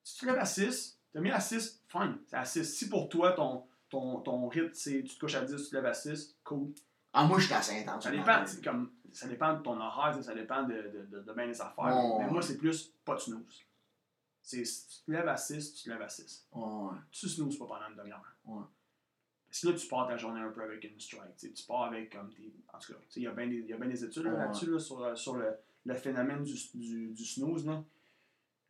Si 0.04 0.16
tu 0.18 0.26
te 0.26 0.32
lèves 0.32 0.40
à 0.40 0.46
6, 0.46 0.95
t'as 1.16 1.22
mis 1.22 1.32
à 1.32 1.40
6, 1.40 1.82
fine, 1.88 2.18
c'est 2.28 2.36
à 2.36 2.44
6. 2.44 2.66
Si 2.66 2.90
pour 2.90 3.08
toi, 3.08 3.32
ton, 3.32 3.64
ton, 3.90 4.20
ton 4.20 4.50
rythme, 4.50 4.72
c'est 4.74 5.02
tu 5.02 5.16
te 5.16 5.20
couches 5.22 5.36
à 5.36 5.46
10, 5.46 5.64
tu 5.64 5.70
te 5.70 5.76
lèves 5.76 5.86
à 5.86 5.94
6, 5.94 6.38
cool. 6.44 6.74
Ah, 7.14 7.24
moi, 7.24 7.40
je 7.40 7.46
suis 7.46 7.54
assez 7.54 7.80
intense. 7.80 8.04
Ça 8.04 8.12
dans 8.12 8.18
dépend, 8.18 8.44
comme, 8.62 8.92
ça 9.14 9.28
dépend 9.30 9.54
de 9.54 9.62
ton 9.62 9.80
horaire, 9.80 10.22
ça 10.22 10.36
dépend 10.36 10.64
de, 10.64 10.74
de, 10.74 11.08
de, 11.10 11.20
de 11.22 11.34
bien 11.34 11.46
les 11.46 11.62
affaires. 11.62 11.86
Ouais. 11.86 12.26
Mais 12.26 12.30
moi, 12.30 12.42
c'est 12.42 12.58
plus 12.58 12.94
pas 13.06 13.16
de 13.16 13.22
snooze. 13.22 13.64
C'est 14.42 14.66
si 14.66 14.88
tu 14.90 15.06
te 15.06 15.12
lèves 15.12 15.30
à 15.30 15.38
6, 15.38 15.76
tu 15.76 15.84
te 15.86 15.90
lèves 15.90 16.02
à 16.02 16.10
6. 16.10 16.50
Ouais. 16.52 16.98
Tu 17.12 17.30
snoozes 17.30 17.58
pas 17.58 17.66
pendant 17.66 17.88
une 17.90 17.96
demi-heure. 17.96 18.36
Ouais. 18.44 18.64
Parce 19.48 19.62
que 19.62 19.68
là, 19.70 19.74
tu 19.74 19.88
pars 19.88 20.08
ta 20.10 20.18
journée 20.18 20.42
un 20.42 20.52
peu 20.52 20.64
avec 20.64 20.84
une 20.84 21.00
strike. 21.00 21.38
tu 21.38 21.66
pars 21.66 21.84
avec 21.84 22.12
comme 22.12 22.30
tes. 22.34 22.54
En 22.74 22.78
tout 22.78 22.92
cas, 22.92 23.00
il 23.16 23.24
y 23.24 23.28
a 23.28 23.32
bien 23.32 23.48
des, 23.48 23.56
il 23.56 23.68
y 23.68 23.74
a 23.74 23.78
bien 23.78 23.88
des 23.88 24.04
études 24.04 24.24
là-dessus 24.24 24.70
là, 24.70 24.80
sur, 24.80 25.02
euh, 25.02 25.16
sur 25.16 25.38
le, 25.38 25.56
le 25.86 25.94
phénomène 25.94 26.44
du, 26.44 26.56
du, 26.74 27.14
du 27.14 27.26
snooze. 27.26 27.66
Là. 27.66 27.82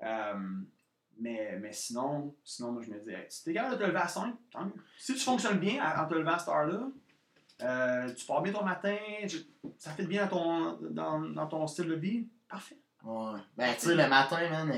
Euh, 0.03 0.61
mais, 1.19 1.57
mais 1.61 1.71
sinon, 1.71 2.33
sinon, 2.43 2.71
moi, 2.73 2.81
je 2.85 2.89
me 2.91 2.99
dis, 2.99 3.11
hey, 3.11 3.25
si 3.29 3.43
t'es 3.43 3.53
capable 3.53 3.75
de 3.77 3.79
te 3.81 3.87
lever 3.87 3.99
à 3.99 4.07
5, 4.07 4.33
tant 4.51 4.65
mieux. 4.65 4.73
Si 4.97 5.13
tu 5.13 5.19
fonctionnes 5.19 5.59
bien 5.59 5.83
en 5.97 6.07
te 6.07 6.13
levant 6.13 6.33
à 6.33 6.39
cette 6.39 6.49
heure-là, 6.49 6.87
euh, 7.61 8.13
tu 8.13 8.25
pars 8.25 8.41
bien 8.41 8.51
ton 8.53 8.63
matin, 8.65 8.97
ça 9.77 9.91
fait 9.91 10.05
bien 10.05 10.25
dans 10.25 10.75
ton, 10.77 10.77
dans, 10.91 11.19
dans 11.21 11.47
ton 11.47 11.67
style 11.67 11.87
de 11.87 11.95
vie, 11.95 12.27
parfait. 12.49 12.77
Ouais. 13.03 13.39
Ben, 13.55 13.73
tu 13.75 13.87
sais, 13.87 13.95
le 13.95 14.07
matin, 14.07 14.49
man, 14.49 14.71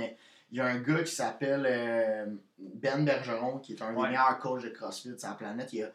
il 0.52 0.58
y 0.58 0.62
a 0.62 0.66
un 0.66 0.80
gars 0.80 1.04
qui 1.04 1.14
s'appelle 1.14 1.66
euh, 1.68 2.26
Ben 2.60 3.04
Bergeron, 3.04 3.60
qui 3.60 3.74
est 3.74 3.82
un 3.82 3.94
Ouais. 3.96 4.04
des 4.04 4.10
meilleurs 4.10 4.38
coachs 4.40 4.64
de 4.64 4.70
CrossFit 4.70 5.18
sur 5.18 5.30
la 5.30 5.36
planète. 5.36 5.74
Il 5.74 5.80
y 5.80 5.84
a, 5.84 5.90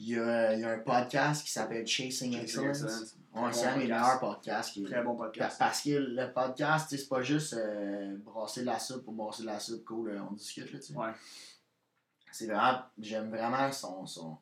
il 0.00 0.08
y 0.08 0.18
a, 0.18 0.54
il 0.54 0.60
y 0.60 0.64
a 0.64 0.70
un 0.70 0.78
podcast 0.78 1.44
qui 1.44 1.52
s'appelle 1.52 1.86
Chasing 1.86 2.34
Excellence. 2.38 2.82
Ouais, 3.34 3.50
Très 3.50 3.52
c'est 3.52 3.66
un 3.66 3.78
des 3.78 3.80
podcast. 3.80 3.88
meilleurs 3.88 4.20
podcasts. 4.20 4.72
Qui 4.72 4.82
Très 4.82 5.02
bon 5.02 5.14
podcast. 5.14 5.56
Parce 5.58 5.82
que 5.82 5.90
le 5.90 6.32
podcast, 6.32 6.86
c'est 6.88 7.06
pas 7.08 7.20
juste 7.22 7.52
euh, 7.52 8.16
brasser 8.24 8.62
de 8.62 8.66
la 8.66 8.78
soupe 8.78 9.04
pour 9.04 9.12
brasser 9.12 9.42
de 9.42 9.48
la 9.48 9.60
soupe, 9.60 9.84
cool, 9.84 10.10
euh, 10.10 10.22
on 10.28 10.32
discute, 10.32 10.72
là, 10.72 10.78
tu 10.78 10.86
sais. 10.86 10.96
Ouais. 10.96 11.12
C'est 12.32 12.46
vraiment, 12.46 12.80
j'aime 12.98 13.28
vraiment 13.30 13.70
son, 13.72 14.06
son... 14.06 14.38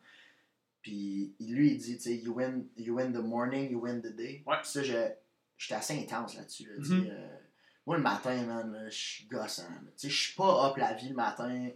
Puis 0.81 1.35
lui, 1.41 1.73
il 1.73 1.79
dit, 1.79 1.97
tu 1.97 2.03
sais, 2.05 2.17
you 2.17 2.35
win, 2.35 2.69
you 2.77 2.95
win 2.95 3.13
the 3.13 3.17
morning, 3.17 3.71
you 3.71 3.81
win 3.81 4.01
the 4.01 4.15
day. 4.15 4.45
Ouais. 4.47 4.57
Ça, 4.63 4.83
je, 4.85 5.09
j'étais 5.57 5.75
assez 5.75 5.99
intense 6.01 6.37
là-dessus, 6.37 6.69
là. 6.69 6.75
Mhm. 6.79 7.09
euh, 7.11 7.37
moi, 7.85 7.97
le 7.97 8.03
matin, 8.03 8.43
man, 8.45 8.87
je 8.89 8.97
suis 8.97 9.27
gossant. 9.27 9.65
Tu 9.65 9.91
sais, 9.97 10.09
je 10.09 10.23
suis 10.29 10.37
pas 10.37 10.69
up 10.69 10.77
la 10.77 10.95
vie 10.95 11.09
le 11.09 11.17
matin. 11.17 11.69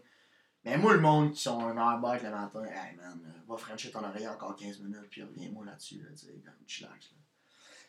Mais 0.65 0.77
moi, 0.79 0.95
le 0.95 1.01
monde 1.01 1.33
qui 1.33 1.43
sont 1.43 1.59
un 1.61 1.77
heure 1.77 1.99
bête 2.01 2.23
le 2.23 2.31
matin, 2.31 2.65
hey, 2.65 2.97
man, 2.97 3.21
euh, 3.27 3.31
va 3.49 3.57
frencher 3.57 3.91
ton 3.91 4.05
oreille 4.05 4.29
encore 4.29 4.55
15 4.57 4.81
minutes, 4.81 5.09
puis 5.11 5.23
reviens-moi 5.23 5.65
là-dessus, 5.67 5.99
là, 5.99 6.09
tu 6.11 6.27
sais, 6.27 6.33
comme 6.45 6.55
chillax, 6.67 7.11
là. 7.11 7.17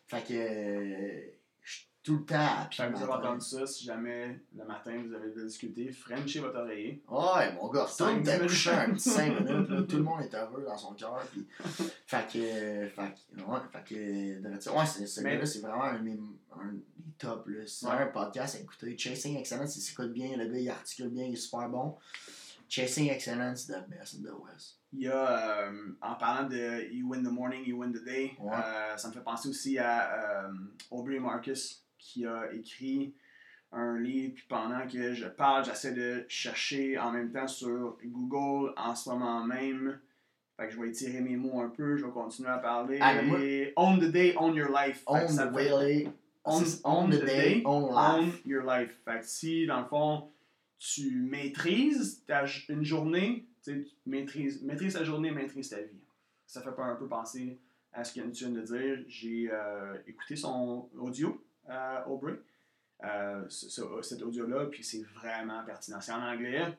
Fait 0.07 0.21
que, 0.27 0.33
euh, 0.33 1.21
je 1.61 1.71
suis 1.71 1.87
tout 2.03 2.17
le 2.17 2.25
temps 2.25 2.65
pied 2.69 2.83
Fait 2.83 2.89
le 2.89 2.93
que 2.93 2.97
vous 2.97 3.03
avez 3.03 3.13
entendu 3.13 3.45
ça, 3.45 3.65
si 3.67 3.85
jamais 3.85 4.39
le 4.55 4.65
matin 4.65 5.01
vous 5.07 5.13
avez 5.13 5.31
de 5.31 5.45
discuter, 5.45 5.91
Frenchez 5.91 6.39
votre 6.39 6.59
oreiller. 6.59 7.01
Ouais, 7.07 7.53
mon 7.53 7.69
gars, 7.69 7.85
te 7.85 8.03
minutes. 8.03 8.41
coucher 8.41 8.71
un 8.71 8.89
petit 8.93 9.09
5 9.09 9.39
minutes, 9.39 9.69
là, 9.69 9.81
tout 9.83 9.97
le 9.97 10.03
monde 10.03 10.21
est 10.21 10.33
heureux 10.35 10.63
dans 10.67 10.77
son 10.77 10.93
cœur. 10.95 11.23
Puis... 11.31 11.47
Fait 12.07 12.27
que, 12.33 12.37
euh, 12.39 12.89
fait 12.89 13.13
que, 13.37 13.41
ouais, 13.41 13.59
fait 13.71 13.83
que, 13.95 14.69
ouais, 14.77 14.85
c'est- 14.87 15.07
ce 15.07 15.21
Mais- 15.21 15.33
gars-là, 15.33 15.45
c'est 15.45 15.59
vraiment 15.61 15.83
un, 15.83 15.95
un 16.59 16.73
des 16.73 17.11
tops, 17.19 17.47
là. 17.47 17.63
C'est 17.67 17.85
Ouais. 17.85 17.91
un 17.93 18.07
podcast 18.07 18.55
à 18.55 18.59
écouter. 18.59 18.97
Chasing 18.97 19.37
Excellence, 19.37 19.75
il 19.77 19.81
s'écoute 19.81 20.11
bien, 20.11 20.35
le 20.35 20.47
gars, 20.47 20.57
il 20.59 20.69
articule 20.69 21.09
bien, 21.09 21.25
il 21.25 21.33
est 21.33 21.37
super 21.37 21.69
bon. 21.69 21.95
Chasing 22.75 23.09
Excellence, 23.11 23.67
the 23.67 23.85
best 23.87 24.15
in 24.15 24.23
the 24.23 24.33
West. 24.33 24.79
Il 24.93 25.01
y 25.03 25.07
a, 25.07 25.67
euh, 25.67 25.71
en 26.01 26.15
parlant 26.15 26.47
de 26.49 26.91
You 26.91 27.07
win 27.07 27.21
the 27.23 27.31
morning, 27.31 27.63
you 27.67 27.77
win 27.77 27.91
the 27.93 28.03
day, 28.03 28.31
Ouais. 28.39 28.51
euh, 28.55 28.97
ça 28.97 29.09
me 29.09 29.13
fait 29.13 29.21
penser 29.23 29.47
aussi 29.49 29.77
à 29.77 30.45
euh, 30.45 30.51
Aubrey 30.89 31.19
Marcus 31.19 31.83
qui 31.99 32.25
a 32.25 32.51
écrit 32.51 33.13
un 33.71 33.99
livre, 33.99 34.33
puis 34.35 34.45
pendant 34.49 34.87
que 34.87 35.13
je 35.13 35.27
parle, 35.27 35.65
j'essaie 35.65 35.93
de 35.93 36.25
chercher 36.27 36.97
en 36.97 37.11
même 37.11 37.31
temps 37.31 37.47
sur 37.47 37.95
Google 38.03 38.73
en 38.75 38.95
ce 38.95 39.07
moment 39.09 39.43
même. 39.45 39.99
Fait 40.57 40.67
que 40.67 40.73
je 40.73 40.79
vais 40.81 40.89
étirer 40.89 41.21
mes 41.21 41.35
mots 41.37 41.61
un 41.61 41.69
peu, 41.69 41.95
je 41.97 42.05
vais 42.05 42.11
continuer 42.11 42.49
à 42.49 42.57
parler. 42.57 42.97
Ah, 43.01 43.21
moi- 43.21 43.37
Own 43.75 43.99
the 43.99 44.11
day, 44.11 44.33
own 44.37 44.55
your 44.55 44.69
life. 44.69 45.03
Ça 45.27 45.47
the 45.47 45.53
way, 45.53 46.07
On- 46.43 46.59
c'est- 46.59 46.81
on 46.83 47.07
the 47.07 47.23
day, 47.23 47.61
on 47.65 47.89
own 47.91 48.25
life. 48.25 48.41
your 48.45 48.63
life. 48.63 48.91
Fait 49.05 49.19
que 49.19 49.25
si, 49.25 49.65
dans 49.67 49.81
le 49.81 49.85
fond, 49.87 50.29
tu 50.85 51.21
maîtrises 51.21 52.23
ta, 52.25 52.43
une 52.67 52.83
journée, 52.83 53.47
tu 53.63 53.87
maîtrises, 54.05 54.61
maîtrise 54.63 54.93
ta 54.93 55.03
journée, 55.05 55.31
maîtrise 55.31 55.69
ta 55.69 55.81
vie. 55.81 56.01
Ça 56.45 56.61
fait 56.61 56.73
pas 56.73 56.83
un 56.83 56.95
peu 56.95 57.07
penser 57.07 57.57
à 57.93 58.03
ce 58.03 58.13
que 58.13 58.19
tu 58.31 58.43
viens 58.45 58.49
de 58.53 58.61
dire. 58.61 59.05
J'ai 59.07 59.49
euh, 59.49 59.97
écouté 60.07 60.35
son 60.35 60.89
audio, 60.97 61.41
euh, 61.69 62.03
Aubrey, 62.05 62.33
euh, 63.05 63.45
ce- 63.47 63.69
ce- 63.69 64.01
cet 64.01 64.21
audio-là, 64.23 64.65
puis 64.65 64.83
c'est 64.83 65.03
vraiment 65.03 65.63
pertinent. 65.63 66.01
C'est 66.01 66.11
en 66.11 66.21
anglais, 66.21 66.77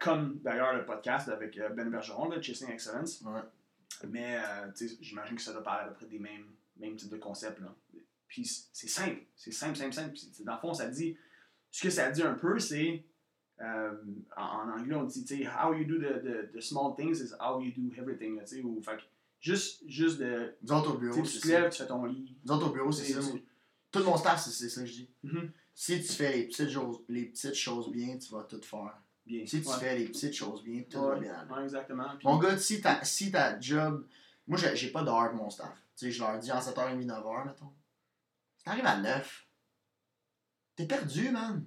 comme 0.00 0.38
d'ailleurs 0.42 0.74
le 0.74 0.84
podcast 0.84 1.28
avec 1.30 1.58
Ben 1.74 1.88
Bergeron, 1.90 2.28
là, 2.28 2.40
Chasing 2.42 2.70
Excellence. 2.70 3.22
Ouais. 3.22 3.40
Mais 4.08 4.38
j'imagine 5.00 5.36
que 5.36 5.42
ça 5.42 5.52
doit 5.52 5.62
parler 5.62 5.84
à 5.86 5.88
peu 5.88 5.94
près 5.94 6.06
des 6.06 6.18
mêmes, 6.18 6.46
mêmes 6.76 6.96
types 6.96 7.10
de 7.10 7.16
concepts. 7.16 7.60
Là. 7.60 7.74
Puis 8.28 8.44
c'est 8.72 8.88
simple, 8.88 9.22
c'est 9.34 9.52
simple, 9.52 9.76
simple, 9.76 9.92
simple. 9.94 10.12
Puis, 10.12 10.44
dans 10.44 10.54
le 10.54 10.60
fond, 10.60 10.74
ça 10.74 10.86
dit, 10.88 11.16
ce 11.70 11.82
que 11.82 11.90
ça 11.90 12.10
dit 12.10 12.22
un 12.22 12.34
peu, 12.34 12.58
c'est, 12.58 13.04
euh, 13.60 13.92
en, 14.36 14.68
anglais, 14.70 14.94
on 14.96 15.04
dit, 15.04 15.24
tu 15.24 15.36
sais, 15.44 15.46
how 15.48 15.72
you 15.74 15.84
do 15.84 15.98
the, 15.98 16.22
the, 16.22 16.52
the 16.56 16.60
small 16.60 16.94
things 16.96 17.20
is 17.20 17.32
how 17.40 17.60
you 17.60 17.72
do 17.76 17.94
everything. 18.00 18.38
tu 18.40 18.46
sais, 18.46 18.62
ou, 18.62 18.80
fait 18.82 18.98
juste, 19.40 19.82
juste 19.86 20.18
de, 20.18 20.54
autres 20.70 20.90
au 20.90 20.94
tu 20.94 21.00
bureau, 21.00 21.22
tu 21.22 21.38
te 21.40 21.48
lèves, 21.48 21.70
tu 21.70 21.78
fais 21.82 21.86
ton 21.88 22.04
lit. 22.04 22.36
Autres 22.48 22.68
au 22.68 22.72
bureau, 22.72 22.90
c'est 22.92 23.12
ça. 23.12 23.20
tu- 23.20 23.44
Tout 23.92 24.04
mon 24.04 24.16
staff, 24.16 24.40
c'est 24.40 24.68
ça 24.68 24.80
que 24.82 24.86
je 24.86 24.92
dis. 24.92 25.10
Mhm. 25.22 25.50
Si 25.74 26.00
tu 26.02 26.12
fais 26.12 26.32
les 26.36 26.44
petites, 26.46 26.70
choses, 26.70 27.00
les 27.08 27.24
petites 27.26 27.54
choses 27.54 27.90
bien, 27.90 28.16
tu 28.18 28.32
vas 28.32 28.42
tout 28.44 28.60
faire. 28.62 28.96
Bien. 29.26 29.46
Si 29.46 29.62
tu 29.62 29.68
Ouais. 29.68 29.74
fais 29.78 29.98
les 29.98 30.06
petites 30.06 30.34
choses 30.34 30.62
bien, 30.62 30.82
tout 30.90 30.98
Ouais, 30.98 31.08
va 31.14 31.18
bien 31.20 31.34
aller. 31.34 31.50
ouais, 31.52 31.62
exactement. 31.62 32.08
Puis- 32.18 32.26
Mon 32.28 32.38
gars, 32.38 32.56
si 32.58 32.80
ta, 32.80 33.02
si 33.04 33.32
job. 33.60 34.06
Moi, 34.46 34.58
j'ai 34.74 34.90
pas 34.90 35.02
d'heure 35.04 35.30
pour 35.30 35.38
mon 35.44 35.50
staff. 35.50 35.72
Tu 35.96 36.06
sais, 36.06 36.10
je 36.10 36.20
leur 36.22 36.38
dis 36.38 36.50
en 36.50 36.60
7h30, 36.60 37.04
9h, 37.06 37.44
mettons. 37.46 37.72
Si 38.56 38.64
t'arrives 38.64 38.86
à 38.86 38.98
9, 38.98 39.46
t'es 40.80 40.86
perdu, 40.86 41.30
man. 41.30 41.64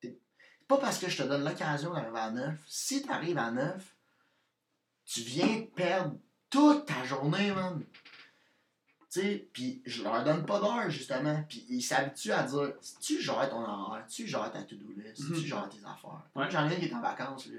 T'es- 0.00 0.18
C'est 0.60 0.66
pas 0.68 0.78
parce 0.78 0.98
que 0.98 1.08
je 1.08 1.22
te 1.22 1.22
donne 1.28 1.44
l'occasion 1.44 1.92
d'arriver 1.92 2.18
à 2.18 2.30
9. 2.30 2.58
Si 2.66 3.02
t'arrives 3.02 3.38
à 3.38 3.50
9, 3.50 3.94
tu 5.04 5.20
viens 5.20 5.62
perdre 5.74 6.16
toute 6.50 6.86
ta 6.86 7.04
journée, 7.04 7.52
man. 7.52 7.84
Tu 9.10 9.20
sais, 9.22 9.48
puis 9.52 9.82
je 9.86 10.02
leur 10.02 10.22
donne 10.24 10.44
pas 10.44 10.58
d'heure, 10.60 10.90
justement. 10.90 11.42
Puis 11.48 11.64
ils 11.68 11.82
s'habituent 11.82 12.32
à 12.32 12.42
dire 12.42 12.72
si 12.80 12.98
tu 12.98 13.20
gères 13.22 13.48
ton 13.48 13.62
horaire, 13.62 14.04
tu 14.08 14.26
gères 14.26 14.50
ta 14.52 14.62
to-do 14.62 14.92
list, 14.96 15.22
Mhm. 15.30 15.34
tu 15.40 15.46
gères 15.46 15.68
tes 15.68 15.78
affaires. 15.84 16.22
Ouais. 16.34 16.50
J'en 16.50 16.68
ai 16.68 16.74
un 16.74 16.78
qui 16.78 16.86
est 16.86 16.94
en 16.94 17.00
vacances, 17.00 17.46
là. 17.46 17.58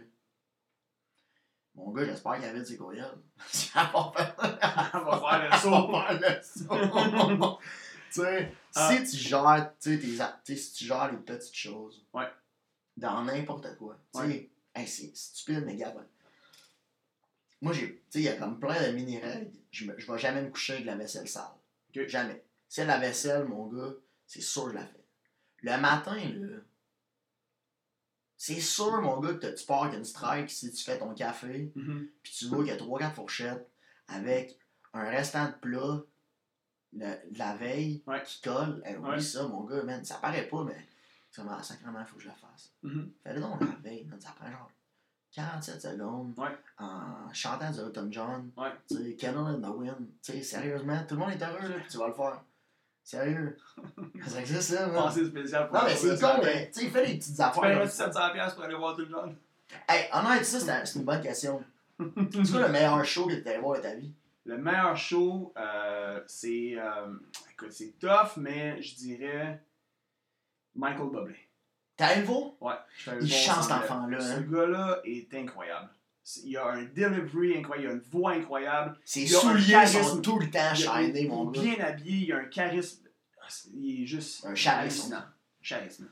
Mon 1.75 1.91
gars, 1.91 2.05
j'espère 2.05 2.35
qu'il 2.35 2.45
avait 2.45 2.59
de 2.59 2.65
ses 2.65 2.75
courriels. 2.77 3.17
Ça 3.51 3.83
va 3.93 4.11
faire 4.15 5.49
le 5.49 5.57
saut. 5.61 5.69
On 5.73 5.91
va 5.91 6.17
faire 6.19 6.37
le 6.37 7.37
saut. 7.37 7.59
Tu 8.11 8.21
sais, 8.21 8.51
Ah. 8.75 8.91
si 9.05 9.17
tu 9.17 9.23
gères, 9.23 9.73
tu 9.79 9.99
sais, 10.01 10.55
si 10.55 10.73
tu 10.73 10.85
gères 10.85 11.11
les 11.11 11.17
petites 11.17 11.55
choses. 11.55 12.05
Ouais. 12.13 12.27
Dans 12.95 13.23
n'importe 13.23 13.75
quoi. 13.77 13.99
Tu 14.13 14.19
sais, 14.21 14.49
hey, 14.75 14.87
c'est 14.87 15.15
stupide, 15.15 15.63
mais 15.65 15.75
gars. 15.75 15.93
Moi, 17.61 17.73
j'ai, 17.73 17.95
tu 17.95 18.03
sais, 18.09 18.19
il 18.19 18.23
y 18.23 18.27
a 18.29 18.35
comme 18.37 18.59
plein 18.59 18.87
de 18.87 18.91
mini-règles. 18.93 19.51
Je, 19.71 19.85
je 19.97 20.11
vais 20.11 20.17
jamais 20.19 20.41
me 20.43 20.49
coucher 20.49 20.73
avec 20.73 20.85
la 20.85 20.95
vaisselle 20.95 21.27
sale. 21.27 21.49
Jamais. 21.93 22.43
Si 22.69 22.83
la 22.85 22.99
vaisselle, 22.99 23.45
mon 23.45 23.67
gars, 23.67 23.93
c'est 24.27 24.41
sûr 24.41 24.65
que 24.65 24.69
je 24.71 24.75
la 24.75 24.85
fais. 24.85 25.03
Le 25.63 25.77
matin, 25.77 26.15
là, 26.15 26.57
c'est 28.37 28.61
sûr, 28.61 29.01
mon 29.01 29.19
gars, 29.19 29.33
que 29.33 29.47
tu 29.55 29.65
pars 29.65 29.83
avec 29.85 29.97
une 29.97 30.05
strike 30.05 30.51
si 30.51 30.71
tu 30.71 30.83
fais 30.83 30.99
ton 30.99 31.13
café, 31.15 31.71
Mhm. 31.75 32.07
puis 32.21 32.33
tu 32.37 32.45
vois 32.45 32.59
qu'il 32.59 32.67
y 32.67 32.71
a 32.71 32.77
3-4 32.77 33.15
fourchettes 33.15 33.67
avec 34.07 34.59
un 34.93 35.09
restant 35.09 35.47
de 35.47 35.53
plat 35.53 36.01
le- 36.93 37.31
de 37.31 37.38
la 37.39 37.55
veille 37.55 38.01
Ouais. 38.07 38.21
qui 38.23 38.41
colle. 38.41 38.81
Eh 38.85 38.95
oui, 38.97 39.09
Ouais. 39.09 39.19
ça, 39.21 39.47
mon 39.47 39.63
gars, 39.63 39.83
man, 39.83 40.03
ça 40.03 40.15
paraît 40.15 40.47
pas, 40.47 40.63
mais 40.63 40.77
c'est 41.31 41.41
vraiment 41.41 41.61
sacrément, 41.61 42.05
faut 42.05 42.15
que 42.17 42.23
je 42.23 42.27
le 42.29 42.33
fasse. 42.35 42.71
Mhm. 42.83 43.11
Fais-le 43.23 43.39
donc 43.41 43.61
la 43.61 43.75
veille, 43.83 44.05
man, 44.05 44.19
ça 44.19 44.33
prend 44.39 44.49
genre 44.49 44.71
47 45.31 45.81
secondes 45.81 46.33
Ouais. 46.38 46.55
en 46.79 47.31
chantant 47.33 47.69
du 47.71 47.79
Elton 47.79 48.07
John. 48.11 48.51
Ouais. 48.57 48.71
Tu 48.89 48.95
sais, 48.95 49.15
Candle 49.15 49.55
in 49.55 49.61
the 49.61 49.75
Wind. 49.75 50.07
Tu 50.23 50.31
sais, 50.31 50.41
sérieusement, 50.41 50.97
tout 51.07 51.15
le 51.15 51.19
monde 51.21 51.31
est 51.31 51.43
heureux, 51.43 51.67
là, 51.69 51.75
puis 51.79 51.88
tu 51.89 51.97
vas 51.97 52.07
le 52.07 52.13
faire. 52.13 52.41
Sérieux. 53.03 53.57
ça 54.27 54.39
existe, 54.41 54.61
ça, 54.73 54.88
man. 54.88 54.95
Pensée 54.95 55.25
spéciale 55.25 55.67
pour 55.69 55.77
Non, 55.77 55.83
mais 55.85 55.95
c'est 55.95 56.19
con, 56.19 56.39
mais 56.43 56.71
tu 56.71 56.79
sais, 56.81 56.88
fais 56.89 57.05
des 57.07 57.17
petites 57.17 57.35
Tu 57.35 57.41
affaires. 57.41 57.61
paierais 57.61 57.79
comme 57.81 57.88
ça. 57.89 58.09
700$ 58.09 58.33
piastres 58.33 58.55
pour 58.55 58.65
aller 58.65 58.75
voir 58.75 58.95
tout 58.95 59.01
le 59.03 59.09
monde. 59.09 59.35
Hey, 59.88 60.09
honnête, 60.13 60.45
ça, 60.45 60.59
c'est 60.59 60.85
c'est 60.85 60.99
une 60.99 61.05
bonne 61.05 61.21
question. 61.21 61.63
C'est 61.99 62.51
quoi 62.51 62.61
le 62.67 62.69
meilleur 62.71 63.03
show 63.05 63.25
que 63.27 63.33
tu 63.35 63.47
allé 63.49 63.57
voir 63.59 63.77
de 63.77 63.81
ta 63.83 63.95
vie? 63.95 64.13
Le 64.47 64.57
meilleur 64.57 64.95
show, 64.95 65.53
euh, 65.57 66.21
c'est. 66.25 66.75
euh, 66.77 67.13
écoute, 67.51 67.71
c'est 67.71 67.99
tough, 67.99 68.37
mais 68.37 68.81
je 68.81 68.95
dirais. 68.95 69.61
Michael 70.75 71.09
Bublé. 71.09 71.35
Voir? 72.25 72.51
Ouais. 72.61 72.75
Il 73.21 73.31
chante, 73.31 73.63
cet 73.63 73.71
enfant-là. 73.73 74.19
Ce 74.19 74.31
hein. 74.33 74.41
gars-là 74.41 75.01
est 75.03 75.33
incroyable. 75.33 75.89
Il 76.43 76.55
a 76.57 76.67
un 76.67 76.83
delivery 76.83 77.57
incroyable, 77.57 77.87
il 77.87 77.89
a 77.89 77.93
une 77.93 77.99
voix 78.11 78.31
incroyable. 78.33 78.97
Ses 79.03 79.21
Il 79.21 79.29
souliers 79.29 79.71
charisme. 79.71 80.03
sont 80.03 80.21
tout 80.21 80.39
le 80.39 80.49
temps 80.49 80.59
Il, 80.73 80.77
shinés, 80.77 81.21
il 81.21 81.29
mon 81.29 81.51
est 81.51 81.55
gars. 81.55 81.61
bien 81.75 81.85
habillé, 81.85 82.25
il 82.27 82.33
a 82.33 82.37
un 82.37 82.45
charisme. 82.45 83.07
Ah, 83.41 83.47
Il 83.73 84.03
est 84.03 84.05
juste. 84.05 84.45
Un 84.45 84.53
charisme. 84.53 85.25
Charisme. 85.63 86.09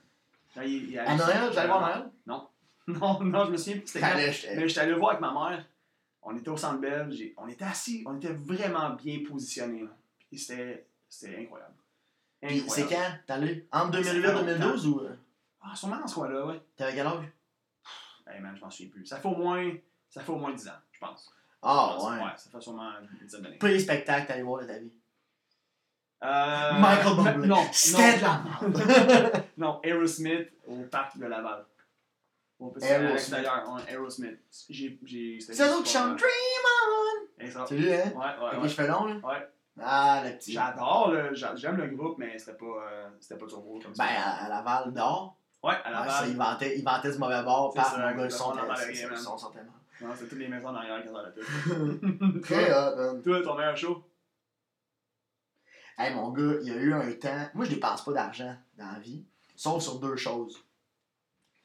Il- 0.57 0.89
il 0.89 0.95
est 0.95 0.99
À 0.99 1.15
Noël, 1.15 1.21
hallucinant. 1.31 1.51
j'allais 1.53 1.67
voir 1.67 1.81
Noël? 1.81 2.09
Non, 2.87 3.19
non, 3.23 3.45
je 3.45 3.51
me 3.51 3.57
souviens 3.57 3.77
plus 3.79 3.87
c'était 3.87 3.99
quand. 4.01 4.15
Mais 4.15 4.67
j'étais 4.67 4.79
allé 4.81 4.91
le 4.91 4.97
voir 4.97 5.11
avec 5.11 5.21
ma 5.21 5.31
mère. 5.33 5.65
On 6.27 6.35
était 6.35 6.49
au 6.49 6.57
centre 6.57 6.81
j'ai- 7.11 7.33
On 7.37 7.47
était 7.47 7.65
assis. 7.65 8.03
On 8.05 8.17
était 8.17 8.33
vraiment 8.33 8.89
bien 8.91 9.19
positionnés. 9.27 9.85
Puis 10.27 10.39
c'était 10.39 10.87
incroyable. 11.39 11.73
Puis 12.41 12.63
c'est 12.67 12.81
Incroyable. 12.83 13.05
quand? 13.11 13.17
T'es 13.27 13.33
allé? 13.33 13.67
Entre 13.71 14.03
Ça 14.03 14.13
2008 14.13 14.21
fait 14.23 14.41
et 14.41 14.45
2012 14.57 14.87
ou. 14.87 14.99
euh, 15.01 15.15
Ah, 15.61 15.75
sûrement 15.75 15.97
dans 15.99 16.07
ce 16.07 16.15
coin-là, 16.15 16.45
ouais. 16.47 16.61
T'avais 16.75 16.95
quel 16.95 17.07
âge? 17.07 17.25
Hey 18.27 18.41
man, 18.41 18.55
je 18.55 18.61
m'en 18.61 18.69
souviens 18.69 18.91
plus. 18.91 19.05
Ça 19.05 19.17
fait 19.19 19.27
au 19.27 19.35
moins, 19.35 19.71
ça 20.09 20.21
fait 20.21 20.31
au 20.31 20.37
moins 20.37 20.51
10 20.53 20.67
ans, 20.67 20.71
je 20.91 20.99
pense. 20.99 21.31
Ah, 21.61 21.93
pense. 21.97 22.09
ouais. 22.11 22.19
ça 22.37 22.49
fait 22.51 22.61
sûrement 22.61 22.91
une 23.19 23.25
dizaine 23.27 23.41
d'années. 23.43 23.79
Spectacles 23.79 24.23
que 24.23 24.27
t'allais 24.27 24.41
voir 24.43 24.61
de 24.63 24.67
ta 24.67 24.77
vie. 24.79 24.91
Euh, 26.23 26.79
Michael 26.79 27.33
Bublé. 27.33 27.47
Non, 27.47 27.67
C'était 27.71 28.17
de 28.17 28.23
non, 28.23 28.27
la 28.27 28.67
merde. 28.67 29.43
non, 29.57 29.79
Aerosmith 29.83 30.49
au 30.67 30.83
parc 30.83 31.17
de 31.17 31.25
Laval. 31.25 31.65
Petit 32.57 32.85
Aerosmith. 32.85 33.09
à 33.09 33.13
l'extérieur, 33.13 33.73
ouais, 33.73 33.91
Aerosmith. 33.93 34.39
J'ai, 34.69 34.99
j'ai, 35.03 35.39
c'était 35.39 35.53
C'est 35.53 35.67
l'autre 35.67 35.83
qui 35.83 35.91
chante 35.91 36.13
euh, 36.13 36.15
Dream 36.15 37.49
On! 37.51 37.65
C'est 37.67 37.75
lui, 37.77 37.93
hein? 37.93 38.13
Ouais, 38.15 38.45
ouais, 38.45 38.55
ouais. 38.57 38.63
les 38.63 38.69
cheveux 38.69 38.87
longs, 38.87 39.05
là? 39.05 39.15
Ouais. 39.15 39.47
Ah, 39.81 40.21
le 40.25 40.37
petit. 40.37 40.53
J'adore, 40.53 41.13
j'aime 41.33 41.75
le 41.75 41.87
groupe, 41.87 42.17
mais 42.17 42.39
c'était 42.39 42.53
pas, 42.57 42.65
euh, 42.65 43.09
c'était 43.19 43.37
pas 43.37 43.45
turbo 43.45 43.79
comme 43.83 43.91
Ben, 43.91 44.05
ça. 44.05 44.05
à, 44.05 44.45
à 44.45 44.49
Laval, 44.49 44.93
dehors. 44.93 45.35
Ouais, 45.61 45.73
à 45.73 45.87
Ouais, 45.87 45.91
Laval. 45.91 46.11
ça, 46.11 46.27
il 46.27 46.37
vantait, 46.37 46.77
il 46.77 46.83
vantait 46.83 47.11
du 47.11 47.17
mauvais 47.17 47.43
bord. 47.43 47.73
C'est 47.75 47.81
ça, 47.81 47.91
mon 47.97 47.97
gars, 48.05 48.11
le 48.13 48.23
le 48.23 48.29
son 48.29 48.37
son 48.37 48.55
n'entendait 48.55 48.73
était- 48.83 48.99
rien, 48.99 49.07
le 49.09 49.13
man. 49.15 49.21
son 49.23 49.37
sortait 49.37 49.59
mal. 49.59 49.71
Non, 50.01 50.09
c'était 50.15 50.29
toutes 50.29 50.39
les 50.39 50.47
maisons 50.47 50.67
en 50.69 50.75
arrière 50.75 51.01
qui 51.01 51.09
dans 51.09 51.21
la 51.21 51.29
pub. 51.29 52.41
Très 52.41 52.71
hot, 52.71 52.95
man. 52.95 53.21
Toi, 53.21 53.41
ton 53.43 53.55
meilleur 53.55 53.75
show? 53.77 54.03
Hey, 55.97 56.13
mon 56.13 56.29
gars, 56.31 56.55
il 56.61 56.67
y 56.67 56.71
a 56.71 56.75
eu 56.75 56.93
un 56.93 57.11
temps. 57.13 57.49
Moi, 57.53 57.65
je 57.65 57.71
dépense 57.71 58.03
pas 58.03 58.11
d'argent 58.13 58.55
dans 58.77 58.91
la 58.91 58.99
vie, 58.99 59.23
sauf 59.55 59.81
sur 59.81 59.99
deux 59.99 60.15
choses. 60.17 60.64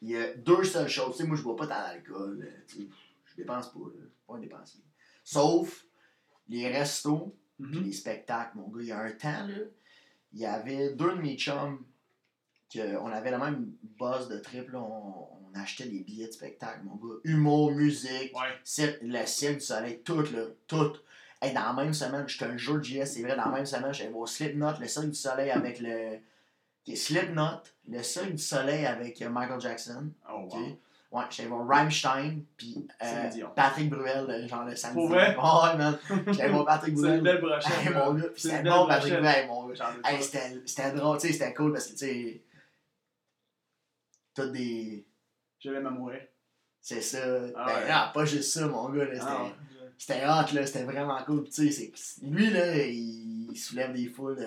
Il 0.03 0.11
y 0.11 0.16
a 0.16 0.34
deux 0.34 0.64
seules 0.64 0.88
choses. 0.88 1.16
Tu 1.16 1.22
sais, 1.22 1.28
moi, 1.28 1.36
je 1.36 1.42
bois 1.42 1.57
pas 1.57 1.66
tant 1.66 1.80
d'alcool. 1.82 2.40
euh, 2.42 2.82
Je 3.26 3.36
dépense 3.36 3.68
pas, 3.72 3.78
là. 3.80 3.92
Je 3.96 4.07
suis 4.07 4.24
pas 4.26 4.34
un 4.34 4.38
dépensier. 4.40 4.80
Sauf 5.24 5.84
les 6.48 6.68
restos 6.68 7.36
Mhm. 7.59 7.70
puis 7.72 7.80
les 7.80 7.92
spectacles, 7.92 8.57
mon 8.57 8.68
gars. 8.68 8.80
Il 8.80 8.86
y 8.88 8.92
a 8.92 9.01
un 9.01 9.11
temps, 9.12 9.46
là, 9.46 9.59
il 10.32 10.38
y 10.40 10.46
avait 10.46 10.94
deux 10.94 11.14
de 11.16 11.20
mes 11.20 11.36
chums 11.36 11.84
que 12.72 12.96
on 12.98 13.09
avait 13.09 13.30
la 13.30 13.38
même 13.38 13.72
base 13.98 14.28
de 14.28 14.38
trip, 14.38 14.70
là. 14.70 14.80
On, 14.80 15.26
on 15.53 15.59
achetait 15.61 15.86
des 15.86 16.01
billets 16.01 16.28
de 16.28 16.32
spectacle, 16.32 16.80
mon 16.84 16.94
gars. 16.96 17.16
Humour, 17.24 17.72
musique, 17.72 18.32
Ouais. 18.34 18.98
Le 19.03 19.26
Cirque 19.26 19.55
du 19.57 19.61
Soleil, 19.61 20.01
tout, 20.03 20.22
là, 20.22 20.44
tout. 20.66 20.92
Hey, 21.42 21.53
dans 21.53 21.64
la 21.64 21.72
même 21.84 21.92
semaine, 21.94 22.26
je 22.28 22.38
te 22.38 22.44
le 22.44 22.57
jure, 22.57 22.82
JS, 22.82 23.05
c'est 23.07 23.22
vrai, 23.22 23.34
dans 23.36 23.46
la 23.46 23.51
même 23.57 23.66
semaine, 23.66 23.92
j'allais 23.92 24.11
voir 24.11 24.28
Slipknot, 24.28 24.78
le 24.80 24.86
Cirque 24.86 25.07
du 25.09 25.14
Soleil 25.14 25.51
avec 25.51 25.80
le. 25.80 26.18
Ok, 26.88 26.96
Slipknot, 26.96 27.62
le 27.88 28.02
Cirque 28.02 28.32
du 28.32 28.42
Soleil 28.42 28.86
avec 28.86 29.20
euh, 29.22 29.28
Michael 29.30 29.60
Jackson. 29.60 30.10
Oh. 30.32 30.48
Ouais, 31.12 31.24
j'allais 31.30 31.48
voir 31.48 31.66
Rammstein, 31.66 32.44
puis 32.56 32.86
euh. 33.02 33.30
Patrick 33.56 33.90
Bruel, 33.90 34.26
le- 34.28 34.46
genre 34.46 34.64
le 34.64 34.76
samedi. 34.76 34.94
Pour 34.94 35.08
vrai? 35.08 35.36
Ouais, 35.36 35.76
man. 35.78 35.98
J'allais 36.28 36.50
voir 36.50 36.64
Patrick 36.66 36.94
C'est 36.96 37.00
une 37.02 37.20
Bruel. 37.20 37.22
belle 37.22 37.40
brochette. 37.40 37.72
Hey, 37.80 37.92
là. 37.92 38.04
mon 38.06 38.14
gars, 38.14 38.28
puis 38.28 38.40
C'est 38.42 38.48
c'était 38.50 38.62
bon, 38.70 38.86
Patrick. 38.86 39.12
Bruel, 39.14 39.26
hey, 39.26 39.46
mon 39.48 39.66
gars. 39.66 39.94
Hey, 40.04 40.22
c'était 40.22 40.92
drôle, 40.92 41.18
tu 41.18 41.26
sais, 41.26 41.32
c'était 41.32 41.52
cool 41.54 41.72
parce 41.72 41.86
que, 41.88 41.92
tu 41.92 41.98
sais, 41.98 42.42
t'as 44.34 44.46
des. 44.46 45.04
Je 45.58 45.70
vais 45.70 45.80
mourir. 45.80 46.20
C'est 46.80 47.02
ça. 47.02 47.18
Ah 47.56 47.66
ben, 47.66 47.74
ouais. 47.74 47.88
ah, 47.90 48.10
pas 48.14 48.24
juste 48.24 48.52
ça, 48.52 48.66
mon 48.68 48.88
gars, 48.90 49.04
là, 49.04 49.14
c'était. 49.14 49.26
Ah. 49.26 49.52
C'était 49.98 50.24
hot, 50.24 50.54
là, 50.54 50.66
c'était 50.66 50.84
vraiment 50.84 51.22
cool. 51.24 51.44
Tu 51.50 51.70
sais, 51.72 51.92
c'est- 51.94 52.22
lui, 52.24 52.48
là, 52.50 52.74
il 52.86 53.54
soulève 53.56 53.92
des 53.92 54.08
foules 54.08 54.36
de, 54.36 54.46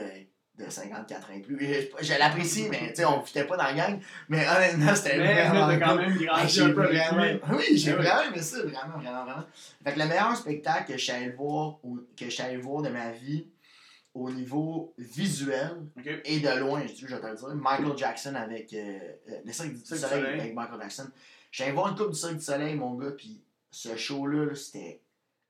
de 0.57 0.69
54 0.69 1.29
ans 1.29 1.33
et 1.33 1.39
plus. 1.39 1.57
Je, 1.59 2.05
je 2.05 2.19
l'apprécie, 2.19 2.67
mais 2.69 2.89
tu 2.89 2.97
sais, 2.97 3.05
on 3.05 3.21
ne 3.21 3.25
fitait 3.25 3.45
pas 3.45 3.57
dans 3.57 3.63
la 3.63 3.73
gang. 3.73 3.99
Mais 4.29 4.45
honnêtement, 4.47 4.93
c'était 4.95 5.17
Mais 5.17 5.47
vraiment 5.47 5.67
mais 5.67 5.79
quand 5.79 5.95
même 5.95 6.17
grandi 6.17 6.61
un 6.61 6.69
peu 6.69 6.83
vraiment... 6.83 7.39
Oui, 7.51 7.77
j'ai 7.77 7.93
oui. 7.93 8.03
vraiment 8.03 8.21
aimé 8.21 8.41
ça, 8.41 8.57
vraiment, 8.59 8.99
vraiment, 8.99 9.25
vraiment. 9.25 9.45
Fait 9.83 9.93
que 9.93 9.99
le 9.99 10.05
meilleur 10.05 10.35
spectacle 10.35 10.91
que 10.91 10.97
je 10.97 11.03
suis 11.03 11.11
allé 11.11 11.29
voir, 11.29 11.79
que 12.15 12.29
je 12.29 12.57
voir 12.61 12.83
de 12.83 12.89
ma 12.89 13.11
vie, 13.11 13.47
au 14.13 14.29
niveau 14.29 14.93
visuel, 14.97 15.87
et 16.25 16.39
de 16.39 16.59
loin, 16.59 16.83
je 16.85 17.07
je 17.07 17.15
vais 17.15 17.19
te 17.19 17.25
le 17.25 17.35
dire, 17.35 17.55
Michael 17.55 17.97
Jackson 17.97 18.35
avec 18.35 18.71
euh, 18.73 18.99
euh, 19.29 19.39
le 19.43 19.51
Cirque 19.51 19.73
du 19.73 19.77
Cirque 19.77 19.93
du 19.93 20.05
Soleil 20.05 20.23
Soleil. 20.23 20.39
avec 20.39 20.53
Michael 20.53 20.79
Jackson. 20.81 21.07
J'allais 21.51 21.71
voir 21.71 21.87
une 21.89 21.95
coupe 21.95 22.11
du 22.11 22.19
Cirque 22.19 22.35
du 22.35 22.43
Soleil, 22.43 22.75
mon 22.75 22.93
gars, 22.93 23.11
puis 23.11 23.41
ce 23.71 23.95
show-là, 23.97 24.45
là, 24.45 24.55
c'était 24.55 25.01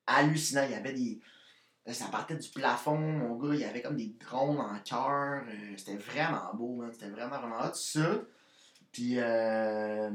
hallucinant. 0.07 0.63
Il 0.65 0.71
y 0.71 0.75
avait 0.75 0.93
des. 0.93 1.19
Ça 1.87 2.05
partait 2.07 2.37
du 2.37 2.47
plafond, 2.49 2.97
mon 2.97 3.35
gars. 3.35 3.53
Il 3.55 3.59
y 3.61 3.65
avait 3.65 3.81
comme 3.81 3.97
des 3.97 4.15
drones 4.25 4.59
en 4.59 4.79
cœur. 4.79 5.43
euh, 5.47 5.73
c'était 5.77 5.97
vraiment 5.97 6.53
beau, 6.53 6.75
man. 6.75 6.91
C'était 6.93 7.09
vraiment, 7.09 7.39
vraiment 7.39 7.59
hot. 7.61 7.73
Ça. 7.73 8.21
Puis, 8.91 9.15
euh, 9.17 10.09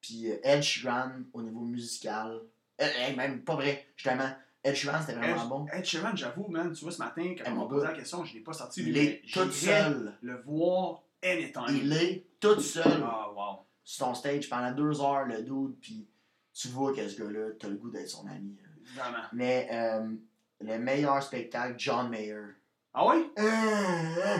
puis 0.00 0.30
euh, 0.32 0.36
Ed 0.42 0.62
Sheeran 0.62 1.12
au 1.32 1.42
niveau 1.42 1.60
musical. 1.60 2.40
Hey, 2.78 3.14
même 3.14 3.42
pas 3.44 3.54
vrai, 3.54 3.86
justement. 3.96 4.28
Ed 4.64 4.74
Sheeran, 4.74 5.00
c'était 5.00 5.14
vraiment 5.18 5.42
Ed- 5.44 5.48
bon. 5.48 5.66
Ed 5.72 5.84
Sheeran, 5.84 6.16
j'avoue, 6.16 6.48
man, 6.48 6.72
tu 6.72 6.82
vois, 6.82 6.92
ce 6.92 6.98
matin, 6.98 7.34
quand 7.38 7.44
Eh, 7.46 7.50
on 7.50 7.54
m'a 7.62 7.66
posé 7.68 7.86
la 7.86 7.92
question, 7.92 8.24
je 8.24 8.34
l'ai 8.34 8.40
pas 8.40 8.52
sorti. 8.54 8.82
Il 8.82 8.96
est 8.96 9.22
tout 9.32 9.50
seul. 9.52 10.14
Le 10.22 10.42
voir 10.42 11.02
anytime. 11.22 11.62
Il 11.68 11.92
est 11.92 12.26
tout 12.40 12.58
seul. 12.60 13.02
Ah, 13.04 13.30
wow. 13.32 13.64
sur 13.84 14.06
ton 14.06 14.14
stage 14.14 14.48
pendant 14.48 14.72
deux 14.72 15.00
heures, 15.00 15.26
le 15.26 15.42
dude, 15.42 15.78
puis 15.80 16.08
tu 16.52 16.68
vois 16.68 16.94
que 16.94 17.06
ce 17.06 17.22
gars-là, 17.22 17.50
t'as 17.60 17.68
le 17.68 17.76
goût 17.76 17.90
d'être 17.90 18.08
son 18.08 18.26
ami. 18.26 18.56
là. 18.62 19.02
Vraiment. 19.02 19.24
Mais 19.32 19.68
euh, 19.72 20.08
le 20.60 20.78
meilleur 20.78 21.22
spectacle, 21.22 21.74
John 21.78 22.08
Mayer. 22.08 22.40
Ah 22.92 23.06
oui? 23.08 23.30
Euh, 23.38 24.38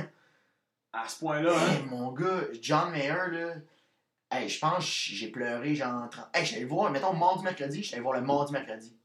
À 0.92 1.08
ce 1.08 1.18
point-là, 1.18 1.52
hey, 1.52 1.78
hein? 1.82 1.86
mon 1.90 2.12
gars, 2.12 2.44
John 2.60 2.90
Mayer, 2.92 3.30
là, 3.32 3.54
hey, 4.30 4.48
je 4.48 4.58
pense 4.58 4.84
que 4.84 5.14
j'ai 5.14 5.28
pleuré 5.30 5.74
genre 5.74 6.08
30... 6.08 6.28
Hey, 6.34 6.46
j'allais 6.46 6.62
le 6.62 6.68
voir, 6.68 6.90
mettons, 6.90 7.12
mardi, 7.12 7.42
mercredi, 7.44 7.82
j'allais 7.82 8.02
voir 8.02 8.14
le 8.20 8.26
mardi, 8.26 8.52
mercredi. 8.52 8.96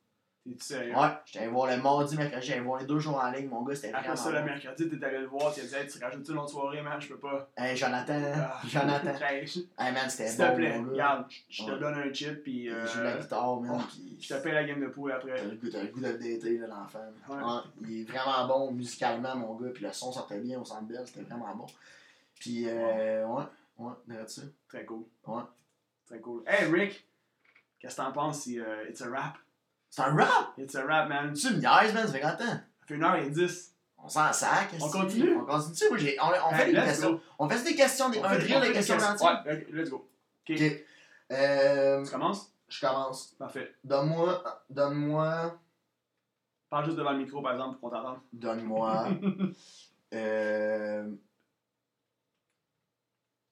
T'es-tu 0.45 0.63
sérieux? 0.65 0.95
Ouais, 0.95 1.09
j'allais 1.25 1.47
voir 1.47 1.69
le 1.69 1.81
mardi, 1.81 2.15
mercredi, 2.17 2.47
j'allais 2.47 2.61
voir 2.61 2.79
les 2.79 2.85
deux 2.87 2.97
jours 2.99 3.17
en 3.21 3.29
ligne, 3.29 3.49
mon 3.49 3.61
gars, 3.63 3.75
c'était 3.75 3.89
Après 3.89 4.01
vraiment 4.13 4.15
ça, 4.15 4.31
le 4.31 4.43
mercredi, 4.43 4.89
t'es 4.89 5.05
allé 5.05 5.17
le 5.19 5.25
voir, 5.27 5.53
tu 5.53 5.59
as 5.59 5.63
dit, 5.65 5.75
Hey, 5.75 5.87
tu 5.87 6.03
rajoutes 6.03 6.27
une 6.29 6.37
autre 6.37 6.49
soirée, 6.49 6.81
man, 6.81 6.99
je 6.99 7.09
peux 7.09 7.17
pas. 7.17 7.49
Hey, 7.57 7.75
Jonathan, 7.75 8.19
Ah. 8.35 8.61
Jonathan. 8.67 9.13
Hey, 9.29 9.47
S'il 9.47 9.67
man, 9.77 10.09
c'était 10.09 10.35
te 10.35 10.41
bon, 10.49 10.55
plaît, 10.55 10.77
mon 10.77 10.83
gars. 10.85 10.91
regarde, 10.91 11.25
je 11.49 11.63
te 11.65 11.71
Ouais. 11.71 11.79
donne 11.79 11.93
un 11.95 12.13
chip, 12.13 12.41
puis 12.43 12.69
euh, 12.69 12.87
joue 12.87 13.01
la 13.01 13.17
guitare, 13.17 13.59
man, 13.61 13.77
oh, 13.79 13.87
puis... 13.91 14.17
je 14.19 14.33
te 14.33 14.41
paye 14.41 14.53
la 14.53 14.63
game 14.63 14.79
de 14.81 14.87
poule 14.87 15.11
T'as 15.11 15.17
après. 15.17 15.43
le 15.45 15.55
goût, 15.55 15.69
t'as 15.69 15.81
le 15.83 15.87
goût 15.89 15.99
de 15.99 16.07
le 16.07 16.13
dater, 16.17 16.57
là, 16.57 16.67
l'enfant. 16.67 16.99
Ouais. 17.29 17.35
Ouais, 17.35 17.61
il 17.89 18.01
est 18.01 18.03
vraiment 18.05 18.47
bon 18.47 18.71
musicalement, 18.71 19.35
mon 19.35 19.55
gars. 19.55 19.69
Puis 19.73 19.83
le 19.83 19.91
son 19.91 20.11
sortait 20.11 20.39
bien 20.39 20.59
au 20.59 20.63
centre 20.65 20.83
belle, 20.83 21.03
c'était 21.05 21.21
vraiment 21.21 21.53
bon. 21.53 21.67
Puis, 22.39 22.63
euh, 22.69 23.25
ouais, 23.27 23.43
ouais, 23.77 23.91
regarde 24.09 24.29
ça. 24.29 24.41
Très 24.69 24.85
cool. 24.85 25.03
Ouais. 25.27 25.43
Très 26.07 26.19
cool. 26.19 26.41
Hey, 26.47 26.65
Rick, 26.71 27.05
qu'est-ce 27.79 27.97
que 27.97 28.01
t'en 28.01 28.11
penses 28.13 28.39
si 28.43 28.59
euh, 28.59 28.87
It's 28.89 29.01
a 29.01 29.09
Rap? 29.09 29.37
C'est 29.89 30.01
un 30.03 30.15
rap! 30.15 30.53
It's 30.57 30.75
a 30.75 30.85
Rap, 30.85 31.09
man. 31.09 31.33
Tu 31.33 31.47
me 31.49 31.57
niaises, 31.59 31.93
man, 31.93 32.05
ça 32.05 32.13
fait 32.13 32.19
combien 32.21 32.35
de? 32.35 32.43
Ça 32.43 32.61
fait 32.85 32.97
1h10. 32.97 33.69
On 34.01 34.07
s'en 34.07 34.31
sac. 34.31 34.69
On 34.79 34.89
continue? 34.89 35.35
On 35.35 35.45
continue. 35.45 35.89
Moi, 35.89 35.97
j'ai- 35.97 36.17
on, 36.21 36.27
on 36.47 36.53
fait 36.55 36.65
des 36.67 36.73
questions. 36.73 37.21
On 37.37 37.49
fait 37.49 37.63
des 37.63 37.75
questions, 37.75 38.09
des, 38.09 38.19
On 38.19 38.23
un 38.23 38.29
fait- 38.29 38.47
drill 38.47 38.61
des 38.61 38.71
questions 38.73 38.97
d'entier. 38.97 39.27
Ouais, 39.45 39.67
let's 39.71 39.89
go. 39.89 40.09
Ok. 40.49 40.61
Euh, 41.31 42.03
Tu 42.03 42.11
commences? 42.11 42.53
je 42.69 42.79
commence. 42.85 43.27
Parfait. 43.37 43.75
Donne-moi. 43.83 44.63
Donne-moi. 44.69 45.59
Parle 46.69 46.85
juste 46.85 46.97
devant 46.97 47.11
le 47.11 47.17
micro, 47.19 47.41
par 47.41 47.53
exemple, 47.53 47.79
pour 47.79 47.89
qu'on 47.89 47.95
t'entende. 47.97 48.19
Donne-moi. 48.31 49.07
euh, 50.13 51.09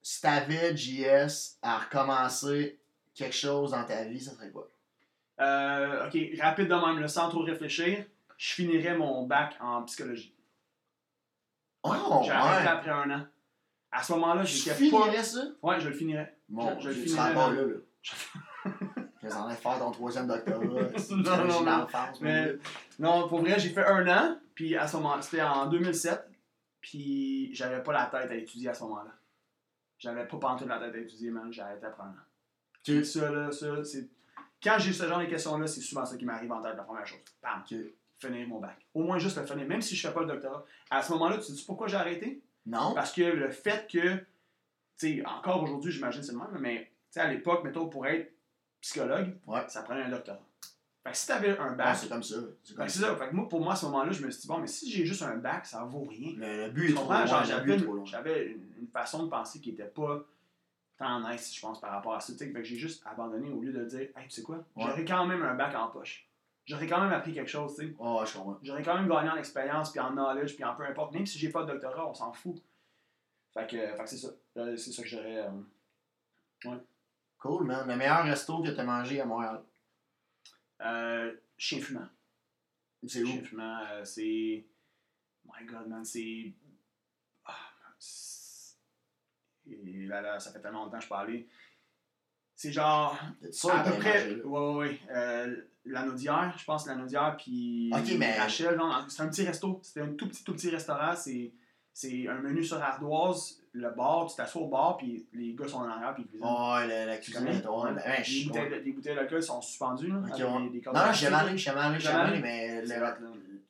si 0.02 0.20
t'avais 0.20 0.76
JS 0.76 1.58
à 1.62 1.78
recommencer 1.78 2.80
quelque 3.14 3.34
chose 3.34 3.72
dans 3.72 3.84
ta 3.84 4.04
vie, 4.04 4.20
ça 4.20 4.32
serait 4.32 4.50
quoi? 4.50 4.68
Euh, 5.40 6.06
ok, 6.08 6.18
rapide 6.40 6.68
de 6.68 6.74
même, 6.74 6.98
là, 7.00 7.08
sans 7.08 7.28
trop 7.28 7.42
réfléchir, 7.42 8.04
je 8.36 8.52
finirais 8.54 8.96
mon 8.96 9.26
bac 9.26 9.56
en 9.60 9.82
psychologie. 9.84 10.34
Oh, 11.84 12.22
J'ai 12.24 12.30
arrêté 12.32 12.64
ouais. 12.66 12.72
après 12.72 12.90
un 12.90 13.10
an. 13.10 13.26
À 13.90 14.02
ce 14.02 14.12
moment-là, 14.12 14.44
Tu 14.44 14.52
j'étais 14.56 14.74
finirais 14.74 15.16
pas. 15.16 15.22
ça? 15.22 15.42
Ouais, 15.62 15.80
je 15.80 15.88
le 15.88 15.94
finirais. 15.94 16.36
Bon, 16.48 16.78
Je- 16.80 16.90
je 16.90 17.02
tu 17.02 17.08
finirais, 17.08 17.34
là. 17.34 17.52
là, 19.22 19.54
faire 19.54 19.78
ton 19.78 19.90
troisième 19.90 20.26
doctorat? 20.26 20.58
Non, 20.60 20.90
tu 20.90 21.14
non, 21.14 21.62
non. 21.62 21.86
Mais 22.20 22.54
non, 22.98 23.28
pour 23.28 23.40
vrai, 23.40 23.58
j'ai 23.58 23.70
fait 23.70 23.84
un 23.84 24.06
an, 24.08 24.38
puis 24.54 24.76
à 24.76 24.86
ce 24.86 24.96
moment 24.96 25.20
c'était 25.22 25.42
en 25.42 25.66
2007, 25.66 26.28
puis 26.80 27.54
j'avais 27.54 27.82
pas 27.82 27.92
la 27.92 28.06
tête 28.06 28.30
à 28.30 28.34
étudier 28.34 28.68
à 28.70 28.74
ce 28.74 28.82
moment-là. 28.84 29.12
J'avais 29.98 30.26
pas 30.26 30.36
pantoute 30.38 30.68
la 30.68 30.78
tête 30.78 30.94
à 30.94 30.98
étudier, 30.98 31.30
man, 31.30 31.52
j'ai 31.52 31.62
arrêté 31.62 31.86
après 31.86 32.02
un 32.04 32.10
an. 32.10 32.24
Puis 32.84 33.04
ça, 33.04 33.30
là, 33.30 33.50
ça, 33.52 33.82
c'est. 33.84 34.08
Quand 34.62 34.76
j'ai 34.78 34.92
ce 34.92 35.06
genre 35.06 35.20
de 35.20 35.26
questions-là, 35.26 35.66
c'est 35.66 35.80
souvent 35.80 36.04
ça 36.04 36.16
qui 36.16 36.24
m'arrive 36.24 36.50
en 36.52 36.60
tête, 36.60 36.74
la 36.76 36.82
première 36.82 37.06
chose. 37.06 37.18
Bam, 37.42 37.62
Ok. 37.62 37.76
finir 38.18 38.48
mon 38.48 38.58
bac. 38.58 38.76
Au 38.94 39.04
moins 39.04 39.18
juste 39.18 39.36
le 39.38 39.46
finir, 39.46 39.66
même 39.66 39.80
si 39.82 39.94
je 39.94 40.06
fais 40.06 40.12
pas 40.12 40.20
le 40.20 40.26
doctorat. 40.26 40.64
À 40.90 41.02
ce 41.02 41.12
moment-là, 41.12 41.38
tu 41.38 41.44
sais 41.54 41.64
pourquoi 41.66 41.86
j'ai 41.86 41.96
arrêté? 41.96 42.42
Non? 42.66 42.92
Parce 42.94 43.12
que 43.12 43.22
le 43.22 43.50
fait 43.50 43.88
que, 43.90 44.16
tu 44.16 44.22
sais, 44.96 45.22
encore 45.24 45.62
aujourd'hui, 45.62 45.92
j'imagine 45.92 46.22
c'est 46.22 46.32
le 46.32 46.38
même, 46.38 46.48
mais 46.58 46.80
tu 46.80 46.90
sais, 47.10 47.20
à 47.20 47.30
l'époque, 47.32 47.62
mettons, 47.64 47.88
pour 47.88 48.06
être 48.06 48.32
psychologue, 48.80 49.36
Ouais. 49.46 49.60
ça 49.68 49.82
prenait 49.82 50.02
un 50.02 50.10
doctorat. 50.10 50.40
Fait 51.04 51.12
que 51.12 51.16
si 51.16 51.26
t'avais 51.28 51.56
un 51.56 51.68
Ah, 51.70 51.74
bac, 51.74 51.96
c'est 51.96 52.08
comme 52.08 52.22
ça. 52.24 52.34
C'est 52.64 52.74
comme 52.76 52.88
c'est 52.88 52.98
ça. 52.98 53.16
Fait 53.16 53.28
que 53.28 53.34
moi, 53.34 53.48
pour 53.48 53.60
moi, 53.60 53.72
à 53.72 53.76
ce 53.76 53.86
moment-là, 53.86 54.10
je 54.10 54.24
me 54.24 54.30
suis 54.30 54.42
dit, 54.42 54.48
bon, 54.48 54.58
mais 54.58 54.66
si 54.66 54.90
j'ai 54.90 55.06
juste 55.06 55.22
un 55.22 55.36
bac, 55.36 55.64
ça 55.64 55.84
vaut 55.84 56.04
rien. 56.04 56.32
Le, 56.36 56.64
le 56.66 56.70
but 56.70 56.90
est 56.90 56.94
trop 56.94 57.08
loin. 57.12 57.24
J'avais 58.04 58.46
une, 58.46 58.52
une, 58.54 58.72
une 58.80 58.88
façon 58.88 59.22
de 59.24 59.30
penser 59.30 59.60
qui 59.60 59.70
était 59.70 59.84
pas 59.84 60.24
tant 60.98 61.20
nice, 61.28 61.54
je 61.54 61.60
pense, 61.60 61.80
par 61.80 61.92
rapport 61.92 62.14
à 62.14 62.20
ça. 62.20 62.32
tu. 62.32 62.38
Fait 62.38 62.52
que 62.52 62.62
j'ai 62.62 62.76
juste 62.76 63.02
abandonné 63.06 63.48
au 63.50 63.60
lieu 63.60 63.72
de 63.72 63.84
dire, 63.84 64.00
hey, 64.16 64.24
tu 64.24 64.30
sais 64.30 64.42
quoi, 64.42 64.56
Ouais. 64.76 64.84
j'aurais 64.86 65.04
quand 65.04 65.24
même 65.26 65.42
un 65.42 65.54
bac 65.54 65.74
en 65.74 65.88
poche. 65.88 66.28
J'aurais 66.66 66.86
quand 66.86 67.00
même 67.00 67.12
appris 67.12 67.32
quelque 67.32 67.48
chose, 67.48 67.74
tu 67.76 67.86
sais. 67.88 67.94
Oh, 67.98 68.22
je 68.26 68.32
comprends. 68.36 68.58
J'aurais 68.62 68.82
quand 68.82 68.94
même 68.94 69.08
gagné 69.08 69.30
en 69.30 69.36
expérience, 69.36 69.90
puis 69.90 70.00
en 70.00 70.10
knowledge, 70.12 70.54
puis 70.54 70.64
en 70.64 70.74
peu 70.74 70.84
importe. 70.84 71.12
Même 71.14 71.24
si 71.24 71.38
j'ai 71.38 71.48
pas 71.50 71.62
de 71.64 71.72
doctorat, 71.72 72.06
on 72.06 72.12
s'en 72.14 72.30
fout. 72.32 72.62
Fait 73.54 73.66
que, 73.66 73.76
fait 73.96 74.04
que 74.04 74.06
c'est 74.10 74.18
ça. 74.18 74.28
Euh, 74.58 74.76
C'est 74.76 74.92
ça 74.92 75.02
que 75.02 75.08
j'aurais. 75.08 75.46
euh, 76.66 76.76
Cool, 77.38 77.64
man. 77.64 77.86
Le 77.88 77.96
meilleur 77.96 78.24
resto 78.24 78.62
que 78.62 78.68
t'as 78.70 78.84
mangé 78.84 79.20
à 79.20 79.24
Montréal? 79.24 79.62
euh, 80.80 81.34
chien 81.56 81.80
fumant. 81.80 82.08
C'est 83.06 83.22
où? 83.22 83.26
Chien 83.26 83.42
fumant, 83.42 83.80
euh, 83.90 84.04
c'est. 84.04 84.64
My 85.44 85.64
god, 85.64 85.86
man, 85.88 86.04
c'est. 86.04 86.52
Ah, 87.46 87.54
c'est- 87.98 88.37
Et 89.70 90.06
là, 90.06 90.20
là, 90.20 90.38
ça 90.40 90.52
fait 90.52 90.60
tellement 90.60 90.84
longtemps 90.84 90.98
que 90.98 91.04
je 91.04 91.08
aller. 91.22 91.46
C'est 92.54 92.72
genre. 92.72 93.16
Sûr 93.52 93.74
à 93.74 93.84
peu 93.84 93.92
près. 93.92 94.34
Ouais, 94.42 94.42
ouais, 94.44 94.74
ouais. 94.76 95.00
Euh, 95.10 95.56
l'anneau 95.84 96.12
d'hier, 96.12 96.54
je 96.58 96.64
pense, 96.64 96.86
l'anneau 96.86 97.06
d'hier, 97.06 97.36
puis. 97.36 97.90
Ok, 97.94 98.14
mais- 98.18 98.36
c'est 99.08 99.22
un 99.22 99.28
petit 99.28 99.44
resto. 99.46 99.80
C'était 99.82 100.00
un 100.00 100.12
tout 100.14 100.28
petit, 100.28 100.42
tout 100.44 100.52
petit 100.54 100.70
restaurant. 100.70 101.14
C'est. 101.14 101.52
C'est 101.92 102.28
un 102.28 102.38
menu 102.38 102.62
sur 102.62 102.80
ardoise, 102.80 103.60
le 103.72 103.90
bar, 103.90 104.26
tu 104.30 104.36
t'assois 104.36 104.62
au 104.62 104.68
bar, 104.68 104.96
puis 104.98 105.26
les 105.32 105.52
gars 105.54 105.66
sont 105.66 105.78
en 105.78 105.88
arrière, 105.88 106.14
puis 106.14 106.22
ils 106.22 106.28
cuisinent. 106.28 106.46
Oh, 106.48 106.76
la, 106.86 107.16
cuisine 107.16 107.40
connais? 107.44 107.56
est 107.56 107.60
drôle. 107.60 107.88
Ouais. 107.88 107.94
Ben, 107.96 108.10
ouais, 108.10 108.22
je 108.24 108.38
les, 108.38 108.44
bouteilles, 108.44 108.70
de- 108.70 108.74
les 108.84 108.92
bouteilles 108.92 109.14
d'alcool 109.16 109.42
sont 109.42 109.60
suspendues, 109.60 110.06
là, 110.12 110.18
Ok, 110.18 110.30
avec 110.40 110.46
ouais. 110.46 110.62
des, 110.70 110.78
des 110.78 110.86
Non, 110.86 110.92
non, 110.92 111.12
jamais 111.12 111.36
allé, 111.36 112.30
allé? 112.34 112.40
mais 112.40 112.82
le- 112.82 112.88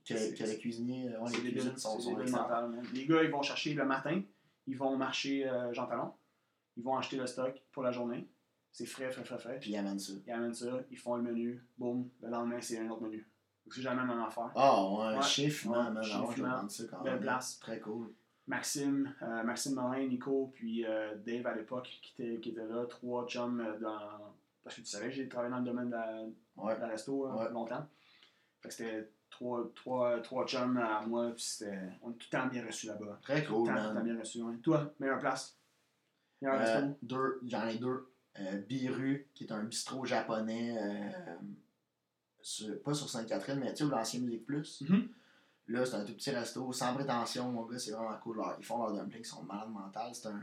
que, 0.07 0.37
que 0.37 0.45
les 0.45 0.59
cuisiniers, 0.59 1.09
ouais, 1.19 1.31
les 1.43 1.53
cuisines 1.53 1.77
sont. 1.79 1.99
Les 2.93 3.07
gars, 3.07 3.23
ils 3.23 3.31
vont 3.31 3.41
chercher 3.41 3.73
le 3.73 3.87
matin, 3.87 4.21
ils 4.69 4.77
vont 4.77 4.97
marcher 4.97 5.49
euh, 5.49 5.73
Jean 5.73 5.87
Talon, 5.87 6.13
ils 6.77 6.83
vont 6.85 6.97
acheter 6.97 7.17
le 7.17 7.27
stock 7.27 7.61
pour 7.73 7.83
la 7.83 7.91
journée. 7.91 8.29
C'est 8.71 8.87
frais, 8.87 9.11
frais, 9.11 9.25
frais, 9.25 9.39
frais. 9.39 9.59
Puis 9.61 9.71
ils 9.71 9.77
amènent 9.77 9.99
ça. 9.99 10.13
Ils 10.27 10.33
amènent 10.33 10.55
ça, 10.55 10.81
ils 10.91 10.99
font 10.99 11.17
le 11.17 11.23
menu, 11.23 11.65
boum, 11.79 12.09
le 12.23 12.29
lendemain, 12.29 12.61
c'est 12.61 12.79
un 12.79 12.89
autre 12.91 13.03
menu. 13.03 13.29
Donc, 13.65 13.75
c'est 13.75 13.83
jamais 13.83 14.03
la 14.03 14.07
même 14.07 14.21
affaire. 14.21 14.51
Ah, 14.55 14.85
ouais, 14.91 15.17
Ouais. 15.17 15.23
chiffre, 15.23 15.67
Ouais, 15.69 16.03
chiffre, 16.05 16.17
Ah, 16.17 16.21
ouais, 16.29 16.37
man. 16.43 16.51
demande 16.53 16.71
ça 16.71 16.85
quand 16.91 17.03
même. 17.03 17.21
place. 17.21 17.59
Très 17.59 17.81
cool. 17.81 18.13
Maxime, 18.47 19.15
euh, 19.23 19.43
Maxime 19.43 19.75
Morin, 19.75 20.07
Nico, 20.07 20.51
puis 20.55 20.87
euh, 20.87 21.15
Dave 21.17 21.47
à 21.47 21.55
l'époque 21.55 21.99
qui 22.03 22.13
était, 22.23 22.41
qui 22.41 22.51
était 22.51 22.65
là, 22.65 22.87
trois 22.87 23.27
chums 23.27 23.63
dans. 23.81 24.35
Parce 24.65 24.77
que 24.77 24.81
tu 24.83 24.87
savais 24.87 25.11
j'ai 25.11 25.29
travaillé 25.29 25.51
dans 25.51 25.59
le 25.59 25.65
domaine 25.65 25.87
de 25.89 25.93
la, 25.97 26.23
Ouais. 26.57 26.75
de 26.77 26.81
la 26.81 26.89
resto 26.89 27.27
euh, 27.27 27.35
Ouais. 27.35 27.51
longtemps. 27.51 27.87
Fait 28.61 28.69
que 28.69 28.75
c'était 28.75 29.11
trois, 29.31 29.71
trois, 29.75 30.21
trois 30.21 30.47
chums 30.47 30.77
à 30.79 31.05
moi, 31.07 31.31
puis 31.33 31.43
c'était. 31.43 31.79
On 32.03 32.11
est 32.11 32.15
tout 32.15 32.27
le 32.33 32.39
temps 32.39 32.47
bien 32.47 32.65
reçus 32.67 32.87
là-bas. 32.87 33.19
Très 33.23 33.45
Tout 33.45 33.55
cool, 33.55 33.69
le 33.71 33.75
temps, 33.77 33.83
tout 33.83 33.89
le 33.91 33.95
temps 33.97 34.05
bien 34.05 34.19
reçus. 34.19 34.43
ouais. 34.43 34.57
Toi, 34.63 34.93
meilleure 34.99 35.19
place? 35.21 35.57
Meilleur 36.41 36.61
Euh, 36.61 36.81
resto? 36.81 36.99
deux, 37.03 37.41
j'en 37.47 37.67
ai 37.67 37.77
deux. 37.77 38.09
Euh, 38.41 38.59
Biru, 38.69 39.27
qui 39.35 39.45
est 39.45 39.53
un 39.53 39.65
bistrot 39.65 40.05
japonais, 40.05 40.77
euh, 40.81 41.37
sur- 42.41 42.81
pas 42.83 42.95
sur 42.95 43.09
Sainte-Catherine, 43.09 43.59
mais 43.59 43.73
tu 43.75 43.85
sais, 43.85 43.91
l'ancien 43.91 44.21
Musique 44.21 44.47
Plus? 44.47 44.83
Mhm. 44.83 45.09
Là, 45.69 45.85
c'est 45.85 45.97
un 45.97 46.05
tout 46.05 46.15
petit 46.15 46.31
resto, 46.31 46.73
sans 46.73 46.95
prétention, 46.95 47.51
mon 47.51 47.65
gars, 47.67 47.79
c'est 47.79 47.91
vraiment 47.91 48.17
cool. 48.23 48.41
Ils 48.59 48.65
font 48.65 48.79
leurs 48.79 48.93
dumplings, 48.95 49.21
ils 49.21 49.25
sont 49.27 49.43
malades 49.43 49.71
mentales. 49.71 50.15
C'est 50.15 50.29
un... 50.29 50.41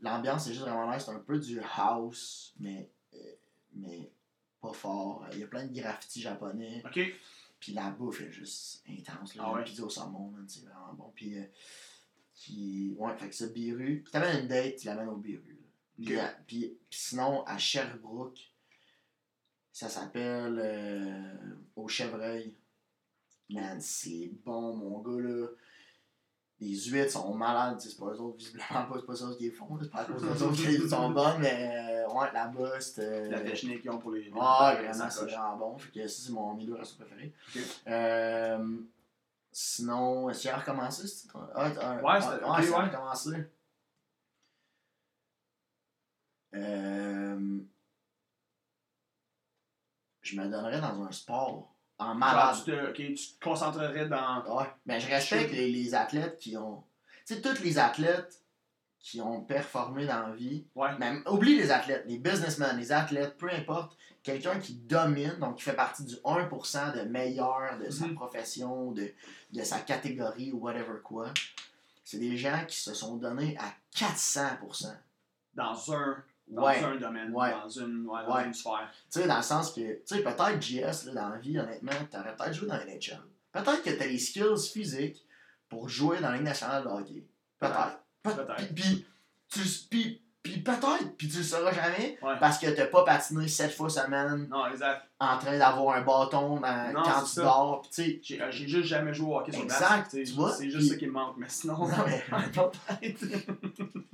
L'ambiance, 0.00 0.44
c'est 0.44 0.52
juste 0.52 0.64
vraiment 0.66 0.92
nice. 0.92 1.04
C'est 1.06 1.12
un 1.12 1.18
peu 1.20 1.38
du 1.38 1.60
house, 1.76 2.54
mais, 2.60 2.90
euh, 3.14 3.18
mais 3.74 4.10
pas 4.60 4.72
fort. 4.72 5.24
Il 5.32 5.38
y 5.38 5.42
a 5.42 5.46
plein 5.46 5.64
de 5.66 5.72
graffitis 5.72 6.20
japonais. 6.20 6.82
Ok. 6.84 7.00
Puis 7.60 7.72
la 7.72 7.90
bouffe 7.90 8.20
est 8.20 8.30
juste 8.30 8.82
intense. 8.88 9.34
Là. 9.34 9.44
Ah 9.46 9.52
ouais? 9.54 9.64
Pizza 9.64 9.84
au 9.84 9.90
saumon, 9.90 10.32
c'est 10.46 10.60
vraiment 10.64 10.94
bon. 10.94 11.12
Puis, 11.14 11.38
euh, 11.38 11.44
qui... 12.34 12.94
ouais, 12.96 13.16
fait 13.16 13.28
que 13.28 13.34
ça, 13.34 13.46
Biru. 13.48 14.02
Puis 14.02 14.12
t'amènes 14.12 14.42
une 14.42 14.48
date, 14.48 14.76
tu 14.76 14.86
l'amènes 14.86 15.08
au 15.08 15.16
Biru. 15.16 15.58
Puis, 16.00 16.16
à- 16.18 16.28
puis, 16.46 16.78
puis 16.88 16.98
sinon, 17.00 17.42
à 17.44 17.58
Sherbrooke, 17.58 18.38
ça 19.72 19.88
s'appelle 19.88 20.58
euh, 20.62 21.54
Au 21.74 21.88
Chevreuil. 21.88 22.54
Man, 23.50 23.80
c'est 23.80 24.30
bon, 24.44 24.74
mon 24.76 25.00
gars, 25.00 25.20
là. 25.28 25.48
Les 26.60 26.74
huîtres 26.76 27.12
sont 27.12 27.32
malades, 27.34 27.80
c'est 27.80 27.96
pas 27.96 28.06
eux 28.06 28.20
autres, 28.20 28.36
visiblement 28.38 28.66
pas, 28.88 28.94
c'est 28.96 29.06
pas 29.06 29.14
ça 29.14 29.26
qui 29.36 29.44
les 29.44 29.50
font, 29.52 29.78
c'est 29.80 29.90
pas 29.90 30.00
à 30.00 30.04
cause 30.06 30.22
d'eux 30.22 30.42
autres 30.42 30.60
huîtres 30.60 30.88
sont 30.88 31.10
bonnes, 31.12 31.38
mais 31.40 32.04
euh, 32.04 32.08
ouais, 32.12 32.32
là-bas, 32.32 32.80
c'était. 32.80 33.28
La 33.28 33.40
technique 33.40 33.82
qu'ils 33.82 33.90
ont 33.92 33.98
pour 33.98 34.10
les. 34.10 34.24
les- 34.24 34.32
Ah, 34.40 34.74
vraiment, 34.76 35.08
c'est 35.10 35.24
vraiment 35.24 35.56
bon. 35.56 35.78
Fait 35.78 35.90
que 36.00 36.08
ça, 36.08 36.22
c'est 36.26 36.32
mon, 36.32 36.54
mes 36.54 36.64
deux 36.66 36.74
restos 36.74 36.96
préférés. 37.04 37.32
Ok. 37.54 37.62
Euh, 37.86 38.76
sinon, 39.52 40.28
est-ce 40.30 40.40
qu'il 40.40 40.50
a 40.50 40.56
recommencé? 40.58 41.06
c'est- 41.06 41.28
Ah, 41.34 41.48
ah, 41.54 41.62
Ouais, 42.02 42.20
c'est- 42.20 42.26
ah, 42.42 42.58
ok, 42.58 42.64
ça 42.64 42.76
a 42.76 42.80
ouais. 42.82 42.88
recommencé. 42.90 43.30
Euh, 46.54 47.58
je 50.22 50.40
me 50.40 50.48
donnerais 50.48 50.80
dans 50.80 51.02
un 51.02 51.12
sport. 51.12 51.72
En 51.98 52.14
malade. 52.14 52.54
Genre, 52.54 52.64
tu 52.64 52.70
te, 52.70 52.90
ok, 52.90 52.94
tu 52.94 53.14
te 53.38 53.44
concentrerais 53.44 54.06
dans. 54.08 54.44
Ouais. 54.56 54.66
Mais 54.86 55.00
je 55.00 55.08
respecte 55.08 55.52
les, 55.52 55.70
les 55.70 55.94
athlètes 55.94 56.38
qui 56.38 56.56
ont. 56.56 56.82
Tu 57.26 57.34
sais, 57.34 57.40
tous 57.40 57.60
les 57.62 57.78
athlètes 57.78 58.42
qui 59.00 59.20
ont 59.20 59.40
performé 59.42 60.06
dans 60.06 60.28
la 60.28 60.34
vie. 60.34 60.64
Ouais. 60.74 60.96
Même, 60.98 61.22
oublie 61.28 61.56
les 61.56 61.70
athlètes, 61.70 62.04
les 62.06 62.18
businessmen, 62.18 62.76
les 62.76 62.92
athlètes, 62.92 63.36
peu 63.38 63.50
importe. 63.50 63.96
Quelqu'un 64.22 64.58
qui 64.58 64.74
domine, 64.74 65.36
donc 65.40 65.56
qui 65.56 65.62
fait 65.62 65.74
partie 65.76 66.04
du 66.04 66.16
1% 66.16 66.92
de 66.96 67.02
meilleur 67.08 67.78
de 67.78 67.88
sa 67.90 68.06
Mhm. 68.06 68.14
profession, 68.14 68.92
de, 68.92 69.12
de 69.52 69.62
sa 69.62 69.78
catégorie 69.80 70.52
ou 70.52 70.58
whatever 70.58 71.00
quoi. 71.02 71.32
C'est 72.04 72.18
des 72.18 72.36
gens 72.36 72.64
qui 72.66 72.76
se 72.78 72.94
sont 72.94 73.16
donnés 73.16 73.56
à 73.58 73.72
400%. 73.96 74.94
Dans 75.54 75.92
un. 75.94 76.16
Dans 76.50 76.64
Ouais. 76.64 76.82
un 76.82 76.96
domaine. 76.96 77.30
Ouais. 77.32 77.50
Dans 77.50 77.68
une, 77.68 78.06
ouais, 78.06 78.20
dans 78.26 78.38
une 78.44 78.54
sphère. 78.54 78.88
Tu 79.10 79.20
sais, 79.20 79.26
dans 79.28 79.36
le 79.36 79.42
sens 79.42 79.72
que, 79.72 79.80
tu 79.80 80.00
sais, 80.06 80.22
peut-être 80.22 80.60
JS, 80.62 81.06
là, 81.06 81.12
dans 81.14 81.28
la 81.30 81.38
vie, 81.38 81.58
honnêtement, 81.58 81.92
t'aurais 82.10 82.34
peut-être 82.34 82.54
joué 82.54 82.68
dans 82.68 82.76
NHL. 82.76 83.20
Peut-être 83.52 83.82
que 83.82 83.90
t'as 83.90 84.06
les 84.06 84.18
skills 84.18 84.70
physiques 84.72 85.24
pour 85.68 85.88
jouer 85.88 86.20
dans 86.20 86.30
la 86.30 86.36
Ligue 86.36 86.44
nationale 86.46 86.82
de 86.84 86.88
hockey. 86.88 87.24
Peut-être. 87.58 88.00
Peut- 88.22 88.34
Peut-être. 88.34 88.74
Puis, 88.74 90.60
peut-être, 90.62 91.16
puis 91.18 91.28
tu 91.28 91.38
le 91.38 91.42
sauras 91.42 91.72
jamais, 91.72 92.18
parce 92.40 92.58
que 92.58 92.68
t'as 92.70 92.86
pas 92.86 93.04
patiné 93.04 93.46
7 93.48 93.70
fois 93.74 93.90
semaine 93.90 94.46
Non, 94.48 94.66
exact. 94.68 95.02
en 95.20 95.36
train 95.36 95.58
d'avoir 95.58 95.96
un 95.96 96.00
bâton 96.02 96.60
dans- 96.60 96.92
Non, 96.94 97.02
quand 97.02 97.20
tu 97.24 97.26
ça. 97.32 97.42
dors. 97.42 97.82
Puis, 97.82 97.90
tu 97.90 98.02
sais, 98.02 98.20
J'ai 98.22 98.42
euh, 98.42 98.50
j'ai 98.50 98.66
juste 98.68 98.86
jamais 98.88 99.12
joué 99.12 99.28
au 99.30 99.36
hockey 99.38 99.52
sur 99.52 99.62
Exact, 99.64 100.10
tu 100.10 100.24
vois, 100.32 100.52
C'est 100.54 100.64
juste 100.70 100.78
puis- 100.78 100.88
ça 100.88 100.96
qui 100.96 101.06
me 101.06 101.12
manque. 101.12 101.36
Mais 101.36 101.48
sinon. 101.50 101.76
Non, 101.76 101.88
mais- 102.06 102.24
peut-être. 102.52 103.24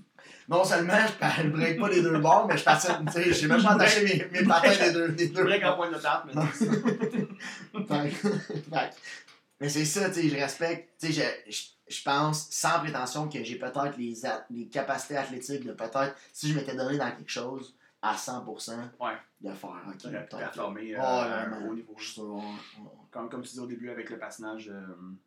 non 0.49 0.65
seulement 0.65 0.95
je 1.39 1.43
ne 1.45 1.51
break 1.51 1.79
pas 1.81 1.89
les 1.89 2.03
deux 2.03 2.19
bords, 2.19 2.47
mais 2.49 2.57
je 2.59 2.65
patine, 2.65 3.05
tu 3.07 3.13
sais, 3.13 3.33
j'ai 3.33 3.47
même 3.49 3.63
pas 3.63 3.73
attaché 3.73 4.03
mes, 4.05 4.41
mes 4.41 4.47
patins 4.47 4.77
des 4.87 4.93
deux, 4.93 5.09
des 5.11 5.29
deux 5.29 5.45
Break 5.45 5.65
en 5.65 5.77
point 5.77 5.91
de 5.91 5.99
table, 5.99 6.33
mais 6.35 6.43
Mais 9.61 9.69
c'est 9.69 9.85
ça, 9.85 10.09
tu 10.11 10.15
sais, 10.23 10.29
je 10.29 10.35
respecte. 10.37 10.91
Tu 11.01 11.13
sais, 11.13 11.41
je, 11.47 11.53
je, 11.53 11.63
je 11.97 12.03
pense, 12.03 12.49
sans 12.51 12.81
prétention, 12.81 13.29
que 13.29 13.43
j'ai 13.45 13.57
peut-être 13.57 13.97
les, 13.97 14.15
les 14.51 14.67
capacités 14.67 15.17
athlétiques 15.17 15.65
de 15.65 15.73
peut-être, 15.73 16.15
si 16.33 16.49
je 16.51 16.59
m'étais 16.59 16.75
donné 16.75 16.99
dans 16.99 17.11
quelque 17.11 17.31
chose, 17.31 17.75
à 18.03 18.15
100%, 18.17 18.73
Ouais. 19.01 19.13
de 19.41 19.51
faire. 19.53 19.71
Ok, 19.89 20.03
peut-être. 20.03 20.37
performer 20.37 20.95
euh, 20.97 21.01
à 21.01 21.45
un 21.47 21.67
haut 21.67 21.75
niveau. 21.75 21.95
Je 21.97 22.05
suis 22.05 22.13
sûr, 22.15 22.35
ouais, 22.35 22.43
ouais. 22.43 22.91
Comme, 23.11 23.31
comme 23.31 23.43
tu 23.43 23.53
dis 23.53 23.61
au 23.61 23.67
début 23.67 23.89
avec 23.91 24.11
le 24.11 24.19
patinage. 24.19 24.69
euh, 24.69 24.83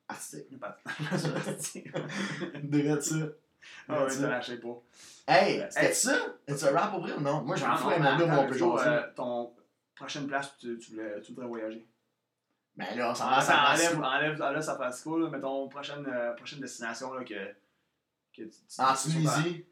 Artistique. 0.08 0.46
le 0.52 0.58
patinage. 0.60 1.82
Direct 2.64 3.02
ça. 3.02 3.16
Ah 3.90 4.04
ouais, 4.04 4.10
ça. 4.10 4.28
lâché 4.30 4.58
pas. 4.58 4.82
Hey, 5.28 5.64
c'était 5.70 5.94
ça? 5.94 6.18
Est-ce 6.48 6.66
un 6.66 6.72
rap 6.78 6.92
pour 6.92 7.02
vrai 7.02 7.14
ou 7.14 7.22
non? 7.22 7.42
Moi, 7.44 7.56
j'en 7.56 7.68
Ah, 7.72 7.78
fous, 7.78 7.90
mon 7.90 7.98
gars, 8.00 8.16
moi, 8.18 8.28
on 8.28 8.32
attends, 8.32 8.48
peut 8.48 8.58
Joe, 8.58 8.80
jaser. 8.80 8.90
euh, 8.90 9.14
Ton 9.16 9.56
prochaine 9.96 10.28
place, 10.28 10.58
tu, 10.58 10.78
tu, 10.78 10.92
voudrais 11.30 11.48
voyager. 11.48 11.88
Ben 12.76 12.96
là, 12.96 13.12
on 13.12 13.16
s'en 13.16 13.26
va 13.26 13.36
Ah, 13.36 13.38
à 13.38 13.42
ça 13.42 13.48
San 13.54 13.60
enlève, 13.66 13.76
Francisco. 14.00 14.04
enlève, 14.04 14.42
enlève 14.42 14.62
San 14.62 14.76
Francisco, 14.76 15.18
là, 15.20 15.30
mais 15.32 15.40
ton 15.40 15.68
prochaine, 15.68 16.06
euh, 16.08 16.34
prochaine 16.34 16.60
destination 16.60 17.14
là, 17.14 17.24
que, 17.24 17.34
que 18.34 18.44
tu, 18.44 18.50
En 18.78 18.94
tu- 18.94 19.10
Tunisie. 19.10 19.66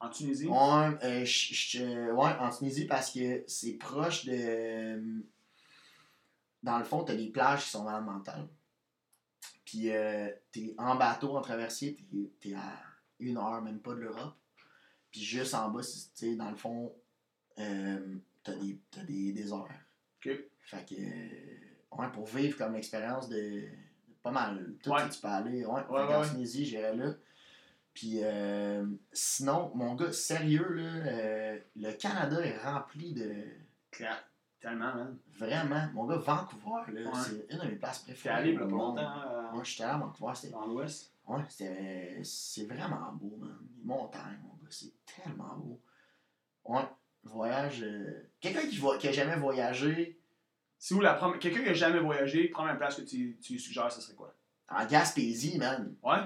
En 0.00 0.08
Tunisie? 0.10 0.46
Ouais, 0.46 0.56
euh, 1.04 1.24
je- 1.24 1.54
je- 1.54 2.10
ouais, 2.12 2.30
en 2.40 2.50
Tunisie 2.50 2.86
parce 2.86 3.10
que 3.12 3.44
c'est 3.46 3.74
proche 3.74 4.24
de. 4.26 4.32
euh, 4.34 5.20
Dans 6.62 6.78
le 6.78 6.84
fond, 6.84 7.04
t'as 7.04 7.14
des 7.14 7.28
plages 7.28 7.62
qui 7.64 7.70
sont 7.70 7.84
vraiment 7.84 8.12
mentales. 8.14 8.48
Puis 9.64 9.90
euh, 9.92 10.28
t'es 10.50 10.74
en 10.78 10.96
bateau, 10.96 11.36
en 11.36 11.40
traversier, 11.40 11.94
t'es, 11.96 12.30
t'es 12.50 12.54
à 12.56 12.62
une 13.20 13.36
heure, 13.38 13.60
même 13.62 13.80
pas 13.80 13.94
de 13.94 14.00
l'Europe. 14.00 14.34
Puis 15.10 15.22
juste 15.22 15.54
en 15.54 15.70
bas, 15.70 15.80
tu 15.82 15.88
sais, 16.14 16.36
dans 16.36 16.50
le 16.50 16.56
fond, 16.56 16.94
euh, 17.58 18.16
t'as 18.42 18.54
des, 18.56 18.78
t'as 18.90 19.02
des 19.04 19.32
déserts. 19.32 19.64
Ok. 20.18 20.30
Fait 20.60 20.84
que. 20.88 20.94
euh, 20.94 21.98
ouais, 21.98 22.10
pour 22.12 22.26
vivre 22.26 22.56
comme 22.58 22.74
l'expérience 22.74 23.28
de. 23.28 23.64
Pas 24.22 24.30
mal. 24.30 24.74
Tout 24.82 24.90
Ouais. 24.90 25.08
tu 25.08 25.20
peux 25.20 25.28
aller. 25.28 25.64
Ouais, 25.64 25.82
Ouais, 25.88 26.06
ouais. 26.06 26.28
Tunisie, 26.28 26.64
j'irais 26.66 26.94
là. 26.94 27.14
Puis 27.94 28.20
euh, 28.22 28.84
sinon, 29.12 29.72
mon 29.74 29.94
gars, 29.94 30.12
sérieux, 30.12 30.68
là, 30.72 30.82
euh, 30.82 31.58
le 31.76 31.92
Canada 31.92 32.40
est 32.44 32.58
rempli 32.58 33.14
de. 33.14 33.44
Claire. 33.90 34.24
Tellement, 34.60 34.92
man. 34.94 35.16
Vraiment, 35.38 35.88
mon 35.94 36.04
gars, 36.06 36.16
Vancouver, 36.16 36.92
là, 36.92 37.10
c'est 37.14 37.46
une 37.48 37.58
de 37.60 37.64
mes 37.64 37.76
places 37.76 38.04
T'es 38.04 38.12
préférées. 38.12 38.34
allé 38.36 38.48
il 38.50 38.54
y 38.54 38.58
a 38.58 38.64
au 38.64 38.68
pas 38.68 38.74
monde. 38.74 38.96
longtemps 38.98 39.52
Moi, 39.54 39.62
j'étais 39.64 39.84
allé 39.84 39.92
à 39.94 39.98
Vancouver, 39.98 40.50
dans 40.50 40.66
l'Ouest? 40.66 41.14
Ouais. 41.28 41.42
C'est 42.22 42.64
vraiment 42.64 43.12
beau, 43.12 43.36
man. 43.38 43.58
Les 43.76 43.84
montagnes, 43.84 44.38
mon 44.42 44.54
gars, 44.54 44.70
c'est 44.70 44.92
tellement 45.04 45.56
beau. 45.56 45.80
Ouais, 46.64 46.82
voyage. 47.24 47.82
euh, 47.82 48.22
Quelqu'un 48.40 48.66
qui, 48.68 48.78
va... 48.78 48.96
qui 48.98 49.08
a 49.08 49.12
jamais 49.12 49.36
voyagé 49.36 50.18
C'est 50.78 50.94
où 50.94 51.00
la 51.00 51.14
première. 51.14 51.38
Quelqu'un 51.38 51.62
qui 51.62 51.68
a 51.70 51.74
jamais 51.74 52.00
voyagé, 52.00 52.48
première 52.48 52.76
place 52.78 52.96
que 52.96 53.02
tu, 53.02 53.38
tu 53.42 53.58
suggères, 53.58 53.90
ce 53.92 54.00
serait 54.00 54.14
quoi? 54.14 54.34
en 54.70 54.84
Gaspésie, 54.84 55.56
man. 55.58 55.94
Ouais? 56.02 56.18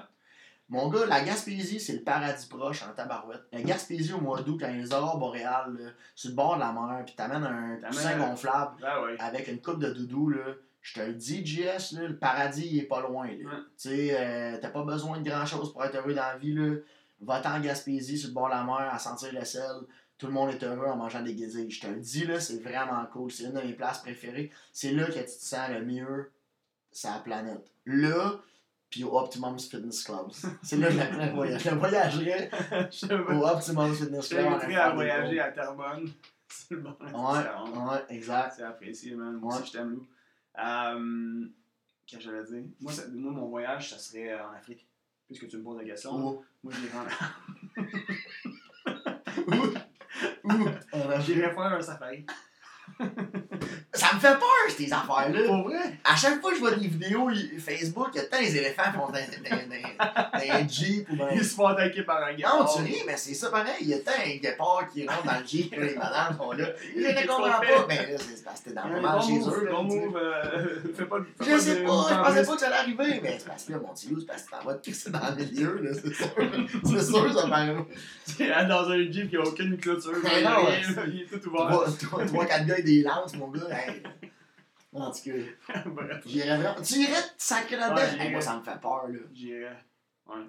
Mon 0.68 0.88
gars, 0.88 1.06
la 1.06 1.20
Gaspésie, 1.22 1.78
c'est 1.78 1.92
le 1.92 2.02
paradis 2.02 2.46
proche 2.46 2.82
en 2.82 2.92
tabarouette. 2.92 3.42
La 3.52 3.62
Gaspésie, 3.62 4.12
au 4.14 4.20
mois 4.20 4.42
d'août, 4.42 4.56
quand 4.60 4.68
il 4.68 4.76
y 4.76 4.78
a 4.78 4.82
les 4.82 4.92
aurores 4.92 5.18
boréales, 5.18 5.74
là, 5.76 5.90
sur 6.14 6.30
le 6.30 6.34
bord 6.36 6.54
de 6.56 6.60
la 6.60 6.72
mer, 6.72 7.04
puis 7.04 7.14
t'amènes 7.14 7.44
un 7.44 7.76
coussin 7.88 8.18
un- 8.20 8.28
gonflable 8.30 8.80
Ben 8.80 9.16
avec 9.20 9.46
une 9.48 9.60
coupe 9.60 9.78
de 9.78 9.92
doudou, 9.92 10.30
là, 10.30 10.54
je 10.82 10.94
te 10.94 11.00
le 11.00 11.14
dis, 11.14 11.46
JS, 11.46 11.92
là, 11.92 12.08
le 12.08 12.16
paradis, 12.16 12.66
il 12.70 12.78
est 12.80 12.82
pas 12.86 13.00
loin. 13.00 13.26
là. 13.26 13.32
Ouais. 13.32 13.40
Tu 13.78 13.88
sais, 13.88 14.16
euh, 14.18 14.58
t'as 14.60 14.70
pas 14.70 14.82
besoin 14.82 15.20
de 15.20 15.28
grand-chose 15.28 15.72
pour 15.72 15.84
être 15.84 15.94
heureux 15.96 16.12
dans 16.14 16.22
la 16.22 16.36
vie. 16.36 16.52
Là. 16.54 16.76
Va-t'en 17.20 17.54
en 17.56 17.60
Gaspésie, 17.60 18.18
sur 18.18 18.28
le 18.28 18.34
bord 18.34 18.46
de 18.48 18.54
la 18.54 18.64
mer, 18.64 18.88
à 18.92 18.98
sentir 18.98 19.32
le 19.32 19.44
sel. 19.44 19.62
Tout 20.18 20.26
le 20.26 20.32
monde 20.32 20.50
est 20.50 20.62
heureux 20.64 20.86
en 20.86 20.96
mangeant 20.96 21.22
des 21.22 21.34
guézilles. 21.34 21.70
Je 21.70 21.80
te 21.80 21.86
le 21.86 22.00
dis, 22.00 22.26
là, 22.26 22.38
c'est 22.40 22.60
vraiment 22.62 23.04
cool. 23.12 23.30
C'est 23.30 23.44
une 23.44 23.52
de 23.54 23.60
mes 23.60 23.72
places 23.74 23.98
préférées. 23.98 24.50
C'est 24.72 24.92
là 24.92 25.06
que 25.06 25.12
tu 25.12 25.24
te 25.24 25.30
sens 25.30 25.68
le 25.70 25.84
mieux 25.84 26.30
sur 26.92 27.10
la 27.10 27.18
planète. 27.18 27.64
Là, 27.86 28.34
puis 28.90 29.04
au 29.04 29.16
Optimum 29.18 29.58
Fitness 29.58 30.02
Club. 30.04 30.26
C'est 30.62 30.76
là 30.76 30.88
que 30.88 30.94
j'aimerais 30.94 31.30
voyager. 31.34 31.70
Je 31.70 31.74
voyagerais 31.76 32.50
au 33.30 33.46
Optimum 33.46 33.94
Fitness 33.94 34.28
Club. 34.28 34.46
allant 34.46 34.80
à 34.80 34.90
voyager 34.90 35.40
à 35.40 35.50
Terrebonne. 35.52 36.10
C'est 36.48 36.74
le 36.74 36.80
bon. 36.80 36.94
Ouais, 37.00 37.38
ouais, 37.40 38.04
exact. 38.10 38.54
C'est 38.56 38.62
apprécié, 38.64 39.14
man. 39.14 39.32
Moi 39.40 39.56
Ouais. 39.56 39.62
je 39.64 39.72
t'aime, 39.72 39.90
Lou. 39.90 40.06
Euh, 40.58 41.46
Qu'est-ce 42.06 42.24
que 42.24 42.30
j'allais 42.30 42.44
dire? 42.44 42.64
Moi, 42.80 42.92
ça- 42.92 43.08
moi, 43.12 43.32
mon 43.32 43.46
voyage, 43.48 43.90
ça 43.90 43.98
serait 43.98 44.32
euh, 44.32 44.46
en 44.46 44.52
Afrique. 44.52 44.86
Puisque 45.26 45.48
tu 45.48 45.56
me 45.56 45.62
poses 45.62 45.78
la 45.78 45.84
question. 45.84 46.14
Où? 46.16 46.44
Moi, 46.62 46.72
j'irais? 46.74 46.98
En 46.98 47.06
Afrique. 51.10 51.34
j'irais 51.34 51.50
faire 51.54 51.60
un 51.60 51.80
safari. 51.82 52.26
Ça 53.94 54.14
me 54.14 54.20
fait 54.20 54.32
peur, 54.38 54.48
ces 54.74 54.90
affaires-là. 54.90 55.40
Pour 55.46 55.64
vrai? 55.64 55.76
À 56.02 56.16
chaque 56.16 56.40
fois 56.40 56.50
que 56.50 56.56
je 56.56 56.60
vois 56.62 56.70
des 56.74 56.86
vidéos 56.88 57.28
Facebook, 57.58 58.08
il 58.14 58.16
y 58.16 58.20
a 58.20 58.24
tant 58.24 58.40
les 58.40 58.56
éléphants 58.56 58.84
qui 58.90 58.96
dans- 58.96 59.08
dans 59.08 60.54
un 60.54 60.68
Jeep 60.68 61.08
ou. 61.10 61.16
Ils 61.34 61.44
se 61.44 61.54
font 61.54 61.66
attaquer 61.66 62.02
par 62.02 62.22
un 62.24 62.32
gars. 62.32 62.48
Non, 62.58 62.64
tu 62.64 62.82
ris, 62.82 63.02
mais 63.06 63.16
c'est 63.18 63.34
ça 63.34 63.50
pareil. 63.50 63.74
Il 63.82 63.88
y 63.88 63.94
a 63.94 63.98
tant 63.98 64.12
un 64.24 64.36
guépard 64.36 64.88
qui 64.90 65.06
rentre 65.06 65.24
dans 65.24 65.38
le 65.38 65.46
Jeep, 65.46 65.74
là, 65.76 65.84
les 65.84 65.94
madames 65.94 66.36
sont 66.38 66.52
là. 66.52 66.64
Je 66.96 67.00
ne 67.00 67.26
comprends 67.26 67.50
pas. 67.60 67.86
Mais 67.88 68.12
là, 68.12 68.18
c'est 68.18 68.42
parce 68.44 68.60
que 68.60 68.70
t'es 68.70 68.74
dans 68.74 68.88
le 68.88 68.94
moment 69.00 69.20
chez 69.20 69.38
eux. 69.38 69.68
bon 69.70 69.82
move, 69.84 70.16
euh, 70.16 70.76
fais 70.96 71.04
pas 71.04 71.18
de. 71.18 71.26
Je 71.40 71.58
sais 71.58 71.76
pas, 71.82 72.06
je 72.08 72.14
pensais 72.14 72.46
pas 72.46 72.54
que 72.54 72.60
ça 72.60 72.66
allait 72.68 72.76
arriver, 72.76 73.20
mais 73.22 73.36
c'est 73.38 73.46
parce 73.46 73.64
que 73.64 73.72
là, 73.72 73.78
mon 73.78 73.88
loup, 73.88 74.20
c'est 74.20 74.26
parce 74.26 74.42
que 74.44 74.50
t'en 74.52 74.64
vas 74.64 74.74
te 74.74 74.82
crisser 74.88 75.10
dans 75.10 75.20
le 75.36 75.44
milieu, 75.44 75.80
là, 75.82 75.90
c'est 75.92 76.14
sûr. 76.14 76.26
C'est 76.84 77.02
sûr, 77.04 77.32
ça 77.40 77.46
paraît. 77.48 77.76
C'est 78.24 78.48
dans 78.48 78.88
un 78.90 78.98
Jeep 79.10 79.28
qui 79.28 79.36
a 79.36 79.40
aucune 79.42 79.76
clôture. 79.76 80.12
Mais 80.24 80.30
il, 80.40 81.20
est- 81.22 81.26
tout 81.26 81.48
ouvert. 81.50 81.68
vois, 81.70 81.86
tu 81.98 82.06
vois- 82.06 82.22
tu 82.24 82.28
vois 82.30 82.46
quatre 82.46 82.64
gars 82.66 82.72
avec 82.74 82.86
des 82.86 83.02
lances, 83.02 83.34
mon 83.36 83.48
gars. 83.48 83.60
En 84.94 85.10
tout 85.10 85.20
cas, 85.24 85.82
Bref, 85.86 86.22
j'irais 86.26 86.58
vraiment. 86.58 86.82
Tu 86.82 86.94
irais 86.96 87.22
te 87.22 87.28
sacrer 87.38 87.76
là-dedans? 87.76 87.96
Ouais, 87.96 88.24
Hey, 88.26 88.30
moi, 88.30 88.40
ça 88.42 88.56
me 88.58 88.62
fait 88.62 88.78
peur, 88.80 89.08
là. 89.08 89.18
j'irais. 89.32 89.78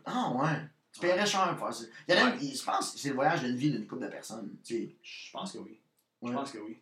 Ah, 0.06 0.32
ouais. 0.36 0.60
Tu 0.92 1.00
paierais 1.00 1.26
cher 1.26 1.56
pour 1.56 1.68
faire 1.68 1.74
ça. 1.74 1.86
Il 2.08 2.14
y 2.16 2.18
en 2.20 2.28
a, 2.28 2.36
je 2.38 2.64
pense 2.64 2.92
que 2.92 3.00
c'est 3.00 3.10
le 3.10 3.16
voyage 3.16 3.42
d'une 3.42 3.56
vie 3.56 3.72
d'une 3.72 3.88
couple 3.88 4.04
de 4.04 4.10
personnes. 4.10 4.54
Tu 4.64 4.74
sais. 4.76 4.96
Je 5.02 5.32
pense 5.32 5.54
que 5.54 5.58
oui. 5.60 5.80
Ouais. 6.22 6.32
Je 6.32 6.36
pense 6.36 6.52
que 6.52 6.58
oui. 6.60 6.78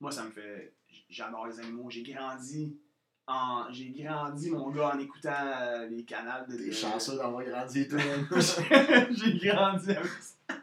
Moi, 0.00 0.12
ça 0.12 0.24
me 0.24 0.30
fait. 0.30 0.74
J'adore 1.08 1.46
les 1.46 1.58
animaux. 1.58 1.88
J'ai 1.90 2.02
grandi. 2.02 2.78
En... 3.26 3.64
J'ai 3.72 3.90
grandi, 3.90 4.50
mon 4.50 4.70
gars, 4.70 4.92
en 4.94 4.98
écoutant 5.00 5.32
euh, 5.34 5.86
les 5.88 6.04
canals 6.04 6.46
de. 6.48 6.56
T'es 6.56 6.70
chanceux 6.72 7.16
d'avoir 7.16 7.42
grandi 7.44 7.80
et 7.80 7.88
tout. 7.88 7.96
hein. 7.96 9.06
j'ai 9.10 9.36
grandi 9.38 9.90
avec 9.90 10.12
ça. 10.20 10.54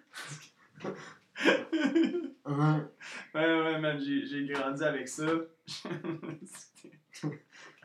Hein. 2.46 2.90
Ouais, 3.34 3.62
ouais, 3.62 3.80
man, 3.80 3.98
j'ai 4.00 4.26
j'ai 4.26 4.46
grandi 4.46 4.84
avec 4.84 5.08
ça. 5.08 5.24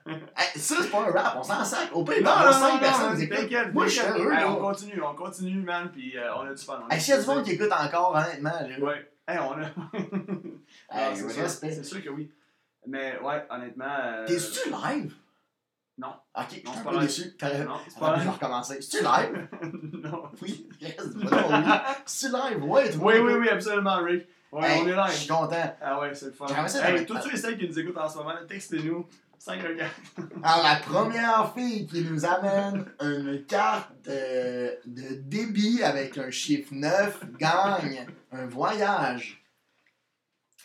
Hey, 0.06 0.58
ça, 0.58 0.76
c'est 0.80 0.90
pas 0.90 1.00
un 1.06 1.10
rap, 1.10 1.34
on 1.38 1.42
s'en 1.42 1.62
sac. 1.62 1.90
Au 1.92 2.02
pire, 2.02 2.22
non, 2.22 2.30
non, 2.30 2.46
non, 2.46 2.52
5 2.52 2.80
personnes 2.80 3.12
non, 3.14 3.18
écoutent. 3.20 3.36
t'inquiète. 3.36 3.74
Moi, 3.74 3.86
je 3.86 3.90
suis 3.92 4.00
heureux, 4.08 4.32
Hey. 4.32 4.44
On 4.46 4.56
continue, 4.56 5.02
on 5.02 5.14
continue, 5.14 5.60
man, 5.62 5.90
puis 5.92 6.16
euh, 6.16 6.34
on 6.34 6.46
a 6.46 6.54
du 6.54 6.64
fun. 6.64 6.82
Hey, 6.90 6.98
s'il 6.98 7.12
y 7.14 7.16
a 7.18 7.20
du 7.20 7.26
monde 7.26 7.44
qui 7.44 7.50
écoute 7.52 7.70
encore, 7.70 8.14
honnêtement, 8.16 8.48
là. 8.50 8.78
Ouais. 8.80 9.10
Hey, 9.28 9.38
on 9.38 9.52
a. 9.52 9.66
Hey, 10.90 11.22
ouais, 11.22 11.48
c'est 11.48 11.84
sûr 11.84 12.02
que 12.02 12.08
oui. 12.08 12.30
Mais 12.86 13.18
ouais, 13.20 13.44
honnêtement. 13.50 13.84
euh, 14.02 14.26
T'es-tu 14.26 14.70
live? 14.70 15.14
Non. 15.98 16.12
Ok, 16.36 16.44
je 16.50 16.54
suis 16.54 16.68
un 16.68 16.72
c'est 16.74 16.84
peu 16.84 16.90
live. 16.92 17.00
déçu. 17.00 17.36
T'aurais- 17.36 17.66
c'est 17.88 17.94
Ah, 18.00 18.16
live. 18.16 18.30
recommencer. 18.30 18.80
C'est-tu 18.80 19.04
live? 19.04 19.48
non. 20.04 20.22
Oui. 20.42 20.68
Donc, 20.80 21.30
oui. 21.50 21.72
C'est-tu 22.06 22.32
live? 22.32 22.64
Ouais, 22.64 22.96
Oui, 22.96 23.14
oui, 23.18 23.32
oui, 23.40 23.48
absolument, 23.48 23.96
Rick. 24.04 24.26
Ouais, 24.52 24.66
Hey, 24.70 24.82
on 24.82 24.88
est 24.88 25.08
Je 25.08 25.12
suis 25.12 25.28
live. 25.28 25.36
content. 25.38 25.76
Ah 25.82 26.00
ouais, 26.00 26.14
c'est 26.14 26.26
le 26.26 26.32
fun. 26.32 26.46
Hey, 26.46 27.04
tous 27.04 27.18
ceux 27.20 27.34
et 27.34 27.36
celles 27.36 27.58
qui 27.58 27.68
nous 27.68 27.78
écoutent 27.78 27.98
en 27.98 28.08
ce 28.08 28.16
moment, 28.18 28.32
textez-nous. 28.48 29.06
5 29.40 29.60
4 29.76 29.90
Alors, 30.42 30.64
la 30.64 30.76
première 30.76 31.52
fille 31.54 31.86
qui 31.86 32.02
nous 32.02 32.24
amène 32.24 32.86
une 33.00 33.44
carte 33.46 33.90
de, 34.04 34.78
de 34.86 35.14
débit 35.14 35.80
avec 35.84 36.18
un 36.18 36.28
chiffre 36.30 36.70
9 36.72 37.20
gagne 37.38 38.04
un 38.32 38.46
voyage 38.46 39.37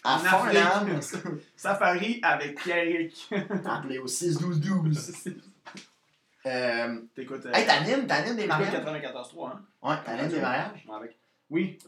à 0.03 0.17
Farnham. 0.17 0.99
Safari 1.55 2.19
avec 2.23 2.57
Pierrick. 2.61 3.30
Appelez 3.65 3.99
au 3.99 4.05
6-12-12. 4.07 5.34
Euh, 6.45 6.99
T'écoutes. 7.15 7.45
euh, 7.45 7.53
hey, 7.53 7.65
t'animes, 7.65 8.05
t'animes 8.05 8.35
des 8.35 8.45
mariages? 8.45 8.73
94.3, 8.73 9.47
hein? 9.47 9.61
Ouais, 9.81 9.95
t'animes 10.03 10.27
des 10.27 10.41
mariages? 10.41 10.85
Avec. 10.93 11.17
Oui. 11.49 11.80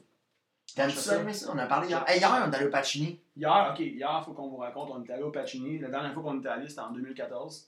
T'aimes 0.73 0.91
ça, 0.91 1.17
aimer 1.19 1.33
ça? 1.33 1.51
On 1.53 1.57
a 1.57 1.65
parlé 1.65 1.89
hier. 1.89 2.01
Hey, 2.07 2.19
hier, 2.19 2.31
on 2.31 2.49
est 2.49 2.55
allé 2.55 2.65
au 2.67 2.69
Pacini. 2.69 3.19
Hier, 3.35 3.69
ok, 3.73 3.79
hier, 3.81 4.23
faut 4.23 4.31
qu'on 4.31 4.47
vous 4.47 4.55
raconte, 4.55 4.91
on 4.93 5.03
était 5.03 5.11
allé 5.11 5.23
au 5.23 5.31
Pacini. 5.31 5.79
La 5.79 5.89
dernière 5.89 6.13
fois 6.13 6.23
qu'on 6.23 6.39
était 6.39 6.47
allé, 6.47 6.69
c'était 6.69 6.79
en 6.79 6.91
2014. 6.91 7.67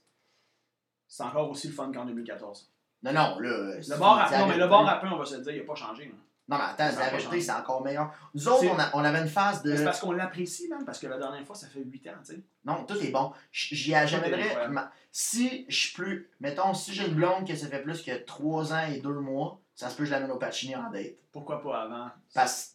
C'est 1.10 1.24
encore 1.24 1.50
aussi 1.50 1.68
le 1.68 1.74
fun 1.74 1.92
qu'en 1.92 2.06
2014. 2.06 2.70
Non, 3.04 3.12
non, 3.12 3.38
là. 3.40 3.76
Le 3.76 3.98
bar 4.00 4.20
à, 4.20 4.38
non, 4.40 4.48
mais 4.48 4.58
le 4.58 4.68
bar 4.68 4.88
à 4.88 5.02
pain, 5.02 5.12
on 5.12 5.18
va 5.18 5.26
se 5.26 5.36
le 5.36 5.42
dire, 5.44 5.54
il 5.56 5.60
n'a 5.60 5.66
pas 5.66 5.76
changé. 5.76 6.06
là. 6.06 6.12
Non, 6.50 6.58
mais 6.58 6.64
attends, 6.64 6.96
Ça 6.96 7.00
la 7.02 7.10
vérité, 7.10 7.42
c'est 7.42 7.52
encore 7.52 7.84
meilleur. 7.84 8.14
Nous 8.34 8.48
autres, 8.48 8.64
on, 8.74 8.80
a- 8.80 8.90
on 8.94 9.04
avait 9.04 9.20
une 9.20 9.28
phase 9.28 9.62
de. 9.64 9.76
C'est 9.76 9.84
parce 9.84 10.00
qu'on 10.00 10.14
l'apprécie, 10.14 10.70
même, 10.70 10.86
parce 10.86 10.98
que 11.00 11.08
la 11.08 11.18
dernière 11.18 11.46
fois, 11.46 11.56
ça 11.56 11.68
fait 11.68 11.82
8 11.84 12.08
ans, 12.08 12.12
tu 12.26 12.36
sais. 12.36 12.44
Non, 12.64 12.86
tout 12.86 12.98
est 12.98 13.12
bon. 13.12 13.34
J'y 13.52 13.94
incroyable. 13.94 14.74
ma- 14.74 14.92
Si 15.12 15.66
je 15.68 15.78
suis 15.78 15.94
plus. 15.94 16.30
Mettons, 16.40 16.74
si 16.74 16.94
j'ai 16.94 17.06
une 17.08 17.16
blonde 17.16 17.46
que 17.46 17.54
ça 17.56 17.68
fait 17.68 17.82
plus 17.82 18.02
que 18.02 18.24
3 18.24 18.74
ans 18.74 18.86
et 18.90 19.00
2 19.02 19.10
mois, 19.20 19.60
ça 19.76 19.90
se 19.90 19.96
peut 19.98 20.04
que 20.04 20.08
je 20.08 20.12
l'amène 20.14 20.32
au 20.32 20.38
Pacini 20.38 20.74
en 20.76 20.90
date. 20.90 21.16
Pourquoi 21.34 21.62
pas 21.62 21.82
avant? 21.82 22.10
Parce 22.34 22.70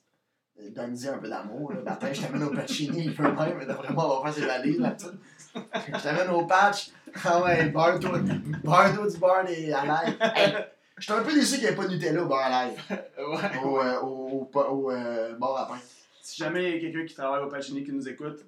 que. 0.58 0.68
Donne-y 0.68 1.08
un 1.08 1.16
peu 1.16 1.30
d'amour, 1.30 1.72
là. 1.72 1.80
Matin, 1.80 2.12
je 2.12 2.20
t'amène 2.20 2.42
au 2.42 2.50
Pacini, 2.50 3.06
il 3.06 3.14
peut 3.14 3.22
même, 3.22 3.56
mais 3.58 3.64
d'après 3.64 3.90
moi, 3.94 4.20
on 4.20 4.22
va 4.22 4.30
faire 4.30 4.42
ses 4.42 4.46
valises 4.46 4.78
là-dessus. 4.80 5.06
Je 5.54 6.02
t'amène 6.02 6.28
au 6.28 6.46
patch. 6.46 6.90
Ah 7.24 7.42
ouais. 7.42 7.70
Beurre-toi 7.70 8.18
du 8.20 9.18
beurre 9.18 9.44
des 9.46 9.72
à. 9.72 10.02
Hey, 10.36 10.54
J'étais 10.98 11.12
un 11.12 11.22
peu 11.22 11.32
déçu 11.34 11.54
qu'il 11.54 11.64
n'y 11.64 11.70
ait 11.70 11.74
pas 11.74 11.86
de 11.86 11.94
Nutella 11.94 12.22
au 12.22 12.26
beurre 12.26 12.38
à 12.38 12.50
l'ail. 12.50 12.76
ouais. 12.90 13.58
Au, 13.64 13.80
euh, 13.80 14.00
au, 14.00 14.50
au, 14.52 14.60
au 14.60 14.90
euh, 14.90 15.34
bar 15.36 15.56
à 15.56 15.68
pain. 15.68 15.80
Si 16.22 16.36
jamais 16.36 16.70
il 16.70 16.74
y 16.74 16.78
a 16.78 16.80
quelqu'un 16.80 17.06
qui 17.06 17.14
travaille 17.14 17.42
au 17.42 17.48
Pagini 17.48 17.82
qui 17.84 17.92
nous 17.92 18.08
écoute, 18.08 18.44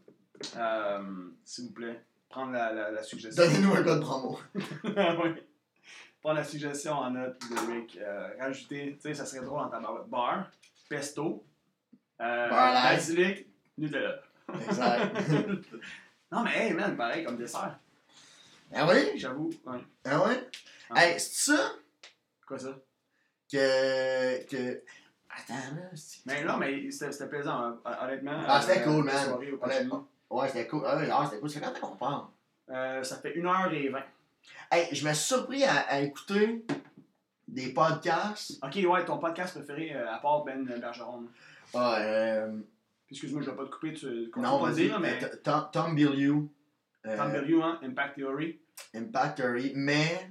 euh, 0.56 1.02
s'il 1.44 1.64
vous 1.66 1.72
plaît, 1.72 2.00
prendre 2.28 2.52
la, 2.52 2.72
la, 2.72 2.90
la 2.90 3.02
suggestion. 3.02 3.42
Donnez-nous 3.44 3.74
un 3.74 3.82
code 3.82 4.00
promo. 4.00 4.38
oui. 4.54 5.30
Prendre 6.20 6.36
la 6.36 6.44
suggestion 6.44 6.92
en 6.92 7.10
note 7.10 7.38
de 7.50 7.72
Rick. 7.72 7.98
Euh, 8.00 8.28
rajouter, 8.38 8.94
tu 8.96 9.00
sais, 9.08 9.14
ça 9.14 9.26
serait 9.26 9.44
drôle 9.44 9.60
en 9.60 9.68
tabarouette. 9.68 10.08
Beurre, 10.08 10.46
pesto, 10.88 11.44
euh, 12.20 12.48
basilic, 12.48 13.46
Nutella. 13.76 14.20
Exact. 14.68 15.16
non, 16.32 16.44
mais 16.44 16.56
hey, 16.56 16.72
man, 16.72 16.96
pareil 16.96 17.24
comme 17.24 17.36
dessert. 17.36 17.78
Ah 18.74 18.86
oui? 18.88 19.16
J'avoue. 19.16 19.50
Ouais. 19.66 19.78
Ah 20.04 20.22
oui? 20.26 20.34
Ah. 20.90 21.04
Hey, 21.06 21.20
c'est 21.20 21.52
ça? 21.52 21.72
Quoi 22.46 22.58
ça? 22.58 22.76
que. 23.50 24.46
que... 24.46 24.82
Attends, 25.30 25.74
là. 25.76 25.90
Mais 26.26 26.44
non, 26.44 26.56
mais 26.58 26.90
c'était 26.90 27.28
plaisant, 27.28 27.60
hein, 27.60 27.80
honnêtement. 28.02 28.40
Ah, 28.46 28.60
c'était 28.60 28.80
euh, 28.80 28.84
cool, 28.84 29.04
man. 29.04 29.24
soirée 29.24 29.52
Pagini. 29.52 29.90
Ouais, 30.30 30.48
c'était 30.48 30.66
cool. 30.68 30.82
Ah, 30.86 30.96
oui, 30.98 31.06
ah, 31.10 31.24
c'était 31.24 31.40
cool. 31.40 31.50
C'est 31.50 31.60
quand 31.60 31.80
qu'on 31.80 31.96
parle? 31.96 32.26
Euh, 32.70 33.02
ça 33.02 33.16
fait 33.16 33.32
1h20. 33.36 34.02
Hey, 34.70 34.94
je 34.94 35.06
me 35.06 35.12
suis 35.12 35.24
surpris 35.26 35.64
à, 35.64 35.80
à 35.88 36.00
écouter 36.00 36.64
des 37.48 37.72
podcasts. 37.72 38.58
Ok, 38.62 38.78
ouais, 38.88 39.04
ton 39.04 39.18
podcast 39.18 39.54
préféré 39.54 39.94
euh, 39.94 40.12
à 40.12 40.18
part 40.18 40.44
Ben 40.44 40.64
Bergeron. 40.64 41.24
Ah, 41.74 41.98
euh, 42.00 42.58
Excuse-moi, 43.10 43.42
je 43.42 43.50
vais 43.50 43.56
pas 43.56 43.64
te 43.64 43.70
couper, 43.70 43.92
tu 43.92 44.30
non, 44.36 44.60
pas 44.60 44.72
dire, 44.72 44.98
mais 44.98 45.22
euh, 45.22 45.28
Tom, 45.42 45.68
Tom 45.72 45.84
Tom 45.92 45.94
Berriou, 45.94 47.62
hein, 47.62 47.78
Impact 47.82 48.16
Theory. 48.16 48.60
Impact 48.94 49.36
Theory, 49.36 49.72
mais 49.74 50.30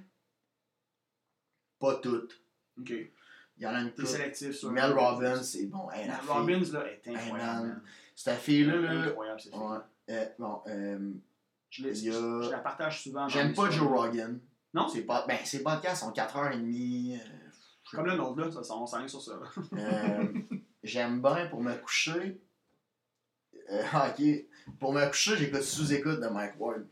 pas 1.84 1.95
toutes. 1.95 2.39
Ok. 2.80 2.89
Il 2.89 3.64
y 3.64 3.68
en 3.68 3.73
a 3.76 3.81
une 3.81 3.91
couple. 3.91 4.07
sélectif 4.07 4.51
sur. 4.53 4.72
Mel 4.72 4.91
Robbins, 4.93 5.43
c'est 5.43 5.65
bon. 5.68 5.89
Hey, 5.91 6.07
la 6.07 6.15
fille- 6.18 6.30
Robbins, 6.30 6.64
là, 6.72 6.85
est 6.91 7.07
incroyable. 7.07 7.68
man. 7.68 7.81
Cette 8.15 8.39
fille-là, 8.39 8.76
là. 8.77 8.91
Incroyable, 9.07 9.39
cette 9.41 9.53
fille. 9.53 9.61
Ouais. 9.61 9.77
Euh, 10.10 10.26
bon, 10.39 10.61
euh, 10.68 11.11
Je, 11.69 12.47
a- 12.47 12.51
la 12.51 12.57
partage 12.60 13.03
souvent. 13.03 13.27
j'aime 13.27 13.53
pas. 13.53 13.69
Joe 13.69 13.88
Rogan. 13.88 14.39
Non? 14.73 14.88
C'est 14.88 15.01
pas, 15.03 15.26
ben, 15.27 15.38
ses 15.45 15.61
podcasts 15.61 16.01
sont 16.01 16.11
4h30. 16.11 17.19
Comme 17.91 18.07
le 18.07 18.15
nôtre, 18.15 18.39
là, 18.39 18.51
ça, 18.51 18.64
ça, 18.64 18.73
on 18.76 18.88
sur 19.07 19.22
ça. 19.22 19.39
Euh, 19.73 20.23
j'aime 20.84 21.22
bien 21.22 21.45
pour 21.47 21.61
me 21.61 21.73
coucher. 21.76 22.41
Euh, 23.72 23.84
ok. 23.93 24.23
Pour 24.80 24.93
me 24.93 25.05
coucher, 25.07 25.38
j'écoute 25.38 25.61
sous-écoute 25.61 26.19
de 26.19 26.27
Mike 26.27 26.53
Ward. 26.60 26.85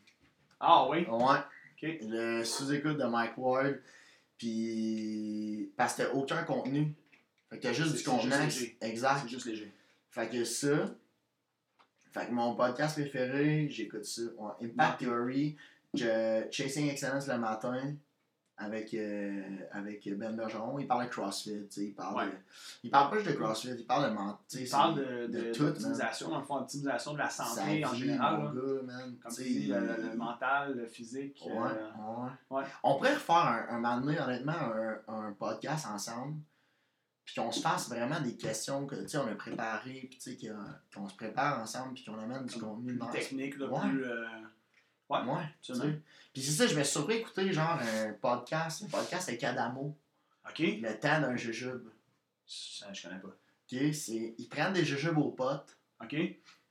Ah 0.59 0.87
oui? 0.89 1.07
Ouais. 1.09 1.39
Ok. 1.39 1.97
Le 2.01 2.43
sous-écoute 2.43 2.97
de 2.97 3.05
Mike 3.05 3.37
Ward. 3.37 3.79
Puis. 4.41 5.71
Parce 5.77 5.93
que 5.93 6.01
t'as 6.01 6.09
aucun 6.13 6.41
contenu. 6.41 6.95
Fait 7.51 7.57
que 7.57 7.61
t'as 7.61 7.73
juste 7.73 7.95
du 7.95 8.03
contenu. 8.03 8.33
Exact. 8.81 9.19
C'est 9.21 9.29
juste 9.29 9.45
léger. 9.45 9.71
Fait 10.09 10.27
que 10.29 10.43
ça. 10.43 10.95
Fait 12.11 12.25
que 12.25 12.31
mon 12.31 12.55
podcast 12.55 12.99
préféré, 12.99 13.69
j'écoute 13.69 14.03
ça. 14.03 14.23
Ouais. 14.37 14.65
Impact 14.65 15.01
Theory, 15.01 15.55
que 15.95 16.47
Chasing 16.49 16.89
Excellence 16.89 17.27
le 17.27 17.37
matin 17.37 17.93
avec, 18.61 18.93
euh, 18.93 19.41
avec 19.71 20.07
Ben 20.17 20.35
Bergeron. 20.35 20.79
Il 20.79 20.87
parle 20.87 21.05
de 21.05 21.09
CrossFit. 21.09 21.67
Il 21.77 21.93
parle, 21.93 22.15
Ouais. 22.15 22.25
de- 22.27 22.37
il 22.83 22.91
parle 22.91 23.09
pas 23.09 23.17
juste 23.17 23.29
de 23.29 23.35
CrossFit, 23.35 23.75
il 23.77 23.85
parle 23.85 24.09
de 24.09 24.13
ment- 24.15 24.39
tu 24.47 24.57
sais, 24.59 24.63
Il 24.63 24.69
parle 24.69 24.95
de, 24.95 25.27
de 25.27 25.41
de, 25.49 25.53
tout, 25.53 26.29
dans 26.29 26.39
le 26.39 26.45
fond, 26.45 26.55
optimisation 26.57 27.13
de 27.13 27.17
la 27.17 27.29
sa 27.29 27.45
santé 27.45 27.83
en 27.85 27.93
général. 27.93 28.37
mon 28.37 28.43
là. 28.45 28.51
gars, 28.61 28.81
man. 28.83 29.15
Comme 29.21 29.33
Tu 29.33 29.43
dis, 29.43 29.67
le, 29.67 29.79
le- 29.79 29.85
le 29.87 30.09
il- 30.13 30.17
mental, 30.17 30.77
le 30.77 30.85
physique. 30.87 31.41
Ouais, 31.45 31.53
euh, 31.71 32.25
ouais. 32.55 32.63
On 32.83 32.95
pourrait 32.95 33.13
refaire 33.15 33.35
un, 33.35 33.65
un 33.69 33.79
moment 33.79 33.99
donné, 34.01 34.19
honnêtement, 34.19 34.53
un, 34.53 34.99
un 35.13 35.31
podcast 35.33 35.87
ensemble. 35.87 36.35
Puis 37.23 37.35
qu'on 37.39 37.51
se 37.51 37.61
fasse 37.61 37.87
vraiment 37.87 38.19
des 38.19 38.35
questions 38.35 38.85
que, 38.87 38.95
tu 38.95 39.07
sais, 39.09 39.17
on 39.17 39.27
a 39.27 39.35
préparées, 39.35 40.07
puis 40.09 40.19
tu 40.19 40.35
sais, 40.37 40.51
qu'on 40.93 41.07
se 41.07 41.15
prépare 41.15 41.61
ensemble, 41.61 41.93
puis 41.93 42.03
qu'on 42.03 42.17
amène 42.19 42.45
du 42.45 42.59
contenu 42.59 42.97
plus 42.97 43.09
technique, 43.11 43.57
là, 43.57 43.67
plus. 43.79 44.03
Ouais, 45.11 45.31
Ouais, 45.33 45.43
tu 45.61 45.73
sais. 45.75 45.99
Puis 46.33 46.41
c'est 46.41 46.51
ça, 46.51 46.67
je 46.67 46.75
me 46.77 46.83
suis 46.83 46.93
surpris 46.93 47.17
d'écouter, 47.17 47.51
genre, 47.51 47.77
un 47.79 48.13
podcast, 48.13 48.83
un 48.83 48.87
podcast 48.87 49.27
avec 49.29 49.43
Adamo, 49.43 49.97
Ok. 50.47 50.59
le 50.59 50.93
temps 50.99 51.19
d'un 51.21 51.35
jujube. 51.35 51.89
Ça, 52.45 52.91
je 52.93 53.01
connais 53.07 53.19
pas. 53.19 53.27
Ok, 53.27 53.93
c'est. 53.93 54.35
Ils 54.37 54.47
prennent 54.49 54.73
des 54.73 54.85
jujubes 54.85 55.17
aux 55.17 55.31
potes, 55.31 55.77
Ok. 56.03 56.15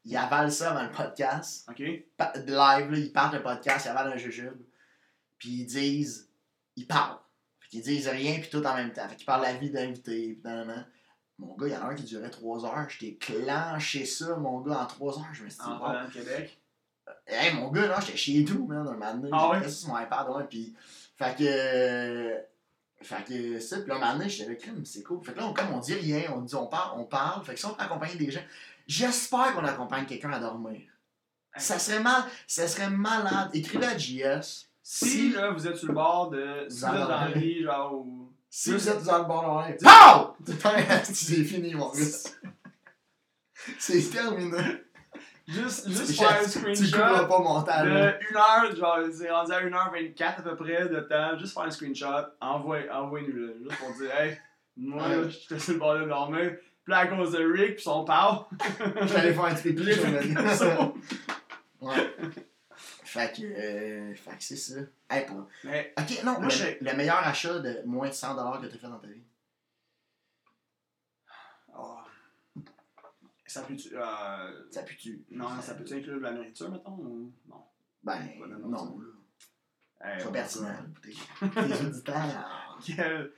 ils 0.05 0.17
avalent 0.17 0.51
ça 0.51 0.73
avant 0.73 0.85
le 0.85 0.91
podcast. 0.91 1.69
Ok. 1.71 1.83
pa- 2.17 2.33
live, 2.37 2.91
là, 2.91 2.99
ils 2.99 3.12
partent 3.12 3.35
le 3.35 3.43
podcast, 3.43 3.85
ils 3.87 3.89
avalent 3.91 4.12
un 4.12 4.17
jujube, 4.17 4.61
puis 5.39 5.51
ils 5.51 5.67
disent, 5.67 6.31
ils 6.77 6.87
parlent. 6.87 7.19
Fait 7.61 7.69
qu'ils 7.69 7.83
disent 7.83 8.09
rien, 8.09 8.39
puis 8.41 8.49
tout 8.51 8.65
en 8.65 8.75
même 8.75 8.93
temps. 8.93 9.09
Fait 9.09 9.17
qu'ils 9.17 9.27
parlent 9.27 9.43
la 9.43 9.55
vie 9.55 9.71
d'invité, 9.71 10.39
puis. 10.43 10.53
Mon 11.39 11.55
gars, 11.57 11.69
il 11.69 11.73
y 11.73 11.77
en 11.77 11.81
a 11.81 11.87
un 11.87 11.95
qui 11.95 12.03
durait 12.03 12.29
3 12.29 12.67
heures, 12.67 12.87
j'étais 12.91 13.15
clenché 13.17 14.05
ça, 14.05 14.37
mon 14.37 14.61
gars, 14.61 14.83
en 14.83 14.87
3 14.87 15.19
heures, 15.21 15.33
je 15.33 15.45
me 15.45 15.49
suis 15.49 15.59
dit, 15.59 15.65
En 15.67 15.79
wow. 16.05 16.11
Québec. 16.12 16.60
Hey, 17.27 17.55
mon 17.55 17.70
gars, 17.70 17.87
là, 17.87 17.99
j'étais 18.01 18.16
chez 18.19 18.45
nous, 18.49 18.66
man, 18.66 18.78
un 18.87 18.93
moment 18.93 19.15
donné, 19.15 19.28
Ah 19.32 19.51
ouais? 19.51 19.69
sur 19.69 19.89
mon 19.91 19.99
iPad, 19.99 20.28
ouais, 20.31 20.45
puis, 20.49 20.74
fait 21.16 21.37
que, 21.37 21.45
euh, 21.47 22.39
fait 23.03 23.24
que 23.24 23.61
ça, 23.61 23.78
puis 23.81 23.89
là, 23.89 23.97
un 23.97 23.99
moment 23.99 24.12
donné, 24.15 24.28
j'étais 24.28 24.51
là, 24.51 24.57
crime, 24.57 24.85
c'est 24.85 25.03
cool. 25.03 25.24
Fait 25.24 25.32
que 25.32 25.39
là, 25.39 25.47
on, 25.47 25.53
comme 25.55 25.73
on 25.73 25.78
dit 25.78 25.95
rien, 25.95 26.32
on 26.35 26.41
dit, 26.43 26.55
on 26.55 26.66
parle, 26.66 26.99
on 27.01 27.05
parle, 27.05 27.45
fait 27.45 27.55
que 27.55 27.61
si 27.61 27.66
on 27.66 27.74
peut 27.74 27.82
accompagner 27.82 28.16
des 28.16 28.31
gens, 28.31 28.43
j'espère 28.87 29.55
qu'on 29.55 29.65
accompagne 29.65 30.07
quelqu'un 30.07 30.32
à 30.32 30.39
dormir. 30.41 30.81
Ça 31.57 31.78
serait 31.78 32.01
mal, 32.01 32.23
ça 32.47 32.69
serait 32.69 32.91
malade. 32.91 33.51
Écrivez 33.55 33.87
à 33.87 33.99
JS. 33.99 34.69
Si, 34.82 35.09
Si- 35.09 35.32
là, 35.32 35.51
vous 35.51 35.66
êtes 35.66 35.77
sur 35.77 35.89
le 35.89 35.95
bord 35.95 36.31
de. 36.31 36.66
Si 36.69 36.81
Vous 36.81 36.87
êtes 36.87 36.93
dans 37.09 37.32
vie, 37.32 37.62
genre, 37.62 37.95
ou. 37.95 38.32
Si 38.49 38.73
vous 38.73 38.89
êtes 38.89 39.03
dans 39.05 39.19
le 39.19 39.24
bon 39.24 39.35
endroit, 39.39 39.66
Dis- 39.73 39.85
POW! 39.85 40.37
C'est 41.05 41.45
fini, 41.45 41.74
mon 41.74 41.91
gars. 41.93 42.01
C'est 43.78 44.11
terminé. 44.11 44.57
Juste, 45.51 45.89
juste 45.89 46.07
Tu- 46.07 46.13
faire 46.15 46.31
un 46.31 46.45
Tu 46.45 46.59
couperas 46.59 46.75
screenshot 46.75 47.27
pas 47.27 47.39
mon 47.41 47.63
talent. 47.63 47.95
de 47.95 48.37
1 48.37 48.37
heure, 48.37 48.77
genre, 48.77 48.99
c'est 49.13 49.31
rendu 49.31 49.53
à 49.53 49.61
1h24 49.61 50.39
à 50.39 50.43
peu 50.43 50.57
près 50.57 50.89
de 50.89 51.01
temps. 51.01 51.37
Juste 51.39 51.55
faire 51.55 51.65
un 51.65 51.71
screenshot, 51.71 52.07
envoie- 52.41 52.89
envoie-nous-le. 52.93 53.57
Juste 53.65 53.79
pour 53.81 53.93
dire, 53.95 54.15
hey, 54.15 54.39
moi, 54.77 55.09
Ouais. 55.09 55.17
là, 55.17 55.29
j'étais 55.29 55.59
sur 55.59 55.73
le 55.75 55.79
bord 55.81 55.99
de 55.99 56.05
dormir. 56.05 56.57
Puis 56.85 56.95
à 56.95 57.07
cause 57.09 57.33
de 57.33 57.45
Rick, 57.45 57.75
puis 57.77 57.83
son. 57.85 58.07
Je 58.09 59.05
vais 59.13 59.17
aller 59.21 59.35
faire 59.35 59.45
un 59.45 59.55
petit 59.55 59.77
je 59.77 59.83
dire. 59.83 60.93
Ouais. 61.81 62.15
Fait 63.05 63.33
que, 63.37 63.43
euh, 63.43 64.15
fait 64.15 64.31
que 64.31 64.37
c'est 64.45 64.57
ça. 64.57 64.81
Hey, 65.11 65.27
pour... 65.27 65.49
Mais, 65.65 65.93
Ok, 65.99 66.23
non, 66.25 66.33
Moi, 66.35 66.45
le, 66.45 66.51
je- 66.51 66.85
le 66.85 66.93
meilleur 66.97 67.19
achat 67.27 67.59
de 67.59 67.83
moins 67.85 68.09
de 68.09 68.13
100$ 68.13 68.61
que 68.61 68.67
tu 68.67 68.77
as 68.77 68.79
fait 68.79 68.87
dans 68.87 68.99
ta 68.99 69.07
vie. 69.09 69.23
oh. 71.77 71.97
Ça 73.51 73.63
peut-tu. 73.63 73.97
Euh... 73.97 74.71
Ça 74.71 74.83
pue-tu? 74.85 75.25
Non, 75.31 75.61
ça 75.61 75.75
peut-tu 75.75 75.95
inclure 75.95 76.17
de 76.19 76.21
la 76.23 76.33
nourriture, 76.33 76.71
mettons 76.71 76.93
ou... 76.99 77.33
Non? 77.49 77.65
Ben, 78.05 78.21
non, 78.49 78.69
non, 78.69 78.99
là. 79.01 80.09
Hey, 80.15 80.23
Pas 80.23 80.29
on- 80.29 80.33
pertinent. 80.33 80.77
Tes, 81.03 81.85
auditeurs. 81.87 82.79
Quel- 82.87 83.33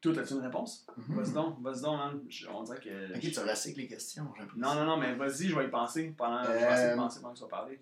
Toi, 0.00 0.18
as-tu 0.18 0.34
une 0.34 0.40
réponse? 0.40 0.86
Mhm. 0.96 1.16
Vas-y 1.16 1.32
donc, 1.32 1.62
vas-y 1.62 1.80
donc, 1.82 1.98
man. 1.98 2.20
Je- 2.28 2.48
On 2.48 2.62
dirait 2.62 2.80
que. 2.80 3.14
Ok, 3.16 3.20
tu 3.20 3.38
recycles 3.40 3.80
les 3.80 3.86
questions. 3.88 4.32
Non, 4.56 4.74
non, 4.74 4.84
non, 4.84 4.96
mais 4.98 5.14
vas-y, 5.14 5.48
je 5.48 5.56
vais 5.56 5.66
y 5.66 5.70
penser 5.70 6.12
pendant. 6.16 6.42
Je 6.44 6.50
vais 6.50 6.56
essayer 6.72 6.88
de 6.88 6.92
Euh, 6.92 6.96
penser 6.96 7.20
pendant 7.20 7.32
que 7.32 7.38
tu 7.38 7.44
vas 7.44 7.48
parler. 7.50 7.80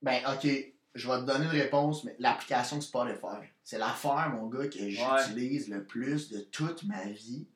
Ben, 0.00 0.20
ok, 0.34 0.48
je 0.94 1.08
vais 1.08 1.18
te 1.20 1.24
donner 1.26 1.44
une 1.44 1.50
réponse, 1.50 2.02
mais 2.04 2.16
l'application 2.18 2.80
Spotify. 2.80 3.46
C'est 3.62 3.78
l'affaire, 3.78 4.30
mon 4.34 4.48
gars, 4.48 4.66
que 4.68 4.88
j'utilise 4.88 5.68
le 5.68 5.84
plus 5.84 6.30
de 6.30 6.40
toute 6.40 6.82
ma 6.84 7.04
vie. 7.04 7.46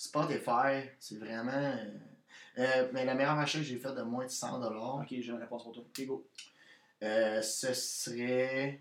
Spotify, 0.00 0.88
c'est 0.98 1.18
vraiment. 1.18 1.52
euh, 1.52 1.84
euh, 2.58 2.88
mais 2.94 3.04
le 3.04 3.14
meilleur 3.14 3.38
achat 3.38 3.58
que 3.58 3.64
j'ai 3.64 3.76
fait 3.78 3.94
de 3.94 4.00
moins 4.00 4.24
de 4.24 4.30
100$, 4.30 5.02
Ok, 5.02 5.08
j'ai 5.10 5.26
une 5.28 5.34
réponse 5.38 5.62
pour 5.62 5.72
toi. 5.72 5.82
Ok, 5.86 6.06
go. 6.06 6.26
euh, 7.02 7.42
ce 7.42 7.74
serait. 7.74 8.80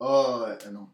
Ah, 0.00 0.44
euh, 0.62 0.70
non. 0.70 0.90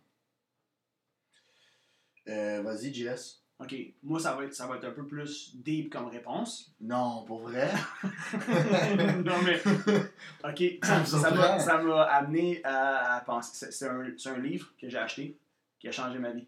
Euh, 2.29 2.63
Vas-y, 2.63 2.95
Jess. 2.95 3.43
Ok, 3.59 3.75
moi, 4.05 4.21
ça 4.21 4.35
va, 4.37 4.45
être, 4.45 4.55
ça 4.55 4.69
va 4.69 4.77
être 4.77 4.85
un 4.85 4.93
peu 4.93 5.05
plus 5.05 5.57
deep 5.57 5.93
comme 5.93 6.07
réponse. 6.07 6.73
Non, 6.81 7.25
pour 7.25 7.41
vrai? 7.41 7.73
non, 9.25 9.43
mais. 9.43 9.61
Ok, 10.45 10.63
ça 10.83 11.81
m'a 11.83 12.03
amené 12.05 12.61
à, 12.65 13.17
à 13.17 13.21
penser. 13.21 13.71
C'est- 13.73 13.89
un, 13.89 14.13
c'est 14.17 14.29
un 14.31 14.39
livre 14.39 14.73
que 14.81 14.89
j'ai 14.89 14.99
acheté 14.99 15.37
qui 15.81 15.89
a 15.89 15.93
changé 15.93 16.19
ma 16.21 16.31
vie. 16.31 16.47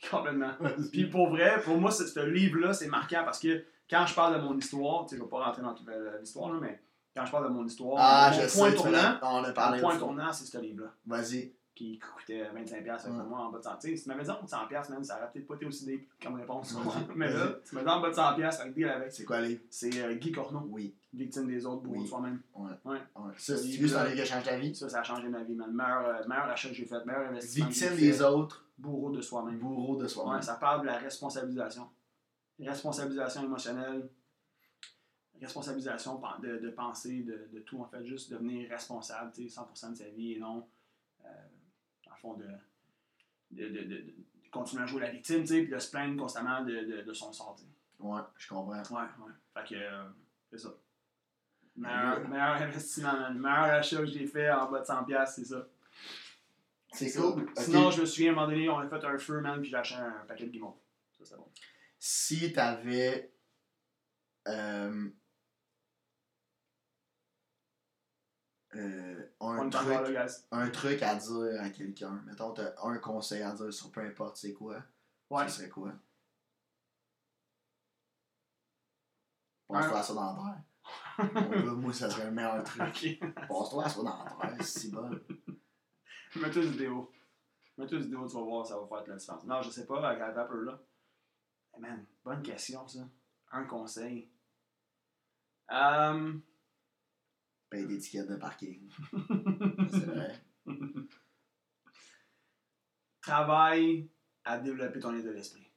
Complètement. 0.10 0.52
Puis 0.92 1.06
pour 1.06 1.28
vrai, 1.30 1.60
pour 1.62 1.76
moi, 1.78 1.90
ce, 1.90 2.06
ce 2.06 2.20
livre-là, 2.20 2.72
c'est 2.72 2.88
marquant 2.88 3.22
parce 3.24 3.38
que 3.40 3.64
quand 3.88 4.06
je 4.06 4.14
parle 4.14 4.36
de 4.36 4.40
mon 4.42 4.56
histoire, 4.56 5.04
tu 5.04 5.10
sais, 5.10 5.16
je 5.18 5.22
vais 5.22 5.28
pas 5.28 5.44
rentrer 5.44 5.62
dans 5.62 5.74
toute 5.74 5.88
la- 5.88 6.18
l'histoire, 6.18 6.52
là, 6.52 6.58
mais 6.60 6.80
quand 7.16 7.26
je 7.26 7.30
parle 7.32 7.48
de 7.48 7.52
mon 7.52 7.66
histoire, 7.66 7.96
Ah, 8.00 8.30
mon 8.32 8.40
je 8.40 8.56
point 8.56 8.70
sais, 8.70 8.76
tournant, 8.76 9.18
m'en- 9.20 9.40
on 9.40 9.44
a 9.44 9.48
mon 9.48 9.52
parlé 9.54 9.80
point 9.80 9.96
tournant, 9.98 10.32
c'est 10.32 10.44
ce 10.46 10.58
livre-là. 10.58 10.90
Vas-y. 11.06 11.52
qui 11.72 11.98
coûtait 11.98 12.44
25$ 12.52 13.06
avec 13.06 13.26
moi 13.26 13.38
en 13.38 13.50
bas 13.50 13.56
de 13.58 13.62
100$. 13.62 13.78
Tu 13.80 13.88
sais, 13.88 13.96
si 13.96 14.02
tu 14.02 14.08
m'avais 14.10 14.22
dit 14.22 14.28
en 14.28 14.34
bas 14.34 14.42
de 14.42 14.48
100$, 14.50 14.90
man, 14.90 15.02
ça 15.02 15.16
aurait 15.16 15.30
peut-être 15.32 15.46
pas 15.46 15.54
été 15.54 15.64
aussi 15.64 15.86
deep 15.86 16.10
comme 16.22 16.34
réponse. 16.34 16.76
Mais 17.16 17.32
là, 17.32 17.46
tu 17.66 17.74
m'as 17.74 17.82
dit 17.82 17.88
en 17.88 18.00
bas 18.00 18.10
de 18.10 18.14
100$, 18.14 18.60
avec 18.60 18.74
deal 18.74 18.86
avec. 18.88 19.10
C'est 19.12 19.24
quoi, 19.24 19.40
les 19.40 19.58
C'est 19.70 19.98
euh, 20.02 20.14
Guy 20.16 20.30
Corneau, 20.30 20.66
Oui. 20.68 20.94
victime 21.14 21.46
des 21.46 21.64
autres, 21.64 21.80
bourreau 21.82 21.96
Oui. 22.00 22.02
de 22.04 22.08
soi-même. 22.08 22.40
Ouais. 22.54 22.70
Ouais. 22.84 22.96
ouais. 23.16 23.32
Ça, 23.38 23.56
c'est 23.56 23.62
un 23.64 23.66
livre 24.04 24.12
qui 24.14 24.20
a 24.20 24.24
changé 24.26 24.44
ta 24.44 24.56
vie? 24.58 24.74
Ça, 24.74 24.90
ça 24.90 25.00
a 25.00 25.02
changé 25.02 25.28
ma 25.28 25.42
vie, 25.42 25.54
man. 25.54 25.72
Meilleur, 25.72 26.06
euh, 26.06 26.28
meilleur 26.28 26.44
achat 26.50 26.68
que 26.68 26.74
j'ai 26.74 26.84
fait, 26.84 27.02
meilleur 27.06 27.30
investissement. 27.30 27.66
Victime 27.68 27.96
des 27.96 28.22
autres, 28.22 28.66
Bourreau 28.80 29.10
de 29.10 29.20
soi-même. 29.20 29.58
bourreau 29.58 29.96
de 29.96 30.08
soi 30.08 30.34
Ouais, 30.34 30.42
ça 30.42 30.54
parle 30.54 30.82
de 30.82 30.86
la 30.86 30.98
responsabilisation. 30.98 31.88
Responsabilisation 32.58 33.44
émotionnelle, 33.44 34.08
responsabilisation 35.40 36.20
de, 36.42 36.58
de 36.58 36.70
penser, 36.70 37.22
de, 37.22 37.48
de 37.52 37.60
tout, 37.60 37.80
en 37.80 37.86
fait, 37.86 38.04
juste 38.04 38.30
devenir 38.30 38.68
responsable, 38.70 39.32
tu 39.32 39.48
sais, 39.48 39.60
100% 39.60 39.90
de 39.90 39.94
sa 39.96 40.08
vie 40.10 40.32
et 40.32 40.38
non, 40.38 40.66
euh, 41.24 41.28
dans 42.04 42.10
le 42.12 42.16
fond, 42.16 42.34
de, 42.34 42.46
de, 43.50 43.68
de, 43.68 44.14
continuer 44.50 44.82
à 44.82 44.86
jouer 44.86 45.00
la 45.00 45.10
victime, 45.10 45.42
tu 45.42 45.48
sais, 45.48 45.62
puis 45.62 45.72
de 45.72 45.78
se 45.78 45.90
plaindre 45.90 46.20
constamment 46.20 46.62
de, 46.64 47.12
son 47.12 47.32
sort. 47.32 47.56
Ouais, 47.98 48.20
je 48.36 48.48
comprends. 48.48 48.72
Ouais, 48.72 49.00
ouais. 49.00 49.32
Fait 49.54 49.68
que, 49.68 49.74
euh, 49.74 50.04
c'est 50.50 50.58
ça. 50.58 50.70
Meilleur, 51.76 52.28
meilleur 52.28 52.56
investissement, 52.56 53.12
man. 53.12 53.38
Meilleur 53.38 53.64
achat 53.64 53.98
que 53.98 54.06
j'ai 54.06 54.26
fait 54.26 54.50
en 54.50 54.70
bas 54.70 54.80
de 54.80 54.84
100$, 54.84 55.26
c'est 55.26 55.44
ça. 55.44 55.66
C'est 56.92 57.12
cool. 57.12 57.46
Sinon, 57.56 57.90
je 57.90 58.00
me 58.00 58.06
souviens, 58.06 58.30
à 58.30 58.32
un 58.32 58.34
moment 58.36 58.48
donné, 58.48 58.68
on 58.68 58.78
a 58.78 58.88
fait 58.88 59.04
un 59.04 59.18
feu, 59.18 59.40
man, 59.40 59.60
puis 59.60 59.70
j'ai 59.70 59.76
acheté 59.76 60.00
un 60.00 60.24
paquet 60.26 60.46
de 60.46 60.50
guimauves. 60.50 60.76
Ça, 61.12 61.24
c'est 61.24 61.36
bon. 61.36 61.48
Si 61.98 62.52
t'avais. 62.52 63.32
Euh, 64.48 65.10
euh, 68.74 69.26
un, 69.40 69.64
là, 69.64 69.70
truc, 69.70 70.16
un 70.50 70.70
truc 70.70 71.02
à 71.02 71.14
dire 71.16 71.60
à 71.60 71.70
quelqu'un, 71.70 72.22
mettons, 72.26 72.52
t'as 72.52 72.72
un 72.82 72.98
conseil 72.98 73.42
à 73.42 73.52
dire 73.52 73.72
sur 73.72 73.90
peu 73.90 74.00
importe 74.00 74.36
c'est 74.36 74.52
quoi, 74.52 74.82
Ouais. 75.28 75.46
ce 75.48 75.56
serait 75.56 75.68
quoi? 75.68 75.92
Passe-toi 79.68 79.98
à 79.98 80.02
ça 80.02 80.14
dans 80.14 80.36
la 80.36 80.42
terre. 80.42 81.32
Mon 81.34 81.50
gars, 81.50 81.72
moi, 81.72 81.92
ça 81.92 82.10
serait 82.10 82.24
le 82.24 82.32
meilleur 82.32 82.62
truc. 82.64 82.82
Ok. 82.82 83.18
Passe-toi 83.48 83.84
à 83.84 83.88
ça 83.88 84.02
dans 84.02 84.24
la 84.24 84.30
terre, 84.30 84.56
c'est 84.64 84.80
si 84.80 84.90
bon. 84.90 85.10
Mets-toi 86.36 86.62
une 86.62 86.70
vidéo. 86.70 87.12
Mets-toi 87.76 87.98
une 87.98 88.04
vidéo, 88.04 88.26
tu 88.26 88.34
vas 88.34 88.42
voir, 88.42 88.66
ça 88.66 88.78
va 88.78 88.86
faire 88.86 89.06
la 89.06 89.16
différence. 89.16 89.44
Non, 89.44 89.62
je 89.62 89.70
sais 89.70 89.86
pas, 89.86 90.06
avec 90.06 90.20
la 90.20 90.30
vapeur 90.30 90.62
là. 90.62 90.80
Eh 91.76 91.80
man, 91.80 92.04
bonne 92.24 92.42
question, 92.42 92.86
ça. 92.86 93.08
Un 93.52 93.64
conseil. 93.64 94.30
Euh... 95.72 96.38
Paye 97.68 97.86
d'étiquette 97.86 98.28
de 98.28 98.36
parking. 98.36 98.90
C'est 99.90 100.06
vrai. 100.06 100.44
Travaille 103.20 104.10
à 104.44 104.58
développer 104.58 104.98
ton 104.98 105.16
état 105.16 105.32
d'esprit. 105.32 105.70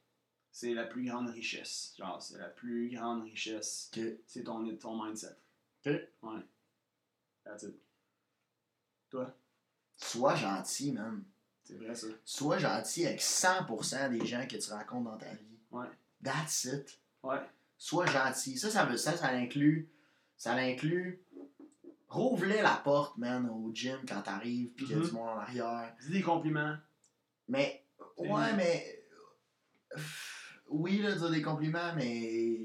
C'est 0.50 0.74
la 0.74 0.86
plus 0.86 1.04
grande 1.04 1.28
richesse. 1.30 1.94
Genre, 1.98 2.22
c'est 2.22 2.38
la 2.38 2.48
plus 2.48 2.88
grande 2.90 3.24
richesse. 3.24 3.90
Ok. 3.92 4.02
C'est 4.26 4.44
ton, 4.44 4.76
ton 4.76 5.04
mindset. 5.04 5.36
Ok. 5.84 5.92
Ouais. 6.22 6.40
That's 7.44 7.64
it. 7.64 7.76
Toi, 9.10 9.36
Sois 9.96 10.34
gentil, 10.34 10.92
man. 10.92 11.22
c'est 11.62 11.74
vrai 11.74 11.94
ça. 11.94 12.06
Sois 12.24 12.58
gentil 12.58 13.06
avec 13.06 13.20
100% 13.20 14.10
des 14.10 14.26
gens 14.26 14.46
que 14.46 14.56
tu 14.56 14.70
rencontres 14.70 15.10
dans 15.10 15.18
ta 15.18 15.32
vie. 15.34 15.58
Ouais. 15.70 15.86
That's 16.22 16.64
it. 16.64 16.98
Ouais. 17.22 17.40
Sois 17.78 18.06
gentil. 18.06 18.58
Ça, 18.58 18.70
ça 18.70 18.84
veut 18.84 18.96
ça, 18.96 19.16
ça 19.16 19.28
inclut. 19.28 19.88
Ça 20.36 20.52
inclut. 20.54 21.22
Rouvre-les 22.08 22.62
la 22.62 22.76
porte, 22.76 23.16
man, 23.18 23.48
au 23.48 23.72
gym 23.72 23.98
quand 24.06 24.22
t'arrives, 24.22 24.68
pis 24.70 24.84
qu'il 24.84 24.96
y 24.96 25.00
a 25.00 25.04
du 25.04 25.10
monde 25.10 25.28
en 25.28 25.38
arrière. 25.38 25.94
Dis 26.00 26.12
des 26.12 26.22
compliments. 26.22 26.76
Mais, 27.48 27.84
ouais, 28.18 28.52
mais. 28.56 29.04
Oui, 30.68 30.98
là, 30.98 31.12
dire 31.12 31.30
des 31.30 31.42
compliments, 31.42 31.94
mais. 31.96 32.64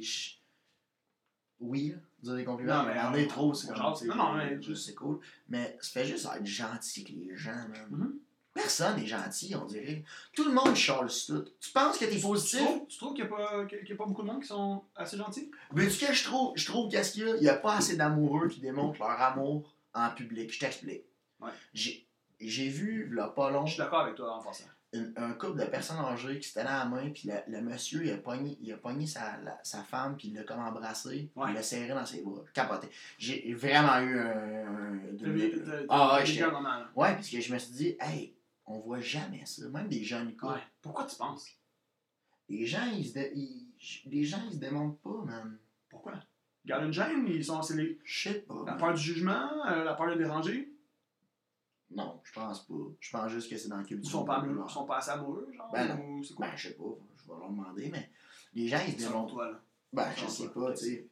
Oui, 1.59 1.89
là, 1.89 1.97
dire 2.23 2.35
des 2.35 2.43
compliments, 2.45 2.77
Non, 2.77 2.83
mais 2.83 2.93
mais 2.93 2.99
regarder 2.99 3.25
on- 3.25 3.27
trop, 3.27 3.53
c'est 3.53 3.67
comme. 3.67 3.77
Non, 3.77 4.15
non, 4.15 4.33
mais- 4.33 4.61
juste, 4.61 4.85
C'est 4.87 4.95
cool. 4.95 5.19
Mais 5.49 5.77
ça 5.81 5.99
fait 6.01 6.05
juste 6.05 6.27
être 6.35 6.45
gentil 6.45 7.01
avec 7.01 7.15
les 7.15 7.35
gens, 7.37 7.51
man. 7.51 7.87
Mhm. 7.89 8.19
Personne 8.53 8.97
n'est 8.99 9.05
gentil, 9.05 9.55
on 9.55 9.65
dirait. 9.65 10.03
Tout 10.33 10.43
le 10.43 10.51
monde 10.51 10.75
charle 10.75 11.07
tout. 11.09 11.45
Tu 11.61 11.71
penses 11.71 11.97
que 11.97 12.05
t'es 12.05 12.19
positif? 12.19 12.59
tu 12.89 12.97
trouves 12.97 13.13
qu'il 13.13 13.23
n'y 13.25 13.31
a, 13.31 13.35
a 13.59 13.95
pas 13.97 14.05
beaucoup 14.05 14.23
de 14.23 14.27
monde 14.27 14.41
qui 14.41 14.47
sont 14.47 14.83
assez 14.95 15.17
gentils? 15.17 15.51
Veux-tu 15.71 16.05
que 16.05 16.13
je 16.13 16.23
trouve, 16.23 16.53
je 16.57 16.65
trouve 16.65 16.89
qu'est-ce 16.91 17.13
qu'il 17.13 17.27
y 17.27 17.31
a? 17.31 17.35
Il 17.35 17.41
n'y 17.41 17.47
a 17.49 17.55
pas 17.55 17.75
assez 17.77 17.95
d'amoureux 17.95 18.47
qui 18.49 18.59
démontrent 18.59 18.99
leur 18.99 19.11
amour 19.21 19.73
en 19.93 20.09
public. 20.09 20.51
Je 20.51 20.59
t'explique. 20.59 21.03
Ouais. 21.39 21.51
J'ai, 21.73 22.05
j'ai 22.41 22.69
vu, 22.69 23.07
là, 23.13 23.29
pas 23.29 23.49
long, 23.51 23.65
Je 23.65 23.73
suis 23.73 23.79
d'accord 23.79 24.01
avec 24.01 24.15
toi 24.15 24.33
en 24.35 24.41
passant. 24.43 24.65
Une- 24.93 25.13
un 25.17 25.33
couple 25.33 25.59
de 25.59 25.65
personnes 25.65 25.99
âgées 25.99 26.39
qui 26.39 26.49
se 26.49 26.53
tenaient 26.55 26.69
à 26.69 26.79
la 26.79 26.85
main, 26.85 27.09
puis 27.11 27.27
le, 27.29 27.35
le 27.47 27.61
monsieur, 27.61 28.03
il 28.03 28.11
a 28.11 28.17
pogné, 28.17 28.57
il 28.61 28.71
a 28.73 28.77
pogné 28.77 29.05
sa, 29.05 29.37
la- 29.43 29.59
sa 29.63 29.83
femme, 29.83 30.17
puis 30.17 30.29
il 30.29 30.33
l'a 30.35 30.43
comme 30.43 30.59
embrassé, 30.59 31.29
Ouais. 31.35 31.49
il 31.49 31.53
l'a 31.53 31.61
serré 31.63 31.89
dans 31.89 32.05
ses 32.05 32.21
bras. 32.23 32.43
Capoté. 32.53 32.87
J'ai 33.17 33.53
vraiment 33.53 33.99
eu 33.99 34.19
un. 34.19 34.99
t'as- 35.17 35.85
Ah, 35.89 36.19
ouais, 36.19 36.25
là? 36.39 36.89
Ouais, 36.95 37.13
parce 37.13 37.29
que 37.29 37.39
je 37.39 37.53
me 37.53 37.59
suis 37.59 37.73
dit, 37.73 37.95
hey, 37.99 38.33
on 38.65 38.79
voit 38.79 38.99
jamais 39.01 39.43
ça. 39.45 39.67
Même 39.69 39.87
des 39.87 40.03
jeunes 40.03 40.35
couples. 40.35 40.53
Ouais. 40.53 40.59
Pourquoi 40.81 41.05
tu 41.05 41.15
penses? 41.15 41.47
Les 42.47 42.65
gens, 42.65 42.85
ils 42.91 43.05
se, 43.07 43.13
dé- 43.13 43.31
ils- 43.35 43.67
les 44.07 44.23
gens, 44.23 44.41
ils 44.47 44.53
se 44.53 44.59
démontrent 44.59 44.97
pas, 44.99 45.23
man. 45.25 45.57
Pourquoi? 45.87 46.13
Garde 46.65 46.85
une 46.85 46.93
gêne, 46.93 47.25
ils 47.27 47.45
sont, 47.45 47.61
c'est 47.61 47.75
les- 47.75 47.99
Je 48.03 48.29
sais 48.29 48.39
pas. 48.41 48.55
la 48.65 48.71
man. 48.71 48.77
peur 48.79 48.93
du 48.95 49.01
jugement, 49.01 49.65
euh, 49.67 49.83
la 49.83 49.93
peur 49.93 50.09
de 50.09 50.15
déranger? 50.15 50.71
Non, 51.91 52.19
je 52.23 52.33
pense 52.33 52.67
pas. 52.67 52.73
Je 52.99 53.11
pense 53.11 53.31
juste 53.31 53.49
que 53.49 53.57
c'est 53.57 53.69
dans 53.69 53.77
le 53.77 53.83
culture. 53.83 54.07
Ils 54.07 54.11
sont 54.11 54.25
pas, 54.25 54.45
ils 54.45 54.69
sont 54.71 54.85
pas 54.85 54.97
assez 54.97 55.11
amoureux, 55.11 55.51
genre? 55.55 55.71
Ben 55.71 55.87
non. 55.87 56.03
ou 56.17 56.23
c'est 56.23 56.35
quoi? 56.35 56.47
Ben, 56.47 56.55
je 56.55 56.67
sais 56.67 56.73
pas, 56.75 56.83
je 57.15 57.23
vais 57.33 57.39
leur 57.39 57.49
demander, 57.49 57.89
mais 57.89 58.11
les 58.53 58.67
gens, 58.67 58.79
ils 58.87 58.93
se 58.93 58.99
Selon 58.99 59.09
démontrent. 59.11 59.33
toi, 59.33 59.51
là. 59.51 59.61
Ben, 59.91 60.11
je 60.15 60.27
sais 60.27 60.49
pas, 60.49 60.73
tu 60.73 60.85
sais. 60.85 61.07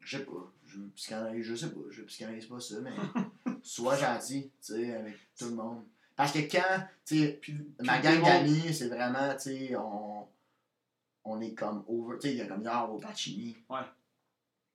Je 0.00 0.18
sais 0.18 0.24
pas. 0.24 0.52
Je, 0.64 0.80
psychanalyse, 0.94 1.44
je 1.44 1.54
sais 1.54 1.70
pas. 1.72 1.80
Je 1.90 2.02
psychanalyse 2.02 2.46
pas 2.46 2.60
ça, 2.60 2.76
mais 2.80 2.92
sois 3.62 3.96
gentil, 3.96 4.50
tu 4.62 4.74
sais, 4.74 4.94
avec 4.94 5.16
tout 5.36 5.46
le 5.46 5.54
monde. 5.56 5.84
Parce 6.14 6.32
que 6.32 6.38
quand, 6.38 6.86
tu 7.04 7.18
sais, 7.18 7.38
Puis, 7.40 7.56
ma 7.80 8.00
gang 8.00 8.22
d'amis, 8.22 8.72
c'est 8.72 8.88
vraiment, 8.88 9.32
tu 9.34 9.40
sais, 9.40 9.76
on, 9.76 10.26
on 11.24 11.40
est 11.40 11.54
comme 11.54 11.84
over. 11.88 12.16
Tu 12.18 12.28
sais, 12.28 12.34
il 12.34 12.38
y 12.38 12.40
a 12.42 12.46
comme 12.46 12.62
hier 12.62 12.92
au 12.92 12.98
Pacini. 12.98 13.56
Ouais. 13.68 13.80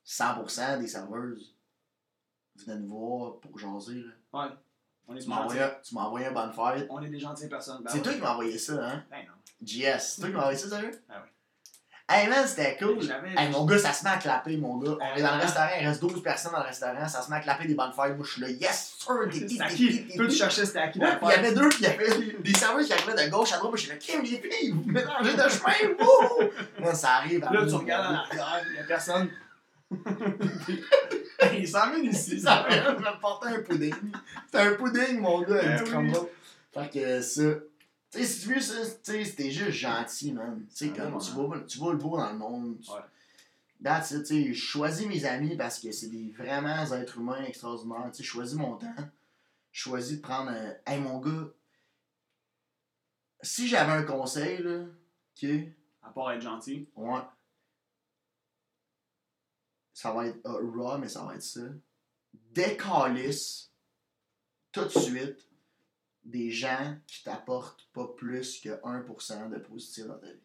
100% 0.05 0.79
des 0.79 0.87
serveuses 0.87 1.55
venaient 2.55 2.79
nous 2.81 2.89
voir 2.89 3.39
pour 3.39 3.57
jaser, 3.57 4.03
là. 4.03 4.11
Ouais. 4.33 4.51
Tu 5.07 5.13
des 5.19 5.27
m'as 5.27 5.35
envoyé, 5.37 5.61
envoyé 5.95 6.25
un 6.27 6.31
bonne 6.31 6.51
fête. 6.53 6.87
on 6.89 7.01
est 7.01 7.09
des 7.09 7.19
gentilles 7.19 7.49
personnes. 7.49 7.81
Ben 7.83 7.89
c'est 7.91 7.97
ouais. 7.97 8.03
toi 8.03 8.13
qui 8.13 8.19
m'as 8.19 8.31
envoyé 8.31 8.57
ça, 8.57 8.73
hein? 8.73 9.03
Ben 9.11 9.17
non. 9.27 9.33
JS, 9.65 9.99
c'est 9.99 10.21
toi 10.21 10.29
qui 10.29 10.35
m'as 10.35 10.39
envoyé 10.41 10.57
ça, 10.57 10.69
sérieux? 10.69 10.91
Ah 11.09 11.21
ouais. 11.21 11.29
Hey 12.09 12.27
man, 12.27 12.45
c'était 12.45 12.75
cool. 12.77 12.99
Hey, 13.37 13.49
mon 13.49 13.65
gars, 13.65 13.77
ça 13.77 13.93
se 13.93 14.03
met 14.03 14.09
à 14.09 14.17
clapper, 14.17 14.57
mon 14.57 14.77
gars. 14.77 14.97
On 14.99 15.17
est 15.17 15.21
dans 15.21 15.35
le 15.35 15.41
restaurant, 15.41 15.69
il 15.79 15.87
reste 15.87 16.01
12 16.01 16.21
personnes 16.21 16.51
dans 16.51 16.59
le 16.59 16.65
restaurant, 16.65 17.07
ça 17.07 17.21
se 17.21 17.29
met 17.29 17.37
à 17.37 17.39
clapper 17.39 17.65
des 17.65 17.75
bonnes 17.75 17.93
fêtes. 17.93 18.17
Moi, 18.17 18.25
je 18.25 18.31
suis 18.33 18.41
là, 18.41 18.49
yes, 18.49 18.97
sir, 18.99 19.15
C'est 19.31 19.45
qui, 19.45 19.61
à 19.61 19.69
qui? 19.69 20.07
Toi, 20.15 20.27
tu 20.27 20.35
cherchais 20.35 20.65
c'était 20.65 20.79
à 20.79 20.89
qui 20.89 20.99
il 20.99 21.27
y 21.29 21.31
avait 21.31 21.53
deux, 21.53 21.69
il 21.79 21.83
y 21.83 21.87
avait 21.87 22.33
des 22.39 22.53
serveurs 22.53 22.85
qui 22.85 22.91
arrivaient 22.91 23.25
de 23.25 23.31
gauche 23.31 23.53
à 23.53 23.57
droite. 23.57 23.71
Moi, 23.71 23.77
je 23.77 23.81
suis 23.83 23.91
là, 23.91 23.95
Kim, 23.95 24.21
les 24.21 24.37
filles, 24.37 24.71
vous 24.71 24.83
mélangez 24.85 25.33
de 25.33 25.49
chemin, 25.49 25.95
wouh! 25.97 26.93
Ça 26.93 27.13
arrive. 27.15 27.39
Là, 27.39 27.65
tu 27.65 27.73
regardes 27.73 28.13
en 28.13 28.17
arrière, 28.17 28.61
il 28.67 28.73
n'y 28.73 28.79
a 28.79 28.83
personne. 28.83 29.29
il 31.57 31.67
s'emmène 31.67 32.05
ici. 32.05 32.39
Ça 32.39 32.65
vient 32.69 32.93
me 32.93 33.19
porter 33.21 33.47
un 33.49 33.61
pudding. 33.61 33.93
C'était 34.45 34.59
un 34.59 34.73
pudding, 34.75 35.19
mon 35.19 35.41
gars, 35.41 35.59
avec 35.59 35.77
du 35.77 35.83
oui. 35.83 35.89
crumble. 35.89 36.17
Fait 36.73 36.89
que 36.89 37.21
ça. 37.21 37.41
Tu 38.11 38.19
sais, 38.19 38.25
si 38.25 38.41
tu 38.47 38.53
veux 38.53 38.59
ça, 38.61 38.73
tu 38.85 39.11
sais, 39.11 39.25
c'était 39.25 39.49
juste 39.51 39.71
gentil, 39.71 40.33
man. 40.33 40.65
Tu 40.69 40.75
sais, 40.75 40.91
Ah, 40.95 41.01
comme 41.09 41.19
tu 41.19 41.31
vois, 41.31 41.59
tu 41.67 41.77
vois 41.79 41.93
le 41.93 41.97
beau 41.99 42.15
dans 42.17 42.31
le 42.31 42.37
monde. 42.37 42.77
tu- 42.81 42.91
Ouais. 42.91 42.97
That's 43.83 44.11
it, 44.11 44.19
tu 44.25 44.43
sais, 44.45 44.53
je 44.53 44.61
choisis 44.61 45.07
mes 45.07 45.25
amis 45.25 45.57
parce 45.57 45.79
que 45.79 45.91
c'est 45.91 46.07
des 46.09 46.31
vraiment 46.37 46.83
êtres 46.93 47.17
humains 47.17 47.43
extraordinaires. 47.45 48.09
Tu 48.11 48.17
sais, 48.17 48.23
je 48.23 48.29
choisis 48.29 48.55
mon 48.55 48.75
temps. 48.77 48.95
Je 49.71 49.81
choisis 49.81 50.17
de 50.17 50.21
prendre 50.21 50.51
un. 50.51 50.73
Hey, 50.85 50.99
mon 51.01 51.19
gars, 51.19 51.49
si 53.41 53.67
j'avais 53.67 53.91
un 53.91 54.03
conseil, 54.03 54.61
là, 54.63 54.81
ok, 54.81 55.49
À 56.03 56.09
part 56.11 56.31
être 56.31 56.41
gentil. 56.41 56.87
Ouais. 56.95 57.19
Ça 59.93 60.11
va 60.11 60.27
être 60.27 60.45
euh, 60.45 60.71
raw, 60.75 60.97
mais 60.97 61.07
ça 61.07 61.23
va 61.23 61.35
être 61.35 61.43
ça. 61.43 61.61
Décalisse 62.51 63.71
tout 64.71 64.85
de 64.85 64.89
suite 64.89 65.47
des 66.23 66.51
gens 66.51 66.97
qui 67.05 67.23
t'apportent 67.23 67.87
pas 67.93 68.07
plus 68.07 68.59
que 68.59 68.69
1% 68.69 69.49
de 69.49 69.57
positif 69.59 70.05
dans 70.05 70.17
ta 70.17 70.27
vie. 70.27 70.39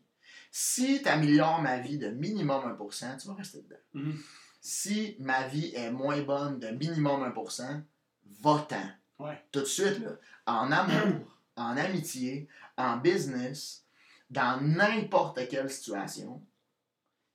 Si 0.50 1.02
tu 1.02 1.08
améliores 1.08 1.62
ma 1.62 1.78
vie 1.78 1.98
de 1.98 2.08
minimum 2.08 2.76
1%, 2.78 3.20
tu 3.20 3.28
vas 3.28 3.34
rester 3.34 3.62
dedans. 3.62 3.76
Mhm. 3.94 4.18
Si 4.60 5.16
ma 5.20 5.46
vie 5.46 5.72
est 5.74 5.90
moins 5.90 6.20
bonne 6.22 6.58
de 6.58 6.68
minimum 6.68 7.22
1%, 7.22 7.82
va-t'en. 8.42 8.90
Ouais. 9.18 9.42
Tout 9.52 9.60
de 9.60 9.64
suite, 9.64 9.98
là, 10.00 10.16
en 10.46 10.70
amour, 10.72 11.38
en 11.56 11.76
amitié, 11.76 12.48
en 12.76 12.96
business, 12.96 13.84
dans 14.30 14.60
n'importe 14.60 15.48
quelle 15.48 15.70
situation, 15.70 16.42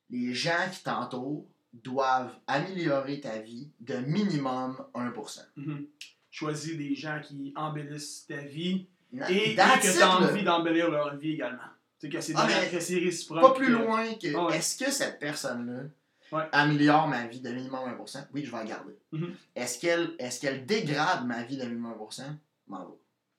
les 0.10 0.34
gens 0.34 0.70
qui 0.72 0.84
t'entourent 0.84 1.48
doivent 1.74 2.36
améliorer 2.48 3.20
ta 3.20 3.40
vie 3.40 3.70
de 3.80 3.96
minimum 3.98 4.78
1%. 4.94 5.42
Mhm. 5.56 5.86
choisis 6.30 6.76
des 6.78 6.96
gens 6.96 7.22
qui 7.24 7.54
embellissent 7.56 8.26
ta 8.28 8.38
vie 8.38 8.88
et, 9.30 9.52
et 9.52 9.56
que 9.56 9.94
tu 9.98 10.02
as 10.02 10.18
envie 10.18 10.44
d'embellir 10.44 10.90
leur 10.90 11.16
vie 11.18 11.34
également. 11.34 11.62
Sais, 12.00 12.10
que 12.10 12.20
c'est 12.22 12.34
Ah, 12.36 12.48
c'est 12.80 12.98
réciproque. 13.00 13.42
Pas 13.42 13.54
plus 13.54 13.68
que- 13.68 13.72
loin 13.72 14.14
que 14.16 14.36
Ah 14.36 14.46
ouais. 14.48 14.58
est-ce 14.58 14.84
que 14.84 14.90
cette 14.92 15.20
personne-là 15.20 15.84
Ouais. 16.32 16.50
améliore 16.52 17.08
ma 17.08 17.28
vie 17.28 17.40
de 17.40 17.50
minimum 17.52 17.88
1%? 17.88 18.26
Oui, 18.34 18.44
je 18.44 18.50
vais 18.52 18.58
la 18.58 18.64
garder. 18.66 18.98
Mhm. 19.12 19.36
Est-ce 19.56 19.78
qu'elle 19.80 20.16
est 20.18 20.40
qu'elle 20.42 20.66
dégrade 20.66 21.26
ma 21.28 21.44
vie 21.44 21.58
de 21.58 21.66
minimum 21.66 21.92
1%? 21.94 22.24
M'en 22.68 22.80
va. 22.80 22.92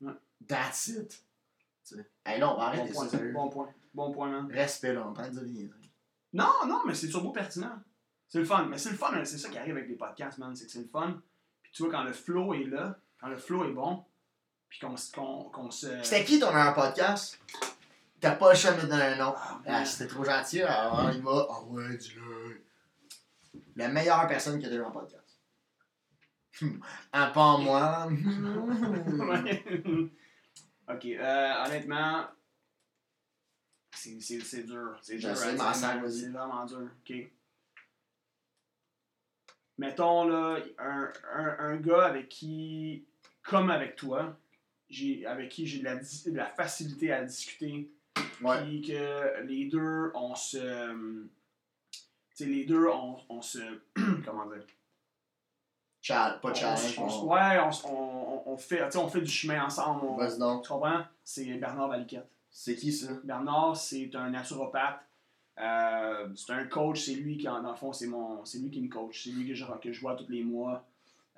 Ouais. 0.03 0.13
That's 0.47 0.87
it. 0.89 1.21
Hey, 2.25 2.39
là, 2.39 2.53
on 2.55 2.57
va 2.57 2.57
Bon 2.57 2.61
arrêter 2.69 2.93
point, 2.93 3.09
ça, 3.09 3.19
bon 3.19 3.49
point. 3.49 3.69
Bon 3.93 4.13
point, 4.13 4.31
man. 4.31 4.51
Respect, 4.53 4.95
là, 4.95 5.07
on 5.09 5.13
de 5.29 5.41
dire 5.41 5.43
niaiseries. 5.43 5.91
Non, 6.33 6.53
non, 6.67 6.81
mais 6.87 6.95
c'est 6.95 7.09
turbo 7.09 7.31
pertinent. 7.31 7.81
C'est 8.29 8.39
le 8.39 8.45
fun. 8.45 8.67
Mais 8.67 8.79
c'est 8.79 8.91
le 8.91 8.97
fun, 8.97 9.13
c'est 9.25 9.39
ça 9.39 9.49
qui 9.49 9.59
arrive 9.59 9.77
avec 9.77 9.89
les 9.89 9.95
podcasts, 9.97 10.39
man. 10.39 10.55
C'est 10.57 10.67
que 10.67 10.73
c'est 10.73 10.81
le 10.83 10.89
fun. 10.89 11.21
Puis 11.63 11.73
tu 11.73 11.83
vois, 11.83 11.93
quand 11.93 12.05
le 12.05 12.13
flow 12.13 12.55
est 12.55 12.65
là, 12.65 12.99
quand 13.21 13.29
le 13.29 13.37
flow 13.37 13.65
est 13.65 13.73
bon, 13.73 14.05
puis 14.69 14.81
qu'on 14.81 14.95
qu'on 15.15 15.45
qu'on 15.51 15.71
se. 15.71 16.03
C'était 16.03 16.25
qui 16.25 16.39
ton 16.41 16.53
meilleur 16.53 16.75
podcast? 16.75 17.39
T'as 18.21 18.37
pas 18.37 18.53
le 18.53 18.59
choix 18.59 18.73
de 18.73 18.83
me 18.83 18.89
donner 18.89 19.03
un 19.03 19.17
nom. 19.17 19.35
Ah, 19.37 19.61
Ah, 19.67 19.85
c'était 19.85 20.09
trop 20.13 20.25
gentil, 20.25 20.63
alors 20.63 21.11
il 21.13 21.23
va. 21.23 21.47
Ah 21.51 21.63
ouais, 21.65 21.97
dis-le. 21.97 22.65
La 23.77 23.89
meilleure 23.89 24.27
personne 24.27 24.61
que 24.61 24.67
t'as 24.67 24.75
eu 24.75 24.83
en 24.83 24.91
podcast. 24.91 25.39
À 27.13 27.27
part 27.29 27.59
moi. 27.59 28.09
Ok, 30.87 31.07
euh, 31.07 31.65
honnêtement, 31.65 32.27
c'est 33.91 34.19
dur. 34.67 34.99
C'est 35.01 35.17
dur. 35.17 35.31
Vas-y. 35.31 36.13
C'est 36.13 36.29
vraiment 36.29 36.67
dur. 36.67 36.91
Ok. 37.01 37.15
Mettons 39.79 40.25
là, 40.29 40.59
un, 40.79 41.13
un, 41.35 41.57
un 41.59 41.77
gars 41.77 42.05
avec 42.05 42.29
qui, 42.29 43.05
comme 43.43 43.71
avec 43.71 43.97
toi, 43.97 44.37
j'ai 44.89 45.27
avec 45.27 45.51
qui 45.51 45.67
j'ai 45.67 45.81
de 45.81 45.85
la, 45.85 45.97
de 45.97 46.37
la 46.37 46.47
facilité 46.47 47.13
à 47.13 47.25
discuter, 47.25 47.91
puis 48.15 48.83
que 48.83 49.43
les 49.47 49.65
deux, 49.67 50.13
on 50.15 50.35
se. 50.35 50.93
Tu 52.37 52.45
sais, 52.45 52.47
les 52.47 52.65
deux, 52.65 52.87
on, 52.89 53.17
on 53.29 53.43
se. 53.43 53.59
comment 54.25 54.47
dire? 54.47 54.65
Cha- 56.01 56.39
pas 56.43 56.53
challenge. 56.55 56.99
on- 56.99 57.07
on- 57.07 57.33
Ouais, 57.33 57.59
on, 57.61 57.89
on, 57.89 58.43
on, 58.53 58.57
fait, 58.59 58.85
tu 58.85 58.93
sais, 58.93 58.99
on 58.99 59.09
fait 59.09 59.23
du 59.23 59.31
chemin 59.31 59.65
ensemble. 59.65 60.05
on- 60.05 60.17
Vas-y 60.17 60.39
donc. 60.39 60.63
tu 60.63 60.69
comprends? 60.69 61.03
C'est 61.25 61.45
Bernard 61.55 61.89
Valiquette. 61.89 62.29
C'est 62.51 62.77
qui 62.77 62.93
ça? 62.93 63.13
Bernard, 63.25 63.77
c'est 63.77 64.15
un 64.15 64.31
naturopathe. 64.31 65.01
Euh, 65.61 66.29
c'est 66.35 66.53
un 66.53 66.65
coach, 66.67 67.01
c'est 67.05 67.15
lui 67.15 67.37
qui, 67.39 67.49
en- 67.49 67.75
fond, 67.75 67.93
c'est 67.93 68.07
mon, 68.09 68.45
c'est 68.45 68.59
lui 68.59 68.71
qui 68.71 68.81
me 68.81 68.89
coach. 68.89 69.25
C'est 69.25 69.31
lui 69.31 69.47
que 69.49 69.55
je, 69.55 69.65
que 69.81 69.93
je 69.93 70.01
vois 70.01 70.15
tous 70.17 70.29
les 70.31 70.43
mois. 70.43 70.85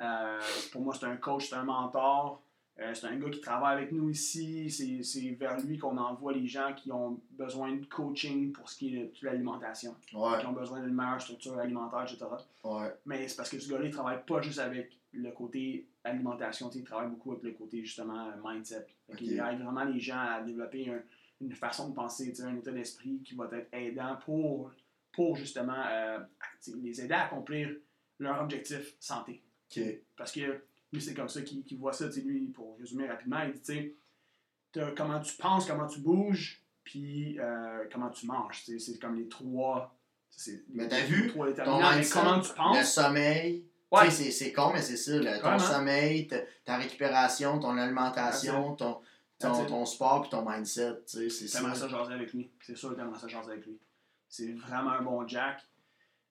Euh, 0.01 0.41
pour 0.73 0.83
moi, 0.83 0.95
c'est 0.99 1.07
un 1.07 1.17
coach, 1.17 1.49
c'est 1.49 1.57
un 1.57 1.65
mentor. 1.65 2.43
Euh, 2.79 2.93
c'est 2.93 3.07
un 3.07 3.17
gars 3.17 3.31
qui 3.31 3.41
travaille 3.41 3.77
avec 3.79 3.93
nous 3.93 4.11
ici. 4.11 4.71
C'est, 4.71 5.03
c'est 5.03 5.31
vers 5.31 5.59
lui 5.61 5.79
qu'on 5.79 5.97
envoie 5.97 6.33
les 6.35 6.47
gens 6.47 6.75
qui 6.75 6.93
ont 6.93 7.19
besoin 7.31 7.73
de 7.73 7.85
coaching 7.87 8.53
pour 8.53 8.69
ce 8.69 8.77
qui 8.79 8.97
est 8.97 9.05
de 9.05 9.27
l'alimentation, 9.27 9.95
Ouais, 10.13 10.39
qui 10.41 10.47
ont 10.47 10.53
besoin 10.53 10.81
d'une 10.81 10.95
meilleure 10.95 11.21
structure 11.21 11.59
alimentaire, 11.59 12.03
etc. 12.03 12.27
ouais. 12.65 12.93
Mais 13.07 13.27
c'est 13.29 13.37
parce 13.37 13.49
que 13.49 13.59
ce 13.59 13.71
gars-là, 13.71 13.87
il 13.87 13.91
travaille 13.91 14.23
pas 14.27 14.43
juste 14.43 14.59
avec 14.59 14.93
le 15.15 15.31
côté 15.31 15.87
alimentation, 16.05 16.69
il 16.75 16.85
travaille 16.85 17.09
beaucoup 17.09 17.33
avec 17.33 17.45
le 17.45 17.53
côté 17.53 17.83
justement 17.83 18.29
mindset. 18.45 18.87
Il 19.21 19.33
aide 19.41 19.63
vraiment 19.63 19.85
les 19.85 19.99
gens 19.99 20.19
à 20.21 20.43
développer 20.43 20.91
un- 20.91 21.01
une 21.41 21.53
façon 21.55 21.91
de 21.91 21.95
penser, 21.95 22.33
un 22.43 22.57
état 22.57 22.71
d'esprit 22.73 23.21
qui 23.25 23.35
va 23.35 23.49
être 23.53 23.69
aidant 23.73 24.17
pour, 24.25 24.71
pour 25.13 25.37
justement 25.37 25.83
euh, 25.89 26.19
les 26.83 27.01
aider 27.01 27.15
à 27.15 27.27
accomplir 27.27 27.71
leur 28.19 28.41
objectif 28.43 28.95
santé. 28.99 29.43
Ok. 29.71 29.83
Parce 30.17 30.33
que 30.33 30.63
lui, 30.93 31.03
c'est 31.03 31.15
comme 31.15 31.29
ça 31.29 31.43
qu'il 31.43 31.79
voit 31.79 31.93
ça, 31.93 32.07
lui, 32.09 32.47
pour 32.49 32.79
résumer 32.79 33.07
rapidement, 33.09 33.43
il 33.43 33.53
dit, 33.53 33.61
tu 33.61 33.73
sais, 33.75 33.95
t'as 34.73 34.91
comment 34.93 35.21
tu 35.21 35.37
penses, 35.37 35.67
comment 35.67 35.87
tu 35.87 36.01
bouges, 36.01 36.63
puis 36.85 37.39
euh, 37.39 37.85
comment 37.93 38.11
tu 38.11 38.27
manges. 38.27 38.63
C'est 38.65 38.99
comme 38.99 39.17
les 39.17 39.29
trois. 39.29 39.93
Mais 40.75 40.87
t'as 40.89 41.05
vu, 41.05 41.29
trois 41.29 41.53
Ton 41.53 41.79
mindset, 41.81 42.13
comment 42.19 42.41
tu 42.41 42.51
le 42.51 42.55
penses? 42.55 42.93
sommeil. 42.95 43.65
Ouais. 43.91 44.11
C'est- 44.11 44.53
con, 44.53 44.71
mais 44.73 44.83
c'est 44.83 44.97
ça. 44.97 45.17
le- 45.17 45.41
ton 45.41 45.59
sommeil, 45.59 46.27
ta, 46.27 46.39
ta 46.65 46.77
récupération, 46.77 47.59
ton 47.59 47.77
alimentation, 47.79 48.75
ton, 48.75 49.01
ton, 49.39 49.67
ton 49.67 49.85
sport 49.85 50.23
puis 50.23 50.31
ton 50.31 50.49
mindset. 50.49 51.03
Tu 51.07 51.19
sais, 51.19 51.31
c'est 51.31 51.49
ça. 51.49 51.75
Ça 51.75 51.89
jaser 51.89 52.15
avec 52.15 52.33
lui. 52.33 52.51
C'est 52.61 52.77
sûr 52.77 52.97
que 52.97 53.19
ça 53.19 53.29
jaser 53.29 53.53
avec 53.53 53.67
lui. 53.67 53.79
C'est 54.29 54.53
vraiment 54.53 54.91
un 54.91 55.03
bon 55.03 55.27
Jack. 55.27 55.63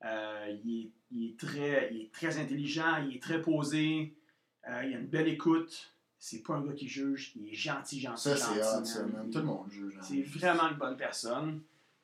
Euh, 0.04 0.58
il, 0.64 0.82
est, 0.82 0.92
il 1.12 1.32
est 1.32 1.40
très, 1.40 1.90
il 1.94 2.02
est 2.02 2.14
très 2.14 2.38
intelligent, 2.38 2.98
il 3.08 3.16
est 3.16 3.22
très 3.22 3.42
posé, 3.42 4.16
euh, 4.68 4.84
il 4.84 4.94
a 4.94 5.00
une 5.00 5.08
belle 5.08 5.28
écoute. 5.28 5.94
C'est 6.20 6.42
pas 6.44 6.56
un 6.56 6.66
gars 6.66 6.74
qui 6.74 6.88
juge, 6.88 7.34
il 7.36 7.50
est 7.50 7.54
gentil, 7.54 8.00
gentil, 8.00 8.30
Ça, 8.30 8.36
c'est 8.36 8.62
gentil. 8.62 8.80
hot, 8.82 8.86
ça, 8.86 9.04
Tout 9.32 9.40
le 9.40 9.44
monde 9.44 9.70
juge. 9.70 9.98
C'est 10.02 10.22
vraiment 10.22 10.70
une 10.70 10.78
bonne 10.78 10.98
personne. 10.98 11.62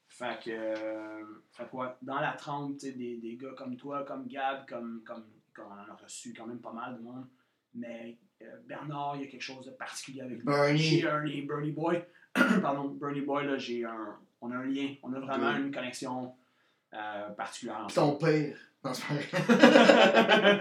Fait 0.07 0.39
que, 0.43 0.51
euh, 0.51 1.23
fait 1.51 1.69
que 1.69 1.75
ouais, 1.75 1.87
dans 2.01 2.19
la 2.19 2.33
trempe, 2.33 2.77
des, 2.77 2.91
des 2.91 3.37
gars 3.37 3.53
comme 3.57 3.77
toi, 3.77 4.03
comme 4.03 4.27
Gab, 4.27 4.67
comme, 4.67 5.01
comme, 5.05 5.25
comme 5.53 5.67
on 5.67 5.73
en 5.73 5.91
a 5.91 5.95
reçu 5.95 6.33
quand 6.33 6.45
même 6.45 6.59
pas 6.59 6.73
mal 6.73 6.97
de 6.97 7.01
monde. 7.01 7.27
Mais 7.73 8.17
Bernard, 8.65 9.15
il 9.15 9.23
y 9.23 9.27
a 9.27 9.27
quelque 9.27 9.41
chose 9.41 9.65
de 9.65 9.71
particulier 9.71 10.21
avec 10.21 10.37
lui. 10.37 10.43
Bernie. 10.45 11.01
Lien, 11.01 11.45
Bernie 11.47 11.71
Boy. 11.71 12.03
Pardon, 12.61 12.85
Bernie 12.89 13.21
Boy, 13.21 13.45
là, 13.45 13.57
j'ai 13.57 13.83
un. 13.85 14.17
On 14.41 14.51
a 14.51 14.55
un 14.55 14.65
lien. 14.65 14.95
On 15.03 15.13
a 15.13 15.19
vraiment 15.19 15.55
une 15.55 15.71
connexion 15.71 16.33
euh, 16.93 17.29
particulière. 17.31 17.85
Ton 17.93 18.15
père. 18.15 18.55
Non, 18.83 18.91
c'est 18.93 19.05
pas. 19.31 20.59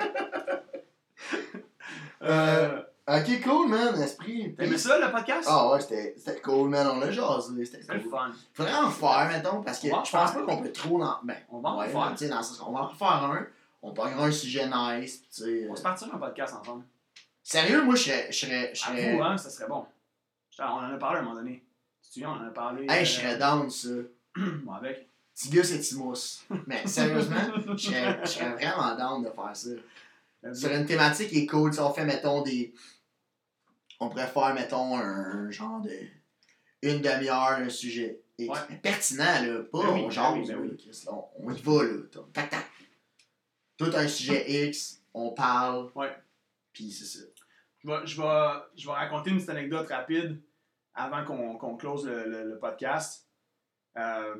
Euh, 2.22 2.82
ok, 3.08 3.42
cool, 3.42 3.68
man. 3.68 3.94
Esprit. 4.02 4.54
T'aimais 4.54 4.76
ça, 4.76 4.98
le 4.98 5.10
podcast? 5.10 5.48
Ah 5.50 5.70
ouais, 5.72 5.80
c'était 5.80 6.40
cool, 6.42 6.68
man. 6.68 6.86
On 6.86 7.00
l'a 7.00 7.10
jasé. 7.10 7.64
C'était 7.64 7.86
cool. 7.86 8.10
fun. 8.10 8.32
Faudrait 8.52 8.74
en 8.74 8.90
faire, 8.90 9.28
mettons, 9.28 9.62
parce 9.62 9.78
que 9.80 9.88
On 9.88 10.04
je 10.04 10.12
pense 10.12 10.32
pas 10.32 10.42
qu'on 10.42 10.62
peut 10.62 10.72
trop 10.72 11.02
en. 11.02 11.16
Ben, 11.24 11.36
On 11.50 11.60
va 11.60 11.70
en 11.70 11.78
ouais, 11.78 11.88
faire. 11.88 12.14
dans 12.28 12.64
qu'on 12.64 12.72
va 12.72 12.82
en 12.82 12.88
faire 12.90 13.24
un. 13.24 13.46
On 13.82 13.92
prendra 13.94 14.26
un 14.26 14.30
sujet 14.30 14.66
nice, 14.66 15.22
tu 15.22 15.42
sais. 15.42 15.66
On 15.70 15.74
se 15.74 15.82
partira 15.82 16.14
un 16.14 16.18
podcast 16.18 16.54
ensemble. 16.54 16.84
Sérieux, 17.50 17.82
moi, 17.82 17.96
je 17.96 18.02
serais. 18.04 18.28
Je 18.30 18.38
serais. 18.38 18.72
Je 18.72 18.84
À 18.84 18.86
serais. 18.86 19.12
vous, 19.12 19.22
hein, 19.22 19.36
ça 19.36 19.50
serait 19.50 19.66
bon. 19.66 19.84
On 20.60 20.62
en 20.62 20.92
a 20.94 20.96
parlé 20.98 21.18
à 21.18 21.22
un 21.22 21.24
moment 21.24 21.34
donné. 21.34 21.64
Tu 22.00 22.08
te 22.08 22.14
souviens, 22.14 22.30
on 22.30 22.44
en 22.44 22.46
a 22.46 22.50
parlé. 22.50 22.82
Hey, 22.88 23.02
euh, 23.02 23.04
je 23.04 23.10
serais 23.10 23.38
down, 23.38 23.68
ça. 23.68 23.88
Moi 24.36 24.76
avec. 24.76 25.08
Tigus 25.34 25.72
et 25.72 25.80
Timos. 25.80 26.44
Mais 26.68 26.86
sérieusement, 26.86 27.40
je 27.76 27.76
serais, 27.76 28.20
je 28.22 28.28
serais 28.30 28.50
vraiment 28.50 28.94
down 28.94 29.24
de 29.24 29.30
faire 29.30 29.56
ça. 29.56 29.70
Sur 30.54 30.70
une 30.70 30.86
thématique 30.86 31.30
qui 31.30 31.38
est 31.40 31.46
cool, 31.46 31.72
sais, 31.74 31.80
on 31.80 31.92
fait, 31.92 32.04
mettons, 32.04 32.42
des. 32.42 32.72
On 33.98 34.08
pourrait 34.10 34.28
faire, 34.28 34.54
mettons, 34.54 34.96
un 34.96 35.50
genre 35.50 35.80
de. 35.80 35.90
Une 36.82 37.00
demi-heure, 37.00 37.58
un 37.58 37.68
sujet. 37.68 38.20
X. 38.38 38.48
Ouais. 38.48 38.58
Mais 38.70 38.76
pertinent, 38.76 39.24
là. 39.24 39.62
Pas 39.72 39.82
Ben 39.82 39.92
oui, 39.94 40.02
on 40.04 40.08
ben 40.08 40.32
oui, 40.34 40.46
ben 40.46 40.58
oui. 40.60 40.90
On, 41.08 41.24
on 41.40 41.50
y 41.52 41.60
va, 41.62 41.82
là. 41.82 42.22
Tac, 42.32 42.48
tac. 42.48 42.66
Tout 43.76 43.90
un 43.92 44.06
sujet 44.06 44.68
X, 44.68 45.02
on 45.12 45.30
parle. 45.32 45.90
Ouais. 45.96 46.14
Puis 46.72 46.92
c'est 46.92 47.06
ça. 47.06 47.24
Je 47.82 47.88
vais, 47.88 48.06
je, 48.06 48.20
vais, 48.20 48.60
je 48.76 48.86
vais 48.86 48.92
raconter 48.92 49.30
une 49.30 49.36
petite 49.36 49.50
anecdote 49.50 49.88
rapide 49.88 50.40
avant 50.94 51.24
qu'on 51.24 51.56
qu'on 51.56 51.76
close 51.76 52.06
le, 52.06 52.24
le- 52.28 52.44
le 52.50 52.58
podcast. 52.58 53.26
Euh, 53.96 54.34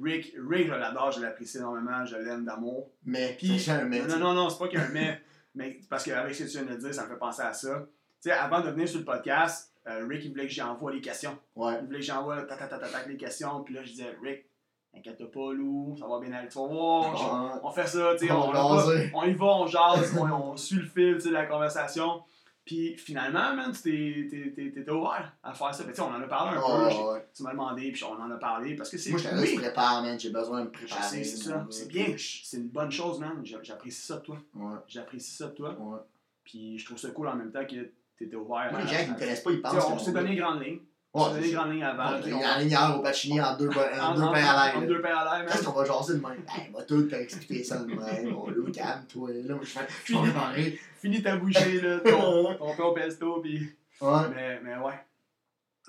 Rick, 0.00 0.34
Rick, 0.48 0.68
je 0.68 0.72
l'adore, 0.72 1.10
je 1.10 1.20
l'apprécie 1.20 1.58
énormément, 1.58 2.04
je 2.06 2.16
l'aime 2.16 2.44
d'amour. 2.44 2.90
Mais, 3.04 3.34
Puis, 3.38 3.68
un 3.70 3.84
non, 3.86 4.06
non, 4.06 4.18
non, 4.18 4.34
non, 4.34 4.48
c'est 4.50 4.58
pas 4.58 4.68
qu'il 4.68 4.78
y 4.78 4.82
a 4.82 4.86
un 4.86 4.90
mais, 4.90 5.20
mais 5.54 5.80
parce 5.88 6.04
qu'avec 6.04 6.34
ce 6.34 6.44
que 6.44 6.48
tu 6.48 6.58
viens 6.64 6.74
de 6.74 6.80
dire, 6.80 6.94
ça 6.94 7.04
me 7.04 7.08
fait 7.08 7.18
penser 7.18 7.42
à 7.42 7.52
ça. 7.52 7.80
Tu 8.22 8.28
sais, 8.28 8.32
avant 8.32 8.60
de 8.60 8.70
venir 8.70 8.88
sur 8.88 9.00
le 9.00 9.04
podcast, 9.04 9.74
euh, 9.88 10.06
Rick, 10.08 10.24
il 10.24 10.30
voulait 10.30 10.46
que 10.46 10.52
j'envoie 10.52 10.92
les 10.92 11.00
questions. 11.00 11.36
Ouais. 11.56 11.78
Il 11.80 11.86
voulait 11.86 11.98
que 12.00 12.04
j'envoie 12.04 12.42
ta, 12.42 12.56
ta, 12.56 12.66
ta, 12.66 12.78
ta, 12.78 12.88
ta, 12.88 13.06
les 13.06 13.16
questions. 13.16 13.62
Puis 13.64 13.74
là, 13.74 13.82
je 13.82 13.90
disais, 13.90 14.16
Rick, 14.22 14.44
t'inquiète 14.92 15.24
pas, 15.30 15.52
Lou, 15.52 15.96
ça 15.98 16.06
va 16.06 16.20
bien 16.20 16.32
aller. 16.32 16.48
Tu 16.48 16.58
vas 16.58 16.66
voir, 16.66 17.60
on 17.64 17.70
fait 17.70 17.86
ça, 17.86 18.12
tu 18.18 18.26
sais, 18.26 18.32
On 18.32 18.50
on, 18.50 19.10
on 19.14 19.24
y 19.24 19.34
va, 19.34 19.46
on 19.46 19.66
jase, 19.66 20.16
on, 20.16 20.30
on 20.30 20.56
suit 20.56 20.76
le 20.76 20.86
fil 20.86 21.18
de 21.18 21.30
la 21.30 21.46
conversation. 21.46 22.22
Puis 22.64 22.96
finalement, 22.96 23.54
man, 23.56 23.72
t'étais 23.72 24.90
ouvert 24.90 25.32
à 25.42 25.52
faire 25.54 25.74
ça. 25.74 25.84
Sais, 25.92 26.00
on 26.00 26.04
en 26.06 26.20
a 26.22 26.26
parlé 26.28 26.56
un 26.56 26.60
peu, 26.60 26.66
Ouais, 26.96 27.12
ouais. 27.14 27.28
tu 27.34 27.42
m'as 27.42 27.52
demandé, 27.52 27.90
puis 27.90 28.04
on 28.04 28.12
en 28.12 28.30
a 28.30 28.36
parlé, 28.36 28.76
parce 28.76 28.90
que 28.90 28.98
c'est... 28.98 29.10
Moi, 29.10 29.18
je 29.18 29.28
te 29.28 29.34
oui, 29.34 29.46
je 29.56 29.60
prépare, 29.60 30.02
man. 30.02 30.20
J'ai 30.20 30.30
besoin 30.30 30.60
de 30.60 30.68
me 30.68 30.74
je 30.74 30.84
préparer. 30.86 31.24
c'est 31.24 31.24
ça, 31.24 31.66
c'est 31.70 31.88
bien, 31.88 32.14
c'est 32.18 32.58
une 32.58 32.68
bonne 32.68 32.90
chose, 32.90 33.18
man. 33.18 33.40
J'a- 33.44 33.62
J'apprécie 33.62 34.02
ça 34.06 34.16
de 34.18 34.22
toi. 34.22 34.38
Ouais, 34.54 34.76
J'apprécie 34.86 35.34
ça 35.34 35.46
de 35.48 35.52
toi. 35.54 35.76
ouais. 35.78 35.98
Puis 36.44 36.78
je 36.78 36.84
trouve 36.84 36.98
ça 36.98 37.10
cool 37.10 37.28
en 37.28 37.36
même 37.36 37.50
temps 37.50 37.64
que 37.64 37.90
t'étais 38.18 38.36
ouvert 38.36 38.68
Moi, 38.72 38.82
les 38.82 38.88
gens 38.88 39.04
qui 39.04 39.10
me 39.10 39.18
connaissent 39.18 39.42
pas, 39.42 39.50
ils 39.50 39.56
Tu 39.56 39.62
pensent 39.62 39.84
on 39.90 39.98
s'est 39.98 40.12
donné 40.12 40.30
les 40.30 40.36
grandes 40.36 40.62
lignes. 40.62 40.80
Ouais, 41.12 41.22
c'est 41.34 41.40
les 41.40 41.50
ça. 41.50 41.56
grandes 41.56 41.72
lignes 41.72 41.82
avant. 41.82 42.12
Ouais, 42.20 42.32
on- 42.32 42.40
la 42.40 42.58
lignère 42.60 42.96
au 42.96 43.02
Pacini 43.02 43.40
en 43.40 43.56
deux, 43.56 43.68
en 43.68 43.70
en- 43.72 44.14
deux 44.14 44.22
en- 44.22 44.32
pains 44.32 44.44
à 44.44 44.70
en 44.76 44.80
l'air. 44.80 44.88
deux 44.88 45.00
pains 45.00 45.16
à 45.16 45.38
l'air. 45.42 45.50
Qu'est-ce 45.50 45.64
qu'on 45.64 45.72
va 45.72 45.84
jaser 45.84 46.14
de 46.14 46.20
même? 46.20 46.44
Hey, 46.48 46.70
va 46.72 46.82
tout 46.84 47.02
t'expliquer 47.02 47.64
ça 47.64 47.78
de 47.78 47.86
même. 47.86 48.32
Bon, 48.32 48.46
là, 48.48 48.54
calme-toi. 48.72 49.30
Là, 49.44 49.54
je 49.62 50.12
vais 50.14 50.18
préparer. 50.22 50.78
Finis 51.00 51.22
ta 51.22 51.36
bouchée, 51.36 51.80
là, 51.80 51.98
ton, 52.00 52.54
ton 52.76 52.84
au 52.84 52.92
pesto, 52.92 53.40
puis... 53.40 53.72
Ouais. 54.00 54.20
Mais, 54.34 54.60
mais 54.62 54.76
ouais. 54.76 55.00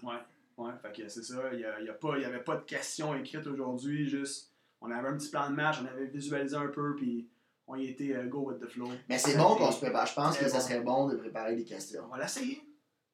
Ouais. 0.03 0.15
Ouais. 0.57 0.72
Fait 0.81 0.91
que 1.03 1.07
c'est 1.10 1.23
ça. 1.23 1.35
Il 1.53 1.60
n'y 1.60 1.65
a, 1.65 1.80
y 1.81 1.89
a 1.89 1.93
pas- 1.93 2.18
il 2.18 2.23
y 2.23 2.26
avait 2.26 2.39
pas 2.43 2.56
de 2.56 2.61
questions 2.64 3.15
écrites 3.15 3.45
aujourd'hui. 3.45 4.10
Juste, 4.10 4.52
on 4.81 4.89
avait 4.89 5.07
un 5.07 5.18
petit 5.18 5.30
plan 5.30 5.49
de 5.49 5.56
match, 5.56 5.77
on 5.84 5.85
avait 5.85 6.07
visualisé 6.07 6.56
un 6.56 6.68
peu, 6.68 6.95
puis 6.95 7.27
on 7.68 7.76
y 7.76 7.85
était 7.88 8.14
euh, 8.15 8.26
go 8.26 8.39
with 8.49 8.60
the 8.60 8.68
flow. 8.68 8.89
Mais 9.07 9.18
c'est 9.19 9.31
Ça 9.31 9.38
bon 9.38 9.56
qu'on 9.56 9.72
se 9.72 9.77
prépare. 9.80 10.07
Je 10.07 10.14
pense 10.15 10.38
que 10.38 10.49
ça 10.49 10.57
bon. 10.57 10.64
serait 10.64 10.80
bon 10.81 11.07
de 11.10 11.15
préparer 11.15 11.56
des 11.56 11.64
questions. 11.64 12.02
On 12.11 12.15
va 12.15 12.23
l'essayer. 12.23 12.61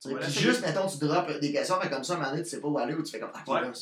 Puis 0.03 0.32
juste, 0.32 0.61
mettons, 0.61 0.88
tu 0.88 0.98
drops 0.99 1.40
des 1.40 1.52
questions, 1.52 1.80
fait 1.82 1.90
comme 1.90 2.03
ça, 2.03 2.14
un 2.14 2.18
moment 2.18 2.30
donné, 2.32 2.44
tu 2.44 2.49
sais 2.49 2.61
pas 2.61 2.68
où 2.68 2.78
aller 2.78 2.94
ou 2.94 3.03
tu 3.03 3.11
fais 3.11 3.19
comme, 3.19 3.32
ah, 3.34 3.44
Ouais. 3.52 3.61
là, 3.61 3.72
tu 3.72 3.82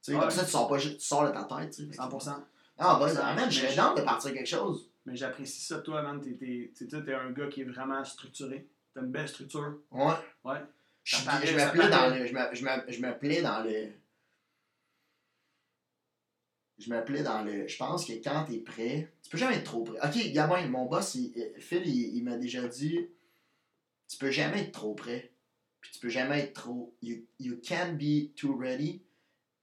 sais, 0.00 0.14
Ouais. 0.14 0.20
comme 0.20 0.30
ça, 0.30 0.44
tu 0.44 0.50
sors, 0.50 0.68
pas, 0.68 0.78
tu 0.78 0.98
sors 1.00 1.26
de 1.26 1.32
ta 1.32 1.44
tête. 1.44 1.70
tu 1.74 1.86
sais. 1.86 1.96
100%. 1.96 2.44
Ah, 2.78 2.96
bah, 3.00 3.08
100%. 3.08 3.34
man, 3.34 3.50
je 3.50 3.66
serais 3.66 3.94
de 3.96 4.02
partir 4.02 4.32
quelque 4.32 4.46
chose. 4.48 4.88
Mais 5.04 5.16
j'apprécie 5.16 5.60
ça, 5.64 5.78
toi, 5.78 6.02
man. 6.02 6.20
T'es, 6.20 6.32
t'es, 6.34 6.72
t'es, 6.76 6.86
t'es 6.86 7.14
un 7.14 7.30
gars 7.30 7.46
qui 7.48 7.62
est 7.62 7.64
vraiment 7.64 8.04
structuré. 8.04 8.66
T'as 8.94 9.00
une 9.02 9.10
belle 9.12 9.28
structure. 9.28 9.78
Ouais. 9.90 10.14
Ouais. 10.44 10.58
Je, 11.04 11.16
me 11.18 11.70
plais 11.72 11.88
dans 11.88 12.08
le. 12.14 12.26
Je 12.26 12.32
me, 12.32 12.54
je, 12.54 12.64
me, 12.64 12.92
je 12.92 13.00
me 13.00 13.18
plais 13.18 13.40
dans 13.42 13.62
le. 13.62 13.92
Je 16.78 16.90
me 16.92 17.04
plais 17.04 17.22
dans 17.22 17.42
le. 17.42 17.66
Je 17.68 17.76
pense 17.76 18.04
que 18.04 18.12
quand 18.14 18.44
t'es 18.44 18.58
prêt, 18.58 19.10
tu 19.22 19.30
peux 19.30 19.38
jamais 19.38 19.56
être 19.56 19.64
trop 19.64 19.84
prêt. 19.84 19.98
Ok, 20.02 20.32
Gabin, 20.32 20.66
mon 20.68 20.86
boss, 20.86 21.14
il- 21.14 21.32
euh, 21.36 21.58
Phil, 21.60 21.82
il, 21.86 22.16
il 22.16 22.24
m'a 22.24 22.36
déjà 22.36 22.66
dit 22.68 23.08
tu 24.08 24.18
peux 24.18 24.30
jamais 24.30 24.62
être 24.62 24.72
trop 24.72 24.94
prêt. 24.94 25.32
Puis 25.86 25.92
tu 25.94 26.00
peux 26.00 26.08
jamais 26.08 26.40
être 26.40 26.54
trop. 26.54 26.96
You, 27.00 27.24
you 27.38 27.60
can 27.66 27.94
be 27.94 28.34
too 28.34 28.56
ready 28.58 29.04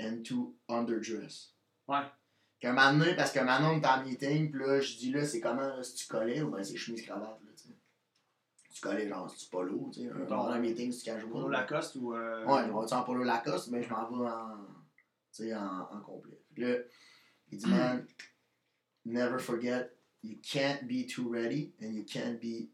and 0.01 0.23
too 0.23 0.55
underdressed. 0.69 1.53
Ouais. 1.87 1.99
Qu'un 2.61 2.71
moment 2.71 2.93
donné, 2.97 3.13
parce 3.13 3.33
qu'un 3.33 3.43
moment 3.43 3.59
donné, 3.59 3.75
on 3.75 3.81
est 3.81 3.85
en 3.85 4.03
meeting, 4.05 4.49
puis 4.49 4.59
là, 4.61 4.79
je 4.79 4.95
dis 4.97 5.11
là, 5.11 5.25
c'est 5.25 5.41
comment, 5.41 5.67
là, 5.67 5.83
si 5.83 5.95
tu 5.95 6.07
collais 6.07 6.41
ou 6.41 6.49
ben 6.49 6.63
c'est 6.63 6.77
chemise-cravate, 6.77 7.41
là, 7.43 7.51
tu 7.57 7.67
sais. 7.67 7.75
Tu 8.73 8.81
collais, 8.81 9.09
genre, 9.09 9.29
si 9.29 9.43
tu 9.45 9.51
polo, 9.51 9.91
tu 9.93 9.99
sais. 9.99 10.09
Un, 10.09 10.25
Bon. 10.25 10.47
un 10.47 10.59
meeting, 10.59 10.91
si 10.93 10.99
tu 11.03 11.11
casual. 11.11 11.29
Polo 11.29 11.49
Lacoste 11.49 11.95
ou. 11.97 12.13
Euh... 12.15 12.45
Ouais, 12.45 12.61
je 12.65 12.71
vais 12.71 12.93
en 12.93 13.03
polo 13.03 13.23
Lacoste, 13.23 13.67
mais 13.69 13.83
je 13.83 13.89
m'en 13.89 14.09
vais 14.09 14.29
en, 14.29 14.57
tu 15.33 15.43
sais, 15.43 15.53
en, 15.53 15.81
en 15.91 15.99
complet. 15.99 16.39
Fait 16.47 16.55
que 16.55 16.61
là, 16.61 16.77
il 17.51 17.57
dit, 17.57 17.67
man, 17.67 18.07
never 19.03 19.39
forget, 19.39 19.91
you 20.23 20.37
can't 20.41 20.87
be 20.87 21.05
too 21.05 21.29
ready 21.29 21.73
and 21.81 21.87
you 21.93 22.05
can't 22.05 22.39
be, 22.39 22.69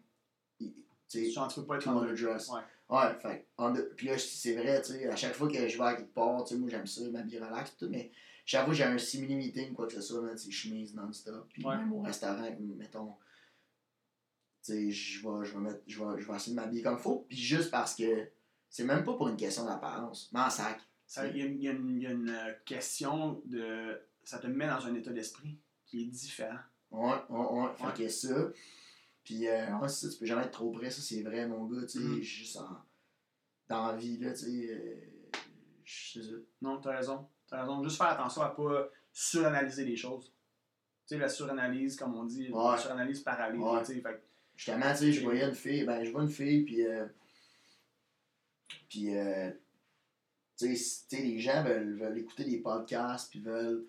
tu 0.59 0.71
sais, 1.07 1.31
tu 1.31 1.55
peux 1.55 1.65
pas 1.65 1.77
être 1.77 1.83
too 1.85 1.89
underdressed. 1.89 2.53
Ouais. 2.53 2.61
Ouais, 2.89 3.13
fait 3.21 3.47
under- 3.57 3.87
puis 3.95 4.07
là, 4.07 4.17
c'est 4.17 4.55
vrai, 4.55 4.81
tu 4.81 4.93
sais, 4.93 5.07
à 5.07 5.15
chaque 5.15 5.35
fois 5.35 5.47
que 5.47 5.67
je 5.67 5.77
vais 5.77 5.83
à 5.83 5.95
quelque 5.95 6.13
part, 6.13 6.43
tu 6.43 6.53
sais, 6.55 6.59
moi, 6.59 6.69
j'aime 6.69 6.87
ça, 6.87 7.01
m'habiller 7.09 7.39
relax, 7.39 7.77
tout, 7.77 7.87
mais 7.89 8.11
chaque 8.45 8.63
fois 8.65 8.71
que 8.73 8.77
j'ai 8.77 8.83
un 8.83 8.97
simili 8.97 9.35
meeting, 9.35 9.73
quoi 9.73 9.85
que 9.87 9.93
ce 9.93 10.01
soit, 10.01 10.21
man, 10.21 10.35
c'est 10.37 10.49
chemise 10.49 10.95
non-stop. 10.95 11.47
Puis 11.53 11.63
Ouais. 11.63 11.77
même 11.77 11.93
au 11.93 12.01
restaurant, 12.01 12.49
mettons, 12.77 13.13
tu 14.63 14.73
sais, 14.73 14.91
je 14.91 15.21
vais, 15.21 15.45
je 15.45 15.53
vais, 15.53 15.59
mettre- 15.59 15.83
je 15.87 16.03
vais, 16.03 16.19
je 16.21 16.27
vais 16.27 16.35
essayer 16.35 16.55
de 16.55 16.59
m'habiller 16.61 16.81
comme 16.81 16.97
il 16.97 17.01
faut, 17.01 17.25
puis 17.29 17.37
juste 17.37 17.69
parce 17.71 17.95
que 17.95 18.27
c'est 18.69 18.83
même 18.83 19.03
pas 19.03 19.13
pour 19.13 19.27
une 19.27 19.37
question 19.37 19.65
d'apparence, 19.65 20.29
mais 20.33 20.39
en 20.41 20.49
sac. 20.49 20.79
Il 21.33 21.37
y, 21.37 21.41
a 21.41 21.45
une- 21.45 21.55
il 21.57 21.61
y 21.63 22.03
y 22.03 22.07
a 22.07 22.11
une, 22.11 22.29
euh, 22.29 22.53
question 22.65 23.41
de. 23.45 23.99
Ça 24.23 24.37
te 24.37 24.45
met 24.45 24.67
dans 24.67 24.85
un 24.85 24.93
état 24.93 25.11
d'esprit 25.11 25.57
qui 25.87 26.03
est 26.03 26.05
différent. 26.05 26.59
Ouais, 26.91 27.15
ouais, 27.29 27.45
ouais. 27.47 27.69
Fait 27.77 27.85
Ouais. 27.85 27.93
que 27.93 28.09
ça. 28.09 28.49
Puis, 29.29 29.47
euh, 29.47 29.77
ouais, 29.77 29.87
c'est 29.87 30.07
ça, 30.07 30.11
tu 30.11 30.17
peux 30.17 30.25
jamais 30.25 30.41
être 30.41 30.49
trop 30.53 30.71
près, 30.71 30.89
ça, 30.89 31.03
c'est 31.03 31.21
vrai, 31.21 31.45
mon 31.47 31.65
gars, 31.67 31.81
tu 31.83 31.99
sais, 31.99 31.99
Mhm. 31.99 32.19
juste 32.19 32.57
en. 32.57 32.77
Dans 33.67 33.85
la 33.91 33.95
vie, 33.95 34.17
là, 34.17 34.31
tu 34.31 34.39
sais. 34.39 34.69
euh, 34.71 34.95
je 35.85 36.13
sais 36.19 36.23
ça. 36.27 36.35
Non, 36.63 36.81
t'as 36.81 36.95
raison. 36.97 37.27
T'as 37.47 37.61
raison. 37.61 37.83
Juste 37.83 37.97
faire 37.97 38.07
attention 38.07 38.41
à 38.41 38.49
pas 38.49 38.89
suranalyser 39.13 39.85
les 39.85 39.95
choses. 39.95 40.33
Tu 41.07 41.13
sais, 41.13 41.17
la 41.19 41.29
suranalyse, 41.29 41.95
comme 41.95 42.15
on 42.15 42.23
dit, 42.23 42.49
Ouais. 42.51 42.71
la 42.71 42.77
suranalyse 42.77 43.19
paralyse. 43.21 43.61
Ouais. 43.61 43.79
tu 43.81 43.93
sais, 43.93 44.01
fait 44.01 44.23
Justement, 44.55 44.91
tu 44.93 44.97
sais, 44.97 45.11
je 45.13 45.23
voyais 45.23 45.45
une 45.47 45.53
fille, 45.53 45.83
ben, 45.85 46.03
je 46.03 46.09
vois 46.09 46.23
une 46.23 46.29
fille, 46.29 46.63
puis. 46.63 46.83
Euh, 46.87 47.05
puis, 48.89 49.15
euh, 49.15 49.51
tu 50.57 50.75
sais, 50.75 51.21
les 51.21 51.37
gens 51.39 51.63
veulent, 51.63 51.99
veulent 51.99 52.17
écouter 52.17 52.45
des 52.45 52.57
podcasts, 52.61 53.29
puis 53.29 53.41
veulent 53.41 53.85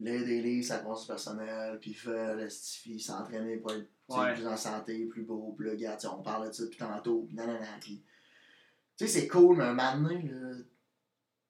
lire 0.00 0.24
des 0.24 0.42
livres 0.42 0.64
sur 0.66 0.74
la 0.74 0.80
croissance 0.80 1.06
personnelle, 1.06 1.78
puis 1.80 1.92
veulent 1.92 2.50
s'entraîner 2.50 3.58
pour 3.58 3.72
être 3.72 3.88
Ouais. 4.08 4.34
plus 4.34 4.46
en 4.46 4.56
santé, 4.56 5.06
plus 5.06 5.22
beau, 5.22 5.54
puis 5.56 5.66
là, 5.76 5.98
sais, 5.98 6.06
on 6.08 6.22
parle 6.22 6.48
de 6.48 6.52
ça 6.52 6.64
depuis 6.64 6.78
tantôt, 6.78 7.22
puis 7.22 7.34
nanana, 7.34 7.66
puis. 7.80 8.02
Tu 8.96 9.06
sais, 9.06 9.20
c'est 9.20 9.28
cool, 9.28 9.56
mais 9.56 9.64
un 9.64 9.74
moment 9.74 10.08
donné, 10.08 10.28
là, 10.28 10.54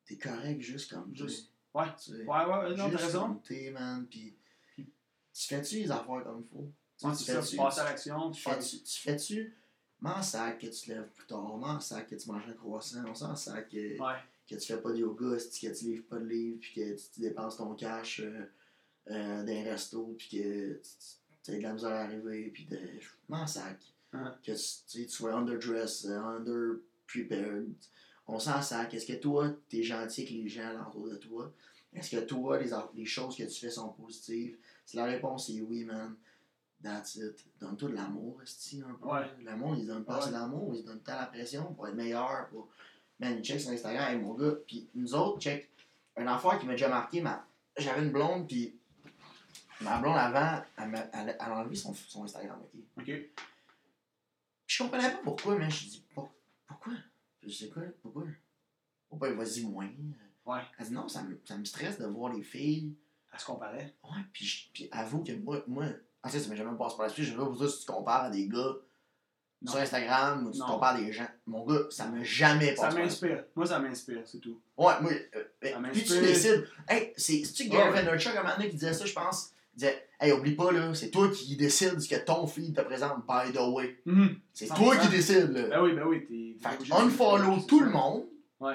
t'es 0.04 0.16
correct 0.16 0.60
juste 0.60 0.90
comme 0.92 1.14
Juste- 1.14 1.50
ouais. 1.74 1.86
Ouais, 2.10 2.26
ouais, 2.26 2.76
non, 2.76 2.90
t'as 2.90 2.96
raison. 2.98 3.34
t'es, 3.46 3.70
man, 3.70 4.06
puis. 4.08 4.34
Puis- 4.74 4.86
Tu 5.34 5.46
fais-tu 5.48 5.76
les 5.76 5.90
affaires 5.90 6.22
comme 6.24 6.44
il 6.46 6.48
faut? 6.56 6.70
Tu 6.98 7.06
Ouais, 7.06 7.12
tu 7.16 7.24
ça, 7.24 7.34
tu 7.40 7.42
fais-tu- 7.42 7.56
passes 7.56 7.78
à 7.78 7.84
l'action. 7.84 8.30
tu 8.30 8.36
tu 8.42 8.48
fais- 8.48 8.54
fais-tu, 8.60 8.82
tu 8.82 9.00
fais-tu, 9.00 9.56
m'en 10.00 10.22
sac 10.22 10.58
que 10.60 10.66
tu 10.66 10.86
te 10.86 10.90
lèves 10.92 11.08
plus 11.10 11.26
tard, 11.26 11.56
m'en 11.56 11.80
sac 11.80 12.06
que 12.08 12.14
tu 12.14 12.30
manges 12.30 12.48
un 12.48 12.52
croissant, 12.52 13.02
on 13.08 13.14
s'en 13.14 13.34
sac 13.34 13.68
que, 13.70 13.98
Ouais. 13.98 14.14
que 14.48 14.54
tu 14.54 14.66
fais 14.66 14.80
pas 14.80 14.92
de 14.92 14.98
yoga, 14.98 15.36
que 15.36 15.72
tu 15.78 15.84
livres 15.86 16.04
pas 16.08 16.18
de 16.18 16.26
livres, 16.26 16.58
puis 16.60 16.74
que 16.74 16.94
tu, 16.96 17.02
tu 17.14 17.20
dépenses 17.20 17.56
ton 17.56 17.74
cash 17.74 18.20
euh, 18.20 18.44
euh, 19.10 19.42
d'un 19.42 19.64
resto, 19.64 20.14
puis 20.18 20.28
que 20.28 20.74
tu 20.74 20.90
as 21.50 21.54
de 21.56 21.60
la 21.62 21.72
misère 21.72 21.90
à 21.90 22.00
arriver, 22.02 22.50
puis 22.52 22.66
de, 22.66 22.78
m'en 23.28 23.46
sac. 23.46 23.78
Hein. 24.12 24.34
Que 24.44 24.52
tu, 24.52 24.58
tu 24.58 24.58
sais, 24.58 25.06
tu 25.06 25.08
sois 25.08 25.34
underdressed, 25.34 26.10
euh, 26.10 26.20
under-prepared. 26.20 27.72
On 28.26 28.38
s'en 28.38 28.62
sac. 28.62 28.94
Est-ce 28.94 29.06
que 29.06 29.14
toi, 29.14 29.50
t'es 29.68 29.82
gentil 29.82 30.22
avec 30.22 30.32
les 30.32 30.48
gens 30.48 30.68
alentour 30.68 31.08
de 31.08 31.16
toi? 31.16 31.52
Est-ce 31.94 32.10
que 32.10 32.24
toi, 32.24 32.58
les, 32.58 32.70
les 32.94 33.04
choses 33.04 33.36
que 33.36 33.42
tu 33.42 33.60
fais 33.60 33.70
sont 33.70 33.88
positives? 33.90 34.56
Si 34.86 34.96
la 34.96 35.04
réponse 35.04 35.50
est 35.50 35.60
oui, 35.60 35.84
man, 35.84 36.14
that's 36.82 37.16
it. 37.16 37.44
Donne-toi 37.60 37.90
de 37.90 37.94
l'amour, 37.94 38.40
esti, 38.42 38.82
un 38.88 38.94
peu. 38.94 39.06
Ouais. 39.08 39.26
L'amour, 39.42 39.74
ils 39.76 39.86
donnent 39.86 40.04
pas 40.04 40.24
Ouais. 40.24 40.30
d'amour, 40.32 40.74
ils 40.74 40.84
donnent 40.84 41.02
tant 41.02 41.16
la 41.16 41.26
pression 41.26 41.72
pour 41.74 41.88
être 41.88 41.94
meilleur. 41.94 42.48
Pour... 42.50 42.68
Man, 43.20 43.36
ils 43.38 43.44
check 43.44 43.60
sur 43.60 43.70
Instagram, 43.70 44.14
hey, 44.14 44.20
mon 44.20 44.34
gars. 44.34 44.54
Puis 44.66 44.88
nous 44.94 45.14
autres, 45.14 45.40
check. 45.40 45.68
Une 46.16 46.28
affaire 46.28 46.58
qui 46.58 46.66
m'a 46.66 46.72
déjà 46.72 46.88
marqué, 46.88 47.20
ma... 47.20 47.46
j'avais 47.76 48.02
une 48.02 48.12
blonde, 48.12 48.46
puis 48.46 48.74
ma 49.82 49.98
blonde 49.98 50.16
avant, 50.16 50.62
elle, 50.78 50.88
m'a- 50.88 51.06
elle, 51.12 51.36
a 51.38 51.54
enlevé 51.58 51.74
son, 51.76 51.92
son 51.94 52.24
Instagram, 52.24 52.58
ok? 52.62 52.80
Ok. 52.98 53.04
Puis 53.04 54.76
je 54.76 54.82
comprenais 54.82 55.10
pas 55.10 55.18
pourquoi, 55.24 55.56
mais 55.56 55.70
je 55.70 55.84
dis, 55.88 56.04
Pour- 56.14 56.32
pourquoi? 56.66 56.92
Je 57.42 57.48
sais 57.50 57.68
quoi, 57.68 57.82
pourquoi? 58.02 58.24
Oh 59.10 59.16
ben, 59.16 59.34
vas-y, 59.34 59.64
moins. 59.64 59.88
Ouais. 60.46 60.60
Elle 60.78 60.86
dit, 60.86 60.92
non, 60.92 61.08
ça 61.08 61.22
me, 61.22 61.38
ça 61.44 61.56
me 61.56 61.64
stresse 61.64 61.98
de 61.98 62.06
voir 62.06 62.32
les 62.32 62.42
filles. 62.42 62.94
À 63.34 63.38
se 63.38 63.46
comparer. 63.46 63.94
Ouais, 64.04 64.20
puis, 64.32 64.70
puis 64.74 64.88
avoue 64.92 65.24
que 65.24 65.32
moi, 65.32 65.62
moi, 65.66 65.86
en 66.22 66.28
fait, 66.28 66.38
ça 66.38 66.48
m'est 66.50 66.56
jamais 66.56 66.76
passé 66.76 66.96
par 66.96 67.06
l'esprit. 67.06 67.24
Je 67.24 67.30
sais 67.30 67.36
pas 67.36 67.46
pour 67.46 67.58
ça 67.58 67.66
si 67.68 67.80
tu 67.80 67.86
compares 67.90 68.24
à 68.24 68.30
des 68.30 68.46
gars 68.46 68.74
Non. 69.62 69.72
sur 69.72 69.80
Instagram 69.80 70.46
ou 70.46 70.50
tu 70.52 70.58
Non. 70.58 70.66
compares 70.66 70.96
à 70.96 71.00
des 71.00 71.10
gens. 71.12 71.26
Mon 71.46 71.64
gars, 71.64 71.80
ça 71.90 72.06
m'a 72.08 72.22
jamais 72.22 72.76
Ça 72.76 72.88
passé 72.88 72.98
l'esprit. 72.98 73.28
m'inspire. 73.30 73.44
Moi, 73.56 73.66
ça 73.66 73.78
m'inspire, 73.78 74.22
c'est 74.26 74.38
tout. 74.38 74.60
Ouais, 74.76 75.00
moi, 75.00 75.12
euh, 75.34 75.44
Ça 75.62 75.78
m'inspire. 75.78 76.04
puis 76.04 76.12
tu 76.12 76.20
décides. 76.20 76.68
Hey, 76.88 77.12
c'est- 77.16 77.44
c'est-tu 77.44 77.68
Gary. 77.70 77.90
Vaynerchuk 77.90 78.34
à 78.36 78.40
un 78.40 78.42
moment 78.42 78.56
donné 78.56 78.68
qui 78.68 78.74
disait 78.76 78.92
ça, 78.92 79.06
je 79.06 79.12
pense? 79.14 79.51
Il 79.74 79.78
disait, 79.78 80.08
hey, 80.20 80.32
oublie 80.32 80.54
pas, 80.54 80.70
là, 80.70 80.94
c'est 80.94 81.10
toi 81.10 81.28
qui 81.30 81.56
décides 81.56 81.98
ce 82.00 82.08
que 82.08 82.22
ton 82.24 82.46
feed 82.46 82.74
te 82.76 82.82
présente, 82.82 83.24
by 83.26 83.52
the 83.52 83.60
way. 83.72 83.98
Mhm. 84.04 84.36
C'est 84.52 84.66
100%. 84.66 84.74
toi 84.76 84.96
qui 84.98 85.08
décides, 85.08 85.50
là. 85.50 85.68
Ben 85.68 85.82
oui, 85.82 85.92
ben 85.94 86.04
oui. 86.06 86.26
T'es. 86.26 86.56
Fait 86.68 86.76
que 86.76 86.94
unfollow 86.94 87.60
tout 87.66 87.78
ça. 87.78 87.84
le 87.86 87.90
monde. 87.90 88.24
Ouais. 88.60 88.74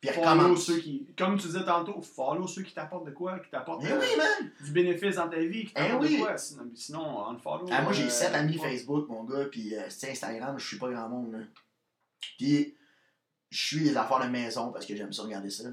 Puis 0.00 0.12
Follow 0.12 0.54
ceux 0.56 0.76
qui. 0.80 1.06
Comme 1.16 1.38
tu 1.38 1.46
disais 1.46 1.64
tantôt, 1.64 2.02
follow 2.02 2.46
ceux 2.46 2.60
qui 2.62 2.74
t'apportent 2.74 3.06
de 3.06 3.10
quoi, 3.12 3.38
qui 3.38 3.48
t'apportent 3.50 3.82
euh, 3.86 3.98
oui, 3.98 4.06
man! 4.18 4.50
du 4.62 4.70
bénéfice 4.70 5.16
dans 5.16 5.30
ta 5.30 5.38
vie, 5.38 5.64
qui 5.64 5.70
Eh 5.76 5.80
t'apportent 5.80 6.02
oui. 6.02 6.16
de 6.18 6.22
quoi. 6.22 6.36
Sinon, 6.36 6.70
sinon 6.74 7.26
unfollow. 7.30 7.66
Ah, 7.70 7.80
moi, 7.80 7.92
j'ai 7.94 8.04
euh, 8.04 8.10
7 8.10 8.34
amis 8.34 8.58
ouais. 8.58 8.68
Facebook, 8.70 9.08
mon 9.08 9.24
gars, 9.24 9.46
puis 9.46 9.74
euh, 9.74 9.80
c'est 9.88 10.10
Instagram, 10.10 10.58
je 10.58 10.66
suis 10.66 10.76
pas 10.78 10.90
grand 10.90 11.08
monde, 11.08 11.32
là. 11.32 11.38
Puis, 12.38 12.74
je 13.48 13.66
suis 13.66 13.80
les 13.80 13.96
affaires 13.96 14.20
de 14.26 14.30
maison 14.30 14.70
parce 14.72 14.84
que 14.84 14.94
j'aime 14.94 15.12
ça 15.14 15.22
regarder 15.22 15.48
ça. 15.48 15.64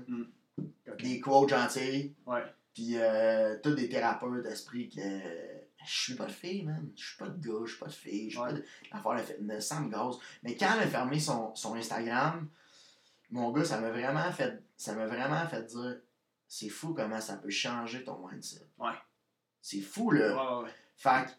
Ok. 0.58 1.02
Des 1.04 1.20
quotes 1.20 1.50
gentils, 1.50 2.14
Ouais. 2.26 2.44
Puis 2.74 2.98
euh, 2.98 3.58
tous 3.62 3.74
des 3.76 3.90
thérapeutes 3.90 4.44
d'esprit 4.44 4.90
que. 4.90 5.02
Je 5.84 5.92
suis 6.04 6.14
pas 6.16 6.28
de 6.28 6.32
fille, 6.32 6.64
man. 6.64 6.92
Je 6.96 7.04
suis 7.08 7.18
pas 7.18 7.28
de 7.28 7.44
gars, 7.44 7.60
je 7.66 7.72
suis 7.72 7.80
pas 7.80 7.88
de 7.88 7.92
fille, 7.92 8.30
je 8.30 8.36
suis 8.36 8.40
Ouais. 8.40 8.50
pas 8.50 8.54
de. 8.54 8.66
L'affaire 8.94 9.16
de 9.16 9.22
fitness, 9.34 9.68
ça 9.68 9.80
me 9.80 9.90
gaz. 9.90 10.16
Mais 10.44 10.56
quand 10.56 10.70
elle 10.76 10.84
a 10.84 10.88
fermé 10.88 11.20
son, 11.20 11.56
son 11.56 11.74
Instagram, 11.76 12.48
mon 13.32 13.52
gars, 13.52 13.66
ça 13.66 13.80
m'a 13.82 13.90
vraiment 13.90 14.32
fait. 14.32 14.62
Ça 14.78 14.94
m'a 14.94 15.08
vraiment 15.08 15.48
fait 15.48 15.64
dire. 15.64 15.98
C'est 16.48 16.70
fou 16.70 16.94
comment 16.94 17.20
ça 17.22 17.38
peut 17.38 17.50
changer 17.50 18.04
ton 18.04 18.28
mindset. 18.28 18.68
Ouais. 18.78 18.92
C'est 19.62 19.80
fou, 19.82 20.12
là. 20.12 20.60
ouais, 20.60 20.66
ouais. 20.66 20.72
Fait 20.98 21.26
que, 21.26 21.32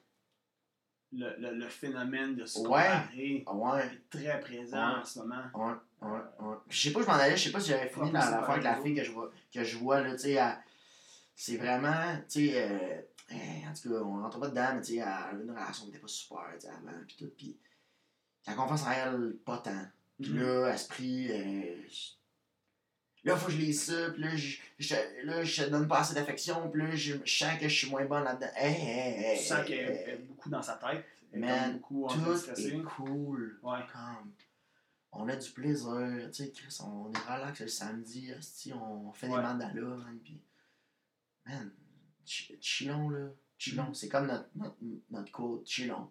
Le, 1.18 1.36
le, 1.38 1.54
le 1.58 1.68
phénomène 1.68 2.34
de 2.34 2.46
se 2.46 2.58
Ouais. 2.60 2.64
comparer 2.64 3.44
ah 3.46 3.54
ouais. 3.54 3.84
est 3.86 4.10
très 4.10 4.40
présent 4.40 4.94
Ouais. 4.94 5.00
en 5.00 5.04
ce 5.04 5.18
moment. 5.18 5.42
Ouais, 5.54 5.74
ouais, 6.08 6.20
ouais. 6.40 6.56
Je 6.70 6.80
sais 6.82 6.92
pas 6.92 7.02
je 7.02 7.06
m'en 7.06 7.12
allais, 7.12 7.36
je 7.36 7.44
sais 7.44 7.52
pas 7.52 7.60
si 7.60 7.70
j'avais 7.70 7.88
fini 7.90 8.10
dans 8.10 8.18
l'affaire 8.18 8.50
avec 8.50 8.64
la 8.64 8.80
fille 8.80 8.94
que 8.94 9.04
je 9.04 9.12
vois, 9.12 9.30
que 9.54 9.62
je 9.62 9.76
vois 9.76 10.00
là, 10.00 10.12
tu 10.12 10.18
sais, 10.20 10.40
c'est 11.34 11.56
vraiment, 11.56 12.16
tu 12.28 12.48
sais, 12.48 12.62
euh, 12.70 13.00
eh, 13.30 13.66
en 13.68 13.72
tout 13.74 13.88
cas, 13.90 13.96
on 14.02 14.22
rentre 14.22 14.38
pas 14.40 14.48
dedans, 14.48 14.74
mais 14.74 14.80
tu 14.82 14.92
sais, 14.94 14.96
elle 14.96 15.02
avait 15.08 15.42
une 15.44 15.50
relation 15.50 15.84
qui 15.84 15.90
était 15.90 15.98
pas 15.98 16.08
super, 16.08 16.44
tu 16.54 16.60
sais, 16.60 16.68
avant, 16.68 17.04
pis 17.06 17.16
tout, 17.16 17.30
pis 17.36 17.58
la 18.46 18.54
confiance 18.54 18.82
en 18.84 18.90
elle, 18.90 19.36
pas 19.44 19.58
tant. 19.58 19.86
Pis 20.20 20.30
Mhm. 20.30 20.42
là, 20.42 20.66
à 20.72 20.76
ce 20.76 20.88
prix, 20.88 21.30
euh, 21.30 21.76
là, 23.24 23.36
faut 23.36 23.46
que 23.46 23.52
je 23.52 23.58
lise 23.58 23.84
ça, 23.84 24.10
pis 24.10 24.20
là, 24.20 24.36
je, 24.36 24.56
je, 24.78 24.94
là, 25.24 25.44
je 25.44 25.62
te 25.64 25.70
donne 25.70 25.88
pas 25.88 26.00
assez 26.00 26.14
d'affection, 26.14 26.68
pis 26.70 26.78
là, 26.78 26.94
je, 26.94 27.14
je 27.24 27.36
sens 27.38 27.58
que 27.58 27.68
je 27.68 27.74
suis 27.76 27.90
moins 27.90 28.04
bonne 28.04 28.24
là-dedans. 28.24 28.50
Hey, 28.54 28.74
hey, 28.74 29.24
hey, 29.24 29.38
Tu 29.38 29.44
sens 29.44 29.64
qu'elle 29.66 29.78
est 29.90 30.16
beaucoup 30.28 30.48
dans 30.50 30.62
sa 30.62 30.74
tête. 30.74 31.04
Man, 31.34 31.74
beaucoup 31.78 32.08
Tout 32.10 32.50
est 32.60 32.82
cool. 32.84 33.58
Ouais. 33.62 33.78
Comme, 33.90 34.32
on 35.12 35.28
a 35.28 35.36
du 35.36 35.50
plaisir, 35.50 36.28
tu 36.32 36.44
sais, 36.44 36.50
Chris, 36.52 36.78
on 36.82 37.10
est 37.12 37.18
relax 37.18 37.60
le 37.60 37.68
samedi, 37.68 38.32
on 38.74 39.12
fait 39.12 39.28
Ouais. 39.28 39.36
des 39.36 39.42
mandalas, 39.42 39.96
man, 39.96 40.18
pis, 40.22 40.40
man, 41.46 41.70
ch- 42.24 42.52
chillons, 42.60 43.10
là, 43.10 43.28
Chillon. 43.58 43.94
C'est 43.94 44.08
comme 44.08 44.26
notre, 44.26 44.48
notre, 44.56 44.76
notre 45.10 45.30
quote, 45.30 45.66
chillon. 45.66 46.10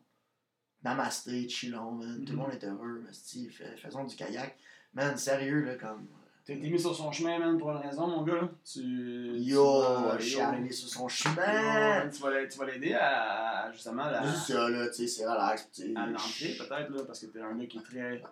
Namasté, 0.83 1.47
chillon, 1.49 1.91
man. 1.91 2.23
Tout 2.25 2.31
le 2.31 2.37
Mhm. 2.37 2.43
monde 2.43 2.53
est 2.53 2.63
heureux. 2.63 3.03
Fais- 3.11 3.75
Faisons 3.77 4.03
du 4.05 4.15
kayak. 4.15 4.57
Man, 4.93 5.17
sérieux, 5.17 5.61
là, 5.65 5.75
comme. 5.75 6.07
T'as 6.43 6.53
été 6.53 6.69
mis 6.71 6.79
sur 6.79 6.95
son 6.95 7.11
chemin, 7.11 7.37
man, 7.37 7.57
pour 7.59 7.69
une 7.71 7.77
raison, 7.77 8.07
mon 8.07 8.23
gars. 8.23 8.35
là? 8.41 8.49
Tu. 8.63 8.79
Yo, 8.81 9.63
tu 9.63 10.03
vas- 10.03 10.17
je 10.17 10.23
suis 10.25 10.37
yo. 10.37 10.41
arrivé 10.41 10.71
sur 10.71 10.89
son 10.89 11.07
chemin. 11.07 12.09
Tu 12.09 12.19
vas 12.21 12.65
l'aider 12.65 12.93
à, 12.93 13.65
à, 13.65 13.71
justement 13.71 14.05
la, 14.09 14.23
Juste 14.23 14.47
ça, 14.47 14.69
là, 14.69 14.87
tu 14.87 14.93
sais, 14.95 15.07
c'est 15.07 15.27
relax. 15.27 15.69
tu 15.71 15.81
sais. 15.83 15.93
à 15.95 16.05
l'entrer, 16.07 16.55
peut-être, 16.57 16.89
là, 16.89 17.03
parce 17.05 17.19
que 17.19 17.25
t'es 17.27 17.41
un 17.41 17.55
gars 17.55 17.65
qui 17.67 17.77
est 17.77 17.81
très. 17.83 18.23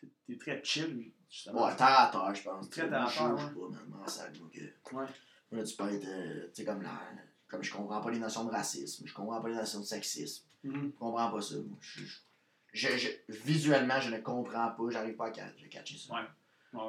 t'es- 0.00 0.08
T'es 0.26 0.36
très 0.38 0.64
chill, 0.64 1.12
justement. 1.28 1.66
Ouais, 1.66 1.76
terre 1.76 2.00
à 2.00 2.08
terre, 2.10 2.34
je 2.34 2.42
pense. 2.42 2.70
Très 2.70 2.88
terre 2.88 3.02
à 3.06 3.10
terre, 3.10 3.36
Je 3.38 3.44
pas, 3.54 3.68
man, 3.68 4.00
la 4.00 4.08
salle, 4.08 4.32
euh, 4.40 4.96
Ouais. 4.96 5.06
Là, 5.52 5.62
tu 5.62 5.76
peux 5.76 5.88
être, 5.92 6.06
euh, 6.08 6.46
tu 6.54 6.62
sais, 6.62 6.64
comme 6.64 6.82
là, 6.82 6.90
comme 7.48 7.62
je 7.62 7.72
comprends 7.72 8.00
pas 8.00 8.10
les 8.10 8.18
notions 8.18 8.44
de 8.44 8.50
racisme, 8.50 9.04
je 9.06 9.14
comprends 9.14 9.40
pas 9.40 9.48
les 9.48 9.54
notions 9.54 9.80
de 9.80 9.84
sexisme, 9.84 10.44
Mhm. 10.64 10.90
je 10.94 10.98
comprends 10.98 11.30
pas 11.30 11.40
ça. 11.40 11.54
Moi, 11.56 11.78
je, 12.72 12.88
je, 12.96 13.08
visuellement, 13.28 14.00
je 14.00 14.10
ne 14.10 14.18
comprends 14.18 14.68
pas, 14.70 14.82
j'arrive 14.90 15.14
pas 15.16 15.28
à 15.28 15.34
ca- 15.34 15.44
à 15.44 15.68
catcher 15.70 15.96
ça. 15.98 16.14
Ouais. 16.14 16.20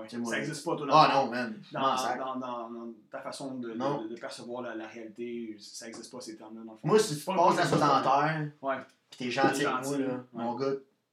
Ça 0.10 0.18
là. 0.18 0.38
existe 0.40 0.66
pas, 0.66 0.76
toi, 0.76 0.88
Ah 0.92 1.12
non, 1.14 1.32
man. 1.32 1.62
dans, 1.72 1.80
Non, 1.80 1.98
ça- 1.98 2.18
dans, 2.18 2.36
dans, 2.36 2.70
dans 2.70 2.94
ta 3.10 3.22
façon 3.22 3.54
de, 3.56 3.70
de, 3.72 4.10
de 4.10 4.20
percevoir 4.20 4.64
la, 4.64 4.76
la 4.76 4.88
réalité, 4.88 5.56
ça 5.60 5.86
n'existe 5.86 6.12
pas 6.12 6.20
ces 6.20 6.36
termes-là 6.36 6.62
dans 6.66 6.74
le 6.74 6.78
fond. 6.78 6.88
Moi, 6.88 7.00
si 7.00 7.18
tu 7.18 7.24
Pas- 7.24 7.36
passes 7.36 7.70
pas- 7.70 7.78
la 7.78 8.02
terre, 8.02 8.52
Ouais. 8.62 8.76
pis 9.10 9.18
t'es 9.18 9.32
gentil 9.32 9.66
avec 9.66 9.68
moi, 9.68 9.82
gentil, 9.84 10.02
là, 10.04 10.14
ouais. 10.16 10.20
mon 10.34 10.56
gars, 10.56 10.72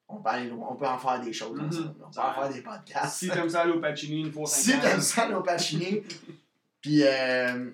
on 0.08 0.16
peut, 0.16 0.28
aller 0.28 0.50
on 0.50 0.74
peut 0.74 0.86
en 0.88 0.98
faire 0.98 1.20
des 1.20 1.32
choses 1.32 1.56
Mhm. 1.56 1.68
ensemble. 1.68 1.94
On 2.04 2.10
peut 2.10 2.20
en 2.20 2.32
faire 2.34 2.52
des 2.52 2.62
podcasts. 2.62 3.16
Si 3.18 3.28
t'aimes 3.28 3.48
ça 3.48 3.60
aller 3.62 3.72
au 3.72 3.80
Pacini 3.80 4.20
une 4.22 4.32
fois 4.32 4.46
Si 4.46 4.80
t'aimes 4.80 5.00
ça, 5.00 5.28
nos 5.28 5.42
Pacini. 5.42 6.00
Puis, 6.84 7.02
euh, 7.02 7.70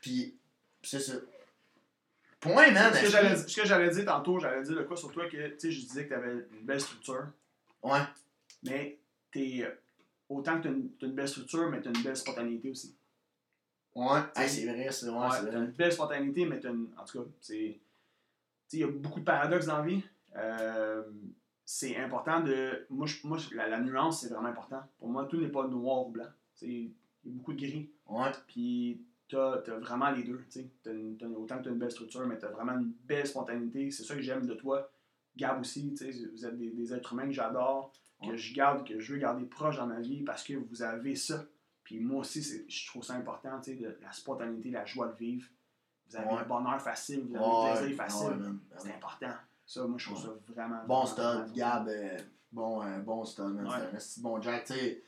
puis, 0.00 0.34
c'est 0.82 0.98
ça. 0.98 1.12
Point, 2.40 2.72
man. 2.72 2.92
Ce 2.92 3.02
que 3.02 3.08
j'allais 3.08 3.36
ce 3.36 3.54
que 3.56 3.64
j'allais 3.64 3.88
dire 3.90 4.04
tantôt, 4.04 4.40
j'allais 4.40 4.64
dire 4.64 4.74
le 4.74 4.82
quoi 4.82 4.96
sur 4.96 5.12
toi 5.12 5.28
que 5.28 5.46
tu 5.50 5.60
sais, 5.60 5.70
je 5.70 5.80
disais 5.82 6.04
que 6.04 6.08
tu 6.08 6.14
avais 6.14 6.32
une 6.32 6.66
belle 6.66 6.80
structure, 6.80 7.28
Ouais. 7.84 8.00
mais 8.64 8.98
t'es 9.30 9.60
euh, 9.62 9.70
autant 10.28 10.56
que 10.60 10.62
tu 10.62 10.68
as, 10.68 11.06
une 11.06 11.12
belle 11.14 11.28
structure, 11.28 11.70
mais 11.70 11.80
tu 11.80 11.86
as 11.86 11.92
une 11.92 12.02
belle 12.02 12.16
spontanéité 12.16 12.68
aussi. 12.70 12.96
Ouais. 13.94 14.20
Hey, 14.34 14.48
c'est 14.48 14.64
vrai, 14.66 14.90
c'est 14.90 15.06
vrai, 15.06 15.18
Ouais, 15.28 15.28
c'est 15.38 15.44
t'as 15.44 15.50
vrai. 15.52 15.58
une 15.60 15.70
belle 15.70 15.92
spontanéité, 15.92 16.46
mais 16.46 16.58
t'as 16.58 16.70
une. 16.70 16.88
En 16.98 17.04
tout 17.04 17.22
cas, 17.22 17.28
c'est. 17.40 17.54
Tu 17.54 17.78
sais, 18.66 18.76
il 18.78 18.80
y 18.80 18.84
a 18.84 18.88
beaucoup 18.88 19.20
de 19.20 19.24
paradoxes 19.24 19.66
dans 19.66 19.78
la 19.78 19.84
vie. 19.84 20.02
Euh, 20.34 21.04
c'est 21.64 21.96
important 21.96 22.40
de. 22.40 22.86
Moi, 22.90 23.06
je- 23.06 23.24
moi 23.24 23.38
la, 23.54 23.68
la 23.68 23.78
nuance, 23.78 24.22
c'est 24.22 24.28
vraiment 24.34 24.48
important. 24.48 24.82
Pour 24.98 25.08
moi, 25.10 25.26
tout 25.26 25.40
n'est 25.40 25.46
pas 25.48 25.64
noir 25.68 26.08
ou 26.08 26.10
blanc. 26.10 26.26
Il 26.62 26.72
y 26.82 26.86
a 26.86 26.90
beaucoup 27.24 27.52
de 27.52 27.58
gris. 27.60 27.88
Ouais. 28.08 28.30
Puis 28.46 29.02
t'as 29.28 29.54
as 29.54 29.78
vraiment 29.78 30.10
les 30.10 30.22
deux. 30.22 30.38
tu 30.50 30.60
sais. 30.60 30.70
T'as 30.82 30.92
une- 30.92 31.16
t'as 31.16 31.26
une- 31.26 31.36
autant 31.36 31.58
que 31.58 31.64
tu 31.64 31.68
as 31.68 31.72
une 31.72 31.78
belle 31.78 31.90
structure, 31.90 32.26
mais 32.26 32.38
tu 32.38 32.44
as 32.44 32.50
vraiment 32.50 32.72
une 32.72 32.92
belle 33.04 33.26
spontanéité. 33.26 33.90
C'est 33.90 34.04
ça 34.04 34.14
que 34.14 34.20
j'aime 34.22 34.46
de 34.46 34.54
toi. 34.54 34.90
Gab 35.36 35.60
aussi, 35.60 35.92
tu 35.94 36.12
sais, 36.12 36.28
vous 36.32 36.46
êtes 36.46 36.56
des, 36.56 36.70
des 36.70 36.94
êtres 36.94 37.12
humains 37.12 37.26
que 37.26 37.32
j'adore, 37.32 37.92
que 38.22 38.28
Ouais. 38.28 38.36
je 38.38 38.54
garde, 38.54 38.86
que 38.86 38.98
je 39.00 39.12
veux 39.12 39.18
garder 39.18 39.44
proche 39.44 39.76
dans 39.76 39.86
ma 39.86 40.00
vie 40.00 40.22
parce 40.22 40.42
que 40.44 40.54
vous 40.54 40.82
avez 40.82 41.14
ça. 41.14 41.44
Puis 41.84 42.00
moi 42.00 42.20
aussi, 42.20 42.42
c'est- 42.42 42.64
je 42.68 42.86
trouve 42.88 43.02
ça 43.02 43.14
important, 43.14 43.60
tu 43.60 43.72
sais, 43.72 43.76
de- 43.76 43.98
la 44.00 44.12
spontanéité, 44.12 44.70
la 44.70 44.84
joie 44.86 45.08
de 45.08 45.16
vivre. 45.16 45.48
Vous 46.08 46.16
avez 46.16 46.26
Ouais. 46.32 46.38
le 46.40 46.44
bonheur 46.46 46.80
facile, 46.80 47.20
vous 47.28 47.34
avez 47.36 47.44
Ouais, 47.44 47.74
le 47.74 47.78
plaisir 47.80 47.96
facile. 47.96 48.54
c'est 48.78 48.94
important. 48.94 49.32
Ça, 49.66 49.86
moi, 49.86 49.98
je 49.98 50.06
trouve 50.06 50.22
ça 50.22 50.30
vraiment. 50.46 50.84
Bon 50.86 51.02
vraiment, 51.04 51.32
vraiment 51.40 51.52
Gab. 51.54 51.88
euh, 51.88 52.18
bon, 52.52 52.82
euh, 52.82 52.98
bon. 53.00 53.20
Ouais. 53.22 53.26
C'est 53.98 54.20
un 54.20 54.22
bon 54.22 54.40
Jack, 54.40 54.64
tu 54.64 54.72
sais. 54.74 55.02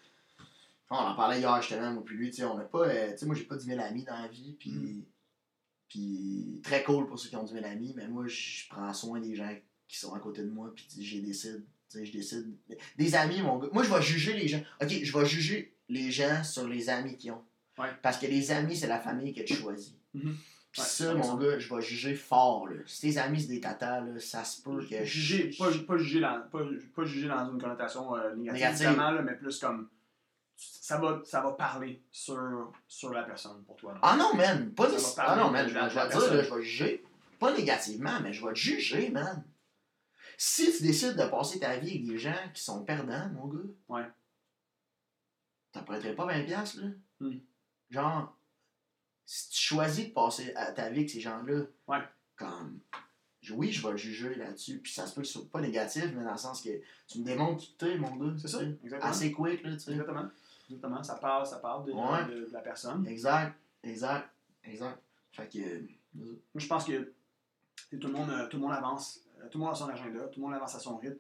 On 0.91 0.97
en 0.97 1.15
parlait 1.15 1.39
hier, 1.41 1.61
justement, 1.61 1.93
moi, 1.93 2.03
puis 2.05 2.17
lui, 2.17 2.31
tu 2.31 2.37
sais, 2.39 2.45
on 2.45 2.57
n'a 2.57 2.65
pas. 2.65 2.87
euh, 2.89 3.13
tu 3.13 3.19
sais, 3.19 3.27
moi, 3.27 3.35
j'ai 3.35 3.45
pas 3.45 3.57
10 3.57 3.67
000 3.67 3.81
amis 3.81 4.05
dans 4.05 4.19
la 4.21 4.29
vie, 4.29 4.57
puis. 4.59 4.71
Mm. 4.71 5.05
Puis, 5.89 6.61
très 6.63 6.83
cool 6.83 7.07
pour 7.07 7.19
ceux 7.19 7.31
qui 7.31 7.37
ont 7.37 7.45
10 7.45 7.55
000 7.55 7.65
amis, 7.65 7.95
mais 7.97 8.07
moi, 8.09 8.27
je 8.27 8.69
prends 8.69 8.93
soin 8.93 9.21
des 9.21 9.35
gens 9.35 9.51
qui 9.87 9.99
sont 9.99 10.13
à 10.15 10.19
côté 10.21 10.43
de 10.43 10.51
moi, 10.51 10.71
puis 10.75 10.87
j'ai 10.99 11.21
décide. 11.23 11.65
Tu 11.91 11.99
sais, 11.99 12.05
je 12.05 12.13
décide. 12.13 12.55
Des 12.99 13.15
amis, 13.15 13.41
mon 13.41 13.59
gars. 13.59 13.69
Moi, 13.73 13.83
je 13.85 13.95
vais 13.95 14.03
juger 14.03 14.35
les 14.35 14.49
gens. 14.49 14.61
Ok, 14.83 14.89
je 15.03 15.19
vais 15.19 15.25
juger 15.25 15.75
les 15.89 16.11
gens 16.11 16.45
sur 16.45 16.69
les 16.69 16.91
amis 16.91 17.17
qu'ils 17.17 17.33
ont. 17.33 17.43
Ouais. 17.79 17.89
Parce 18.03 18.19
que 18.19 18.27
les 18.27 18.51
amis, 18.51 18.77
c'est 18.77 18.87
la 18.87 18.99
famille 19.01 19.33
que 19.33 19.41
tu 19.43 19.55
choisis. 19.55 19.95
Puis 20.13 20.83
Ouais, 20.83 20.85
ça, 20.85 21.15
mon 21.15 21.37
gars, 21.37 21.59
je 21.59 21.75
vais 21.75 21.81
juger 21.81 22.15
fort, 22.15 22.69
là. 22.69 22.77
Si 22.87 23.01
tes 23.01 23.19
amis, 23.19 23.41
c'est 23.41 23.49
des 23.49 23.61
tatas, 23.61 24.03
là, 24.03 24.21
ça 24.21 24.45
se 24.45 24.61
peut 24.61 24.85
que. 24.85 25.03
Juger, 25.03 25.51
pas, 25.59 25.71
pas, 25.87 25.97
juger 25.97 26.21
dans, 26.21 26.43
pas, 26.53 26.63
pas 26.95 27.05
juger 27.05 27.29
dans 27.29 27.51
une 27.51 27.59
connotation 27.59 28.15
euh, 28.15 28.35
négative, 28.37 28.89
Négative. 28.89 28.97
là, 28.99 29.23
mais 29.23 29.35
plus 29.37 29.59
comme. 29.59 29.89
Ça 30.61 30.99
va, 30.99 31.23
ça 31.25 31.41
va 31.41 31.53
parler 31.53 32.03
sur, 32.11 32.73
sur 32.89 33.13
la 33.13 33.23
personne 33.23 33.63
pour 33.65 33.77
toi. 33.77 33.95
Ah 34.03 34.17
non, 34.17 34.35
man, 34.35 34.73
pas 34.73 34.91
Ça 34.99 35.23
Ah 35.25 35.37
non, 35.37 35.51
man, 35.53 35.69
je 35.69 35.75
vais, 35.75 35.89
dire, 35.89 36.33
là, 36.33 36.43
je 36.43 36.55
vais 36.55 36.63
juger. 36.63 37.05
Pas 37.39 37.53
négativement, 37.53 38.19
mais 38.21 38.33
je 38.33 38.45
vais 38.45 38.53
te 38.53 38.59
juger, 38.59 39.11
man. 39.11 39.45
Si 40.37 40.77
tu 40.77 40.83
décides 40.83 41.15
de 41.17 41.29
passer 41.29 41.61
ta 41.61 41.77
vie 41.77 41.91
avec 41.91 42.07
des 42.07 42.19
gens 42.19 42.35
qui 42.53 42.63
sont 42.63 42.85
perdants, 42.85 43.29
mon 43.35 43.47
gars. 43.47 43.69
Ouais. 43.89 44.07
T'en 45.71 45.85
prêterais 45.85 46.15
pas 46.15 46.27
20$, 46.27 46.47
piastres, 46.47 46.81
là? 46.81 46.89
Hmm. 47.21 47.39
Genre, 47.91 48.37
si 49.25 49.51
tu 49.51 49.61
choisis 49.61 50.09
de 50.09 50.13
passer 50.13 50.53
à 50.57 50.73
ta 50.73 50.91
vie 50.91 51.01
avec 51.01 51.11
ces 51.11 51.21
gens-là, 51.21 51.63
Ouais. 51.87 52.03
comme. 52.35 52.81
Oui, 53.53 53.71
je 53.71 53.81
vais 53.87 53.93
le 53.93 53.97
juger 53.97 54.35
là-dessus. 54.35 54.79
Puis 54.79 54.93
ça 54.93 55.07
se 55.07 55.15
peut 55.15 55.23
que 55.23 55.27
ce 55.27 55.35
soit 55.35 55.51
pas 55.51 55.61
négatif, 55.61 56.07
mais 56.15 56.25
dans 56.25 56.33
le 56.33 56.39
sens 56.39 56.61
que 56.61 56.71
tu 57.07 57.21
me 57.21 57.25
démontres 57.25 57.63
qui 57.63 57.75
t'es, 57.79 57.97
mon 57.97 58.15
gars. 58.17 58.35
C'est 58.37 58.49
ça, 58.49 58.61
exactement. 58.63 59.11
Assez 59.11 59.33
quick, 59.33 59.63
là, 59.63 59.73
tu 59.73 59.79
sais. 59.79 59.93
Exactement. 59.93 60.29
Exactement. 60.69 61.03
Ça 61.03 61.17
parle, 61.17 61.47
ça 61.47 61.59
parle 61.59 61.85
de, 61.87 61.93
Ouais. 61.93 62.25
de- 62.27 62.47
de 62.47 62.53
la 62.53 62.61
personne. 62.61 63.07
Exact, 63.07 63.55
exact, 63.83 64.29
exact. 64.65 65.03
Fait 65.33 65.49
que. 65.49 65.59
euh, 65.59 65.87
Moi, 66.15 66.35
je 66.57 66.67
pense 66.67 66.85
que 66.85 67.13
tout 67.91 68.07
le, 68.07 68.13
monde, 68.13 68.31
euh, 68.31 68.49
tout 68.49 68.57
le 68.57 68.63
monde 68.63 68.73
avance. 68.73 69.21
Euh, 69.41 69.49
Tout 69.49 69.59
le 69.59 69.65
monde 69.65 69.73
a 69.73 69.77
son 69.77 69.89
agenda. 69.89 70.27
Tout 70.29 70.41
le 70.41 70.47
monde 70.47 70.55
avance 70.55 70.75
à 70.75 70.79
son 70.81 70.97
rythme. 70.97 71.19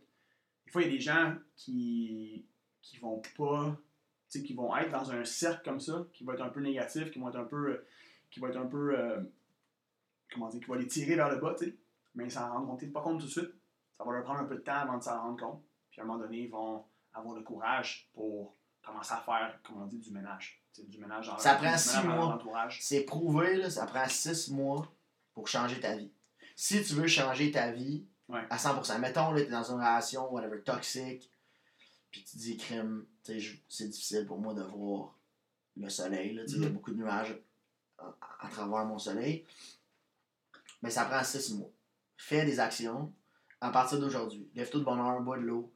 Des 0.66 0.72
fois, 0.72 0.82
il 0.82 0.86
y 0.86 0.88
a 0.88 0.92
des 0.92 1.00
gens 1.00 1.34
qui 1.56 2.44
qui 2.82 2.98
vont 2.98 3.20
pas. 3.36 3.76
tu 4.30 4.40
sais, 4.40 4.42
qui 4.44 4.52
vont 4.54 4.76
être 4.76 4.90
dans 4.90 5.10
un 5.12 5.24
cercle 5.24 5.62
comme 5.64 5.80
ça, 5.80 6.04
qui 6.12 6.24
va 6.24 6.34
être 6.34 6.42
un 6.42 6.48
peu 6.50 6.60
négatif, 6.60 7.10
qui 7.10 7.18
vont 7.18 7.28
être 7.30 7.36
un 7.38 7.44
peu. 7.44 7.82
qui 8.30 8.40
va 8.40 8.48
être 8.48 8.56
un 8.58 8.66
peu. 8.66 8.98
euh, 8.98 9.20
comment 10.32 10.48
dire, 10.48 10.60
qui 10.60 10.66
va 10.66 10.76
les 10.76 10.86
tirer 10.86 11.14
vers 11.16 11.30
le 11.30 11.36
bas, 11.40 11.54
tu 11.58 11.66
sais. 11.66 11.76
Mais 12.14 12.24
ils 12.24 12.30
s'en 12.30 12.50
rendront 12.52 12.76
pas 12.76 13.00
compte 13.02 13.20
tout 13.20 13.26
de 13.26 13.30
suite. 13.30 13.50
Ça 13.96 14.04
va 14.04 14.12
leur 14.12 14.22
prendre 14.24 14.40
un 14.40 14.44
peu 14.44 14.56
de 14.56 14.60
temps 14.60 14.74
avant 14.74 14.98
de 14.98 15.02
s'en 15.02 15.18
rendre 15.20 15.38
compte. 15.40 15.62
Puis 15.90 16.00
à 16.00 16.04
un 16.04 16.06
moment 16.06 16.18
donné, 16.18 16.42
ils 16.44 16.50
vont 16.50 16.84
avoir 17.14 17.34
le 17.36 17.42
courage 17.42 18.08
pour 18.14 18.54
commencer 18.89 19.12
à 19.12 19.19
faire, 19.19 19.59
comme 19.62 19.82
on 19.82 19.86
dit, 19.86 19.98
du 19.98 20.10
ménage. 20.10 20.62
Tu 20.74 20.82
du 20.85 20.98
ménage 20.98 21.27
dans 21.27 21.39
Ça 21.39 21.55
prend 21.55 21.77
six 21.77 22.02
mois. 22.06 22.39
C'est 22.81 23.02
prouvé, 23.02 23.56
là, 23.56 23.70
ça 23.70 23.86
prend 23.86 24.09
six 24.09 24.51
mois 24.51 24.90
pour 25.32 25.47
changer 25.48 25.81
ta 25.81 25.97
vie. 25.97 26.10
Si 26.56 26.82
tu 26.82 26.94
veux 26.94 27.06
changer 27.06 27.51
ta 27.52 27.70
vie 27.73 28.05
Ouais. 28.28 28.43
à 28.51 28.59
100%, 28.59 28.98
mettons, 28.98 29.32
là, 29.32 29.40
t'es 29.40 29.48
dans 29.51 29.62
une 29.70 29.77
relation, 29.78 30.31
whatever, 30.31 30.60
toxique, 30.62 31.31
puis 32.10 32.23
tu 32.24 32.36
dis 32.36 32.56
crime, 32.59 33.06
tu 33.24 33.62
c'est 33.70 33.89
difficile 33.89 34.27
pour 34.27 34.39
moi 34.39 34.52
de 34.52 34.62
voir 34.62 35.15
le 35.78 35.89
soleil, 35.89 36.35
là, 36.35 36.43
tu 36.44 36.51
sais, 36.51 36.56
il 36.56 36.62
y 36.62 36.66
a 36.66 36.69
Mhm. 36.69 36.74
beaucoup 36.74 36.90
de 36.90 36.97
nuages 36.98 37.35
à, 37.98 38.15
à 38.40 38.48
travers 38.48 38.85
mon 38.85 38.98
soleil. 38.98 39.47
Mais 40.82 40.90
ça 40.90 41.05
prend 41.06 41.24
six 41.24 41.55
mois. 41.55 41.70
Fais 42.19 42.44
des 42.44 42.60
actions 42.60 43.12
à 43.60 43.70
partir 43.70 43.98
d'aujourd'hui. 43.98 44.48
Lève-toi 44.55 44.81
de 44.81 44.85
bonne 44.85 45.01
heure, 45.01 45.20
bois 45.23 45.39
de 45.39 45.43
l'eau, 45.44 45.73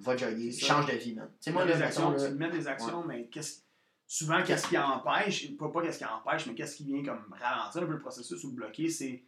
va 0.00 0.16
jogger, 0.16 0.50
change 0.52 0.86
de 0.86 0.92
vie, 0.96 1.14
man. 1.14 1.28
Tu 1.28 1.36
sais, 1.44 1.52
moi, 1.52 1.64
Moi, 1.64 1.72
là, 1.72 1.78
des 1.78 1.84
mettons, 1.86 2.08
actions, 2.10 2.24
là, 2.24 2.28
tu 2.30 2.34
mets 2.36 2.50
des 2.50 2.68
actions, 2.68 3.04
mais 3.04 3.26
qu'est-ce 3.26 3.60
souvent, 4.06 4.42
qu'est-ce 4.42 4.66
qui 4.68 4.76
empêche, 4.78 5.56
pas, 5.56 5.68
pas 5.70 5.82
qu'est-ce 5.82 5.98
qui 5.98 6.04
empêche, 6.04 6.46
mais 6.46 6.54
qu'est-ce 6.54 6.76
qui 6.76 6.84
vient 6.84 7.04
comme 7.04 7.32
ralentir 7.32 7.82
un 7.82 7.86
peu 7.86 7.92
le 7.92 8.00
processus 8.00 8.42
ou 8.44 8.48
le 8.48 8.54
bloquer, 8.54 8.88
c'est, 8.88 9.22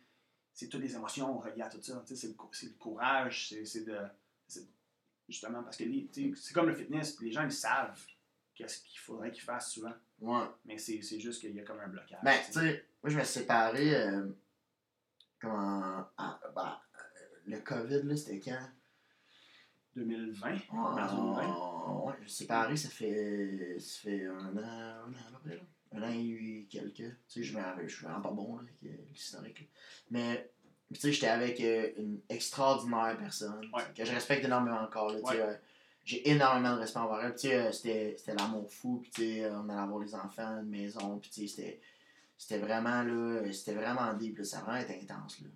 c'est 0.52 0.68
toutes 0.68 0.80
les 0.82 0.94
émotions 0.94 1.38
reliées 1.38 1.62
à 1.62 1.68
tout 1.68 1.80
ça. 1.80 2.02
C'est 2.06 2.26
le, 2.28 2.34
c'est 2.52 2.66
le 2.66 2.72
courage, 2.78 3.48
c'est, 3.50 3.64
c'est 3.64 3.84
de. 3.84 3.96
c'est- 4.48 4.66
justement, 5.28 5.62
parce 5.62 5.76
que 5.76 5.84
les- 5.84 6.08
c'est 6.36 6.52
comme 6.52 6.66
le 6.68 6.74
fitness, 6.74 7.18
les 7.20 7.30
gens 7.30 7.44
ils 7.44 7.52
savent 7.52 7.98
qu'est-ce 8.54 8.80
qu'il 8.82 8.98
faudrait 8.98 9.30
qu'ils 9.30 9.44
fassent 9.44 9.70
souvent, 9.72 9.92
ouais. 10.20 10.44
mais 10.64 10.76
c'est, 10.78 11.00
c'est 11.00 11.20
juste 11.20 11.40
qu'il 11.40 11.54
y 11.54 11.60
a 11.60 11.62
comme 11.62 11.80
un 11.80 11.88
blocage. 11.88 12.18
Ben, 12.22 12.36
tu 12.46 12.52
sais. 12.52 12.84
moi, 13.02 13.10
je 13.10 13.18
me 13.18 13.24
suis 13.24 13.40
séparé. 13.40 13.94
Euh, 13.96 14.26
comment. 15.40 16.04
ah, 16.18 16.40
ben, 16.54 16.78
euh, 16.96 17.00
le 17.46 17.60
COVID, 17.60 18.02
là, 18.02 18.16
c'était 18.16 18.40
quand? 18.40 18.68
2020, 19.94 20.56
Ah, 20.70 20.74
mars 20.94 21.12
2020. 21.14 22.04
Ouais, 22.06 22.12
je 22.18 22.22
me 22.22 22.26
suis 22.28 22.36
séparé, 22.36 22.76
ça 22.76 22.88
fait. 22.88 23.76
Ça 23.78 24.00
fait 24.02 24.26
un 24.26 24.56
an, 24.56 24.60
un 25.06 25.12
an 25.12 25.28
à 25.28 25.38
peu 25.38 25.48
près, 25.48 25.56
là. 25.56 25.62
Un 25.94 26.02
an 26.02 26.10
et 26.10 26.66
quelques. 26.70 26.94
Tu 26.96 27.14
sais, 27.28 27.42
je 27.42 27.58
je 27.86 27.94
suis 27.94 28.04
vraiment 28.06 28.20
pas 28.22 28.30
bon, 28.30 28.56
là, 28.56 28.62
avec 28.62 28.82
euh, 28.84 28.96
l'historique. 29.12 29.68
Mais. 30.10 30.50
Tu 30.94 31.00
sais, 31.00 31.12
j'étais 31.12 31.28
avec 31.28 31.58
euh, 31.62 31.90
une 31.96 32.20
extraordinaire 32.28 33.16
personne 33.18 33.66
Ouais. 33.72 33.82
que 33.96 34.04
je 34.04 34.12
respecte 34.12 34.44
énormément 34.44 34.80
encore. 34.82 35.08
Là, 35.10 35.20
tu 35.20 35.26
sais, 35.26 35.36
Ouais. 35.36 35.40
euh, 35.40 35.54
j'ai 36.04 36.28
énormément 36.30 36.74
de 36.74 36.80
respect 36.80 36.98
envers 36.98 37.20
elle. 37.24 37.32
Puis, 37.32 37.40
tu 37.42 37.48
sais, 37.48 37.72
c'était, 37.72 38.14
c'était 38.18 38.34
l'amour 38.34 38.70
fou. 38.70 38.98
Puis, 39.00 39.10
tu 39.10 39.22
sais, 39.22 39.50
on 39.50 39.70
allait 39.70 39.80
avoir 39.80 40.00
les 40.00 40.14
enfants, 40.14 40.58
une 40.60 40.68
maison. 40.68 41.18
Puis, 41.18 41.30
tu 41.30 41.40
sais, 41.42 41.46
c'était, 41.48 41.80
c'était 42.36 42.58
vraiment, 42.58 43.02
là, 43.02 43.50
c'était 43.52 43.72
vraiment 43.74 44.12
deep. 44.12 44.36
Là, 44.36 44.44
ça 44.44 44.58
a 44.58 44.62
vraiment 44.64 44.80
été 44.82 45.00
intense. 45.00 45.40
Là. 45.40 45.48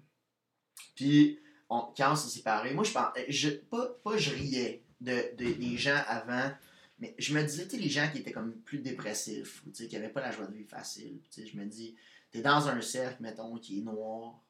Puis, 0.95 1.39
on, 1.69 1.93
quand 1.97 2.13
on 2.13 2.17
s'est 2.17 2.29
séparés, 2.37 2.75
moi, 2.75 2.85
je 2.85 2.93
pense, 2.93 3.09
je, 3.29 3.51
pas, 3.51 3.89
pas 4.05 4.17
je 4.17 4.31
riais 4.31 4.83
de, 5.01 5.35
de- 5.37 5.53
des 5.53 5.77
gens 5.77 6.01
avant, 6.07 6.51
mais 6.99 7.15
je 7.19 7.35
me 7.35 7.43
disais, 7.43 7.65
tu 7.65 7.77
sais, 7.77 7.83
les 7.83 7.89
gens 7.91 8.09
qui 8.11 8.19
étaient 8.19 8.33
comme 8.33 8.53
plus 8.61 8.79
dépressifs, 8.79 9.63
ou, 9.67 9.71
tu 9.71 9.77
sais, 9.83 9.89
qui 9.89 9.97
n'avaient 9.97 10.09
pas 10.13 10.21
la 10.23 10.31
joie 10.31 10.47
de 10.47 10.55
vivre 10.55 10.71
facile. 10.71 11.19
Tu 11.31 11.43
sais, 11.43 11.47
je 11.47 11.57
me 11.57 11.65
dis, 11.67 11.95
t'es 12.31 12.41
dans 12.41 12.69
un 12.69 12.81
cercle, 12.81 13.23
mettons, 13.23 13.57
qui 13.59 13.79
est 13.81 13.83
noir, 13.83 14.41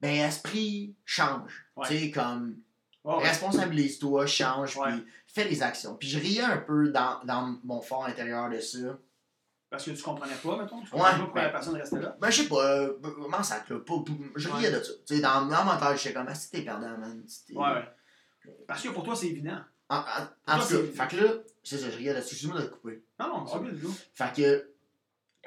ben, 0.00 0.14
esprit, 0.26 0.94
change. 1.04 1.66
Ouais. 1.76 1.88
Tu 1.88 1.98
sais, 1.98 2.10
comme, 2.10 2.56
Oh, 3.08 3.18
ouais. 3.18 3.28
responsabilise-toi, 3.28 4.26
change, 4.26 4.76
Ouais. 4.76 4.90
puis 4.92 5.04
fais 5.28 5.48
les 5.48 5.62
actions. 5.62 5.94
Puis 5.94 6.08
je 6.08 6.18
riais 6.18 6.42
un 6.42 6.56
peu 6.58 6.88
dans, 6.90 7.22
dans 7.24 7.56
mon 7.62 7.80
fort 7.80 8.04
intérieur 8.04 8.50
de 8.50 8.58
ça. 8.58 8.98
Parce 9.68 9.84
que 9.84 9.90
tu 9.90 10.02
comprenais 10.02 10.36
pas, 10.36 10.56
mettons. 10.62 10.80
Tu 10.82 10.94
Ouais, 10.94 11.00
pas 11.00 11.14
pourquoi 11.18 11.34
ben- 11.40 11.42
la 11.46 11.50
personne 11.50 11.74
restait 11.76 12.00
là. 12.00 12.16
Ben, 12.20 12.30
je 12.30 12.42
sais 12.42 12.48
pas, 12.48 12.64
euh, 12.64 12.92
comment 13.02 13.42
ça 13.42 13.56
pas, 13.66 13.74
Je 14.36 14.48
riais 14.48 14.70
de 14.70 14.80
ça. 14.82 14.92
Tu 15.06 15.16
sais, 15.16 15.20
dans, 15.20 15.46
dans 15.46 15.64
ma 15.64 15.76
tête, 15.76 15.98
j'étais 15.98 16.14
comme, 16.14 16.26
ah, 16.28 16.34
si 16.34 16.50
t'es 16.50 16.62
perdant, 16.62 16.96
man. 16.98 17.24
Ouais, 17.50 17.56
ouais. 17.72 18.54
Parce 18.68 18.82
que 18.82 18.88
pour 18.90 19.02
toi, 19.02 19.16
c'est 19.16 19.26
évident. 19.28 19.58
En, 19.88 20.02
tout 20.02 20.68
cas, 20.94 21.06
fait 21.08 21.16
que 21.16 21.22
là, 21.22 21.32
c'est 21.64 21.78
ça, 21.78 21.90
je 21.90 21.96
riais 21.96 22.14
de 22.14 22.20
ça. 22.20 22.28
Excuse-moi 22.30 22.60
de 22.60 22.66
te 22.66 22.72
couper. 22.74 23.02
Non, 23.18 23.28
non, 23.28 23.46
c'est 23.46 23.58
bien 23.60 23.72
du 23.72 23.80
tout. 23.80 23.94
Fait 24.14 24.32
que 24.36 24.70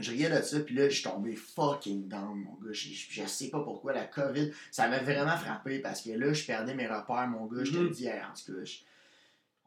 je 0.01 0.11
riais 0.11 0.29
de 0.29 0.41
ça, 0.41 0.59
puis 0.61 0.75
là, 0.75 0.89
je 0.89 0.93
suis 0.95 1.03
tombé 1.03 1.35
fucking 1.35 2.07
down, 2.09 2.35
mon 2.43 2.53
gars. 2.55 2.71
Je, 2.71 2.89
je, 2.89 3.21
je 3.21 3.25
sais 3.25 3.49
pas 3.49 3.61
pourquoi 3.61 3.93
la 3.93 4.05
COVID, 4.05 4.51
ça 4.71 4.87
m'a 4.89 4.99
vraiment 4.99 5.35
frappé 5.37 5.79
parce 5.79 6.01
que 6.01 6.11
là, 6.11 6.31
je 6.33 6.45
perdais 6.45 6.73
mes 6.73 6.87
repères, 6.87 7.27
mon 7.27 7.45
gars. 7.47 7.63
Je 7.63 7.71
te 7.71 7.77
Mhm. 7.77 7.83
le 7.83 7.89
dis, 7.89 8.07
hey, 8.07 8.19
en 8.21 8.33
tout 8.33 8.53
cas, 8.53 8.63
je- 8.65 8.79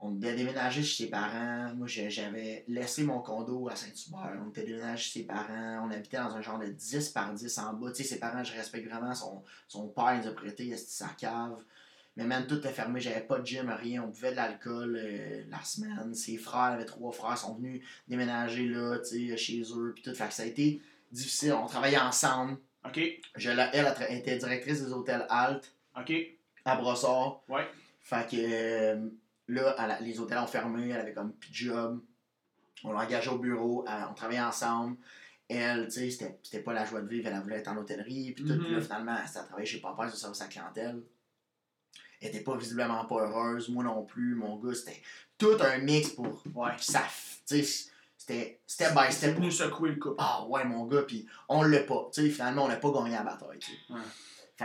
on 0.05 0.11
devait 0.11 0.35
déménager 0.35 0.83
chez 0.83 1.05
ses 1.05 1.11
parents. 1.11 1.73
Moi, 1.77 1.87
j'avais 1.87 2.65
laissé 2.66 3.05
mon 3.05 3.20
condo 3.20 3.69
à 3.69 3.77
Saint-Hubert. 3.77 4.37
On 4.45 4.51
était 4.51 4.65
déménagé 4.65 5.03
chez 5.05 5.20
ses 5.20 5.27
parents. 5.27 5.87
On 5.87 5.91
habitait 5.93 6.16
dans 6.16 6.35
un 6.35 6.43
genre 6.43 6.59
de 6.59 6.66
10 6.66 7.11
par 7.11 7.33
10 7.33 7.59
en 7.59 7.73
bas. 7.74 7.91
Tu 7.93 8.03
sais, 8.03 8.09
ses 8.15 8.19
parents, 8.19 8.43
je 8.43 8.53
respecte 8.53 8.89
vraiment. 8.89 9.15
Son, 9.15 9.43
son 9.69 9.87
père, 9.89 10.15
il 10.16 10.23
nous 10.23 10.29
a 10.29 10.35
prêté 10.35 10.77
sa 10.77 11.07
cave. 11.09 11.57
Mais 12.16 12.24
même 12.24 12.47
tout 12.49 12.59
était 12.59 12.70
fermé. 12.73 13.01
J'avais 13.01 13.20
pas 13.20 13.39
de 13.39 13.47
gym, 13.47 13.70
rien. 13.70 14.03
On 14.03 14.09
buvait 14.09 14.33
de 14.33 14.37
l'alcool 14.37 14.97
euh, 15.01 15.45
la 15.49 15.62
semaine. 15.62 16.12
Ses 16.15 16.37
frères, 16.37 16.70
il 16.73 16.74
avait 16.74 16.85
trois 16.85 17.12
frères, 17.12 17.39
sont 17.39 17.55
venus 17.55 17.87
déménager 18.09 18.66
là, 18.66 18.99
tu 18.99 19.29
sais, 19.31 19.37
chez 19.37 19.62
eux. 19.74 19.93
Puis 19.95 20.03
tout. 20.03 20.15
Fait 20.15 20.27
que 20.27 20.35
ça 20.35 20.43
a 20.43 20.47
été 20.47 20.83
difficile. 21.12 21.53
On 21.53 21.66
travaillait 21.66 21.99
ensemble. 21.99 22.59
OK, 22.85 23.01
Je, 23.37 23.51
la- 23.51 23.73
elle, 23.74 23.95
était 24.19 24.37
directrice 24.37 24.83
des 24.83 24.93
hôtels 24.93 25.24
Alt 25.31 25.73
OK. 25.97 26.12
à 26.65 26.74
Brossard. 26.74 27.41
Ouais. 27.49 27.66
Fait 28.01 28.29
que 28.29 28.37
euh, 28.37 29.09
là, 29.48 29.98
les 30.01 30.20
hôtels 30.20 30.39
ont 30.39 30.47
fermé, 30.47 30.89
elle 30.90 31.01
avait 31.01 31.12
comme 31.12 31.32
plus 31.32 31.52
job. 31.52 32.02
On 32.85 32.93
l'a 32.93 33.01
engagée 33.05 33.31
au 33.31 33.39
bureau, 33.39 33.85
elle- 33.89 34.06
on 34.10 34.14
travaillait 34.14 34.43
ensemble. 34.43 34.97
Elle, 35.48 35.85
tu 35.86 35.93
sais, 35.93 36.10
c'était 36.10 36.39
c'était 36.43 36.62
pas 36.62 36.73
la 36.73 36.85
joie 36.85 37.01
de 37.02 37.09
vivre, 37.09 37.28
elle 37.28 37.40
voulait 37.43 37.56
être 37.59 37.69
en 37.69 37.77
hôtellerie, 37.77 38.32
puis 38.32 38.44
tout. 38.44 38.52
Mhm. 38.55 38.64
Puis 38.64 38.74
là, 38.74 38.81
finalement, 38.81 39.16
elle 39.20 39.28
s'est 39.28 39.44
travaillée 39.44 39.66
chez 39.66 39.81
Papa, 39.81 40.06
de 40.06 40.10
service 40.16 40.40
à 40.40 40.47
clientèle. 40.47 41.02
Elle 42.20 42.28
était 42.28 42.40
pas 42.40 42.56
visiblement 42.56 43.05
pas 43.05 43.16
heureuse, 43.27 43.69
moi 43.69 43.82
non 43.85 44.05
plus, 44.05 44.35
mon 44.35 44.56
gars, 44.56 44.74
c'était 44.74 45.02
tout 45.36 45.56
un 45.60 45.78
mix 45.78 46.10
pour. 46.10 46.43
Ouais. 46.55 46.70
Ça, 46.78 47.02
tu 47.47 47.62
sais, 47.62 47.90
c'était 48.16 48.60
step 48.66 48.94
by 48.94 49.12
step. 49.12 49.36
secouer 49.51 49.90
le 49.90 49.97
couple. 49.97 50.14
Ah 50.19 50.47
ouais, 50.48 50.64
mon 50.64 50.86
gars, 50.86 51.02
puis 51.02 51.27
on 51.48 51.62
l'a 51.62 51.81
pas. 51.81 52.09
Tu 52.14 52.23
sais, 52.23 52.31
finalement, 52.31 52.64
on 52.64 52.69
n'a 52.69 52.77
pas 52.77 52.90
gagné 52.93 53.10
la 53.10 53.23
bataille, 53.24 53.59
tu 53.59 53.73
sais. 53.73 53.93
Ouais. 53.93 54.01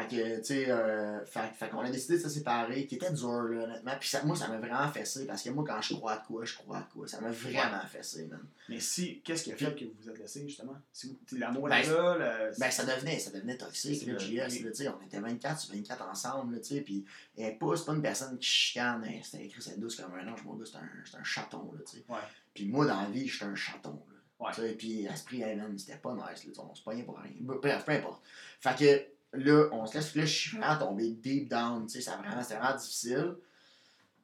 Fait 0.01 0.07
que, 0.15 0.37
tu 0.39 0.43
sais, 0.45 0.69
euh, 0.71 1.25
fait, 1.25 1.47
fait 1.57 1.69
qu'on 1.69 1.79
a 1.79 1.89
décidé 1.89 2.17
de 2.17 2.23
se 2.23 2.29
séparer, 2.29 2.85
qui 2.85 2.95
était 2.95 3.11
dur, 3.11 3.43
là, 3.43 3.63
honnêtement. 3.63 3.93
Puis 3.99 4.09
ça, 4.09 4.23
moi, 4.23 4.35
ça 4.35 4.47
m'a 4.47 4.57
vraiment 4.57 4.87
fessé, 4.91 5.25
parce 5.25 5.41
que 5.41 5.49
moi, 5.49 5.63
quand 5.67 5.81
je 5.81 5.95
crois 5.95 6.17
de 6.17 6.25
quoi, 6.25 6.45
je 6.45 6.55
crois 6.55 6.79
de 6.79 6.93
quoi. 6.93 7.07
Ça 7.07 7.19
m'a 7.21 7.31
vraiment 7.31 7.81
fessé, 7.89 8.25
man. 8.27 8.41
Mais 8.69 8.79
si, 8.79 9.21
qu'est-ce 9.21 9.43
qui 9.43 9.51
a 9.53 9.55
fait 9.55 9.73
que 9.75 9.85
vous 9.85 9.91
vous 10.01 10.09
êtes 10.09 10.19
laissé, 10.19 10.47
justement? 10.47 10.75
Si 10.91 11.07
vous- 11.07 11.37
l'amour 11.37 11.67
Ben, 11.69 11.81
là, 11.81 12.17
le- 12.17 12.59
Ben, 12.59 12.71
ça 12.71 12.83
devenait, 12.85 13.19
ça 13.19 13.31
devenait 13.31 13.57
toxique, 13.57 14.05
là, 14.05 14.13
le- 14.13 14.19
JS, 14.19 14.63
là, 14.63 14.69
tu 14.71 14.75
sais. 14.75 14.87
On 14.89 15.01
était 15.05 15.19
24 15.19 15.59
sur 15.59 15.73
24 15.73 16.07
ensemble, 16.07 16.55
là, 16.55 16.59
tu 16.59 16.75
sais. 16.75 16.81
Puis, 16.81 17.05
elle 17.37 17.45
est 17.45 17.51
pas, 17.53 17.75
c'est 17.75 17.85
pas 17.85 17.93
une 17.93 18.01
personne 18.01 18.37
qui 18.37 18.47
chicane, 18.47 19.03
hein, 19.07 19.19
c'était 19.23 19.45
écrit, 19.45 19.61
c'est 19.61 19.79
douce 19.79 19.95
comme 19.95 20.13
un 20.13 20.27
ange, 20.31 20.43
mon 20.43 20.55
gars, 20.55 20.65
c'est 20.65 21.17
un, 21.17 21.23
chaton, 21.23 21.71
là, 21.73 21.79
tu 21.89 21.97
sais. 21.97 22.05
Ouais. 22.09 22.17
Puis 22.53 22.65
moi, 22.65 22.85
dans 22.85 23.01
la 23.01 23.09
vie, 23.09 23.27
j'étais 23.27 23.45
un 23.45 23.55
chaton, 23.55 24.01
là. 24.09 24.15
Ouais. 24.59 24.73
Puis 24.75 25.01
l'esprit, 25.03 25.41
hey, 25.41 25.55
man, 25.55 25.77
c'était 25.79 25.97
pas 25.97 26.13
nice, 26.13 26.45
là, 26.45 26.63
on 26.69 26.75
se 26.75 26.83
pognait 26.83 27.03
pour 27.03 27.17
rien. 27.17 27.31
Bref, 27.39 27.83
peu 27.85 27.91
importe. 27.91 28.21
Fait 28.59 28.77
que 28.77 29.16
là, 29.33 29.69
on 29.71 29.85
se 29.85 29.95
laisse, 29.95 30.15
là, 30.15 30.25
je 30.25 30.33
suis 30.33 30.57
vraiment 30.57 30.77
tombé 30.77 31.11
deep 31.11 31.49
down, 31.49 31.85
tu 31.85 31.93
sais, 31.93 32.01
ça 32.01 32.17
vraiment, 32.17 32.41
c'était 32.41 32.59
vraiment 32.59 32.77
difficile. 32.77 33.35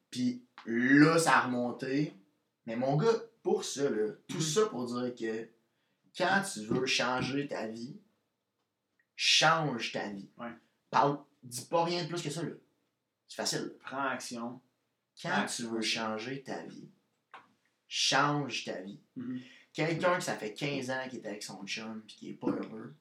Puis 0.10 0.44
là, 0.66 1.18
ça 1.18 1.38
a 1.38 1.42
remonté. 1.42 2.14
Mais 2.66 2.76
mon 2.76 2.96
gars, 2.98 3.14
pour 3.42 3.64
ça, 3.66 3.90
là, 3.90 4.14
tout 4.28 4.38
Mhm. 4.38 4.42
ça 4.42 4.66
pour 4.68 4.86
dire 4.86 5.14
que 5.16 5.50
quand 6.18 6.42
tu 6.54 6.62
veux 6.66 6.86
changer 6.86 7.48
ta 7.48 7.68
vie, 7.68 7.98
change 9.16 9.92
ta 9.92 10.10
vie. 10.10 10.30
Ouais. 10.38 10.52
Parle, 10.90 11.20
dis 11.42 11.66
pas 11.66 11.84
rien 11.84 12.04
de 12.04 12.08
plus 12.10 12.22
que 12.22 12.30
ça, 12.30 12.44
là. 12.44 12.52
C'est 13.28 13.36
facile. 13.38 13.74
prends 13.84 14.08
action. 14.10 14.62
Quand 15.22 15.30
Action. 15.32 15.68
tu 15.68 15.72
veux 15.74 15.82
changer 15.82 16.44
ta 16.44 16.62
vie, 16.64 16.90
change 17.88 18.64
ta 18.66 18.80
vie. 18.82 19.00
Mhm. 19.16 19.42
Quelqu'un 19.74 20.18
que 20.18 20.24
ça 20.24 20.36
fait 20.38 20.54
15 20.54 20.90
ans 20.92 21.08
qui 21.10 21.18
est 21.18 21.26
avec 21.26 21.42
son 21.44 21.66
chum 21.66 22.04
et 22.04 22.08
qui 22.08 22.30
est 22.30 22.34
pas 22.34 22.48
heureux, 22.52 22.96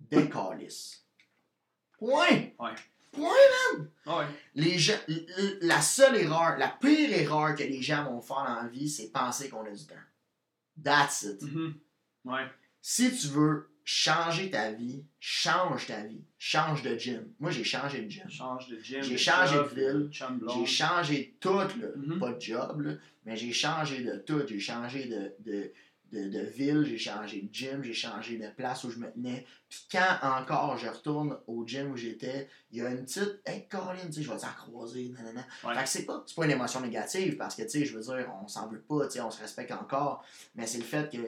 décalisse. 0.00 1.03
Point! 2.04 2.50
Ouais. 2.58 2.74
Point! 3.12 3.88
Ah 4.06 4.18
ouais. 4.18 4.24
Les 4.54 4.78
gens, 4.78 4.98
la 5.62 5.80
seule 5.80 6.16
erreur, 6.16 6.58
la 6.58 6.68
pire 6.68 7.12
erreur 7.12 7.54
que 7.54 7.62
les 7.62 7.80
gens 7.80 8.04
vont 8.04 8.20
faire 8.20 8.44
dans 8.46 8.62
la 8.62 8.68
vie, 8.68 8.90
c'est 8.90 9.10
penser 9.10 9.48
qu'on 9.48 9.64
a 9.64 9.70
du 9.70 9.86
temps. 9.86 9.94
That's 10.82 11.22
it. 11.22 11.42
Mhm. 11.42 11.74
Ouais. 12.24 12.46
Si 12.82 13.16
tu 13.16 13.28
veux 13.28 13.70
changer 13.84 14.50
ta 14.50 14.72
vie, 14.72 15.04
change 15.20 15.86
ta 15.86 16.02
vie. 16.02 16.24
Change 16.38 16.82
de 16.82 16.98
gym. 16.98 17.32
Moi, 17.38 17.50
j'ai 17.50 17.64
changé 17.64 18.02
de 18.02 18.10
gym. 18.10 18.28
Change 18.28 18.68
de 18.68 18.78
gym. 18.78 19.02
J'ai 19.02 19.16
changé 19.16 19.54
job, 19.54 19.74
de 19.74 19.80
ville. 19.80 20.10
J'ai 20.54 20.66
changé 20.66 21.18
de 21.18 21.40
tout, 21.40 21.58
là. 21.80 21.88
Mhm. 21.96 22.18
pas 22.18 22.32
de 22.32 22.40
job, 22.40 22.80
là, 22.82 22.92
mais 23.24 23.36
j'ai 23.36 23.52
changé 23.52 24.02
de 24.02 24.16
tout. 24.16 24.42
J'ai 24.46 24.60
changé 24.60 25.06
de, 25.06 25.32
de, 25.50 25.72
de, 26.14 26.28
de 26.28 26.40
ville, 26.40 26.84
j'ai 26.86 26.96
changé 26.98 27.42
de 27.42 27.52
gym, 27.54 27.82
j'ai 27.82 27.92
changé 27.92 28.38
de 28.38 28.48
place 28.48 28.84
où 28.84 28.90
je 28.90 28.98
me 28.98 29.10
tenais. 29.10 29.44
Puis 29.68 29.86
quand 29.92 30.18
encore 30.22 30.78
je 30.78 30.88
retourne 30.88 31.36
au 31.46 31.66
gym 31.66 31.90
où 31.92 31.96
j'étais, 31.96 32.48
il 32.70 32.78
y 32.78 32.82
a 32.82 32.90
une 32.90 33.04
petite 33.04 33.40
Hey 33.44 33.66
Colin, 33.68 33.96
tu 34.06 34.12
sais, 34.14 34.22
je 34.22 34.30
vais 34.30 34.38
te 34.38 34.46
croiser, 34.56 35.08
nanana. 35.10 35.44
Ouais. 35.64 35.74
Fait 35.74 35.82
que 35.82 35.88
c'est 35.88 36.04
pas, 36.04 36.24
une 36.44 36.50
émotion 36.50 36.80
négative 36.80 37.36
parce 37.36 37.54
que 37.54 37.62
tu 37.62 37.68
sais, 37.70 37.84
je 37.84 37.96
veux 37.96 38.02
dire, 38.02 38.30
on 38.42 38.48
s'en 38.48 38.68
veut 38.68 38.80
pas, 38.80 39.06
tu 39.06 39.14
sais, 39.14 39.20
on 39.20 39.30
se 39.30 39.40
respecte 39.40 39.72
encore. 39.72 40.24
Mais 40.54 40.66
c'est 40.66 40.78
le 40.78 40.84
fait 40.84 41.10
que 41.12 41.18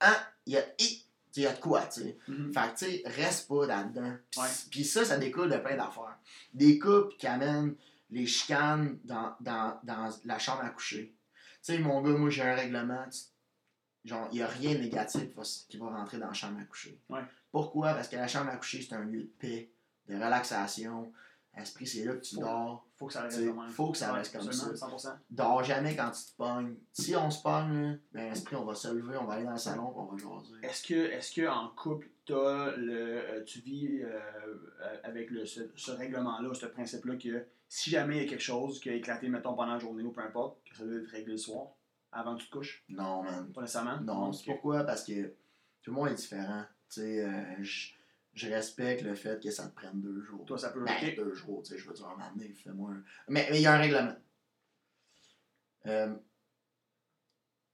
hein, 0.00 0.16
il 0.46 0.54
y 0.54 0.56
a 0.56 0.62
sais, 0.78 1.02
il 1.36 1.42
y 1.44 1.46
a 1.46 1.52
de 1.52 1.60
quoi, 1.60 1.82
tu 1.86 2.02
sais. 2.02 2.18
Mhm. 2.28 2.52
Fait 2.52 2.72
que, 2.74 2.78
tu 2.78 2.84
sais, 2.84 3.02
reste 3.06 3.48
pas 3.48 3.66
là-dedans. 3.66 4.16
Puis 4.30 4.40
Ouais. 4.40 4.48
puis 4.70 4.84
ça, 4.84 5.04
ça 5.04 5.16
découle 5.18 5.48
de 5.50 5.56
plein 5.56 5.76
d'affaires. 5.76 6.18
Des 6.52 6.78
couples 6.78 7.14
qui 7.16 7.26
amènent 7.26 7.74
les 8.10 8.26
chicanes 8.26 8.98
dans, 9.04 9.34
dans, 9.40 9.78
dans 9.82 10.10
la 10.26 10.38
chambre 10.38 10.60
à 10.62 10.68
coucher. 10.68 11.14
Tu 11.64 11.72
sais, 11.74 11.78
mon 11.78 12.02
gars, 12.02 12.10
moi, 12.10 12.28
j'ai 12.28 12.42
un 12.42 12.54
règlement. 12.54 13.04
tu- 13.10 13.20
Genre, 14.04 14.28
il 14.32 14.36
n'y 14.36 14.42
a 14.42 14.48
rien 14.48 14.74
de 14.74 14.80
négatif 14.80 15.28
qui 15.68 15.76
va, 15.76 15.86
rentrer 15.90 16.18
dans 16.18 16.26
la 16.28 16.32
chambre 16.32 16.58
à 16.60 16.64
coucher. 16.64 16.98
Ouais. 17.08 17.20
Pourquoi? 17.52 17.94
Parce 17.94 18.08
que 18.08 18.16
la 18.16 18.26
chambre 18.26 18.50
à 18.50 18.56
coucher, 18.56 18.82
c'est 18.82 18.94
un 18.94 19.04
lieu 19.04 19.22
de 19.22 19.30
paix, 19.38 19.70
de 20.08 20.14
relaxation. 20.14 21.12
Esprit, 21.54 21.86
c'est 21.86 22.04
là 22.04 22.14
que 22.14 22.22
tu 22.22 22.34
Faut- 22.36 22.40
dors. 22.40 22.86
Faut 22.96 23.06
que 23.08 23.12
ça 23.12 23.22
reste 23.22 23.44
comme 23.44 23.68
faut 23.68 23.92
que 23.92 23.98
ça 23.98 24.12
Ouais, 24.12 24.18
reste 24.20 24.32
comme 24.36 24.50
ça. 24.50 24.74
100%. 24.74 25.18
Dors 25.28 25.62
jamais 25.62 25.94
quand 25.94 26.10
tu 26.10 26.24
te 26.24 26.36
pognes. 26.36 26.76
Si 26.92 27.14
on 27.14 27.30
se 27.30 27.42
pogne, 27.42 28.00
ben, 28.12 28.32
esprit, 28.32 28.56
on 28.56 28.64
va 28.64 28.74
se 28.74 28.88
lever, 28.88 29.18
on 29.18 29.26
va 29.26 29.34
aller 29.34 29.44
dans 29.44 29.52
le 29.52 29.58
salon, 29.58 29.92
on 29.94 30.04
va 30.06 30.16
jaser. 30.16 30.54
Est-ce 30.62 30.82
que, 30.82 30.94
est-ce 30.94 31.32
que 31.34 31.46
en 31.46 31.68
couple, 31.76 32.08
t'as 32.24 32.74
le, 32.76 32.94
euh, 32.94 33.44
tu 33.44 33.60
vis 33.60 34.00
euh, 34.02 34.08
euh, 34.80 34.96
avec 35.04 35.30
le, 35.30 35.44
ce, 35.44 35.60
ce 35.76 35.90
règlement-là, 35.90 36.54
ce 36.54 36.66
principe-là 36.66 37.16
que 37.16 37.44
si 37.68 37.90
jamais 37.90 38.16
il 38.16 38.22
y 38.22 38.26
a 38.26 38.28
quelque 38.30 38.40
chose 38.42 38.80
qui 38.80 38.88
a 38.88 38.94
éclaté, 38.94 39.28
mettons, 39.28 39.54
pendant 39.54 39.74
la 39.74 39.78
journée 39.78 40.02
ou 40.04 40.10
peu 40.12 40.22
importe, 40.22 40.58
que 40.64 40.74
ça 40.76 40.84
doit 40.84 40.96
être 40.96 41.08
réglé 41.10 41.32
le 41.32 41.38
soir, 41.38 41.66
avant 42.12 42.36
que 42.36 42.42
tu 42.42 42.46
te 42.48 42.52
couches? 42.52 42.84
Non, 42.88 43.22
man. 43.22 43.52
Pas 43.52 43.62
nécessairement? 43.62 44.00
Non, 44.00 44.32
c'est 44.32 44.44
pourquoi? 44.44 44.84
Parce 44.84 45.04
que 45.04 45.34
tout 45.82 45.90
le 45.90 45.92
monde 45.92 46.08
est 46.08 46.14
différent. 46.14 46.64
Tu 46.88 47.00
sais, 47.00 47.24
euh, 47.24 47.62
je 47.62 47.92
je 48.34 48.48
respecte 48.48 49.02
le 49.02 49.14
fait 49.14 49.42
que 49.42 49.50
ça 49.50 49.68
te 49.68 49.74
prenne 49.74 50.00
deux 50.00 50.22
jours. 50.22 50.46
Toi, 50.46 50.56
ça 50.56 50.70
peut. 50.70 50.82
Ben, 50.84 51.14
deux 51.14 51.34
jours, 51.34 51.62
tu 51.62 51.72
sais, 51.72 51.78
je 51.78 51.86
veux 51.86 51.92
dire, 51.94 52.06
un 52.06 52.16
moment 52.16 52.32
fais-moi 52.54 52.90
un... 52.92 53.04
Mais 53.28 53.46
il 53.52 53.60
y 53.60 53.66
a 53.66 53.74
un 53.74 53.78
règlement. 53.78 54.16
Euh, 55.86 56.14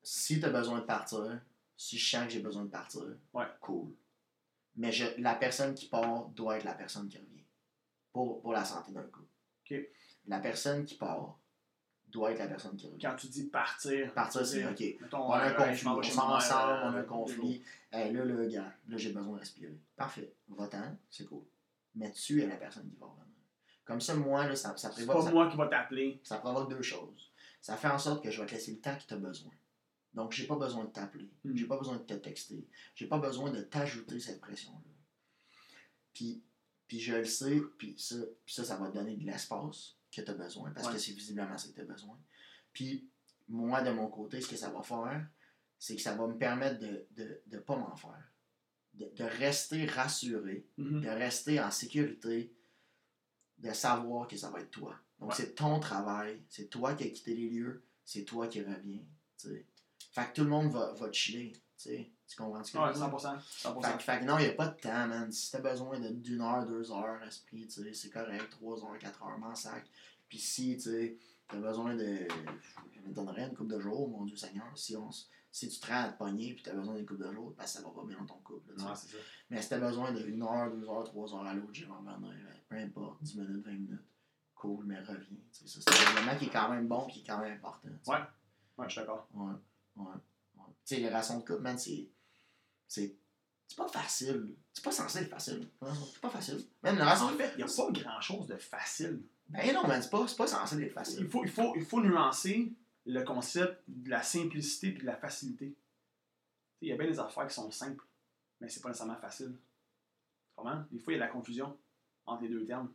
si 0.03 0.41
tu 0.41 0.47
as 0.47 0.51
besoin 0.51 0.81
de 0.81 0.85
partir, 0.85 1.41
si 1.77 1.97
je 1.99 2.11
sens 2.11 2.25
que 2.25 2.31
j'ai 2.31 2.41
besoin 2.41 2.65
de 2.65 2.71
partir, 2.71 3.03
Ouais. 3.33 3.45
cool. 3.61 3.95
Mais 4.75 4.91
je, 4.91 5.07
la 5.19 5.35
personne 5.35 5.75
qui 5.75 5.87
part 5.89 6.27
doit 6.31 6.57
être 6.57 6.65
la 6.65 6.75
personne 6.75 7.09
qui 7.09 7.19
revient. 7.19 7.45
Pour, 8.13 8.41
pour 8.41 8.53
la 8.53 8.65
santé 8.65 8.91
d'un 8.93 9.03
couple. 9.03 9.29
Ok. 9.71 9.77
La 10.27 10.41
personne 10.41 10.85
qui 10.85 10.97
part 10.97 11.38
doit 12.11 12.33
être 12.33 12.39
la 12.39 12.47
personne 12.49 12.77
qui 12.77 12.87
revient. 12.87 12.99
Quand 13.03 13.17
tu 13.17 13.27
dis 13.29 13.45
partir, 13.45 14.13
Partir, 14.15 14.45
c'est 14.47 14.65
OK. 14.67 14.81
mettons, 15.01 15.29
On 15.29 15.33
a 15.33 15.45
un 15.45 15.51
euh, 15.51 15.55
conflit, 15.55 15.89
on 15.89 16.03
s'en 16.03 16.35
ensemble, 16.37 16.73
euh, 16.73 16.83
on 16.83 16.87
a 16.87 16.89
un 16.99 17.03
deux 17.03 17.07
conflit. 17.07 17.63
Hey, 17.93 18.13
là, 18.13 18.25
là, 18.25 18.47
gars, 18.47 18.73
là, 18.89 18.97
j'ai 18.97 19.13
besoin 19.13 19.35
de 19.35 19.41
respirer. 19.41 19.79
Parfait. 19.97 20.33
Va-t'en, 20.49 20.97
c'est 21.11 21.25
cool. 21.27 21.43
Mais 21.95 22.11
tu 22.13 22.43
es 22.43 22.47
la 22.47 22.57
personne 22.57 22.89
qui 22.89 22.97
va 22.97 23.07
revenir. 23.07 23.25
Comme 23.85 24.01
ça, 24.01 24.15
moi, 24.15 24.47
là, 24.47 24.55
ça, 24.57 24.77
ça, 24.77 24.89
C'est 24.89 24.95
prévoit- 25.05 25.15
pas 25.17 25.23
ça, 25.23 25.31
moi 25.33 25.51
qui 25.51 25.57
va 25.57 25.67
t'appeler. 25.69 26.21
ça 26.23 26.39
provoque 26.39 26.71
deux 26.71 26.83
choses. 26.83 27.31
Ça 27.61 27.77
fait 27.77 27.89
en 27.89 27.99
sorte 27.99 28.23
que 28.23 28.31
je 28.31 28.41
vais 28.41 28.47
te 28.47 28.53
laisser 28.53 28.73
le 28.73 28.79
temps 28.81 28.97
que 28.97 29.03
tu 29.07 29.15
as 29.15 29.17
besoin. 29.19 29.53
Donc, 30.15 30.33
j'ai 30.33 30.47
pas 30.47 30.57
besoin 30.57 30.85
de 30.85 30.91
t'appeler. 30.91 31.31
Mm. 31.45 31.57
J'ai 31.57 31.67
pas 31.67 31.77
besoin 31.77 31.97
de 31.97 32.03
te 32.03 32.15
texter. 32.15 32.67
J'ai 32.95 33.07
pas 33.07 33.19
besoin 33.19 33.51
de 33.51 33.61
t'ajouter 33.63 34.19
cette 34.21 34.41
pression-là. 34.41 34.79
Puis, 36.15 36.43
puis 36.87 37.01
je 37.01 37.17
le 37.17 37.25
sais, 37.25 37.61
puis 37.77 37.95
ça, 37.99 38.17
puis 38.45 38.55
ça, 38.55 38.65
ça 38.65 38.77
va 38.77 38.89
te 38.89 38.95
donner 38.95 39.17
de 39.17 39.25
l'espace 39.25 39.95
que 40.21 40.25
tu 40.25 40.31
as 40.31 40.35
besoin, 40.35 40.71
parce 40.73 40.87
Ouais. 40.89 40.93
que 40.95 40.99
c'est 40.99 41.13
visiblement 41.13 41.57
ce 41.59 41.69
que 41.69 41.75
tu 41.75 41.81
as 41.81 41.85
besoin. 41.85 42.19
Puis, 42.73 43.09
moi, 43.49 43.83
de 43.83 43.91
mon 43.91 44.09
côté, 44.09 44.41
ce 44.41 44.49
que 44.49 44.57
ça 44.57 44.71
va 44.71 44.83
faire, 44.83 45.27
c'est 45.79 45.97
que 45.97 46.03
ça 46.03 46.15
va 46.15 46.27
me 46.27 46.37
permettre 46.37 46.79
de 46.81 46.87
ne 46.87 47.25
de, 47.25 47.43
de 47.47 47.59
pas 47.59 47.77
m'en 47.77 47.95
faire. 47.97 48.25
de, 48.95 49.07
de 49.15 49.23
rester 49.25 49.87
rassuré, 49.87 50.67
Mhm. 50.77 51.03
de 51.03 51.09
rester 51.09 51.61
en 51.61 51.71
sécurité, 51.71 52.53
de 53.59 53.73
savoir 53.73 54.27
que 54.27 54.37
ça 54.37 54.51
va 54.51 54.61
être 54.61 54.71
toi. 54.73 54.99
Donc, 55.21 55.31
Ouais. 55.31 55.35
c'est 55.37 55.55
ton 55.55 55.79
travail, 55.79 56.43
c'est 56.49 56.69
toi 56.69 56.95
qui 56.95 57.05
as 57.05 57.11
quitté 57.11 57.35
les 57.37 57.49
lieux, 57.49 57.85
c'est 58.05 58.25
toi 58.25 58.49
qui 58.49 58.61
reviens. 58.61 59.05
tu 59.39 59.49
sais. 59.51 59.67
Fait 60.11 60.25
que 60.29 60.33
tout 60.35 60.43
le 60.43 60.51
monde 60.51 60.73
va, 60.73 60.93
va 60.95 61.13
chiller. 61.13 61.53
tu 61.53 61.61
sais. 61.77 62.11
Tu 62.29 62.37
comprends 62.37 62.63
ce 62.63 62.73
que 62.73 62.79
Ouais, 62.79 62.89
veux 62.89 62.93
dire? 62.95 63.03
100%. 63.09 63.39
100%. 63.41 63.83
Fait, 63.83 63.97
que- 63.97 64.03
fait 64.03 64.21
non, 64.25 64.39
il 64.39 64.45
n'y 64.45 64.51
a 64.51 64.55
pas 64.55 64.69
de 64.69 64.79
temps, 64.81 65.07
man. 65.07 65.33
Si 65.33 65.51
t'as 65.51 65.61
besoin 65.61 65.99
d'une 65.99 66.41
heure, 66.43 66.65
deux 66.67 66.93
heures, 66.93 67.23
esprit, 67.23 67.67
tu 67.67 67.83
sais, 67.83 67.93
c'est 67.95 68.11
correct. 68.11 68.51
Trois 68.51 68.85
heures, 68.85 68.99
quatre 68.99 69.23
heures, 69.25 69.39
m'en 69.39 69.55
sac. 69.55 69.85
Puis 70.29 70.39
si, 70.39 70.75
tu 70.77 70.83
sais, 70.83 71.17
t'as 71.49 71.57
besoin 71.57 71.95
de. 71.95 72.29
Je 72.95 73.01
me 73.01 73.15
donnerais 73.15 73.45
une 73.49 73.55
couple 73.57 73.73
de 73.75 73.81
jours, 73.81 74.09
mon 74.11 74.25
Dieu 74.27 74.37
Seigneur. 74.37 74.67
Si, 74.77 74.95
on, 74.95 75.09
s- 75.09 75.29
si 75.51 75.69
tu 75.71 75.81
te 75.81 75.87
rends 75.87 76.03
à 76.05 76.09
te 76.11 76.19
pogner 76.19 76.53
puis 76.53 76.63
t'as 76.63 76.75
besoin 76.75 76.95
d'une 76.97 77.07
couple 77.07 77.25
de 77.27 77.33
jours, 77.33 77.55
parce 77.57 77.73
que 77.73 77.79
ça 77.79 77.85
va 77.89 77.95
pas 77.95 78.05
bien 78.07 78.19
dans 78.19 78.27
ton 78.27 78.41
couple. 78.45 78.73
là, 78.73 78.77
tu. 78.77 78.85
Ouais, 78.85 78.91
c'est 78.95 79.09
ça. 79.09 79.17
Mais 79.49 79.63
si 79.63 79.69
t'as 79.71 79.79
besoin 79.79 80.13
d'une 80.13 80.43
heure, 80.43 80.71
deux 80.71 80.87
heures, 80.87 81.05
trois 81.05 81.35
heures 81.35 81.47
à 81.47 81.55
l'autre, 81.55 81.71
j'ai 81.73 81.87
revenir, 81.87 82.19
ben, 82.19 82.31
peu 82.69 82.77
importe, 82.77 83.23
10 83.23 83.37
minutes, 83.39 83.65
20 83.65 83.73
minutes. 83.73 84.05
Cool, 84.55 84.85
mais 84.85 85.01
reviens. 85.01 85.39
tu. 85.51 85.67
Ça, 85.67 85.81
c'est 85.81 86.07
un 86.07 86.19
élément 86.19 86.37
qui 86.39 86.45
est 86.45 86.51
quand 86.51 86.69
même 86.69 86.87
bon 86.87 87.07
qui 87.07 87.21
est 87.21 87.25
quand 87.27 87.39
même 87.39 87.55
important. 87.55 87.89
tu. 88.05 88.11
Ouais. 88.11 88.19
Ouais, 88.77 88.85
je 88.87 88.93
suis 88.93 89.01
d'accord. 89.01 89.27
Ouais, 89.33 89.53
ouais, 89.97 90.05
ouais. 90.05 90.63
Tu 90.85 90.95
sais, 90.97 91.01
les 91.01 91.09
rations 91.09 91.39
de 91.39 91.45
couple, 91.45 91.63
man, 91.63 91.79
c'est. 91.79 92.07
C'est 92.89 93.17
c'est 93.69 93.77
pas 93.77 93.89
facile. 93.89 94.57
C'est 94.73 94.83
pas 94.83 94.91
censé 94.91 95.19
être 95.19 95.29
facile. 95.29 95.69
C'est 96.13 96.21
pas 96.21 96.31
facile. 96.31 96.65
Même 96.83 96.97
la 96.97 97.05
ration 97.05 97.27
En 97.27 97.37
fait, 97.37 97.53
il 97.55 97.59
n'y 97.59 97.63
a 97.63 97.67
pas 97.67 97.93
grand 97.93 98.21
chose 98.21 98.47
de 98.47 98.57
facile. 98.57 99.23
Ben 99.51 99.75
non, 99.75 99.87
man, 99.87 100.03
c'est 100.03 100.11
pas, 100.11 100.25
pas 100.37 100.47
censé 100.47 100.83
être 100.83 100.93
facile. 100.93 101.21
Il 101.21 101.29
faut, 101.29 101.45
il, 101.45 101.51
faut, 101.51 101.75
il 101.77 101.85
faut 101.85 102.01
nuancer 102.01 102.73
le 103.05 103.23
concept 103.25 103.83
de 103.87 104.09
la 104.09 104.23
simplicité 104.23 104.89
et 104.89 104.93
de 104.93 105.05
la 105.05 105.17
facilité. 105.17 105.77
Il 106.81 106.89
y 106.89 106.93
a 106.93 106.97
bien 106.97 107.09
des 107.09 107.19
affaires 107.19 107.47
qui 107.47 107.55
sont 107.55 107.71
simples, 107.71 108.05
mais 108.61 108.69
c'est 108.69 108.81
pas 108.81 108.89
nécessairement 108.89 109.17
facile. 109.17 109.55
Comment? 110.57 110.85
Des 110.91 110.99
fois, 110.99 111.13
il 111.13 111.19
y 111.19 111.21
a 111.21 111.25
de 111.25 111.27
la 111.27 111.33
confusion 111.33 111.77
entre 112.25 112.43
les 112.43 112.49
deux 112.49 112.65
termes. 112.65 112.91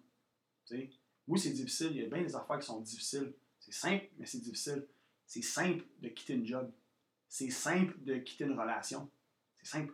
Oui, 1.27 1.39
c'est 1.39 1.51
difficile. 1.51 1.89
Il 1.91 1.97
y 1.97 2.05
a 2.05 2.09
bien 2.09 2.23
des 2.23 2.35
affaires 2.35 2.59
qui 2.59 2.65
sont 2.65 2.81
difficiles. 2.81 3.33
C'est 3.59 3.73
simple, 3.73 4.05
mais 4.17 4.25
c'est 4.25 4.39
difficile. 4.39 4.87
C'est 5.25 5.41
simple 5.41 5.85
de 5.99 6.09
quitter 6.09 6.33
une 6.33 6.45
job. 6.45 6.71
C'est 7.27 7.49
simple 7.49 7.95
de 8.03 8.15
quitter 8.17 8.45
une 8.45 8.59
relation. 8.59 9.09
C'est 9.63 9.71
simple. 9.79 9.93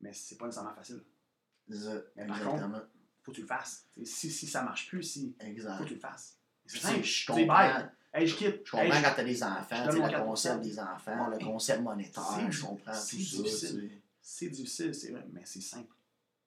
Mais 0.00 0.12
c'est 0.12 0.36
pas 0.36 0.46
nécessairement 0.46 0.74
facile. 0.74 1.02
Mais 1.68 1.76
par 2.26 2.36
exactement. 2.38 2.80
Faut 3.22 3.30
que 3.32 3.36
tu 3.36 3.42
le 3.42 3.46
fasses. 3.46 3.86
Si, 4.04 4.30
si 4.30 4.46
ça 4.46 4.62
marche 4.62 4.88
plus, 4.88 5.02
si, 5.02 5.36
Exact. 5.40 5.76
faut 5.76 5.84
que 5.84 5.88
tu 5.88 5.94
le 5.94 6.00
fasses. 6.00 6.38
C'est 6.66 6.78
simple. 6.78 7.02
je 7.02 7.26
comprends. 7.26 7.88
Hey, 8.12 8.26
je 8.26 8.34
quitte. 8.34 8.62
Je 8.66 8.70
comprends 8.72 8.86
Hey, 8.86 9.02
quand 9.02 9.12
t'as 9.14 9.24
des 9.24 9.42
enfants, 9.42 9.86
le 9.86 9.92
4%. 10.00 10.24
concept 10.24 10.60
des 10.62 10.78
enfants, 10.80 11.28
le 11.28 11.38
concept 11.38 11.82
monétaire, 11.82 12.24
C'est- 12.24 12.50
je 12.50 12.62
comprends 12.62 12.92
c'est 12.94 13.16
tout 13.18 13.46
ça. 13.46 13.66
C'est 14.22 14.48
difficile, 14.48 14.94
c'est 14.94 15.12
vrai, 15.12 15.24
mais 15.32 15.42
c'est 15.44 15.60
simple. 15.60 15.94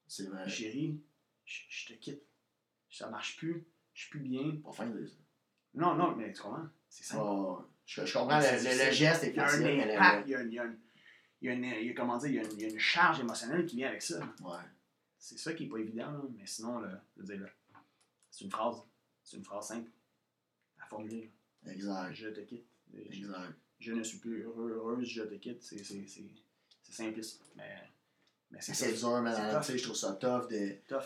C'est 0.08 0.28
vrai. 0.28 0.48
Chérie, 0.50 1.02
je, 1.46 1.62
je 1.70 1.88
te 1.88 1.94
quitte. 2.00 2.22
Ça 2.92 3.10
marche 3.10 3.38
plus. 3.38 3.66
Je 3.94 4.02
suis 4.02 4.10
plus 4.12 4.20
bien. 4.20 4.58
Pas 4.64 4.72
fin 4.72 4.88
de 4.88 5.06
ça. 5.06 5.16
Non, 5.76 5.96
non, 5.96 6.16
mais 6.16 6.32
tu 6.34 6.42
comprends? 6.42 6.68
C'est 6.90 7.04
simple. 7.04 7.22
Oh, 7.26 7.66
je, 7.86 8.06
je 8.06 8.14
comprends, 8.14 8.40
le, 8.40 8.46
le- 8.88 8.92
geste 8.92 9.24
est 9.24 9.30
Il 9.32 9.36
y 9.36 9.40
a 9.40 9.44
un 9.46 9.48
facile, 9.48 9.66
impact, 9.66 10.24
il 10.28 10.32
y 10.32 10.36
a, 10.36 10.42
une- 10.42 10.52
il 10.52 10.54
y 10.56 10.60
a 10.60 10.64
une- 10.66 10.80
il 11.44 11.48
y 11.48 11.50
a 11.50 11.54
une- 11.54 11.64
il 11.66 11.88
y 11.88 11.90
a, 11.92 11.94
comment 11.94 12.18
dire, 12.18 12.30
il 12.30 12.36
y 12.36 12.40
a 12.40 12.44
une, 12.44 12.52
il 12.54 12.62
y 12.62 12.66
a 12.66 12.70
une 12.70 12.80
charge 12.80 13.20
émotionnelle 13.20 13.66
qui 13.66 13.76
vient 13.76 13.90
avec 13.90 14.02
ça. 14.02 14.20
Ouais. 14.42 14.58
C'est 15.20 15.38
ça 15.38 15.54
qui 15.54 15.64
n'est 15.64 15.70
pas 15.70 15.78
évident, 15.78 16.12
mais 16.38 16.46
sinon, 16.46 16.80
là, 16.80 17.02
je 17.16 17.22
veux 17.22 17.28
dire, 17.28 17.42
là, 17.44 17.50
c'est 18.32 18.46
une 18.46 18.52
phrase. 18.52 18.78
C'est 19.24 19.38
une 19.38 19.44
phrase 19.46 19.68
simple 19.68 19.90
à 20.82 20.86
formuler. 20.86 21.32
là. 21.64 21.72
Exact. 21.72 22.14
Je 22.14 22.28
te 22.30 22.40
quitte. 22.42 22.66
Je, 22.94 23.00
Exact. 23.18 23.54
je 23.80 23.94
ne 23.94 24.04
suis 24.04 24.18
plus 24.18 24.42
heureux, 24.44 24.72
heureuse, 24.72 25.06
je 25.08 25.22
te 25.24 25.36
quitte. 25.36 25.62
C'est 25.64 25.84
c'est- 25.84 26.08
c'est- 26.08 26.24
c'est 26.82 26.92
simpliste. 26.94 27.42
Mais, 27.56 27.90
mais 28.52 28.60
c'est 28.62 28.94
dur, 28.94 29.22
mais 29.22 29.32
je 29.34 29.84
trouve 29.84 29.96
ça 29.96 30.14
tough 30.14 30.50
de. 30.50 30.76
tough. 30.88 31.04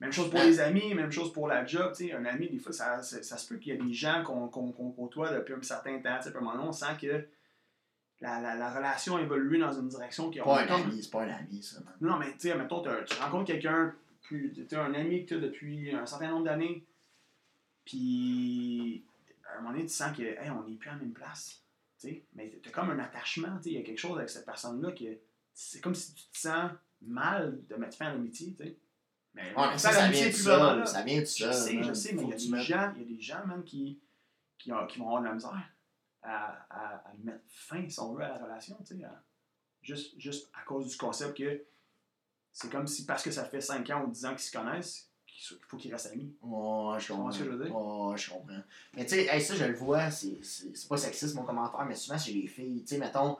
Même 0.00 0.12
chose 0.12 0.28
pour 0.30 0.40
Ah. 0.40 0.46
les 0.46 0.60
amis, 0.60 0.92
même 0.94 1.10
chose 1.12 1.32
pour 1.32 1.46
la 1.48 1.64
job. 1.64 1.92
tu 1.96 2.06
sais, 2.08 2.12
Un 2.12 2.24
ami, 2.24 2.48
des 2.50 2.58
fois, 2.58 2.72
ça, 2.72 3.02
ça, 3.02 3.22
ça 3.22 3.36
se 3.38 3.48
peut 3.48 3.56
qu'il 3.58 3.74
y 3.74 3.80
a 3.80 3.82
des 3.84 3.92
gens 3.92 4.22
qu'on 4.24 4.48
qu'on 4.48 4.70
qu'on 4.72 4.90
côtoie 4.92 5.32
depuis 5.32 5.54
un 5.54 5.62
certain 5.62 5.98
temps. 6.00 6.16
tu 6.18 6.24
sais, 6.24 6.30
Puis 6.30 6.36
à 6.38 6.40
un 6.40 6.44
moment 6.44 6.56
donné, 6.56 6.68
on 6.68 6.72
sent 6.72 6.96
que 7.00 7.26
la, 8.24 8.40
la, 8.40 8.54
la 8.54 8.74
relation 8.74 9.16
a 9.16 9.20
évolué 9.22 9.58
dans 9.58 9.72
une 9.72 9.88
direction 9.88 10.30
qui 10.30 10.38
Pas 10.40 10.62
un 10.62 10.66
ami, 10.66 11.02
c'est 11.02 11.10
pas 11.10 11.22
un 11.24 11.28
ami, 11.30 11.62
ça. 11.62 11.78
Non, 12.00 12.18
mais 12.18 12.32
tu 12.32 12.48
sais, 12.48 12.54
mettons, 12.56 12.82
tu 12.82 13.14
rencontres 13.20 13.44
quelqu'un, 13.46 13.94
tu 14.22 14.50
un 14.72 14.94
ami 14.94 15.24
que 15.24 15.28
tu 15.28 15.34
as 15.34 15.38
depuis 15.40 15.94
un 15.94 16.06
certain 16.06 16.28
nombre 16.30 16.44
d'années, 16.46 16.84
puis 17.84 19.04
à 19.46 19.54
un 19.58 19.60
moment 19.60 19.72
donné, 19.72 19.84
tu 19.84 19.92
sens 19.92 20.16
que, 20.16 20.22
hey, 20.22 20.50
on 20.50 20.66
n'est 20.68 20.76
plus 20.76 20.88
à 20.88 20.92
la 20.94 20.98
même 20.98 21.12
place. 21.12 21.60
tu 22.00 22.08
sais. 22.08 22.22
Mais 22.34 22.50
tu 22.62 22.68
as 22.68 22.72
comme 22.72 22.90
un 22.90 22.98
attachement, 22.98 23.56
tu 23.58 23.64
sais, 23.64 23.70
il 23.70 23.76
y 23.76 23.78
a 23.78 23.82
quelque 23.82 23.98
chose 24.00 24.16
avec 24.16 24.30
cette 24.30 24.46
personne-là 24.46 24.92
que 24.92 25.04
c'est 25.52 25.80
comme 25.80 25.94
si 25.94 26.14
tu 26.14 26.24
te 26.32 26.38
sens 26.38 26.70
mal 27.02 27.58
de 27.68 27.74
mettre 27.76 27.96
fin 27.96 28.06
à 28.06 28.12
l'amitié, 28.12 28.54
tu 28.56 28.64
sais. 28.64 28.76
Mais, 29.34 29.42
Ouais, 29.56 29.66
mais 29.72 29.78
ça, 29.78 29.90
ça 29.92 30.08
vient 30.08 30.28
plus 30.30 30.44
vraiment 30.44 30.86
ça. 30.86 30.92
Ça 30.92 31.02
vient 31.02 31.20
de 31.20 31.26
Je 31.26 31.44
ça. 31.44 31.52
sais, 31.52 31.82
je 31.82 31.92
sais, 31.92 32.12
mais 32.14 32.22
il 32.22 32.28
y 32.28 32.32
a 32.32 32.36
des 32.36 32.62
gens, 32.64 32.92
il 32.96 33.02
y 33.02 33.04
a 33.04 33.16
des 33.16 33.20
gens, 33.20 33.46
man, 33.46 33.62
qui, 33.64 33.98
qui, 34.58 34.72
ont- 34.72 34.86
qui 34.86 34.98
vont 35.00 35.06
avoir 35.08 35.22
de 35.22 35.26
la 35.26 35.34
misère 35.34 35.68
à, 36.24 36.66
à, 36.70 36.94
à 37.08 37.12
mettre 37.22 37.44
fin, 37.48 37.88
si 37.88 38.00
on 38.00 38.14
veut, 38.14 38.22
à 38.24 38.28
la 38.28 38.38
relation, 38.38 38.76
tu 38.86 38.96
sais, 38.98 39.04
juste, 39.82 40.18
juste 40.18 40.50
à 40.54 40.62
cause 40.64 40.88
du 40.88 40.96
concept 40.96 41.36
que 41.36 41.64
c'est 42.52 42.70
comme 42.70 42.86
si, 42.86 43.04
parce 43.04 43.22
que 43.22 43.30
ça 43.30 43.44
fait 43.44 43.60
5 43.60 43.88
ans 43.90 44.04
ou 44.04 44.10
10 44.10 44.24
ans 44.26 44.30
qu'ils 44.30 44.38
se 44.40 44.52
connaissent, 44.56 45.10
qu'il 45.26 45.56
faut 45.66 45.76
qu'ils 45.76 45.92
restent 45.92 46.12
amis. 46.12 46.34
Ouais, 46.40 46.98
je 47.00 47.06
Tu 47.06 47.12
comprends 47.12 47.30
ce 47.32 47.38
que 47.40 47.44
je 47.44 47.50
veux 47.50 47.64
dire? 47.64 47.76
Ouais, 47.76 48.16
je 48.16 48.30
comprends. 48.30 48.62
Mais 48.94 49.04
tu 49.04 49.10
sais, 49.14 49.26
hey, 49.26 49.40
ça, 49.42 49.54
je 49.56 49.64
le 49.64 49.74
vois, 49.74 50.10
c'est 50.10 50.38
c'est- 50.42 50.74
c'est 50.76 50.88
pas 50.88 50.96
sexiste 50.96 51.34
mon 51.34 51.42
commentaire, 51.42 51.84
mais 51.84 51.94
souvent 51.96 52.18
chez 52.18 52.32
les 52.32 52.46
filles, 52.46 52.82
tu 52.82 52.94
sais, 52.94 52.98
mettons, 52.98 53.36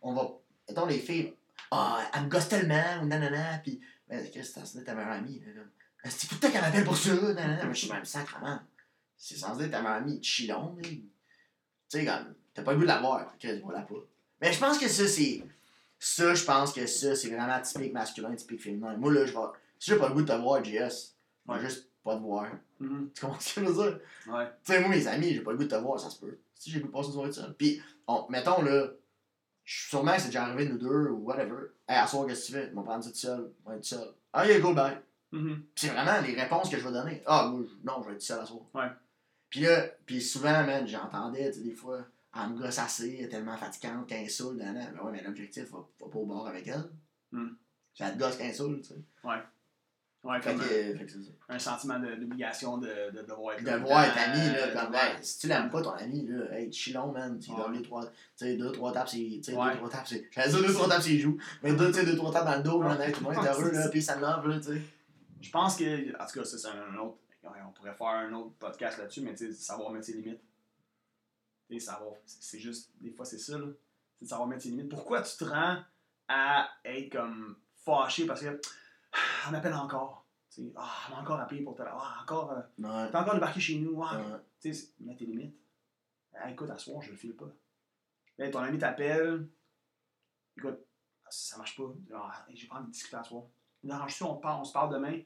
on 0.00 0.14
va. 0.14 0.30
Mettons, 0.68 0.86
les 0.86 0.98
filles, 1.00 1.34
ah, 1.72 2.08
elle 2.14 2.24
me 2.24 2.28
gosse 2.28 2.48
tellement, 2.48 3.02
ou 3.02 3.06
nanana, 3.06 3.58
pis. 3.58 3.80
Mais 4.08 4.30
qu'est-ce 4.30 4.54
que 4.60 4.64
c'est 4.64 4.84
ta 4.84 4.94
meilleure 4.94 5.12
amie. 5.12 5.42
C'est 6.04 6.28
tout 6.28 6.34
le 6.36 6.40
temps 6.40 6.50
qu'elle 6.50 6.60
m'appelle 6.60 6.84
pour 6.84 6.96
ça, 6.96 7.14
nanana. 7.14 7.64
Mais 7.66 7.74
je 7.74 7.78
suis 7.80 7.90
même 7.92 8.04
sacrement. 8.04 8.60
C'est 9.16 9.36
censé 9.36 9.64
être 9.64 9.70
ta 9.72 9.82
meilleure 9.82 9.96
amie, 9.96 10.22
chillon, 10.22 10.74
mais. 10.78 11.02
Tu 11.92 11.98
sais, 11.98 12.06
comme, 12.06 12.34
t'as 12.54 12.62
pas 12.62 12.72
le 12.72 12.78
goût 12.78 12.84
de 12.84 12.88
la 12.88 13.00
voir, 13.00 13.36
que 13.38 13.60
voilà 13.62 13.82
pas. 13.82 13.94
Mais 14.40 14.50
je 14.52 14.58
pense 14.58 14.78
que 14.78 14.88
ça, 14.88 15.06
c'est. 15.06 15.42
Ça, 15.98 16.34
je 16.34 16.44
pense 16.44 16.72
que 16.72 16.86
ça, 16.86 17.14
c'est 17.14 17.28
vraiment 17.28 17.60
typique 17.60 17.92
masculin, 17.92 18.34
typique 18.34 18.62
féminin. 18.62 18.96
Moi, 18.96 19.12
là, 19.12 19.26
je 19.26 19.32
vais. 19.32 19.38
Si 19.78 19.90
j'ai 19.90 19.98
pas 19.98 20.08
le 20.08 20.14
goût 20.14 20.22
de 20.22 20.26
te 20.28 20.32
voir, 20.32 20.64
JS, 20.64 20.70
je 20.70 20.78
vais 20.78 20.88
Ouais. 21.46 21.60
juste 21.60 21.90
pas 22.02 22.16
te 22.16 22.20
voir. 22.22 22.46
Mhm. 22.80 23.10
Tu 23.14 23.20
comprends 23.20 23.38
ce 23.40 23.54
que 23.54 23.60
je 23.66 23.70
veux 23.70 23.74
dire? 23.90 24.00
Ouais. 24.26 24.46
Tu 24.64 24.72
sais, 24.72 24.80
moi, 24.80 24.88
mes 24.88 25.06
amis, 25.06 25.34
j'ai 25.34 25.40
pas 25.42 25.52
le 25.52 25.58
goût 25.58 25.64
de 25.64 25.68
te 25.68 25.74
voir, 25.76 26.00
ça 26.00 26.08
se 26.10 26.18
peut. 26.18 26.38
Si 26.54 26.70
j'ai 26.70 26.78
le 26.78 26.84
goût 26.86 26.88
de 26.88 26.92
passer 26.94 27.08
une 27.08 27.14
soirée 27.14 27.32
seul. 27.32 27.54
Puis, 27.54 27.80
on- 28.06 28.26
mettons, 28.30 28.62
là, 28.62 28.88
sûrement 29.64 30.14
que 30.14 30.20
c'est 30.22 30.26
déjà 30.28 30.44
arrivé 30.44 30.68
nous 30.68 30.78
deux 30.78 31.08
ou 31.10 31.18
whatever. 31.24 31.66
Hey, 31.88 31.98
à 31.98 32.06
soir, 32.06 32.26
qu'est-ce 32.26 32.40
que 32.40 32.46
tu 32.46 32.52
fais? 32.52 32.72
On 32.74 32.76
va 32.80 32.82
prendre 32.82 33.04
ça 33.04 33.10
tout 33.10 33.16
seul. 33.16 33.52
Va 33.64 33.76
être 33.76 33.84
seul. 33.84 34.08
Ah, 34.32 34.46
yeah, 34.46 34.58
go, 34.60 34.72
bye. 34.74 34.98
Puis 35.30 35.64
c'est 35.76 35.88
vraiment 35.88 36.20
les 36.26 36.34
réponses 36.40 36.68
que 36.70 36.78
je 36.78 36.84
vais 36.84 36.92
donner. 36.92 37.22
Ah, 37.26 37.48
moi, 37.52 37.62
non, 37.84 38.02
je 38.02 38.08
vais 38.08 38.14
être 38.14 38.22
seul 38.22 38.40
à 38.40 38.46
soir. 38.46 38.62
Ouais. 38.74 38.88
Puis 39.52 39.60
là, 39.60 39.84
puis 40.06 40.20
souvent, 40.22 40.64
man, 40.64 40.88
j'entendais, 40.88 41.50
tu 41.52 41.58
sais, 41.58 41.64
des 41.64 41.74
fois, 41.74 42.06
elle 42.34 42.50
me 42.54 42.58
gosse 42.58 42.78
assez, 42.78 43.16
elle 43.18 43.26
est 43.26 43.28
tellement 43.28 43.56
fatigante 43.58 44.08
qu'elle 44.08 44.24
insulte, 44.24 44.56
nan, 44.58 44.74
nan. 44.74 44.94
Ben 44.96 45.04
ouais, 45.04 45.12
mais 45.12 45.22
l'objectif, 45.22 45.70
va, 45.70 45.78
va 46.00 46.08
pas 46.10 46.18
au 46.18 46.24
bord 46.24 46.46
avec 46.48 46.66
elle. 46.66 46.88
Hmm. 47.32 47.50
Ça 47.92 48.10
te 48.10 48.18
gosse 48.18 48.36
qu'elle 48.38 48.50
insulte, 48.50 48.80
tu 48.82 48.88
sais. 48.94 49.00
Ouais, 50.24 50.40
Fait 50.40 50.52
comme 50.52 50.60
que, 50.60 50.64
un, 50.94 50.98
fait 50.98 51.04
que 51.04 51.10
c'est 51.10 51.22
ça. 51.24 51.30
un 51.50 51.58
sentiment 51.58 51.98
de- 51.98 52.14
d'obligation 52.14 52.78
de, 52.78 53.10
de 53.12 53.22
devoir 53.22 53.54
être 53.56 53.64
De 53.64 53.66
là. 53.70 53.76
voir 53.78 54.04
être 54.04 54.16
Euh, 54.16 54.32
ami, 54.32 54.54
là, 54.56 54.68
de 54.68 54.72
comme, 54.72 54.90
voir- 54.92 55.04
hey, 55.04 55.16
si 55.20 55.38
tu 55.40 55.48
l'aimes 55.48 55.68
pas, 55.68 55.82
ton 55.82 55.90
ami, 55.90 56.26
là, 56.28 56.58
hey, 56.58 56.72
chillon, 56.72 57.12
man, 57.12 57.38
tu 57.38 57.50
Ouais. 57.50 57.56
donnes 57.58 57.72
deux, 57.76 57.82
trois, 57.82 58.06
tu 58.06 58.12
sais, 58.36 58.56
deux, 58.56 58.70
trois 58.72 58.92
tapes, 58.92 59.08
c'est, 59.08 59.16
tu 59.18 59.42
sais, 59.42 59.54
Ouais. 59.54 59.72
deux, 59.72 59.76
trois 59.78 59.90
tapes, 59.90 60.06
c'est, 60.06 60.28
j'allais 60.30 60.48
dire 60.50 60.60
deux, 60.62 60.72
trois 60.72 60.88
tapes, 60.88 61.02
c'est 61.02 61.18
joue, 61.18 61.36
mais 61.62 61.72
deux, 61.74 61.88
tu 61.88 61.98
sais, 61.98 62.06
deux, 62.06 62.16
trois 62.16 62.32
tapes 62.32 62.46
dans 62.46 62.56
le 62.56 62.62
dos, 62.62 62.80
man, 62.80 62.96
tout 63.12 63.20
le 63.24 63.30
monde 63.34 63.44
est 63.44 63.48
heureux, 63.48 63.70
là, 63.72 63.88
pis 63.88 64.00
ça 64.00 64.14
love, 64.18 64.46
là, 64.48 64.56
tu 64.58 64.62
sais. 64.62 64.82
Je 65.42 65.50
pense 65.50 65.76
que, 65.76 66.10
en 66.22 66.24
tout 66.26 66.38
cas, 66.38 66.44
ça, 66.44 66.56
c'est 66.56 66.68
un 66.68 66.96
autre. 66.98 67.18
On 67.44 67.72
pourrait 67.72 67.94
faire 67.94 68.06
un 68.06 68.32
autre 68.34 68.54
podcast 68.58 68.98
là-dessus, 68.98 69.20
mais 69.22 69.36
savoir 69.36 69.90
mettre 69.90 70.06
ses 70.06 70.14
limites. 70.14 70.40
Savoir. 71.78 72.14
C'est 72.26 72.58
juste. 72.58 72.90
Des 73.00 73.10
fois, 73.10 73.24
c'est 73.24 73.38
ça. 73.38 73.54
C'est 74.18 74.24
de 74.24 74.28
savoir 74.28 74.46
mettre 74.46 74.62
ses 74.62 74.68
limites. 74.70 74.90
Pourquoi 74.90 75.22
tu 75.22 75.36
te 75.38 75.44
rends 75.44 75.82
à 76.28 76.68
être 76.84 77.10
comme 77.12 77.56
fâché 77.76 78.26
parce 78.26 78.42
que. 78.42 78.60
Ah, 79.12 79.50
on 79.50 79.54
appelle 79.54 79.72
encore. 79.74 80.26
Ah, 80.76 80.90
on 81.08 81.14
m'a 81.14 81.20
encore 81.22 81.40
appelé 81.40 81.62
pour 81.62 81.74
te 81.74 81.82
Ah, 81.82 82.18
encore. 82.22 82.52
euh, 82.52 82.60
Ouais, 82.78 83.10
T'as 83.10 83.22
encore 83.22 83.34
débarqué 83.34 83.58
chez 83.60 83.78
nous. 83.78 84.02
Ah, 84.04 84.18
ouais, 84.64 84.72
mets 85.00 85.16
tes 85.16 85.24
limites. 85.24 85.56
Ah, 86.34 86.50
écoute, 86.50 86.68
à 86.70 86.76
ce 86.76 86.84
soir, 86.90 87.00
je 87.02 87.10
le 87.10 87.16
file 87.16 87.34
pas. 87.34 87.50
Là, 88.38 88.50
ton 88.50 88.58
ami 88.60 88.78
t'appelle. 88.78 89.48
Écoute, 90.58 90.78
ça 91.30 91.56
marche 91.56 91.74
pas. 91.76 91.90
Ah, 92.14 92.46
j'ai 92.52 92.66
pas 92.68 92.76
envie 92.76 92.86
de 92.88 92.92
discuter 92.92 93.16
à 93.16 93.22
ce 93.22 93.30
soir. 93.30 93.44
Dérange-tu, 93.82 94.22
on, 94.24 94.40
on 94.44 94.64
se 94.64 94.72
parle 94.74 94.92
demain? 94.92 95.20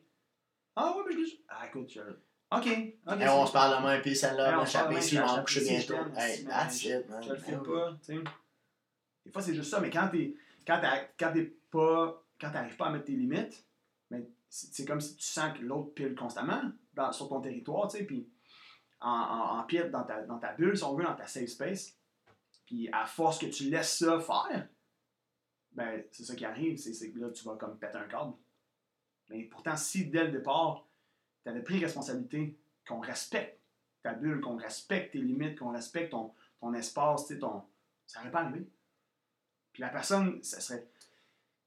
Ah 0.77 0.95
ouais, 0.97 1.03
mais 1.09 1.15
je 1.15 1.25
dis. 1.25 1.45
Ah, 1.49 1.67
écoute, 1.67 1.91
je... 1.91 2.01
Ok, 2.01 2.13
ok. 2.51 2.67
Hey, 2.67 2.95
on 3.07 3.41
c'est- 3.43 3.47
se 3.49 3.53
parle 3.53 3.79
demain, 3.79 4.01
pis 4.01 4.15
ça 4.15 4.31
Hey, 4.31 4.37
love, 4.37 4.55
on 4.55 4.61
on 4.61 5.35
va 5.35 5.41
coucher 5.43 5.61
bientôt. 5.65 5.95
Hey, 6.17 6.45
that's 6.45 6.85
it, 6.85 7.09
man. 7.09 7.23
Je 7.23 7.31
le 7.31 7.37
Hey, 7.37 7.57
pas, 7.65 7.99
tu 8.05 8.15
sais. 8.15 8.25
Des 9.25 9.33
fois, 9.33 9.43
c'est 9.43 9.55
juste 9.55 9.71
ça, 9.71 9.81
mais 9.81 9.91
quand 9.91 10.09
t'es. 10.09 10.37
Quand 10.67 11.33
t'es 11.33 11.57
pas. 11.71 12.23
Quand 12.39 12.51
t'arrives 12.51 12.77
pas 12.77 12.87
à 12.87 12.91
mettre 12.91 13.07
tes 13.07 13.17
limites, 13.17 13.65
mais 14.11 14.29
c'est 14.49 14.85
comme 14.85 15.01
si 15.01 15.17
tu 15.17 15.25
sens 15.25 15.57
que 15.57 15.63
l'autre 15.63 15.95
pile 15.95 16.15
constamment 16.15 16.63
dans, 16.93 17.11
sur 17.11 17.29
ton 17.29 17.41
territoire, 17.41 17.89
tu 17.89 17.99
sais, 17.99 18.05
puis 18.05 18.29
en, 19.01 19.11
en, 19.11 19.59
en 19.61 19.89
dans 19.91 20.05
ta, 20.05 20.23
dans 20.23 20.39
ta 20.39 20.53
bulle, 20.53 20.77
si 20.77 20.85
on 20.85 20.95
veut, 20.95 21.05
dans 21.05 21.15
ta 21.15 21.27
safe 21.27 21.49
space. 21.49 21.97
Puis 22.67 22.89
à 22.93 23.07
force 23.07 23.39
que 23.39 23.47
tu 23.47 23.71
laisses 23.71 23.99
ça 23.99 24.21
faire, 24.21 24.69
ben, 25.73 26.05
c'est 26.11 26.25
ça 26.25 26.35
qui 26.35 26.45
arrive, 26.45 26.77
c'est 26.77 27.11
que 27.11 27.19
là, 27.19 27.31
tu 27.31 27.45
vas 27.45 27.57
comme 27.57 27.79
péter 27.79 27.97
un 27.97 28.05
câble. 28.09 28.35
Mais 29.29 29.43
pourtant, 29.45 29.77
si 29.77 30.07
dès 30.07 30.25
le 30.25 30.33
départ, 30.33 30.87
tu 31.43 31.49
avais 31.49 31.63
pris 31.63 31.79
responsabilité, 31.79 32.57
qu'on 32.87 33.01
respecte 33.01 33.59
ta 34.03 34.13
bulle, 34.13 34.41
qu'on 34.41 34.57
respecte 34.57 35.13
tes 35.13 35.21
limites, 35.21 35.59
qu'on 35.59 35.73
respecte 35.73 36.13
ton, 36.13 36.33
ton 36.61 36.73
espace, 36.75 37.27
ton... 37.41 37.63
ça 38.07 38.21
n'aurait 38.21 38.31
pas 38.31 38.43
arrivé. 38.43 38.67
Puis 39.73 39.83
la 39.83 39.89
personne, 39.89 40.43
ça 40.43 40.61
serait, 40.61 40.87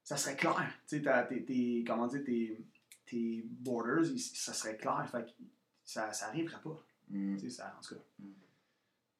ça 0.03 0.17
serait 0.17 0.35
clair. 0.35 0.73
Tu 0.87 0.97
sais, 0.97 1.01
t'as- 1.01 1.23
tes, 1.23 1.83
comment 1.85 2.07
dire, 2.07 2.23
tes, 2.23 2.65
tes 3.05 3.43
borders, 3.45 4.05
ça 4.17 4.53
serait 4.53 4.77
clair. 4.77 5.07
Fait 5.11 5.25
que 5.25 5.31
ça 5.83 6.09
n'arriverait 6.21 6.61
pas. 6.61 6.83
Mm. 7.09 7.35
Tu 7.35 7.49
sais, 7.49 7.57
ça, 7.57 7.75
en 7.77 7.81
tout 7.81 7.95
cas. 7.95 8.01
Mm. 8.19 8.31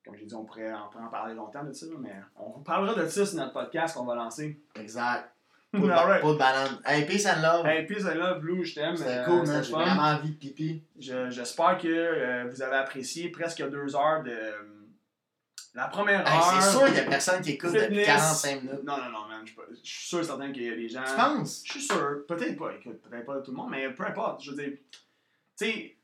Comme 0.06 0.16
j'ai 0.16 0.26
dit, 0.26 0.36
on 0.36 0.46
pourrait, 0.46 0.74
on 0.74 0.90
pourrait 0.90 1.04
en 1.04 1.10
parler 1.10 1.36
longtemps 1.36 1.64
de 1.64 1.74
ça, 1.74 1.86
mais 2.00 2.16
on 2.38 2.62
parlera 2.62 2.96
de 2.96 3.08
ça 3.08 3.26
sur 3.26 3.38
notre 3.38 3.54
podcast 3.54 3.96
qu'on 3.96 4.06
va 4.06 4.16
lancer. 4.16 4.60
Exact. 4.76 5.32
Pas 5.72 5.78
de, 5.80 5.90
Alright. 5.92 6.22
pas 6.24 6.34
de 6.34 6.38
banane. 6.38 6.82
Hey, 6.86 7.06
peace 7.06 7.26
and 7.28 7.42
love. 7.44 7.66
Hey, 7.66 7.86
peace 7.86 8.04
and 8.06 8.16
love, 8.16 8.40
Blue, 8.42 8.66
je 8.66 8.74
t'aime. 8.74 8.98
C'était 8.98 9.18
euh, 9.20 9.26
cool, 9.26 9.46
man. 9.48 9.64
J'ai 9.64 9.72
vraiment 9.72 10.02
envie 10.02 10.32
de 10.32 10.36
pipi. 10.36 10.84
Je- 11.00 11.30
J'espère 11.30 11.78
que 11.78 11.88
euh, 11.88 12.46
vous 12.50 12.62
avez 12.64 12.78
apprécié 12.78 13.30
presque 13.30 13.62
deux 13.70 13.96
heures 13.96 14.24
de. 14.24 14.32
euh, 14.32 14.64
la 15.76 15.88
première 15.88 16.22
Hey, 16.28 16.34
heure. 16.40 16.62
c'est 16.64 16.72
sûr 16.72 16.86
qu'il 16.88 16.96
y 16.96 17.00
a 17.00 17.04
personne 17.04 17.42
qui 17.44 17.52
écoute 17.52 17.72
depuis 17.72 18.00
Fitness. 18.00 18.08
45 18.08 18.64
minutes. 18.64 18.84
Non, 18.84 18.98
non, 18.98 19.10
non, 19.12 19.28
man. 19.28 19.42
Je 19.44 19.48
suis 19.52 19.56
pas- 19.56 19.64
je 19.70 19.76
suis 19.90 20.08
sûr 20.08 20.20
et 20.20 20.24
certain 20.24 20.52
qu'il 20.52 20.64
y 20.64 20.70
a 20.72 20.76
des 20.76 20.90
gens. 20.90 21.04
Tu 21.08 21.16
penses? 21.16 21.62
Je 21.66 21.72
suis 21.74 21.82
sûr. 21.84 22.26
Peut-être 22.28 22.58
pas, 22.58 22.74
écoute, 22.74 23.00
peut-être 23.04 23.26
pas 23.26 23.40
tout 23.42 23.52
le 23.52 23.58
monde, 23.58 23.70
mais 23.70 23.90
peu 23.94 24.06
importe. 24.08 24.42
Je 24.44 24.52
veux 24.52 24.58
dire, 24.58 24.78
tu 25.56 25.66
sais, 25.66 25.96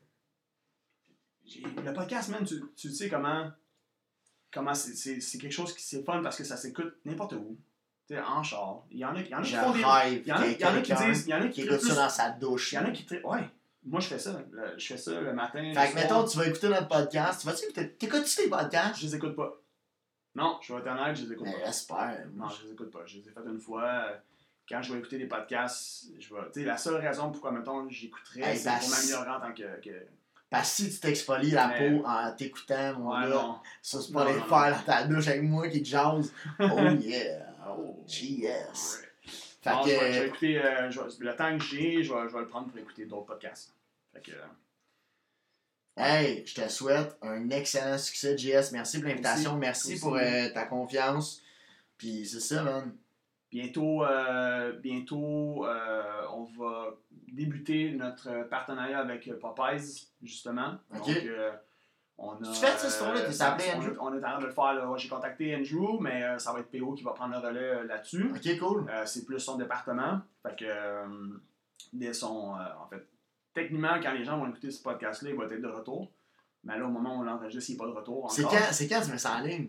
le 1.84 1.92
podcast, 1.92 2.28
man, 2.28 2.44
tu, 2.44 2.62
tu 2.76 2.90
sais 2.90 3.08
comment. 3.08 3.50
Comment 4.52 4.74
c'est 4.74 5.18
quelque 5.38 5.50
chose 5.52 5.74
qui 5.74 5.82
c'est 5.82 6.04
fun 6.04 6.22
parce 6.22 6.36
que 6.38 6.44
ça 6.44 6.56
s'écoute 6.56 6.94
n'importe 7.04 7.32
où. 7.32 7.58
Tu 8.08 8.14
sais, 8.14 8.20
en 8.20 8.42
char. 8.42 8.82
Il 8.90 8.98
y 8.98 9.04
en 9.04 9.14
a, 9.16 9.20
il 9.20 9.28
y 9.28 9.34
en 9.34 9.38
a 9.38 9.42
qui 9.42 9.54
font 9.54 9.72
des. 9.72 9.78
Il 9.80 10.26
y 10.26 10.32
en 10.32 10.36
a, 10.36 10.46
il 10.46 10.60
y 10.60 10.64
en 10.64 10.74
a 10.76 10.80
qui 10.80 10.92
disent. 10.94 11.24
Il 11.26 11.30
y 11.30 11.34
en 11.34 11.38
a 11.42 11.46
qui 11.48 11.50
qui, 11.50 11.60
écoute 11.62 11.78
trippent 11.78 11.90
ça 11.92 12.02
dans 12.04 12.08
sa 12.08 12.30
douche. 12.30 12.72
Il 12.72 12.76
y 12.76 12.78
en 12.78 12.84
a 12.84 12.90
qui. 12.90 13.06
Ouais. 13.24 13.40
Moi, 13.84 14.00
je 14.00 14.06
fais 14.08 14.18
ça. 14.18 14.40
Le- 14.50 14.74
Je 14.78 14.86
fais 14.86 14.96
ça 14.96 15.20
le 15.20 15.32
matin. 15.32 15.72
Fait 15.74 15.90
que, 15.90 15.94
mettons, 15.96 16.24
tu 16.24 16.36
vas 16.38 16.46
écouter 16.46 16.68
notre 16.68 16.88
podcast. 16.88 17.40
Tu 17.40 17.46
vas-tu 17.46 17.64
écouter? 17.64 17.90
T'écoutes-tu 17.92 18.36
tes 18.36 18.48
podcasts? 18.48 18.98
Je 19.00 19.06
les 19.06 19.14
écoute 19.16 19.34
pas. 19.36 19.52
Non, 20.34 20.58
je 20.60 20.72
vais 20.74 20.80
être 20.80 20.86
honnête, 20.88 21.16
je 21.16 21.24
les 21.24 21.32
écoute 21.32 21.46
Ben, 21.46 21.52
pas. 21.52 21.66
j'espère. 21.66 22.18
Non, 22.34 22.48
je 22.48 22.66
les 22.66 22.72
écoute 22.72 22.90
pas. 22.90 23.00
Je 23.06 23.16
les 23.18 23.28
ai 23.28 23.30
fait 23.30 23.40
une 23.46 23.58
fois. 23.60 24.08
Quand 24.68 24.82
je 24.82 24.92
vais 24.92 24.98
écouter 24.98 25.18
des 25.18 25.26
podcasts, 25.26 26.06
je 26.18 26.34
vais. 26.34 26.40
Tu 26.52 26.60
sais, 26.60 26.66
la 26.66 26.76
seule 26.76 26.96
raison 26.96 27.30
pourquoi, 27.30 27.52
mettons, 27.52 27.88
j'écouterais, 27.88 28.40
Hey, 28.42 28.56
c'est 28.58 28.70
pour 28.78 28.88
m'améliorer 28.90 29.30
en 29.30 29.40
tant 29.40 29.52
que. 29.52 29.80
que... 29.80 30.06
Parce 30.50 30.76
que 30.76 30.82
si 30.84 30.90
tu 30.94 31.00
t'exfolies 31.00 31.50
la 31.52 31.68
peau 31.70 32.04
en 32.06 32.32
t'écoutant, 32.32 32.98
mon 32.98 33.10
Ouais, 33.16 33.28
non. 33.28 33.58
ça 33.82 34.00
c'est 34.00 34.12
pas 34.12 34.24
non. 34.24 34.32
faire 34.44 34.76
dans 34.76 34.82
ta 34.84 35.04
douche 35.04 35.26
avec 35.28 35.42
moi 35.42 35.68
qui 35.68 35.82
te 35.82 35.88
jase. 35.88 36.32
Oh 36.60 36.64
yeah. 37.00 37.45
Oh. 37.68 38.04
Yes. 38.08 39.00
Ouais. 39.00 39.30
Fait 39.62 39.70
Non, 39.70 39.82
je, 39.82 39.88
vais, 39.90 40.12
je 40.12 40.18
vais 40.20 40.24
que. 40.24 40.26
écouter. 40.28 40.64
euh, 40.64 40.90
je 40.90 41.00
vais- 41.00 41.06
le 41.30 41.36
temps 41.36 41.58
que 41.58 41.64
j'ai, 41.64 42.02
je 42.02 42.12
vais, 42.14 42.28
je 42.28 42.32
vais 42.34 42.40
le 42.40 42.46
prendre 42.46 42.68
pour 42.68 42.78
écouter 42.78 43.06
d'autres 43.06 43.26
podcasts. 43.26 43.74
Fait 44.12 44.20
que. 44.20 44.32
euh, 44.32 44.44
Hey, 45.98 46.44
je 46.46 46.54
te 46.54 46.68
souhaite 46.68 47.16
un 47.22 47.48
excellent 47.50 47.96
succès, 47.98 48.36
JS. 48.36 48.70
Merci 48.72 49.00
pour 49.00 49.08
l'invitation. 49.08 49.56
Merci 49.56 49.98
pour 49.98 50.16
euh, 50.16 50.48
ta 50.50 50.66
confiance. 50.66 51.40
Puis 51.96 52.26
c'est 52.26 52.40
ça, 52.40 52.62
man. 52.62 52.94
Bientôt, 53.50 54.04
bientôt 54.82 55.64
on 55.66 56.44
va 56.58 56.94
débuter 57.28 57.92
notre 57.92 58.42
partenariat 58.50 58.98
avec 58.98 59.30
Popeyes, 59.38 60.08
justement. 60.22 60.74
Ok. 60.94 61.06
Donc, 61.06 61.16
euh, 61.24 61.52
on 62.18 62.32
a, 62.32 62.36
Tu 62.38 62.54
fais 62.54 62.66
cette 62.76 62.90
histoire-là? 62.90 63.20
T'es 63.22 63.32
ça- 63.32 63.52
appelé 63.52 63.68
on, 63.74 63.78
Andrew? 63.78 63.92
est- 63.92 63.98
on 64.00 64.14
est 64.14 64.18
en 64.24 64.28
train 64.30 64.38
de 64.40 64.46
le 64.46 64.52
faire. 64.52 64.74
là. 64.74 64.94
J'ai 64.96 65.08
contacté 65.08 65.54
Andrew, 65.56 65.98
mais 66.00 66.22
euh, 66.22 66.38
ça 66.38 66.52
va 66.52 66.60
être 66.60 66.70
PO 66.70 66.94
qui 66.94 67.02
va 67.02 67.12
prendre 67.12 67.32
le 67.40 67.46
relais 67.46 67.60
euh, 67.60 67.84
là-dessus. 67.84 68.32
Ok, 68.34 68.58
cool. 68.58 68.86
Euh, 68.90 69.04
c'est 69.06 69.24
plus 69.24 69.38
son 69.40 69.56
département. 69.56 70.20
Fait 70.46 70.56
que, 70.56 70.64
euh, 70.66 71.06
dès 71.92 72.12
son, 72.12 72.54
euh, 72.54 72.58
en 72.82 72.86
fait, 72.88 73.06
techniquement, 73.52 73.98
quand 74.02 74.12
les 74.12 74.24
gens 74.24 74.38
vont 74.38 74.48
écouter 74.48 74.70
ce 74.70 74.82
podcast-là, 74.82 75.30
il 75.30 75.36
va 75.36 75.44
être 75.44 75.60
de 75.60 75.68
retour. 75.68 76.10
Mais 76.64 76.78
là, 76.78 76.84
au 76.86 76.88
moment 76.90 77.16
où 77.16 77.20
on 77.20 77.22
l'enregistre, 77.22 77.70
il 77.70 77.74
n'est 77.74 77.78
pas 77.78 77.86
de 77.86 77.92
retour 77.96 78.18
encore. 78.18 78.32
C'est 78.32 78.42
quand, 78.42 78.72
c'est 78.72 78.88
quand 78.88 79.00
tu 79.02 79.10
mets 79.12 79.18
ça 79.18 79.36
en 79.36 79.40
ligne? 79.40 79.68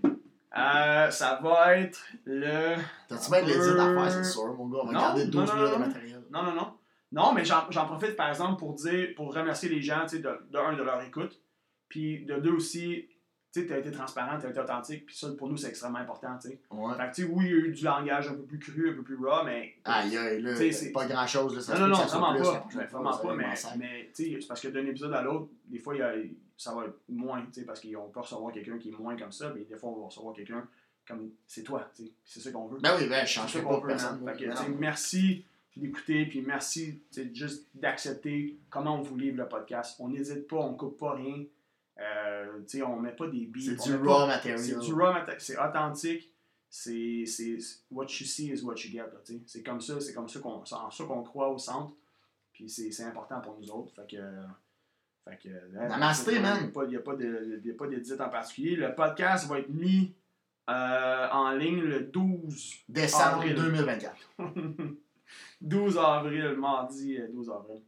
Euh, 0.57 1.11
ça 1.11 1.39
va 1.43 1.77
être 1.77 2.01
le... 2.25 2.75
T'as-tu 3.09 3.29
bien 3.29 3.43
de 3.43 3.79
à 3.79 3.93
faire, 4.03 4.11
c'est 4.11 4.17
Euh, 4.19 4.23
sûr, 4.23 4.53
mon 4.55 4.67
gars? 4.69 4.79
On 4.81 4.87
va 4.87 4.93
non, 4.93 4.99
garder 4.99 5.25
non, 5.25 5.31
12 5.31 5.49
non, 5.49 5.55
minutes 5.55 5.69
de 5.69 5.73
non. 5.77 5.85
matériel. 5.87 6.23
Non, 6.31 6.43
non, 6.43 6.53
non. 6.55 6.73
Non, 7.11 7.33
mais 7.33 7.45
j'en 7.45 7.69
j'en 7.69 7.85
profite, 7.85 8.15
par 8.15 8.29
exemple, 8.29 8.57
pour 8.57 8.73
dire, 8.73 9.09
pour 9.15 9.33
remercier 9.33 9.69
les 9.69 9.81
gens, 9.81 10.01
tu 10.03 10.15
sais, 10.15 10.19
de, 10.19 10.29
de 10.49 10.57
un, 10.57 10.73
de 10.73 10.81
leur 10.83 11.01
écoute, 11.03 11.39
puis 11.89 12.25
de 12.25 12.35
deux 12.37 12.51
aussi, 12.51 13.07
tu 13.53 13.65
sais, 13.65 13.73
as 13.73 13.77
été 13.79 13.91
transparent, 13.91 14.37
tu 14.39 14.45
as 14.45 14.49
été 14.49 14.59
authentique, 14.59 15.05
puis 15.05 15.15
ça, 15.15 15.29
pour 15.37 15.47
nous, 15.47 15.57
c'est 15.57 15.69
extrêmement 15.69 15.99
important, 15.99 16.37
tu 16.41 16.49
sais. 16.49 16.61
Ouais. 16.69 16.95
Fait 16.95 17.09
que, 17.09 17.15
tu 17.15 17.21
sais, 17.23 17.29
oui, 17.31 17.45
il 17.45 17.51
y 17.51 17.53
a 17.53 17.57
eu 17.57 17.71
du 17.71 17.83
langage 17.83 18.27
un 18.27 18.35
peu 18.35 18.43
plus 18.43 18.59
cru, 18.59 18.89
un 18.91 18.93
peu 18.93 19.03
plus 19.03 19.15
raw, 19.15 19.43
mais... 19.45 19.75
Aïe, 19.85 20.17
aïe, 20.17 20.41
là, 20.41 20.55
c'est- 20.55 20.91
pas 20.91 21.05
grand 21.05 21.25
chose, 21.25 21.55
là. 21.55 21.61
Ça 21.61 21.73
non, 21.79 21.87
non, 21.87 21.97
non, 21.97 22.03
vraiment 22.03 22.33
plus, 22.35 22.77
pas. 22.77 22.85
vraiment 22.85 23.17
pas, 23.17 23.35
mais, 23.35 23.53
mais 23.77 24.11
tu 24.13 24.25
sais, 24.25 24.37
c'est 24.41 24.47
parce 24.47 24.61
que 24.61 24.67
d'un 24.67 24.85
épisode 24.85 25.13
à 25.13 25.21
l'autre, 25.21 25.49
des 25.65 25.79
fois, 25.79 25.95
y 25.95 26.01
a- 26.01 26.13
ça 26.57 26.73
va 26.75 26.85
être 26.85 26.99
moins, 27.09 27.41
tu 27.45 27.61
sais, 27.61 27.65
parce 27.65 27.79
qu'on 27.79 28.09
peut 28.09 28.19
recevoir 28.19 28.51
quelqu'un 28.51 28.77
qui 28.77 28.89
est 28.89 28.99
moins 28.99 29.15
comme 29.15 29.31
ça, 29.31 29.51
mais 29.55 29.61
des 29.63 29.75
fois, 29.77 29.89
on 29.91 29.99
va 30.01 30.05
recevoir 30.07 30.33
quelqu'un 30.35 30.67
comme 31.07 31.29
c'est 31.47 31.63
toi, 31.63 31.89
tu 31.95 32.03
sais. 32.05 32.11
C'est 32.25 32.39
ça 32.41 32.51
qu'on 32.51 32.67
veut. 32.67 32.79
Ben 32.81 32.95
oui, 32.99 33.07
ben, 33.07 33.25
je 33.25 33.31
change 33.31 33.63
pas 33.63 33.79
veut, 33.79 33.87
personne. 33.87 34.25
Fait 34.25 34.43
que, 34.43 34.49
non. 34.49 34.77
merci 34.77 35.45
d'écouter, 35.75 36.25
puis 36.25 36.41
merci 36.41 37.01
juste 37.33 37.67
d'accepter 37.75 38.57
comment 38.69 38.99
on 38.99 39.01
vous 39.01 39.15
livre 39.17 39.37
le 39.37 39.47
podcast. 39.47 39.95
On 39.99 40.09
n'hésite 40.09 40.47
pas, 40.47 40.57
on 40.57 40.73
coupe 40.73 40.97
pas 40.99 41.13
rien. 41.13 41.45
Euh, 41.99 42.59
tu 42.61 42.77
sais, 42.77 42.83
on 42.83 42.99
met 42.99 43.11
pas 43.11 43.27
des 43.27 43.45
beats. 43.45 43.75
C'est 43.77 43.89
du 43.89 43.95
raw 43.95 44.27
material. 44.27 44.59
c'est 44.59 44.79
du 44.79 44.93
raw 44.93 45.13
material. 45.13 45.41
C'est 45.41 45.57
authentique. 45.57 46.31
C'est, 46.69 47.25
what 47.89 48.05
you 48.05 48.25
see 48.25 48.51
is 48.51 48.61
what 48.61 48.75
you 48.75 48.91
get. 48.91 49.05
C'est 49.45 49.63
comme 49.63 49.81
ça, 49.81 49.99
c'est 49.99 50.13
comme 50.13 50.27
ça 50.27 50.39
qu'on, 50.39 51.23
croit 51.23 51.49
au 51.49 51.57
centre. 51.57 51.93
Puis 52.53 52.69
c'est, 52.69 53.03
important 53.03 53.41
pour 53.41 53.57
nous 53.59 53.71
autres. 53.71 53.93
Fait 53.95 54.07
que, 54.07 54.21
fait 55.23 55.37
que, 55.37 55.73
là, 55.73 55.87
Namasté, 55.87 56.33
il 56.35 56.41
n'y 56.41 56.45
a 56.47 56.55
man. 56.55 56.71
pas, 56.71 56.85
il 56.85 56.91
y 56.91 56.97
a 56.97 56.99
pas 56.99 57.15
d'édite 57.87 58.21
en 58.21 58.29
particulier. 58.29 58.75
Le 58.75 58.93
podcast 58.93 59.47
va 59.47 59.59
être 59.59 59.69
mis 59.69 60.13
euh, 60.69 61.27
en 61.31 61.51
ligne 61.51 61.79
le 61.79 62.01
12, 62.01 62.83
Décembre 62.89 63.37
Avril. 63.37 63.55
2024. 63.55 64.15
12 65.61 65.97
avril, 66.03 66.55
mardi 66.57 67.17
euh, 67.17 67.27
12 67.31 67.49
avril. 67.49 67.81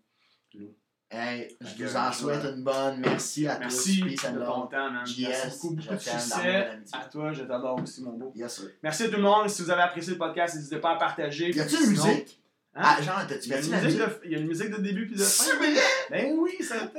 Hey, 1.12 1.58
je 1.60 1.86
vous 1.86 1.96
en 1.98 2.12
souhaite 2.12 2.44
une 2.44 2.64
bonne. 2.64 3.00
Merci 3.00 3.48
à 3.48 3.58
Merci 3.58 4.00
tous. 4.02 4.30
De 4.32 4.46
ton 4.46 4.68
temps, 4.68 4.92
man. 4.92 5.04
Merci 5.20 5.50
beaucoup, 5.60 5.76
de 5.76 5.82
succès. 5.82 6.70
À 6.92 7.06
toi, 7.12 7.34
je 7.34 7.44
t'adore 7.44 7.82
aussi, 7.82 8.04
mon 8.04 8.12
beau. 8.12 8.32
Yes, 8.36 8.58
sir. 8.58 8.66
Merci 8.84 9.04
à 9.06 9.10
tout 9.10 9.16
le 9.16 9.24
monde. 9.24 9.50
Si 9.50 9.64
vous 9.64 9.72
avez 9.72 9.82
apprécié 9.82 10.14
le 10.14 10.20
podcast, 10.20 10.56
n'hésitez 10.56 10.78
pas 10.78 10.92
à 10.92 10.96
partager. 10.98 11.50
Y 11.50 11.60
a-tu 11.62 11.76
Puis 11.78 11.84
une 11.86 11.90
musique? 11.92 12.40
Hein? 12.76 12.82
Ah, 12.84 13.02
genre, 13.02 13.26
t'as-tu 13.28 13.48
Il 13.48 13.50
y, 13.50 13.54
a 13.56 13.60
une 13.60 13.72
la 13.72 13.82
musique 13.82 14.00
de, 14.00 14.22
il 14.26 14.32
y 14.32 14.36
a 14.36 14.38
une 14.38 14.48
musique 14.48 14.70
de 14.70 14.78
début 14.78 15.08
puis 15.08 15.16
de 15.16 15.24
C'est 15.24 15.52
fin. 15.54 15.58
vrai? 15.58 15.74
Ben 16.12 16.36
oui, 16.38 16.58
ça 16.62 16.76
c'est 16.78 16.94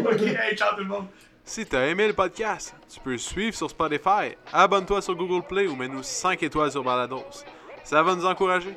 Ok, 0.12 0.22
hey, 0.22 0.56
ciao 0.56 0.74
tout 0.74 0.82
le 0.82 0.88
monde. 0.88 1.06
Si 1.44 1.64
t'as 1.66 1.86
aimé 1.86 2.08
le 2.08 2.14
podcast, 2.14 2.74
tu 2.92 2.98
peux 2.98 3.12
le 3.12 3.18
suivre 3.18 3.56
sur 3.56 3.70
Spotify, 3.70 4.34
abonne-toi 4.52 5.00
sur 5.02 5.14
Google 5.14 5.46
Play 5.46 5.68
ou 5.68 5.76
mets-nous 5.76 6.02
5 6.02 6.42
étoiles 6.42 6.72
sur 6.72 6.82
Balados. 6.82 7.24
Ça 7.84 8.02
va 8.02 8.16
nous 8.16 8.26
encourager. 8.26 8.76